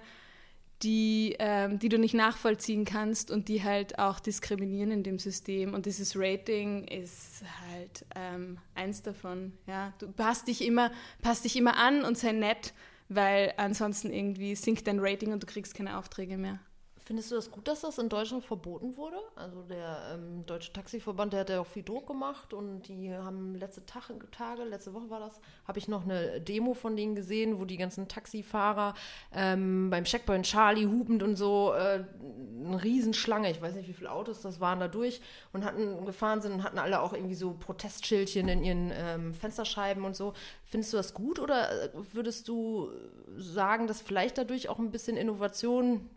die, 0.83 1.35
ähm, 1.39 1.79
die 1.79 1.89
du 1.89 1.99
nicht 1.99 2.13
nachvollziehen 2.13 2.85
kannst 2.85 3.31
und 3.31 3.49
die 3.49 3.63
halt 3.63 3.99
auch 3.99 4.19
diskriminieren 4.19 4.91
in 4.91 5.03
dem 5.03 5.19
System. 5.19 5.73
Und 5.73 5.85
dieses 5.85 6.13
Rating 6.15 6.87
ist 6.87 7.43
halt 7.69 8.05
ähm, 8.15 8.59
eins 8.75 9.01
davon. 9.01 9.53
Ja, 9.67 9.93
du 9.99 10.09
passt 10.11 10.47
dich 10.47 10.65
immer, 10.65 10.91
passt 11.21 11.43
dich 11.43 11.57
immer 11.57 11.75
an 11.75 12.05
und 12.05 12.17
sei 12.17 12.31
nett, 12.31 12.73
weil 13.09 13.53
ansonsten 13.57 14.11
irgendwie 14.11 14.55
sinkt 14.55 14.87
dein 14.87 14.99
Rating 14.99 15.33
und 15.33 15.43
du 15.43 15.47
kriegst 15.47 15.73
keine 15.73 15.97
Aufträge 15.97 16.37
mehr. 16.37 16.59
Findest 17.09 17.31
du 17.31 17.35
das 17.37 17.49
gut, 17.49 17.67
dass 17.67 17.81
das 17.81 17.97
in 17.97 18.07
Deutschland 18.07 18.45
verboten 18.45 18.95
wurde? 18.95 19.17
Also 19.35 19.63
der 19.63 20.11
ähm, 20.13 20.45
Deutsche 20.45 20.71
Taxiverband, 20.71 21.33
der 21.33 21.39
hat 21.39 21.49
ja 21.49 21.59
auch 21.59 21.65
viel 21.65 21.81
Druck 21.81 22.05
gemacht 22.05 22.53
und 22.53 22.83
die 22.83 23.11
haben 23.11 23.55
letzte 23.55 23.83
Tag, 23.83 24.11
Tage, 24.31 24.63
letzte 24.63 24.93
Woche 24.93 25.09
war 25.09 25.19
das, 25.19 25.41
habe 25.67 25.79
ich 25.79 25.87
noch 25.87 26.03
eine 26.03 26.39
Demo 26.39 26.75
von 26.75 26.95
denen 26.95 27.15
gesehen, 27.15 27.59
wo 27.59 27.65
die 27.65 27.77
ganzen 27.77 28.07
Taxifahrer 28.07 28.93
ähm, 29.33 29.89
beim 29.89 30.03
Checkpoint 30.03 30.45
Charlie 30.45 30.85
hupend 30.85 31.23
und 31.23 31.35
so 31.35 31.73
äh, 31.73 32.03
eine 32.63 32.83
Riesenschlange, 32.83 33.49
ich 33.49 33.59
weiß 33.59 33.73
nicht, 33.73 33.89
wie 33.89 33.93
viele 33.93 34.11
Autos 34.11 34.41
das 34.41 34.59
waren, 34.59 34.79
da 34.79 34.87
durch 34.87 35.19
und 35.51 35.65
hatten 35.65 36.05
gefahren 36.05 36.43
sind 36.43 36.51
und 36.51 36.63
hatten 36.63 36.77
alle 36.77 37.01
auch 37.01 37.13
irgendwie 37.13 37.33
so 37.33 37.55
Protestschildchen 37.55 38.47
in 38.49 38.63
ihren 38.63 38.91
ähm, 38.93 39.33
Fensterscheiben 39.33 40.05
und 40.05 40.15
so. 40.15 40.33
Findest 40.63 40.93
du 40.93 40.97
das 40.97 41.15
gut 41.15 41.39
oder 41.39 41.85
äh, 41.85 41.89
würdest 42.13 42.47
du 42.47 42.91
sagen, 43.35 43.87
dass 43.87 43.99
vielleicht 43.99 44.37
dadurch 44.37 44.69
auch 44.69 44.77
ein 44.77 44.91
bisschen 44.91 45.17
Innovation 45.17 46.07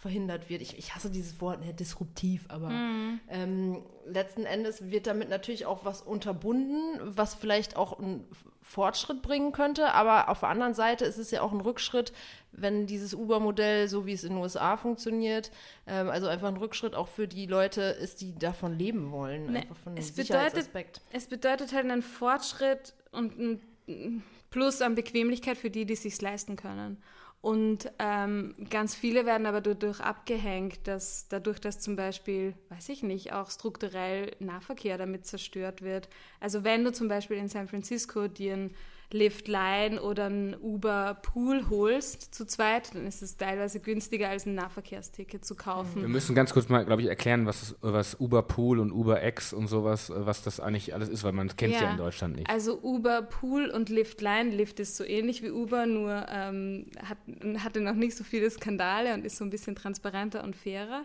verhindert 0.00 0.48
wird. 0.48 0.62
Ich, 0.62 0.78
ich 0.78 0.94
hasse 0.94 1.10
dieses 1.10 1.40
Wort, 1.42 1.60
ne, 1.60 1.74
disruptiv, 1.74 2.46
aber 2.48 2.70
mhm. 2.70 3.20
ähm, 3.28 3.82
letzten 4.06 4.46
Endes 4.46 4.90
wird 4.90 5.06
damit 5.06 5.28
natürlich 5.28 5.66
auch 5.66 5.84
was 5.84 6.00
unterbunden, 6.00 6.98
was 7.02 7.34
vielleicht 7.34 7.76
auch 7.76 7.98
einen 7.98 8.26
Fortschritt 8.62 9.20
bringen 9.20 9.52
könnte. 9.52 9.92
Aber 9.92 10.30
auf 10.30 10.40
der 10.40 10.48
anderen 10.48 10.72
Seite 10.72 11.04
ist 11.04 11.18
es 11.18 11.30
ja 11.30 11.42
auch 11.42 11.52
ein 11.52 11.60
Rückschritt, 11.60 12.14
wenn 12.52 12.86
dieses 12.86 13.12
Uber-Modell, 13.12 13.88
so 13.88 14.06
wie 14.06 14.14
es 14.14 14.24
in 14.24 14.30
den 14.30 14.42
USA 14.42 14.78
funktioniert, 14.78 15.50
ähm, 15.86 16.08
also 16.08 16.28
einfach 16.28 16.48
ein 16.48 16.56
Rückschritt 16.56 16.94
auch 16.94 17.08
für 17.08 17.28
die 17.28 17.44
Leute 17.44 17.82
ist, 17.82 18.22
die 18.22 18.34
davon 18.38 18.78
leben 18.78 19.12
wollen. 19.12 19.52
Ne, 19.52 19.66
es, 19.96 20.12
bedeutet, 20.12 20.70
es 21.12 21.26
bedeutet 21.26 21.74
halt 21.74 21.84
einen 21.84 22.02
Fortschritt 22.02 22.94
und 23.12 23.38
ein 23.38 24.22
Plus 24.50 24.82
an 24.82 24.94
Bequemlichkeit 24.94 25.58
für 25.58 25.70
die, 25.70 25.84
die 25.84 25.92
es 25.92 26.02
sich 26.02 26.20
leisten 26.20 26.56
können. 26.56 27.02
Und 27.42 27.90
ähm, 27.98 28.54
ganz 28.68 28.94
viele 28.94 29.24
werden 29.24 29.46
aber 29.46 29.62
dadurch 29.62 30.00
abgehängt, 30.00 30.86
dass 30.86 31.26
dadurch, 31.28 31.58
dass 31.58 31.80
zum 31.80 31.96
Beispiel, 31.96 32.54
weiß 32.68 32.90
ich 32.90 33.02
nicht, 33.02 33.32
auch 33.32 33.50
strukturell 33.50 34.36
Nahverkehr 34.40 34.98
damit 34.98 35.24
zerstört 35.24 35.80
wird. 35.80 36.10
Also 36.38 36.64
wenn 36.64 36.84
du 36.84 36.92
zum 36.92 37.08
Beispiel 37.08 37.38
in 37.38 37.48
San 37.48 37.66
Francisco 37.66 38.28
dir 38.28 38.54
ein 38.54 38.74
Lyft 39.14 39.48
Line 39.48 40.00
oder 40.00 40.26
ein 40.26 40.56
Uber 40.60 41.18
Pool 41.22 41.68
holst 41.68 42.34
zu 42.34 42.46
zweit, 42.46 42.94
dann 42.94 43.06
ist 43.06 43.22
es 43.22 43.36
teilweise 43.36 43.80
günstiger 43.80 44.28
als 44.28 44.46
ein 44.46 44.54
Nahverkehrsticket 44.54 45.44
zu 45.44 45.54
kaufen. 45.54 46.02
Wir 46.02 46.08
müssen 46.08 46.34
ganz 46.34 46.52
kurz 46.52 46.68
mal, 46.68 46.84
glaube 46.84 47.02
ich, 47.02 47.08
erklären, 47.08 47.46
was, 47.46 47.74
was 47.80 48.18
Uber 48.20 48.42
Pool 48.42 48.78
und 48.78 48.92
Uber 48.92 49.22
X 49.24 49.52
und 49.52 49.66
sowas, 49.66 50.12
was 50.14 50.42
das 50.42 50.60
eigentlich 50.60 50.94
alles 50.94 51.08
ist, 51.08 51.24
weil 51.24 51.32
man 51.32 51.54
kennt 51.56 51.74
ja. 51.74 51.82
ja. 51.82 51.90
in 51.92 51.96
Deutschland 51.96 52.36
nicht. 52.36 52.48
Also 52.48 52.80
Uber 52.82 53.22
Pool 53.22 53.70
und 53.70 53.88
Lyft 53.88 54.20
Line, 54.20 54.50
Lyft 54.50 54.80
ist 54.80 54.96
so 54.96 55.04
ähnlich 55.04 55.42
wie 55.42 55.50
Uber, 55.50 55.86
nur 55.86 56.26
ähm, 56.30 56.86
hat, 57.04 57.18
hatte 57.62 57.80
noch 57.80 57.94
nicht 57.94 58.16
so 58.16 58.24
viele 58.24 58.50
Skandale 58.50 59.14
und 59.14 59.24
ist 59.24 59.36
so 59.36 59.44
ein 59.44 59.50
bisschen 59.50 59.74
transparenter 59.74 60.44
und 60.44 60.56
fairer. 60.56 61.04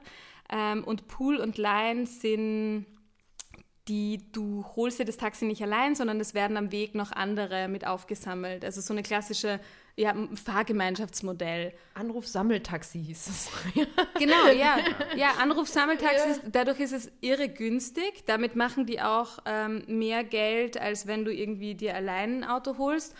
Ähm, 0.50 0.84
und 0.84 1.08
Pool 1.08 1.38
und 1.38 1.58
Line 1.58 2.06
sind 2.06 2.86
die 3.88 4.20
du 4.32 4.66
holst 4.76 5.00
dir 5.00 5.06
das 5.06 5.18
Taxi 5.18 5.46
nicht 5.46 5.62
allein, 5.62 5.94
sondern 5.94 6.20
es 6.20 6.34
werden 6.34 6.58
am 6.58 6.72
Weg 6.72 6.96
noch 6.96 7.12
andere 7.12 7.68
mit 7.68 7.86
aufgesammelt. 7.86 8.66
Also 8.66 8.82
so 8.82 8.94
eine 8.94 9.04
klassische 9.04 9.60
ja, 9.96 10.14
Fahrgemeinschaftsmodell. 10.34 11.74
Anruf-Sammeltaxi 11.94 13.04
hieß 13.04 13.28
es. 13.28 13.50
genau, 14.20 14.48
ja. 14.48 14.78
Ja, 15.16 15.36
Anruf-Sammeltaxi, 15.40 16.30
ja. 16.30 16.50
dadurch 16.52 16.80
ist 16.80 16.94
es 16.94 17.12
irre 17.22 17.48
günstig. 17.48 18.26
Damit 18.26 18.56
machen 18.56 18.86
die 18.88 19.02
auch 19.02 19.40
ähm, 19.46 19.84
mehr 19.88 20.24
Geld, 20.24 20.80
als 20.82 21.06
wenn 21.06 21.24
du 21.24 21.32
irgendwie 21.34 21.76
dir 21.76 21.96
allein 21.96 22.44
ein 22.44 22.44
Auto 22.44 22.78
holst. 22.78 23.16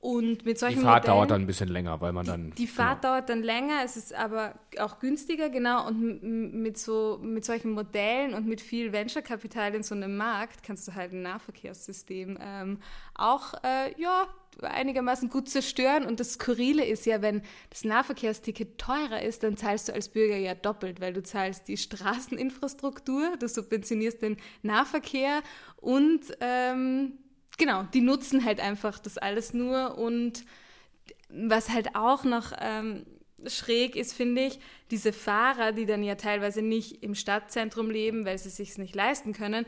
Und 0.00 0.46
mit 0.46 0.58
solchen 0.58 0.78
Die 0.78 0.84
Fahrt 0.84 1.02
Modellen, 1.02 1.16
dauert 1.18 1.30
dann 1.30 1.42
ein 1.42 1.46
bisschen 1.46 1.68
länger, 1.68 2.00
weil 2.00 2.12
man 2.12 2.24
die, 2.24 2.30
dann. 2.30 2.50
Die 2.52 2.66
Fahrt 2.66 3.02
genau. 3.02 3.14
dauert 3.14 3.28
dann 3.28 3.42
länger, 3.42 3.82
es 3.84 3.98
ist 3.98 4.14
aber 4.14 4.54
auch 4.78 4.98
günstiger, 4.98 5.50
genau. 5.50 5.86
Und 5.86 6.22
mit, 6.22 6.78
so, 6.78 7.20
mit 7.22 7.44
solchen 7.44 7.72
Modellen 7.72 8.32
und 8.32 8.46
mit 8.46 8.62
viel 8.62 8.94
Venture-Kapital 8.94 9.74
in 9.74 9.82
so 9.82 9.94
einem 9.94 10.16
Markt 10.16 10.62
kannst 10.62 10.88
du 10.88 10.94
halt 10.94 11.12
ein 11.12 11.20
Nahverkehrssystem 11.20 12.38
ähm, 12.40 12.78
auch 13.14 13.52
äh, 13.62 14.00
ja, 14.00 14.26
einigermaßen 14.62 15.28
gut 15.28 15.50
zerstören. 15.50 16.06
Und 16.06 16.18
das 16.18 16.32
Skurrile 16.32 16.84
ist 16.86 17.04
ja, 17.04 17.20
wenn 17.20 17.42
das 17.68 17.84
Nahverkehrsticket 17.84 18.78
teurer 18.78 19.20
ist, 19.22 19.42
dann 19.42 19.58
zahlst 19.58 19.88
du 19.88 19.92
als 19.92 20.08
Bürger 20.08 20.36
ja 20.36 20.54
doppelt, 20.54 21.02
weil 21.02 21.12
du 21.12 21.22
zahlst 21.22 21.68
die 21.68 21.76
Straßeninfrastruktur, 21.76 23.36
du 23.38 23.46
subventionierst 23.46 24.22
den 24.22 24.38
Nahverkehr 24.62 25.42
und 25.76 26.20
ähm, 26.40 27.18
genau, 27.60 27.84
die 27.94 28.00
nutzen 28.00 28.44
halt 28.44 28.58
einfach 28.58 28.98
das 28.98 29.18
alles 29.18 29.54
nur 29.54 29.96
und 29.98 30.44
was 31.28 31.68
halt 31.68 31.94
auch 31.94 32.24
noch 32.24 32.52
ähm, 32.58 33.06
schräg 33.46 33.94
ist, 33.94 34.14
finde 34.14 34.46
ich, 34.46 34.58
diese 34.90 35.12
Fahrer, 35.12 35.70
die 35.72 35.86
dann 35.86 36.02
ja 36.02 36.16
teilweise 36.16 36.62
nicht 36.62 37.04
im 37.04 37.14
Stadtzentrum 37.14 37.90
leben, 37.90 38.24
weil 38.24 38.38
sie 38.38 38.50
sich 38.50 38.76
nicht 38.78 38.96
leisten 38.96 39.32
können, 39.32 39.66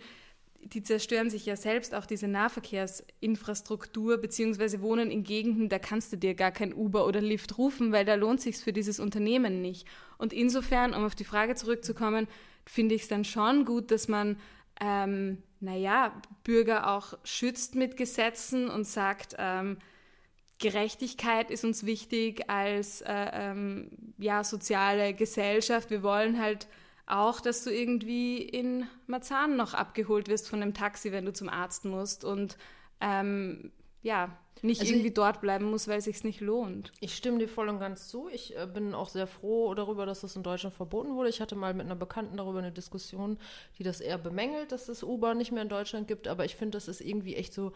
die 0.65 0.83
zerstören 0.83 1.29
sich 1.29 1.45
ja 1.45 1.57
selbst 1.57 1.95
auch 1.95 2.07
diese 2.07 2.29
Nahverkehrsinfrastruktur, 2.29 4.19
beziehungsweise 4.19 4.81
wohnen 4.81 5.11
in 5.11 5.25
Gegenden, 5.25 5.69
da 5.69 5.79
kannst 5.79 6.13
du 6.13 6.17
dir 6.17 6.35
gar 6.35 6.53
kein 6.53 6.73
Uber 6.73 7.07
oder 7.07 7.21
Lift 7.21 7.59
rufen, 7.59 7.93
weil 7.93 8.05
da 8.05 8.15
lohnt 8.15 8.41
sich 8.41 8.59
für 8.59 8.73
dieses 8.73 9.01
Unternehmen 9.01 9.61
nicht. 9.61 9.87
Und 10.19 10.33
insofern, 10.33 10.95
um 10.95 11.05
auf 11.05 11.17
die 11.17 11.25
Frage 11.25 11.57
zurückzukommen, 11.57 12.29
finde 12.65 12.95
ich 12.95 13.03
es 13.03 13.09
dann 13.09 13.25
schon 13.25 13.65
gut, 13.65 13.91
dass 13.91 14.07
man 14.07 14.37
ähm, 14.81 15.43
naja, 15.61 16.13
Bürger 16.45 16.91
auch 16.91 17.15
schützt 17.25 17.75
mit 17.75 17.97
Gesetzen 17.97 18.69
und 18.69 18.85
sagt, 18.85 19.37
ähm, 19.39 19.79
Gerechtigkeit 20.59 21.51
ist 21.51 21.65
uns 21.65 21.85
wichtig 21.85 22.49
als 22.49 23.01
äh, 23.03 23.31
ähm, 23.33 23.91
ja, 24.19 24.45
soziale 24.45 25.13
Gesellschaft. 25.13 25.91
Wir 25.91 26.03
wollen 26.03 26.41
halt 26.41 26.69
auch, 27.07 27.41
dass 27.41 27.65
du 27.65 27.71
irgendwie 27.71 28.39
in 28.39 28.87
Marzahn 29.07 29.57
noch 29.57 29.75
abgeholt 29.75 30.29
wirst 30.29 30.49
von 30.49 30.63
einem 30.63 30.73
Taxi, 30.73 31.13
wenn 31.13 31.25
du 31.25 31.33
zum 31.33 31.49
Arzt 31.49 31.85
musst. 31.85 32.25
Und 32.25 32.57
ähm, 33.01 33.73
ja, 34.03 34.37
nicht 34.63 34.81
also 34.81 34.93
irgendwie 34.93 35.09
ich, 35.09 35.15
dort 35.15 35.41
bleiben 35.41 35.65
muss, 35.71 35.89
weil 35.89 35.99
es 35.99 36.05
sich 36.05 36.23
nicht 36.23 36.41
lohnt. 36.41 36.93
Ich 37.01 37.17
stimme 37.17 37.39
dir 37.39 37.49
voll 37.49 37.69
und 37.69 37.81
ganz 37.81 38.07
zu. 38.09 38.29
Ich 38.33 38.57
äh, 38.57 38.67
bin 38.67 38.95
auch 38.95 39.09
sehr 39.09 39.27
froh 39.27 39.75
darüber, 39.75 40.07
dass 40.07 40.21
das 40.21 40.37
in 40.37 40.45
Deutschland 40.45 40.75
verboten 40.75 41.15
wurde. 41.17 41.31
Ich 41.31 41.41
hatte 41.41 41.57
mal 41.57 41.75
mit 41.75 41.87
einer 41.87 41.97
Bekannten 41.97 42.37
darüber 42.37 42.61
eine 42.61 42.71
Diskussion, 42.71 43.39
die 43.79 43.83
das 43.83 44.01
eher 44.01 44.19
bemängelt, 44.19 44.71
dass 44.71 44.89
es 44.89 45.03
Uber 45.03 45.35
nicht 45.35 45.51
mehr 45.51 45.63
in 45.63 45.69
Deutschland 45.69 46.07
gibt. 46.07 46.29
Aber 46.29 46.45
ich 46.45 46.55
finde, 46.55 46.77
das 46.77 46.87
ist 46.87 47.01
irgendwie 47.01 47.35
echt 47.35 47.53
so 47.53 47.73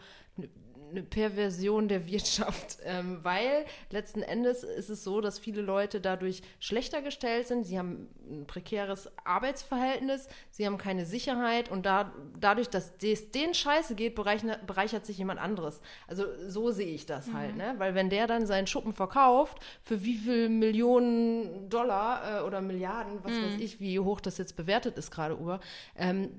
eine 0.89 1.03
Perversion 1.03 1.87
der 1.87 2.07
Wirtschaft, 2.07 2.77
ähm, 2.85 3.19
weil 3.23 3.65
letzten 3.89 4.21
Endes 4.21 4.63
ist 4.63 4.89
es 4.89 5.03
so, 5.03 5.21
dass 5.21 5.39
viele 5.39 5.61
Leute 5.61 6.01
dadurch 6.01 6.41
schlechter 6.59 7.01
gestellt 7.01 7.47
sind. 7.47 7.65
Sie 7.65 7.77
haben 7.77 8.07
ein 8.29 8.45
prekäres 8.47 9.09
Arbeitsverhältnis, 9.23 10.27
sie 10.51 10.65
haben 10.65 10.77
keine 10.77 11.05
Sicherheit 11.05 11.69
und 11.69 11.85
da, 11.85 12.13
dadurch, 12.39 12.69
dass 12.69 12.93
es 13.01 13.31
denen 13.31 13.53
scheiße 13.53 13.95
geht, 13.95 14.15
bereichert, 14.15 15.05
sich 15.05 15.17
jemand 15.17 15.39
anderes. 15.39 15.81
Also 16.07 16.25
so 16.47 16.71
sehe 16.71 16.93
ich 16.93 17.05
das 17.05 17.31
halt, 17.33 17.53
mhm. 17.53 17.57
ne? 17.57 17.75
weil 17.77 17.95
wenn 17.95 18.09
der 18.09 18.27
dann 18.27 18.45
seinen 18.45 18.67
Schuppen 18.67 18.93
verkauft, 18.93 19.59
für 19.81 20.03
wie 20.03 20.15
viel 20.15 20.49
Millionen 20.49 21.69
Dollar 21.69 22.41
äh, 22.41 22.43
oder 22.43 22.61
Milliarden, 22.61 23.23
was 23.23 23.33
mhm. 23.33 23.43
weiß 23.43 23.61
ich, 23.61 23.79
wie 23.79 23.99
hoch 23.99 24.19
das 24.19 24.37
jetzt 24.37 24.55
bewertet 24.55 24.97
ist 24.97 25.11
gerade, 25.11 25.37
Uber, 25.37 25.59
ähm, 25.95 26.29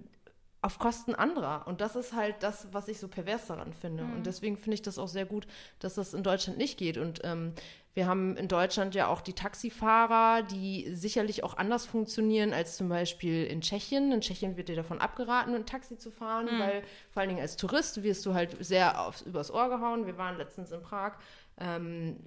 auf 0.60 0.78
Kosten 0.78 1.14
anderer. 1.14 1.66
Und 1.66 1.80
das 1.80 1.94
ist 1.94 2.12
halt 2.12 2.36
das, 2.40 2.68
was 2.72 2.88
ich 2.88 2.98
so 2.98 3.08
pervers 3.08 3.46
daran 3.46 3.72
finde. 3.72 4.04
Mhm. 4.04 4.16
Und 4.16 4.26
deswegen 4.26 4.56
finde 4.56 4.74
ich 4.74 4.82
das 4.82 4.98
auch 4.98 5.08
sehr 5.08 5.24
gut, 5.24 5.46
dass 5.78 5.94
das 5.94 6.14
in 6.14 6.22
Deutschland 6.22 6.58
nicht 6.58 6.78
geht. 6.78 6.98
Und 6.98 7.20
ähm, 7.22 7.52
wir 7.94 8.06
haben 8.06 8.36
in 8.36 8.48
Deutschland 8.48 8.94
ja 8.94 9.06
auch 9.06 9.20
die 9.20 9.34
Taxifahrer, 9.34 10.42
die 10.42 10.92
sicherlich 10.94 11.44
auch 11.44 11.56
anders 11.56 11.86
funktionieren 11.86 12.52
als 12.52 12.76
zum 12.76 12.88
Beispiel 12.88 13.44
in 13.44 13.60
Tschechien. 13.60 14.10
In 14.10 14.20
Tschechien 14.20 14.56
wird 14.56 14.68
dir 14.68 14.76
davon 14.76 15.00
abgeraten, 15.00 15.54
ein 15.54 15.66
Taxi 15.66 15.96
zu 15.96 16.10
fahren, 16.10 16.46
mhm. 16.46 16.58
weil 16.60 16.82
vor 17.10 17.20
allen 17.20 17.28
Dingen 17.28 17.40
als 17.42 17.56
Tourist 17.56 18.02
wirst 18.02 18.26
du 18.26 18.34
halt 18.34 18.56
sehr 18.64 19.00
aufs, 19.00 19.22
übers 19.22 19.52
Ohr 19.52 19.68
gehauen. 19.68 20.06
Wir 20.06 20.18
waren 20.18 20.38
letztens 20.38 20.72
in 20.72 20.82
Prag. 20.82 21.14
Ähm, 21.58 22.20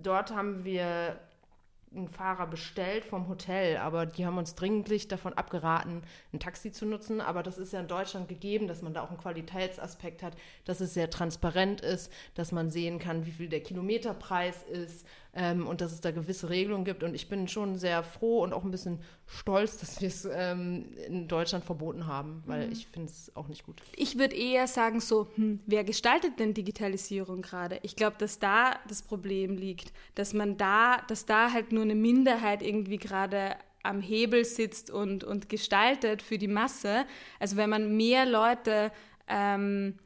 dort 0.00 0.32
haben 0.34 0.64
wir 0.64 1.18
einen 1.94 2.08
Fahrer 2.08 2.46
bestellt 2.46 3.04
vom 3.04 3.28
Hotel, 3.28 3.76
aber 3.76 4.06
die 4.06 4.24
haben 4.26 4.38
uns 4.38 4.54
dringlich 4.54 5.08
davon 5.08 5.34
abgeraten, 5.34 6.02
ein 6.32 6.40
Taxi 6.40 6.72
zu 6.72 6.86
nutzen. 6.86 7.20
Aber 7.20 7.42
das 7.42 7.58
ist 7.58 7.72
ja 7.72 7.80
in 7.80 7.88
Deutschland 7.88 8.28
gegeben, 8.28 8.66
dass 8.66 8.82
man 8.82 8.94
da 8.94 9.02
auch 9.02 9.10
einen 9.10 9.18
Qualitätsaspekt 9.18 10.22
hat, 10.22 10.36
dass 10.64 10.80
es 10.80 10.94
sehr 10.94 11.10
transparent 11.10 11.80
ist, 11.80 12.12
dass 12.34 12.52
man 12.52 12.70
sehen 12.70 12.98
kann, 12.98 13.26
wie 13.26 13.32
viel 13.32 13.48
der 13.48 13.62
Kilometerpreis 13.62 14.62
ist, 14.64 15.06
ähm, 15.34 15.66
und 15.66 15.80
dass 15.80 15.92
es 15.92 16.00
da 16.00 16.10
gewisse 16.10 16.50
Regelungen 16.50 16.84
gibt. 16.84 17.02
Und 17.02 17.14
ich 17.14 17.28
bin 17.28 17.48
schon 17.48 17.76
sehr 17.76 18.02
froh 18.02 18.42
und 18.42 18.52
auch 18.52 18.64
ein 18.64 18.70
bisschen 18.70 19.00
stolz, 19.26 19.76
dass 19.80 20.00
wir 20.00 20.08
es 20.08 20.28
ähm, 20.30 20.86
in 21.06 21.28
Deutschland 21.28 21.64
verboten 21.64 22.06
haben, 22.06 22.42
weil 22.46 22.66
mhm. 22.66 22.72
ich 22.72 22.86
finde 22.86 23.08
es 23.08 23.34
auch 23.34 23.48
nicht 23.48 23.64
gut. 23.64 23.82
Ich 23.96 24.18
würde 24.18 24.36
eher 24.36 24.66
sagen 24.66 25.00
so, 25.00 25.28
hm, 25.36 25.60
wer 25.66 25.84
gestaltet 25.84 26.38
denn 26.38 26.54
Digitalisierung 26.54 27.42
gerade? 27.42 27.78
Ich 27.82 27.96
glaube, 27.96 28.16
dass 28.18 28.38
da 28.38 28.78
das 28.88 29.02
Problem 29.02 29.56
liegt, 29.56 29.92
dass 30.14 30.34
man 30.34 30.56
da, 30.56 30.98
dass 31.08 31.24
da 31.24 31.52
halt 31.52 31.72
nur 31.72 31.82
eine 31.82 31.94
Minderheit 31.94 32.62
irgendwie 32.62 32.98
gerade 32.98 33.56
am 33.82 34.00
Hebel 34.00 34.44
sitzt 34.44 34.90
und, 34.90 35.24
und 35.24 35.48
gestaltet 35.48 36.22
für 36.22 36.38
die 36.38 36.48
Masse. 36.48 37.04
Also 37.40 37.56
wenn 37.56 37.70
man 37.70 37.96
mehr 37.96 38.26
Leute 38.26 38.92
ähm, 39.28 39.98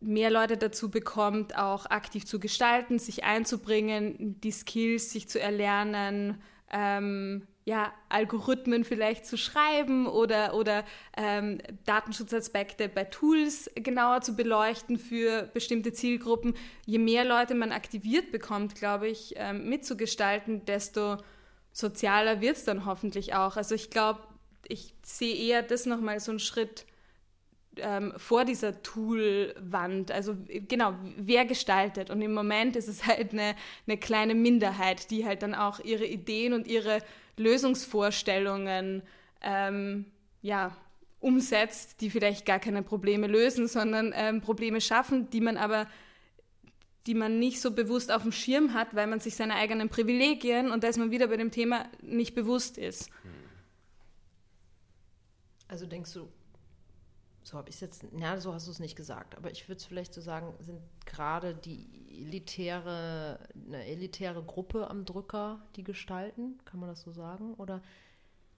mehr 0.00 0.30
Leute 0.30 0.56
dazu 0.56 0.90
bekommt, 0.90 1.56
auch 1.56 1.86
aktiv 1.86 2.24
zu 2.26 2.38
gestalten, 2.38 2.98
sich 2.98 3.24
einzubringen, 3.24 4.40
die 4.40 4.52
Skills 4.52 5.10
sich 5.10 5.28
zu 5.28 5.40
erlernen, 5.40 6.40
ähm, 6.70 7.46
ja, 7.64 7.92
Algorithmen 8.08 8.82
vielleicht 8.82 9.26
zu 9.26 9.36
schreiben 9.36 10.06
oder, 10.06 10.54
oder 10.54 10.84
ähm, 11.18 11.58
Datenschutzaspekte 11.84 12.88
bei 12.88 13.04
Tools 13.04 13.70
genauer 13.74 14.22
zu 14.22 14.36
beleuchten 14.36 14.98
für 14.98 15.42
bestimmte 15.52 15.92
Zielgruppen. 15.92 16.54
Je 16.86 16.98
mehr 16.98 17.26
Leute 17.26 17.54
man 17.54 17.72
aktiviert 17.72 18.32
bekommt, 18.32 18.74
glaube 18.74 19.08
ich, 19.08 19.34
ähm, 19.36 19.68
mitzugestalten, 19.68 20.64
desto 20.64 21.18
sozialer 21.72 22.40
wird 22.40 22.56
es 22.56 22.64
dann 22.64 22.86
hoffentlich 22.86 23.34
auch. 23.34 23.56
Also 23.58 23.74
ich 23.74 23.90
glaube, 23.90 24.20
ich 24.66 24.94
sehe 25.02 25.34
eher 25.34 25.62
das 25.62 25.84
nochmal 25.84 26.20
so 26.20 26.32
einen 26.32 26.38
Schritt 26.38 26.86
ähm, 27.80 28.12
vor 28.16 28.44
dieser 28.44 28.82
Toolwand. 28.82 30.10
Also 30.10 30.36
genau, 30.68 30.94
wer 31.16 31.44
gestaltet. 31.44 32.10
Und 32.10 32.22
im 32.22 32.34
Moment 32.34 32.76
ist 32.76 32.88
es 32.88 33.06
halt 33.06 33.32
eine, 33.32 33.54
eine 33.86 33.96
kleine 33.96 34.34
Minderheit, 34.34 35.10
die 35.10 35.26
halt 35.26 35.42
dann 35.42 35.54
auch 35.54 35.80
ihre 35.80 36.06
Ideen 36.06 36.52
und 36.52 36.66
ihre 36.66 37.00
Lösungsvorstellungen 37.36 39.02
ähm, 39.42 40.06
ja, 40.42 40.76
umsetzt, 41.20 42.00
die 42.00 42.10
vielleicht 42.10 42.46
gar 42.46 42.58
keine 42.58 42.82
Probleme 42.82 43.26
lösen, 43.26 43.68
sondern 43.68 44.12
ähm, 44.14 44.40
Probleme 44.40 44.80
schaffen, 44.80 45.30
die 45.30 45.40
man 45.40 45.56
aber 45.56 45.86
die 47.06 47.14
man 47.14 47.38
nicht 47.38 47.62
so 47.62 47.70
bewusst 47.70 48.12
auf 48.12 48.20
dem 48.20 48.32
Schirm 48.32 48.74
hat, 48.74 48.94
weil 48.94 49.06
man 49.06 49.18
sich 49.18 49.34
seine 49.34 49.54
eigenen 49.54 49.88
Privilegien 49.88 50.70
und 50.70 50.84
da 50.84 50.88
ist 50.88 50.98
man 50.98 51.10
wieder 51.10 51.28
bei 51.28 51.38
dem 51.38 51.50
Thema 51.50 51.86
nicht 52.02 52.34
bewusst 52.34 52.76
ist. 52.76 53.08
Also 55.68 55.86
denkst 55.86 56.12
du, 56.12 56.28
so 57.48 57.56
habe 57.56 57.70
ich 57.70 57.76
es 57.76 57.80
jetzt, 57.80 58.04
ja, 58.18 58.38
so 58.38 58.52
hast 58.52 58.66
du 58.66 58.70
es 58.70 58.78
nicht 58.78 58.94
gesagt, 58.94 59.36
aber 59.36 59.50
ich 59.50 59.68
würde 59.68 59.78
es 59.78 59.86
vielleicht 59.86 60.12
so 60.12 60.20
sagen, 60.20 60.52
sind 60.60 60.80
gerade 61.06 61.54
die 61.54 61.88
elitäre, 62.20 63.38
eine 63.66 63.86
elitäre 63.86 64.42
Gruppe 64.42 64.90
am 64.90 65.06
Drücker, 65.06 65.60
die 65.76 65.82
gestalten, 65.82 66.58
kann 66.66 66.78
man 66.78 66.90
das 66.90 67.00
so 67.00 67.10
sagen? 67.10 67.54
Oder 67.54 67.80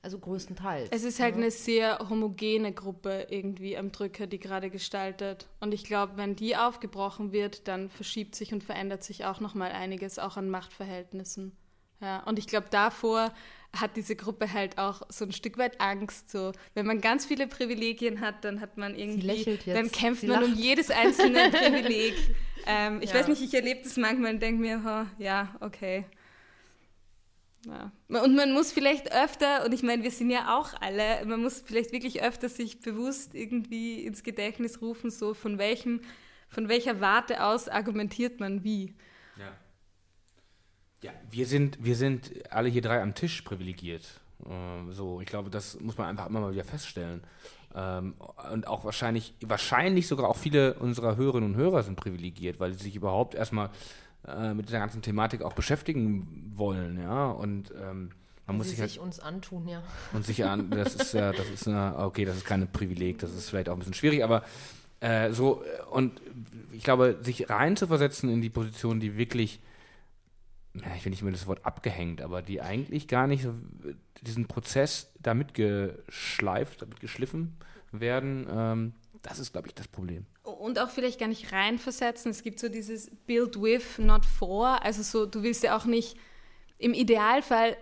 also 0.03 0.18
größtenteils. 0.18 0.88
Es 0.93 1.05
ist 1.05 1.20
halt 1.20 1.34
ja. 1.34 1.43
eine 1.43 1.51
sehr 1.51 1.99
homogene 2.09 2.72
Gruppe 2.72 3.26
irgendwie 3.28 3.76
am 3.76 3.93
Drücker, 3.93 4.26
die 4.26 4.38
gerade 4.38 4.70
gestaltet. 4.70 5.47
Und 5.61 5.72
ich 5.72 5.84
glaube, 5.84 6.16
wenn 6.16 6.34
die 6.34 6.57
aufgebrochen 6.57 7.32
wird, 7.32 7.68
dann 7.68 7.91
verschiebt 7.91 8.34
sich 8.34 8.53
und 8.53 8.64
verändert 8.64 9.05
sich 9.05 9.24
auch 9.24 9.41
nochmal 9.41 9.72
einiges, 9.72 10.18
auch 10.18 10.36
an 10.36 10.49
Machtverhältnissen. 10.49 11.53
Ja, 12.01 12.20
und 12.24 12.38
ich 12.38 12.46
glaube, 12.46 12.68
davor 12.70 13.32
hat 13.78 13.96
diese 13.96 14.16
Gruppe 14.16 14.53
halt 14.53 14.78
auch 14.78 15.03
so 15.11 15.24
ein 15.24 15.32
Stück 15.32 15.59
weit 15.59 15.80
Angst. 15.80 16.30
So, 16.30 16.53
wenn 16.74 16.86
man 16.86 17.01
ganz 17.01 17.26
viele 17.26 17.46
Privilegien 17.46 18.20
hat, 18.20 18.44
dann 18.44 18.61
hat 18.61 18.76
man 18.76 18.94
irgendwie, 18.96 19.59
dann 19.66 19.92
kämpft 19.92 20.22
Sie 20.22 20.26
man 20.26 20.40
lacht. 20.40 20.53
um 20.53 20.59
jedes 20.59 20.90
einzelne 20.90 21.51
Privileg. 21.53 22.14
ähm, 22.66 23.01
ich 23.01 23.11
ja. 23.11 23.16
weiß 23.16 23.28
nicht, 23.28 23.42
ich 23.42 23.55
erlebe 23.55 23.82
das 23.82 23.96
manchmal 23.96 24.34
und 24.34 24.42
denke 24.42 24.61
mir, 24.61 24.82
oh, 24.84 25.22
ja, 25.22 25.55
okay. 25.61 26.05
Ja. 27.66 27.92
Und 28.09 28.34
man 28.34 28.53
muss 28.53 28.72
vielleicht 28.72 29.12
öfter, 29.12 29.64
und 29.64 29.72
ich 29.72 29.82
meine, 29.82 30.03
wir 30.03 30.11
sind 30.11 30.30
ja 30.30 30.59
auch 30.59 30.72
alle, 30.80 31.24
man 31.26 31.42
muss 31.42 31.61
vielleicht 31.61 31.92
wirklich 31.92 32.22
öfter 32.22 32.48
sich 32.48 32.80
bewusst 32.80 33.34
irgendwie 33.34 34.05
ins 34.05 34.22
Gedächtnis 34.22 34.80
rufen, 34.80 35.11
so 35.11 35.34
von 35.34 35.59
welchem, 35.59 36.01
von 36.48 36.68
welcher 36.68 37.01
Warte 37.01 37.44
aus 37.44 37.68
argumentiert 37.68 38.40
man 38.40 38.64
wie. 38.64 38.94
Ja. 41.03 41.12
Wir 41.30 41.46
sind, 41.46 41.82
wir 41.82 41.96
sind 41.96 42.30
alle 42.51 42.68
hier 42.68 42.82
drei 42.82 43.03
am 43.03 43.14
Tisch 43.14 43.42
privilegiert. 43.42 44.03
Äh, 44.44 44.92
so, 44.92 45.20
ich 45.20 45.26
glaube, 45.26 45.51
das 45.51 45.80
muss 45.80 45.96
man 45.96 46.09
einfach 46.09 46.26
immer 46.26 46.40
mal 46.40 46.53
wieder 46.53 46.64
feststellen. 46.64 47.22
Ähm, 47.74 48.14
und 48.53 48.66
auch 48.66 48.84
wahrscheinlich, 48.84 49.34
wahrscheinlich 49.42 50.09
sogar 50.09 50.28
auch 50.28 50.36
viele 50.36 50.74
unserer 50.74 51.16
Hörerinnen 51.16 51.55
und 51.55 51.57
Hörer 51.57 51.82
sind 51.82 51.96
privilegiert, 51.96 52.59
weil 52.59 52.72
sie 52.72 52.84
sich 52.84 52.96
überhaupt 52.96 53.34
erstmal 53.34 53.70
äh, 54.26 54.55
mit 54.55 54.70
der 54.70 54.80
ganzen 54.80 55.03
Thematik 55.03 55.42
auch 55.42 55.53
beschäftigen 55.53 56.53
wollen, 56.57 57.01
ja. 57.01 57.30
Und 57.30 57.72
ähm, 57.80 58.11
man 58.46 58.57
muss 58.57 58.68
sich, 58.68 58.78
sich 58.78 58.96
halt, 58.96 58.98
uns 58.98 59.20
antun, 59.20 59.68
ja. 59.68 59.82
Und 60.12 60.26
sich 60.26 60.44
an, 60.44 60.70
das 60.70 60.96
ist 60.96 61.14
ja, 61.14 61.32
das 61.32 61.48
ist 61.48 61.68
eine, 61.68 61.96
okay, 61.98 62.24
das 62.24 62.36
ist 62.36 62.44
kein 62.44 62.66
Privileg, 62.70 63.18
das 63.18 63.32
ist 63.32 63.48
vielleicht 63.48 63.68
auch 63.68 63.74
ein 63.74 63.78
bisschen 63.78 63.94
schwierig, 63.94 64.24
aber 64.24 64.42
äh, 64.98 65.32
so, 65.32 65.62
und 65.90 66.20
ich 66.72 66.82
glaube, 66.82 67.18
sich 67.22 67.48
reinzuversetzen 67.48 68.28
in 68.28 68.42
die 68.42 68.51
Position, 68.51 69.01
die 69.01 69.16
wirklich 69.16 69.61
ja, 70.75 70.95
ich 70.97 71.05
will 71.05 71.11
nicht 71.11 71.23
mehr 71.23 71.33
das 71.33 71.47
Wort 71.47 71.64
abgehängt, 71.64 72.21
aber 72.21 72.43
die 72.43 72.61
eigentlich 72.61 73.09
gar 73.09 73.27
nicht 73.27 73.43
so 73.43 73.55
diesen 74.23 74.47
Prozess 74.47 75.12
damit 75.21 75.55
geschleift, 75.55 76.83
damit 76.83 77.01
geschliffen 77.01 77.57
werden, 77.93 78.47
ähm, 78.51 78.93
das 79.23 79.39
ist, 79.39 79.53
glaube 79.53 79.68
ich, 79.68 79.75
das 79.75 79.89
Problem. 79.89 80.27
Und 80.45 80.79
auch 80.79 80.91
vielleicht 80.91 81.21
gar 81.21 81.29
nicht 81.29 81.53
reinversetzen. 81.53 82.31
Es 82.31 82.43
gibt 82.43 82.59
so 82.59 82.68
dieses 82.68 83.11
Build 83.27 83.61
with, 83.61 83.99
not 83.99 84.25
for. 84.25 84.83
Also 84.83 85.03
so, 85.03 85.27
du 85.27 85.43
willst 85.43 85.62
ja 85.62 85.77
auch 85.77 85.85
nicht, 85.85 86.16
im 86.79 86.95
Idealfall 86.95 87.77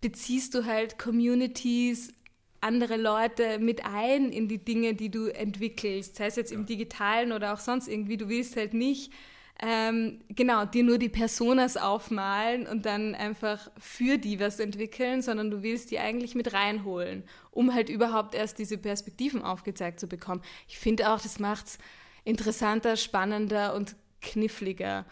beziehst 0.00 0.54
du 0.54 0.64
halt 0.64 0.98
Communities, 0.98 2.12
andere 2.60 2.96
Leute 2.96 3.58
mit 3.58 3.84
ein 3.84 4.30
in 4.32 4.48
die 4.48 4.64
Dinge, 4.64 4.94
die 4.94 5.10
du 5.10 5.26
entwickelst. 5.26 6.16
Sei 6.16 6.26
es 6.26 6.36
jetzt 6.36 6.52
ja. 6.52 6.58
im 6.58 6.66
digitalen 6.66 7.32
oder 7.32 7.52
auch 7.52 7.60
sonst 7.60 7.86
irgendwie. 7.88 8.16
Du 8.16 8.28
willst 8.28 8.56
halt 8.56 8.72
nicht 8.72 9.12
ähm, 9.58 10.20
genau, 10.28 10.66
dir 10.66 10.84
nur 10.84 10.98
die 10.98 11.08
Personas 11.08 11.78
aufmalen 11.78 12.66
und 12.66 12.84
dann 12.84 13.14
einfach 13.14 13.70
für 13.78 14.18
die 14.18 14.38
was 14.38 14.60
entwickeln, 14.60 15.22
sondern 15.22 15.50
du 15.50 15.62
willst 15.62 15.90
die 15.90 15.98
eigentlich 15.98 16.34
mit 16.34 16.52
reinholen, 16.52 17.24
um 17.52 17.72
halt 17.72 17.88
überhaupt 17.88 18.34
erst 18.34 18.58
diese 18.58 18.76
Perspektiven 18.76 19.42
aufgezeigt 19.42 19.98
zu 19.98 20.08
bekommen. 20.08 20.42
Ich 20.68 20.78
finde 20.78 21.10
auch, 21.10 21.20
das 21.20 21.38
macht 21.38 21.66
es 21.66 21.78
interessanter, 22.24 22.96
spannender 22.96 23.74
und 23.74 23.96
kniffliger. 24.20 25.06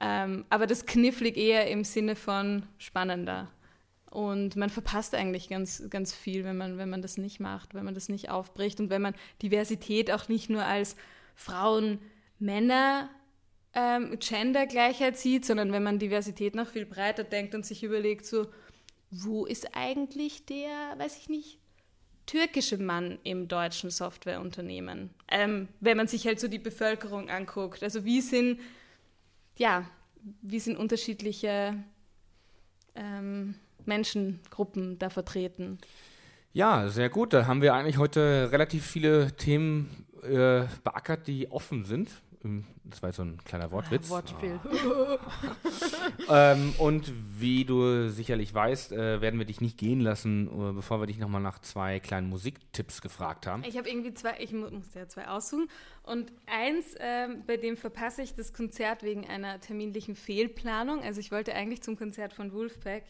Ähm, 0.00 0.44
aber 0.50 0.66
das 0.66 0.86
knifflig 0.86 1.36
eher 1.36 1.70
im 1.70 1.84
Sinne 1.84 2.16
von 2.16 2.66
spannender. 2.78 3.48
Und 4.10 4.56
man 4.56 4.70
verpasst 4.70 5.14
eigentlich 5.14 5.48
ganz, 5.48 5.84
ganz 5.88 6.12
viel, 6.12 6.42
wenn 6.42 6.56
man, 6.56 6.78
wenn 6.78 6.90
man 6.90 7.02
das 7.02 7.16
nicht 7.16 7.38
macht, 7.38 7.74
wenn 7.74 7.84
man 7.84 7.94
das 7.94 8.08
nicht 8.08 8.28
aufbricht 8.28 8.80
und 8.80 8.90
wenn 8.90 9.02
man 9.02 9.14
Diversität 9.40 10.10
auch 10.10 10.28
nicht 10.28 10.50
nur 10.50 10.64
als 10.64 10.96
Frauen, 11.36 12.00
Männer 12.40 13.08
ähm, 13.74 14.18
Gendergleichheit 14.18 15.16
sieht, 15.16 15.44
sondern 15.44 15.72
wenn 15.72 15.82
man 15.82 15.98
Diversität 15.98 16.54
noch 16.54 16.68
viel 16.68 16.86
breiter 16.86 17.24
denkt 17.24 17.54
und 17.54 17.66
sich 17.66 17.82
überlegt, 17.82 18.24
so, 18.26 18.46
wo 19.10 19.46
ist 19.46 19.76
eigentlich 19.76 20.46
der, 20.46 20.94
weiß 20.98 21.16
ich 21.18 21.28
nicht, 21.28 21.58
türkische 22.26 22.78
Mann 22.78 23.18
im 23.24 23.48
deutschen 23.48 23.90
Softwareunternehmen? 23.90 25.10
Ähm, 25.28 25.68
wenn 25.80 25.96
man 25.96 26.08
sich 26.08 26.26
halt 26.26 26.40
so 26.40 26.48
die 26.48 26.58
Bevölkerung 26.58 27.28
anguckt. 27.30 27.82
Also 27.82 28.04
wie 28.04 28.20
sind, 28.20 28.60
ja, 29.56 29.88
wie 30.42 30.60
sind 30.60 30.76
unterschiedliche 30.76 31.74
ähm, 32.94 33.56
Menschengruppen 33.84 34.98
da 34.98 35.10
vertreten? 35.10 35.78
Ja, 36.52 36.88
sehr 36.88 37.10
gut. 37.10 37.32
Da 37.32 37.46
haben 37.46 37.60
wir 37.60 37.74
eigentlich 37.74 37.98
heute 37.98 38.48
relativ 38.52 38.86
viele 38.86 39.36
Themen 39.36 40.06
äh, 40.22 40.64
beackert, 40.84 41.26
die 41.26 41.50
offen 41.50 41.84
sind 41.84 42.08
Das 42.84 43.02
war 43.02 43.08
jetzt 43.08 43.16
so 43.16 43.22
ein 43.22 43.38
kleiner 43.44 43.70
Wortwitz. 43.70 44.10
Wortspiel. 44.10 44.60
Ähm, 46.28 46.74
und 46.78 47.12
wie 47.38 47.64
du 47.64 48.08
sicherlich 48.08 48.52
weißt, 48.54 48.92
äh, 48.92 49.20
werden 49.20 49.38
wir 49.38 49.46
dich 49.46 49.60
nicht 49.60 49.78
gehen 49.78 50.00
lassen, 50.00 50.48
äh, 50.48 50.72
bevor 50.72 51.00
wir 51.00 51.06
dich 51.06 51.18
nochmal 51.18 51.40
nach 51.40 51.58
zwei 51.58 52.00
kleinen 52.00 52.28
Musiktipps 52.28 53.02
gefragt 53.02 53.46
haben. 53.46 53.64
Ich 53.64 53.76
habe 53.76 53.88
irgendwie 53.88 54.14
zwei, 54.14 54.36
ich 54.38 54.52
mu 54.52 54.70
musste 54.70 55.00
ja 55.00 55.08
zwei 55.08 55.28
aussuchen. 55.28 55.68
Und 56.02 56.32
eins, 56.46 56.94
ähm, 56.98 57.42
bei 57.46 57.56
dem 57.56 57.76
verpasse 57.76 58.22
ich 58.22 58.34
das 58.34 58.52
Konzert 58.52 59.02
wegen 59.02 59.26
einer 59.26 59.60
terminlichen 59.60 60.14
Fehlplanung. 60.14 61.02
Also 61.02 61.20
ich 61.20 61.30
wollte 61.32 61.54
eigentlich 61.54 61.82
zum 61.82 61.96
Konzert 61.96 62.32
von 62.32 62.52
Wolfpack 62.52 63.04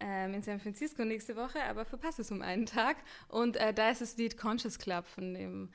ähm, 0.00 0.34
in 0.34 0.42
San 0.42 0.60
Francisco 0.60 1.04
nächste 1.04 1.36
Woche, 1.36 1.62
aber 1.64 1.84
verpasse 1.84 2.22
es 2.22 2.30
um 2.30 2.42
einen 2.42 2.66
Tag. 2.66 2.96
Und 3.28 3.56
äh, 3.56 3.72
da 3.72 3.90
ist 3.90 4.00
das 4.00 4.16
Lied 4.16 4.36
Conscious 4.36 4.78
Club 4.78 5.06
von 5.06 5.34
dem 5.34 5.70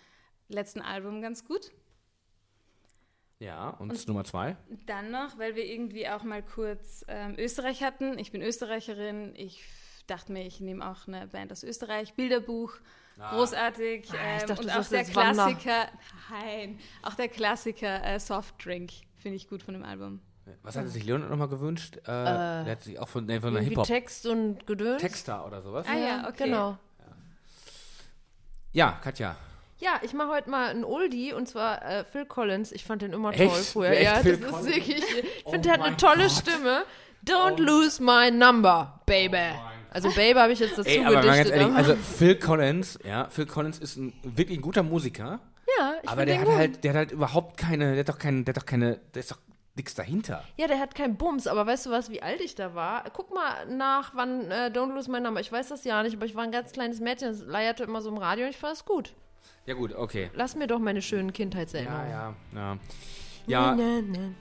letzten 0.50 0.82
Album 0.82 1.22
ganz 1.22 1.46
gut. 1.46 1.72
Ja, 3.40 3.70
und, 3.70 4.08
Nummer 4.08 4.24
zwei? 4.24 4.56
Dann 4.88 5.12
noch, 5.12 5.38
weil 5.38 5.56
wir 5.56 5.66
irgendwie 5.66 6.08
auch 6.10 6.24
mal 6.24 6.42
kurz 6.42 7.06
ähm, 7.08 7.36
Österreich 7.38 7.84
hatten. 7.84 8.18
Ich 8.18 8.32
bin 8.32 8.42
Österreicherin. 8.42 9.34
Ich 9.36 9.64
dachte 10.08 10.32
mir, 10.32 10.46
ich 10.46 10.60
nehme 10.60 10.90
auch 10.90 11.08
eine 11.08 11.28
Band 11.28 11.52
aus 11.52 11.64
Österreich. 11.64 12.16
Bilderbuch, 12.16 12.74
großartig. 13.18 14.10
Ah, 14.12 14.38
ich 14.38 14.42
ähm, 14.42 14.48
dachte, 14.48 14.62
und 14.64 14.70
du 14.70 14.80
auch 14.80 14.88
der. 14.88 15.04
Klassiker, 15.04 15.88
nein, 16.32 16.80
auch 17.04 17.14
der 17.14 17.28
Klassiker 17.28 18.04
äh, 18.04 18.20
Softdrink 18.20 18.92
finde 19.18 19.36
ich 19.36 19.48
gut 19.48 19.62
von 19.62 19.76
dem 19.76 19.84
Album. 19.84 20.22
Was 20.64 20.76
hatte 20.76 20.88
sich 20.88 21.04
Leonard 21.04 21.30
nochmal 21.30 21.50
gewünscht? 21.50 21.98
Äh, 21.98 22.04
der 22.06 22.72
hat 22.72 22.82
sich 22.82 22.98
auch 22.98 23.10
von, 23.10 23.26
nee, 23.26 23.40
von 23.40 23.50
einer 23.50 23.60
Hip-Hop. 23.60 23.86
Text 23.86 24.26
und 24.26 24.66
Gedöns. 24.66 25.02
Texter 25.02 25.46
oder 25.46 25.62
sowas? 25.62 25.86
Ah 25.90 25.98
ja, 25.98 26.30
okay. 26.30 26.46
Genau. 26.46 26.78
Ja, 28.72 28.94
Katja. 29.04 29.36
Ja, 29.80 30.00
ich 30.02 30.14
mache 30.14 30.30
heute 30.30 30.50
mal 30.50 30.70
einen 30.70 30.84
Oldie 30.84 31.34
und 31.34 31.48
zwar 31.48 31.84
äh, 31.86 32.04
Phil 32.04 32.26
Collins. 32.26 32.72
Ich 32.72 32.84
fand 32.84 33.02
den 33.04 33.14
immer 33.14 33.32
Echt? 33.32 33.40
toll 33.40 33.62
früher. 33.64 33.92
Echt 33.92 34.04
ja, 34.04 34.16
Phil 34.16 34.38
das 34.38 34.50
Collins? 34.52 34.68
ist 34.70 34.76
wirklich. 34.76 35.04
Ich 35.18 35.46
Oh 35.46 35.52
finde, 35.52 35.70
der 35.70 35.78
hat 35.78 35.86
eine 35.86 35.98
tolle 35.98 36.24
Gott. 36.24 36.32
Stimme. 36.32 36.84
Don't 37.26 37.60
lose 37.62 38.02
my 38.02 38.32
number, 38.32 39.02
baby. 39.06 39.38
Also 39.92 40.10
Baby 40.10 40.40
habe 40.40 40.52
ich 40.54 40.60
jetzt 40.60 40.78
dazu 40.78 40.90
Ey, 40.90 41.04
aber 41.04 41.22
gedichtet. 41.22 41.50
ehrlich, 41.54 41.76
also 41.76 41.96
Phil 41.96 42.36
Collins, 42.36 43.00
ja, 43.04 43.28
Phil 43.30 43.46
Collins 43.48 43.80
ist 43.80 43.96
ein 43.98 44.14
wirklich 44.24 44.60
ein 44.60 44.62
guter 44.62 44.84
Musiker, 44.84 45.40
ja, 45.80 45.94
ich 46.04 46.10
aber 46.10 46.26
der 46.26 46.40
hat 46.40 46.46
gut. 46.46 46.56
halt, 46.56 46.84
der 46.84 46.92
hat 46.92 46.98
halt 46.98 47.12
überhaupt 47.14 47.58
keine, 47.58 47.92
der 47.92 48.00
hat 48.00 48.10
doch 48.10 48.20
keine, 48.20 48.44
der 48.44 48.54
hat 48.54 48.62
doch 48.62 48.66
keine, 48.66 48.98
der 49.16 49.20
ist 49.22 49.32
doch 49.32 49.40
nichts 49.76 49.96
dahinter. 49.96 50.44
Ja, 50.58 50.68
der 50.68 50.80
hat 50.80 50.94
keinen 50.94 51.16
Bums, 51.18 51.48
aber 51.48 51.66
weißt 51.66 51.88
du 51.88 51.90
was, 51.90 52.12
wie 52.12 52.22
alt 52.22 52.42
ich 52.42 52.54
da 52.54 52.76
war? 52.76 53.06
Guck 53.14 53.34
mal 53.34 53.66
nach, 53.68 54.12
wann 54.14 54.52
äh, 54.52 54.72
Don't 54.74 54.94
Lose 54.94 55.10
My 55.10 55.20
Number. 55.20 55.40
Ich 55.40 55.52
weiß 55.52 55.70
das 55.70 55.84
ja 55.84 56.04
nicht, 56.04 56.16
aber 56.16 56.26
ich 56.26 56.36
war 56.36 56.44
ein 56.44 56.52
ganz 56.52 56.74
kleines 56.74 57.00
Mädchen, 57.00 57.30
das 57.30 57.42
leierte 57.42 57.84
immer 57.84 58.02
so 58.02 58.10
im 58.10 58.18
Radio 58.18 58.46
und 58.46 58.52
ich 58.52 58.58
fand 58.58 58.74
es 58.74 58.86
gut. 58.86 59.14
Ja 59.66 59.74
gut, 59.74 59.94
okay. 59.94 60.30
Lass 60.34 60.56
mir 60.56 60.68
doch 60.68 60.80
meine 60.80 61.02
schönen 61.02 61.34
Kindheitserinnerungen. 61.34 62.10
Ja, 62.10 62.36
ja, 62.54 62.74
ja. 62.74 62.78
Ja, 63.48 63.78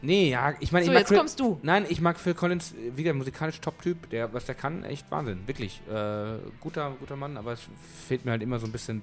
nee, 0.02 0.30
ja, 0.30 0.54
ich 0.58 0.72
meine, 0.72 0.84
So, 0.84 0.90
ich 0.90 0.94
mag 0.94 1.00
jetzt 1.02 1.08
Phil, 1.08 1.16
kommst 1.18 1.38
du. 1.38 1.60
Nein, 1.62 1.86
ich 1.88 2.00
mag 2.00 2.18
Phil 2.18 2.34
Collins, 2.34 2.72
äh, 2.72 2.96
wieder 2.96 3.14
musikalisch 3.14 3.60
Top-Typ, 3.60 4.10
der, 4.10 4.34
was 4.34 4.46
der 4.46 4.56
kann, 4.56 4.82
echt 4.82 5.08
Wahnsinn, 5.12 5.46
wirklich. 5.46 5.80
Äh, 5.88 6.38
guter, 6.60 6.90
guter 6.98 7.14
Mann, 7.14 7.36
aber 7.36 7.52
es 7.52 7.60
fehlt 8.08 8.24
mir 8.24 8.32
halt 8.32 8.42
immer 8.42 8.58
so 8.58 8.66
ein 8.66 8.72
bisschen 8.72 9.02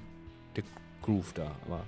der 0.58 0.64
Groove 1.02 1.32
da, 1.34 1.52
aber. 1.66 1.86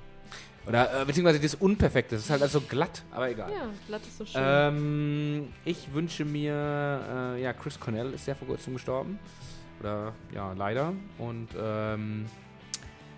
Oder, 0.65 1.01
äh, 1.01 1.05
beziehungsweise 1.05 1.41
das 1.41 1.55
Unperfekte, 1.55 2.15
das 2.15 2.23
ist 2.23 2.29
halt 2.29 2.41
also 2.41 2.61
glatt, 2.61 3.03
aber 3.11 3.29
egal. 3.29 3.51
Ja, 3.51 3.69
glatt 3.87 4.01
ist 4.07 4.17
so 4.17 4.25
schön. 4.25 4.41
Ähm, 4.43 5.47
ich 5.65 5.93
wünsche 5.93 6.23
mir, 6.23 7.35
äh, 7.35 7.41
ja, 7.43 7.51
Chris 7.51 7.77
Cornell 7.79 8.13
ist 8.13 8.23
sehr 8.25 8.35
vor 8.37 8.47
kurzem 8.47 8.73
gestorben. 8.75 9.19
Oder, 9.81 10.13
ja, 10.33 10.53
leider. 10.53 10.93
Und, 11.17 11.49
ähm, 11.61 12.25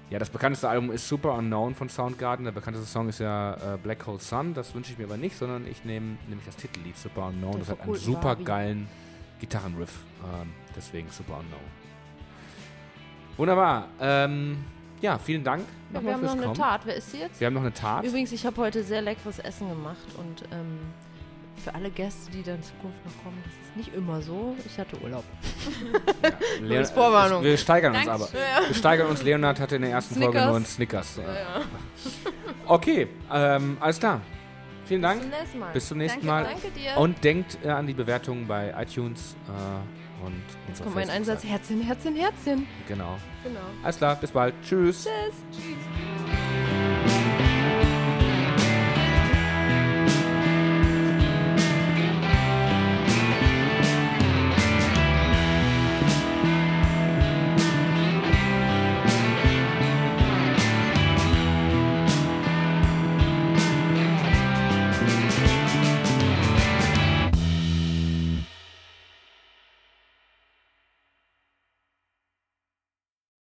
ja, 0.09 0.19
das 0.19 0.29
bekannteste 0.29 0.69
Album 0.69 0.91
ist 0.91 1.07
Super 1.07 1.33
Unknown 1.33 1.75
von 1.75 1.89
Soundgarden. 1.89 2.45
Der 2.45 2.51
bekannteste 2.51 2.87
Song 2.89 3.09
ist 3.09 3.19
ja 3.19 3.75
äh, 3.75 3.77
Black 3.77 4.05
Hole 4.07 4.19
Sun. 4.19 4.53
Das 4.53 4.73
wünsche 4.73 4.91
ich 4.93 4.97
mir 4.97 5.05
aber 5.05 5.17
nicht, 5.17 5.37
sondern 5.37 5.67
ich 5.67 5.83
nehme 5.83 6.17
nämlich 6.27 6.45
das 6.45 6.55
Titellied 6.55 6.97
Super 6.97 7.27
Unknown. 7.27 7.51
Der 7.51 7.59
das 7.59 7.69
hat 7.69 7.79
einen 7.81 7.95
verkohlten 7.95 8.13
super 8.13 8.35
geilen 8.35 8.87
Gitarrenriff. 9.39 9.93
Ähm, 10.23 10.51
deswegen 10.75 11.09
Super 11.09 11.39
Unknown. 11.39 11.59
Wunderbar. 13.37 13.87
Ähm, 13.99 14.63
ja, 15.01 15.17
vielen 15.19 15.43
Dank 15.43 15.63
ja, 15.93 16.03
wir 16.03 16.13
haben 16.13 16.21
noch 16.21 16.31
eine 16.31 16.41
Kommen. 16.43 16.55
Tat. 16.55 16.81
Wer 16.85 16.95
ist 16.95 17.11
sie 17.11 17.19
jetzt? 17.19 17.39
Wir 17.39 17.47
haben 17.47 17.53
noch 17.53 17.61
eine 17.61 17.73
Tat. 17.73 18.03
Übrigens, 18.03 18.31
ich 18.31 18.45
habe 18.45 18.57
heute 18.57 18.83
sehr 18.83 19.01
leckeres 19.01 19.39
Essen 19.39 19.69
gemacht 19.69 20.07
und 20.17 20.43
ähm, 20.51 20.79
für 21.63 21.73
alle 21.75 21.89
Gäste, 21.89 22.31
die 22.31 22.43
dann 22.43 22.55
in 22.55 22.63
Zukunft 22.63 23.03
noch 23.05 23.23
kommen, 23.23 23.37
das 23.43 23.53
ist 23.69 23.75
nicht 23.77 23.95
immer 23.95 24.21
so. 24.21 24.55
Ich 24.65 24.77
hatte 24.79 24.97
Urlaub. 25.01 25.23
Leon- 26.61 26.77
als 26.79 26.91
Vorwarnung. 26.91 27.43
Wir 27.43 27.57
steigern 27.57 27.95
uns 27.95 28.07
aber. 28.07 28.25
Dankeschön. 28.25 28.67
Wir 28.67 28.75
steigern 28.75 29.07
uns. 29.07 29.23
Leonard 29.23 29.59
hatte 29.59 29.75
in 29.77 29.81
der 29.83 29.91
ersten 29.91 30.15
Folge 30.15 30.31
Snickers. 30.31 30.45
nur 30.47 30.55
einen 30.55 30.65
Snickers. 30.65 31.17
äh. 31.17 31.21
Okay, 32.65 33.07
ähm, 33.31 33.77
alles 33.79 33.99
klar. 33.99 34.21
Vielen 34.85 35.01
Dank. 35.01 35.21
Bis 35.21 35.29
zum 35.29 35.37
nächsten 35.39 35.59
Mal. 35.59 35.71
Bis 35.73 35.87
zum 35.87 35.97
nächsten 35.97 36.25
Danke, 36.27 36.47
Mal. 36.49 36.53
Danke 36.61 36.79
dir. 36.79 36.97
Und 36.97 37.23
denkt 37.23 37.57
äh, 37.63 37.69
an 37.69 37.87
die 37.87 37.93
Bewertungen 37.93 38.47
bei 38.47 38.73
iTunes 38.81 39.35
äh, 39.47 40.25
und 40.25 40.41
Jetzt 40.69 40.81
kommt 40.83 40.95
mein. 40.95 41.09
Einsatz. 41.09 41.43
Herzchen, 41.43 41.81
Herzchen, 41.81 42.15
Herzchen. 42.15 42.67
Genau. 42.87 43.17
Genau. 43.43 43.59
Alles 43.83 43.97
klar, 43.97 44.15
bis 44.15 44.31
bald. 44.31 44.53
Tschüss. 44.63 45.03
Tschüss. 45.03 45.33
Tschüss. 45.51 46.46